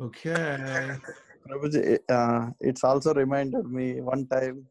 Okay. 0.00 0.96
Uh, 2.08 2.50
it's 2.60 2.84
also 2.84 3.12
reminded 3.14 3.66
me 3.66 4.00
one 4.00 4.26
time. 4.28 4.64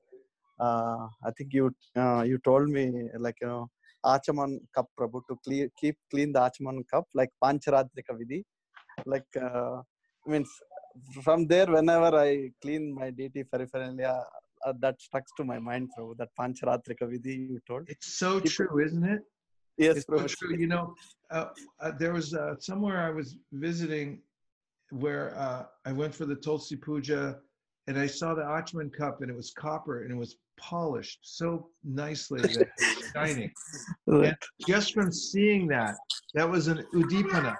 Uh, 0.59 1.07
I 1.25 1.31
think 1.37 1.53
you 1.53 1.75
uh, 1.97 2.23
you 2.25 2.37
told 2.39 2.69
me 2.69 3.09
like 3.19 3.35
you 3.41 3.47
know 3.47 3.69
Achaman 4.05 4.59
cup 4.73 4.87
Prabhu 4.97 5.21
to 5.29 5.37
clear, 5.43 5.69
keep 5.79 5.97
clean 6.09 6.31
the 6.31 6.39
Achaman 6.39 6.83
cup 6.91 7.05
like 7.13 7.29
Pancharatrika 7.43 8.13
Vidhi. 8.19 8.43
Like 9.05 9.27
uh, 9.41 9.81
means 10.25 10.49
from 11.21 11.45
there 11.47 11.67
whenever 11.67 12.17
I 12.17 12.51
clean 12.61 12.93
my 12.95 13.09
deity 13.09 13.43
paraphernalia, 13.43 14.23
uh, 14.65 14.73
that 14.79 15.01
stuck 15.01 15.23
to 15.37 15.43
my 15.43 15.59
mind, 15.59 15.89
Prabhu. 15.97 16.15
That 16.17 16.29
Pancharatrika 16.39 17.03
Vidhi 17.03 17.49
you 17.49 17.59
told. 17.67 17.83
It's 17.87 18.17
so 18.17 18.39
Keep 18.39 18.51
true, 18.53 18.85
isn't 18.85 19.03
it? 19.03 19.21
Yes, 19.77 19.97
It's 19.97 20.05
so 20.07 20.25
true. 20.25 20.57
You 20.57 20.67
know, 20.67 20.95
uh, 21.31 21.47
uh, 21.81 21.91
there 21.99 22.13
was 22.13 22.33
uh, 22.33 22.55
somewhere 22.59 22.99
I 23.01 23.09
was 23.09 23.35
visiting 23.51 24.21
where 24.91 25.37
uh, 25.37 25.65
I 25.85 25.91
went 25.91 26.13
for 26.15 26.25
the 26.25 26.35
Tulsi 26.35 26.75
Puja 26.75 27.37
and 27.87 27.97
I 27.97 28.05
saw 28.05 28.33
the 28.33 28.41
Achman 28.41 28.91
cup 28.93 29.21
and 29.21 29.29
it 29.29 29.35
was 29.35 29.51
copper 29.51 30.03
and 30.03 30.11
it 30.11 30.17
was 30.17 30.37
polished 30.57 31.19
so 31.21 31.69
nicely 31.83 32.41
that 32.41 32.51
it 32.51 32.69
was 32.77 33.11
shining. 33.15 33.51
Right. 34.05 34.35
Just 34.67 34.93
from 34.93 35.11
seeing 35.11 35.67
that, 35.67 35.95
that 36.33 36.49
was 36.49 36.67
an 36.67 36.83
Udipana. 36.93 37.55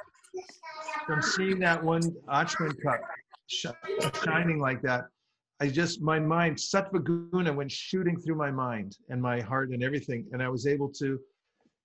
From 1.06 1.22
seeing 1.22 1.60
that 1.60 1.82
one 1.82 2.02
Achman 2.30 2.76
cup 2.82 3.00
sh- 3.48 3.68
shining 4.26 4.60
like 4.60 4.82
that, 4.82 5.06
I 5.60 5.68
just, 5.70 6.02
my 6.02 6.20
mind, 6.20 6.58
Sattva 6.58 7.04
Guna 7.04 7.52
went 7.52 7.72
shooting 7.72 8.20
through 8.20 8.36
my 8.36 8.52
mind 8.52 8.98
and 9.10 9.22
my 9.22 9.42
heart 9.42 9.70
and 9.70 9.84
everything. 9.84 10.26
And 10.32 10.44
I 10.44 10.50
was 10.50 10.68
able 10.68 10.90
to, 11.00 11.20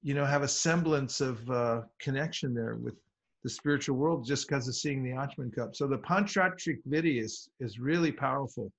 you 0.03 0.15
know, 0.15 0.27
have 0.27 0.43
a 0.43 0.49
semblance 0.49 1.21
of 1.21 1.49
uh, 1.51 1.83
connection 1.99 2.53
there 2.53 2.77
with 2.77 2.97
the 3.43 3.51
spiritual 3.51 3.97
world 3.97 4.25
just 4.27 4.49
because 4.49 4.69
of 4.69 4.75
seeing 4.75 5.03
the 5.03 5.11
Achman 5.11 5.55
cup. 5.55 5.75
So 5.75 5.87
the 5.87 5.99
Pancharatrika 5.99 6.87
Vidhi 6.89 7.21
is, 7.21 7.49
is 7.61 7.79
really 7.79 8.13
powerful. 8.13 8.71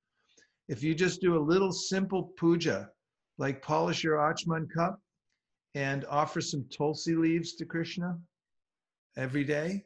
If 0.70 0.82
you 0.82 0.96
just 0.96 1.22
do 1.22 1.38
a 1.38 1.48
little 1.52 1.72
simple 1.72 2.32
puja, 2.38 2.90
like 3.38 3.62
polish 3.62 4.04
your 4.04 4.18
Achman 4.18 4.68
cup 4.74 5.00
and 5.76 6.06
offer 6.06 6.40
some 6.40 6.66
Tulsi 6.76 7.16
leaves 7.16 7.56
to 7.56 7.66
Krishna 7.66 8.18
every 9.18 9.44
day, 9.44 9.84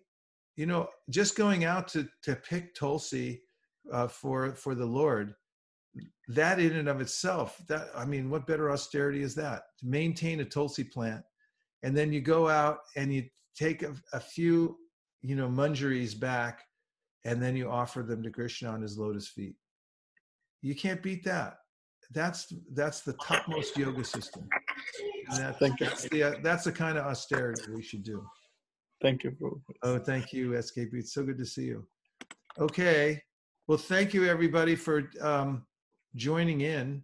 you 0.56 0.66
know, 0.66 0.90
just 1.10 1.36
going 1.36 1.66
out 1.66 1.88
to, 1.90 2.08
to 2.24 2.36
pick 2.36 2.76
Tulsi 2.76 3.42
uh, 3.92 4.08
for, 4.08 4.54
for 4.54 4.76
the 4.76 4.86
Lord, 4.86 5.34
that 6.28 6.60
in 6.60 6.76
and 6.76 6.90
of 6.90 7.02
itself, 7.02 7.60
that, 7.68 7.88
I 7.96 8.06
mean, 8.06 8.30
what 8.30 8.46
better 8.46 8.72
austerity 8.72 9.24
is 9.24 9.34
that? 9.36 9.64
To 9.80 9.88
maintain 9.88 10.42
a 10.42 10.46
Tulsi 10.46 10.84
plant. 10.84 11.24
And 11.84 11.96
then 11.96 12.12
you 12.12 12.22
go 12.22 12.50
out 12.50 12.80
and 12.96 13.14
you 13.14 13.24
take 13.58 13.84
a, 13.84 13.94
a 14.14 14.20
few, 14.20 14.78
you 15.22 15.36
know, 15.36 15.48
manjaris 15.48 16.18
back 16.18 16.64
and 17.26 17.42
then 17.42 17.56
you 17.56 17.70
offer 17.70 18.04
them 18.04 18.24
to 18.24 18.30
Krishna 18.30 18.70
on 18.70 18.82
his 18.82 18.98
lotus 18.98 19.28
feet. 19.28 19.56
You 20.62 20.76
can't 20.76 21.04
beat 21.04 21.24
that. 21.26 21.58
That's 22.12 22.54
that's 22.74 23.02
the 23.02 23.14
topmost 23.14 23.78
yoga 23.78 24.04
system. 24.04 24.48
And 25.30 25.40
that, 25.40 25.60
Thank 25.60 25.80
you. 25.80 25.88
that's 25.88 26.08
the 26.10 26.24
uh, 26.24 26.34
that's 26.42 26.64
the 26.64 26.72
kind 26.72 26.98
of 26.98 27.06
austerity 27.06 27.64
we 27.74 27.82
should 27.82 28.04
do. 28.04 28.26
Thank 29.02 29.24
you, 29.24 29.32
Prabhu. 29.32 29.62
Oh, 29.84 30.00
thank 30.00 30.32
you, 30.32 30.52
SKP. 30.52 30.94
It's 30.94 31.14
so 31.14 31.24
good 31.24 31.38
to 31.38 31.46
see 31.46 31.66
you. 31.66 31.86
Okay. 32.58 33.22
Well, 33.68 33.78
thank 33.78 34.14
you 34.14 34.26
everybody 34.26 34.76
for 34.76 35.10
um, 35.22 35.66
joining 36.16 36.62
in, 36.62 37.04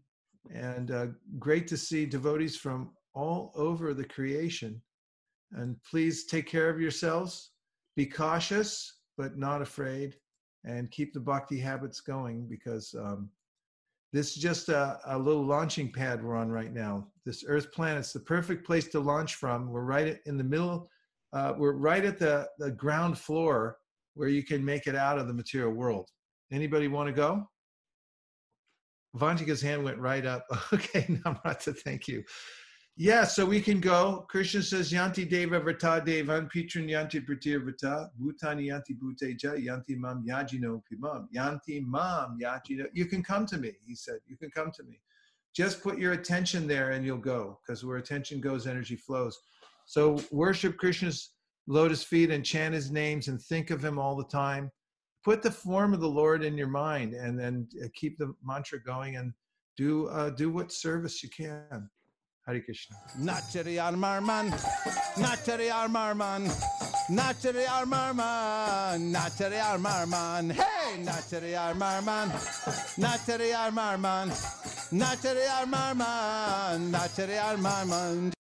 and 0.54 0.92
uh, 0.92 1.08
great 1.38 1.68
to 1.68 1.78
see 1.78 2.06
devotees 2.06 2.56
from 2.56 2.92
all 3.14 3.52
over 3.56 3.94
the 3.94 4.06
creation. 4.06 4.82
And 5.54 5.76
please 5.90 6.26
take 6.26 6.48
care 6.48 6.70
of 6.70 6.82
yourselves. 6.82 7.52
Be 7.96 8.06
cautious, 8.06 9.00
but 9.18 9.38
not 9.38 9.62
afraid, 9.62 10.16
and 10.66 10.90
keep 10.90 11.14
the 11.14 11.20
bhakti 11.20 11.60
habits 11.60 12.02
going 12.02 12.48
because 12.50 12.96
um, 12.98 13.30
this 14.12 14.36
is 14.36 14.42
just 14.42 14.70
a, 14.70 15.00
a 15.06 15.18
little 15.18 15.46
launching 15.46 15.92
pad 15.92 16.24
we're 16.24 16.36
on 16.36 16.50
right 16.50 16.74
now. 16.74 17.08
This 17.26 17.44
Earth 17.48 17.72
planet's 17.72 18.14
the 18.14 18.20
perfect 18.20 18.66
place 18.66 18.88
to 18.90 19.00
launch 19.00 19.36
from. 19.36 19.70
We're 19.70 19.84
right 19.84 20.20
in 20.26 20.38
the 20.38 20.44
middle 20.44 20.88
uh, 21.34 21.54
we're 21.58 21.74
right 21.74 22.06
at 22.06 22.20
the, 22.20 22.48
the 22.60 22.72
ground 22.72 23.18
floor 23.18 23.78
where 24.14 24.30
you 24.30 24.44
can 24.44 24.64
make 24.64 24.86
it 24.86 24.96
out 24.96 25.18
of 25.18 25.28
the 25.28 25.34
material 25.34 25.72
world. 25.72 26.10
Anybody 26.52 26.88
want 26.88 27.08
to 27.08 27.14
go? 27.14 27.50
Vantika's 29.18 29.62
hand 29.62 29.84
went 29.84 29.98
right 29.98 30.26
up. 30.26 30.46
Okay, 30.74 31.02
Namrata, 31.02 31.76
thank 31.80 32.08
you. 32.08 32.24
Yeah, 32.96 33.24
so 33.24 33.44
we 33.44 33.60
can 33.60 33.80
go. 33.80 34.24
Krishna 34.30 34.62
says, 34.62 34.92
Yanti 34.92 35.28
Deva 35.28 35.60
Vrata 35.60 36.06
Devan 36.06 36.48
Pitran 36.52 36.88
Yanti 36.88 37.26
Pratir 37.26 37.60
Vrata 37.60 38.10
Bhutani 38.22 38.68
Yanti 38.68 38.96
Bhuteja 38.96 39.58
Yanti 39.58 39.98
Mam 39.98 40.24
Yajino 40.28 40.80
Pimam 40.92 41.26
Yanti 41.36 41.84
Mam 41.84 42.38
Yajino. 42.40 42.86
You 42.94 43.08
can 43.08 43.24
come 43.24 43.48
to 43.48 43.58
me, 43.58 43.72
he 43.84 43.96
said. 43.96 44.20
You 44.28 44.38
can 44.38 44.52
come 44.52 44.72
to 44.76 44.84
me. 44.84 45.00
Just 45.56 45.82
put 45.82 45.98
your 45.98 46.14
attention 46.14 46.68
there 46.68 46.92
and 46.92 47.04
you'll 47.04 47.18
go, 47.18 47.60
because 47.66 47.84
where 47.84 47.98
attention 47.98 48.40
goes, 48.40 48.68
energy 48.68 48.96
flows. 48.96 49.40
So 49.88 50.22
worship 50.32 50.78
Krishna's 50.78 51.32
lotus 51.66 52.04
feet 52.04 52.30
and 52.30 52.46
chant 52.46 52.76
his 52.76 52.92
names 52.92 53.28
and 53.28 53.42
think 53.42 53.72
of 53.72 53.84
him 53.84 53.98
all 53.98 54.16
the 54.16 54.26
time. 54.26 54.72
Put 55.26 55.42
the 55.42 55.50
form 55.50 55.96
of 55.96 56.00
the 56.00 56.08
Lord 56.08 56.44
in 56.44 56.56
your 56.56 56.68
mind 56.68 57.16
and 57.16 57.40
then 57.40 57.68
uh, 57.84 57.88
keep 57.96 58.20
the 58.20 58.36
mantra 58.44 58.84
going 58.84 59.16
and 59.16 59.34
do 59.78 60.10
uh, 60.10 60.30
do 60.30 60.52
what 60.52 60.72
service 60.72 61.24
you 61.24 61.30
can. 61.30 61.90
Hare 62.46 62.60
Krishna. 62.60 62.98
Nachari 63.22 63.78
Armarman, 63.80 64.50
Nachari 65.16 65.70
Armarman, 65.72 66.50
Nachari 67.10 67.66
Armarman, 67.66 69.14
Nachari 69.14 69.60
Armarman, 69.62 70.52
hey, 70.52 70.98
Nachari 71.06 71.54
Armarman, 71.56 72.30
Nachari 73.00 73.54
Armarman, 73.54 74.30
Nachari 74.92 75.48
Armarman, 75.48 76.92
Nachari 76.92 77.40
Armarman. 77.40 78.34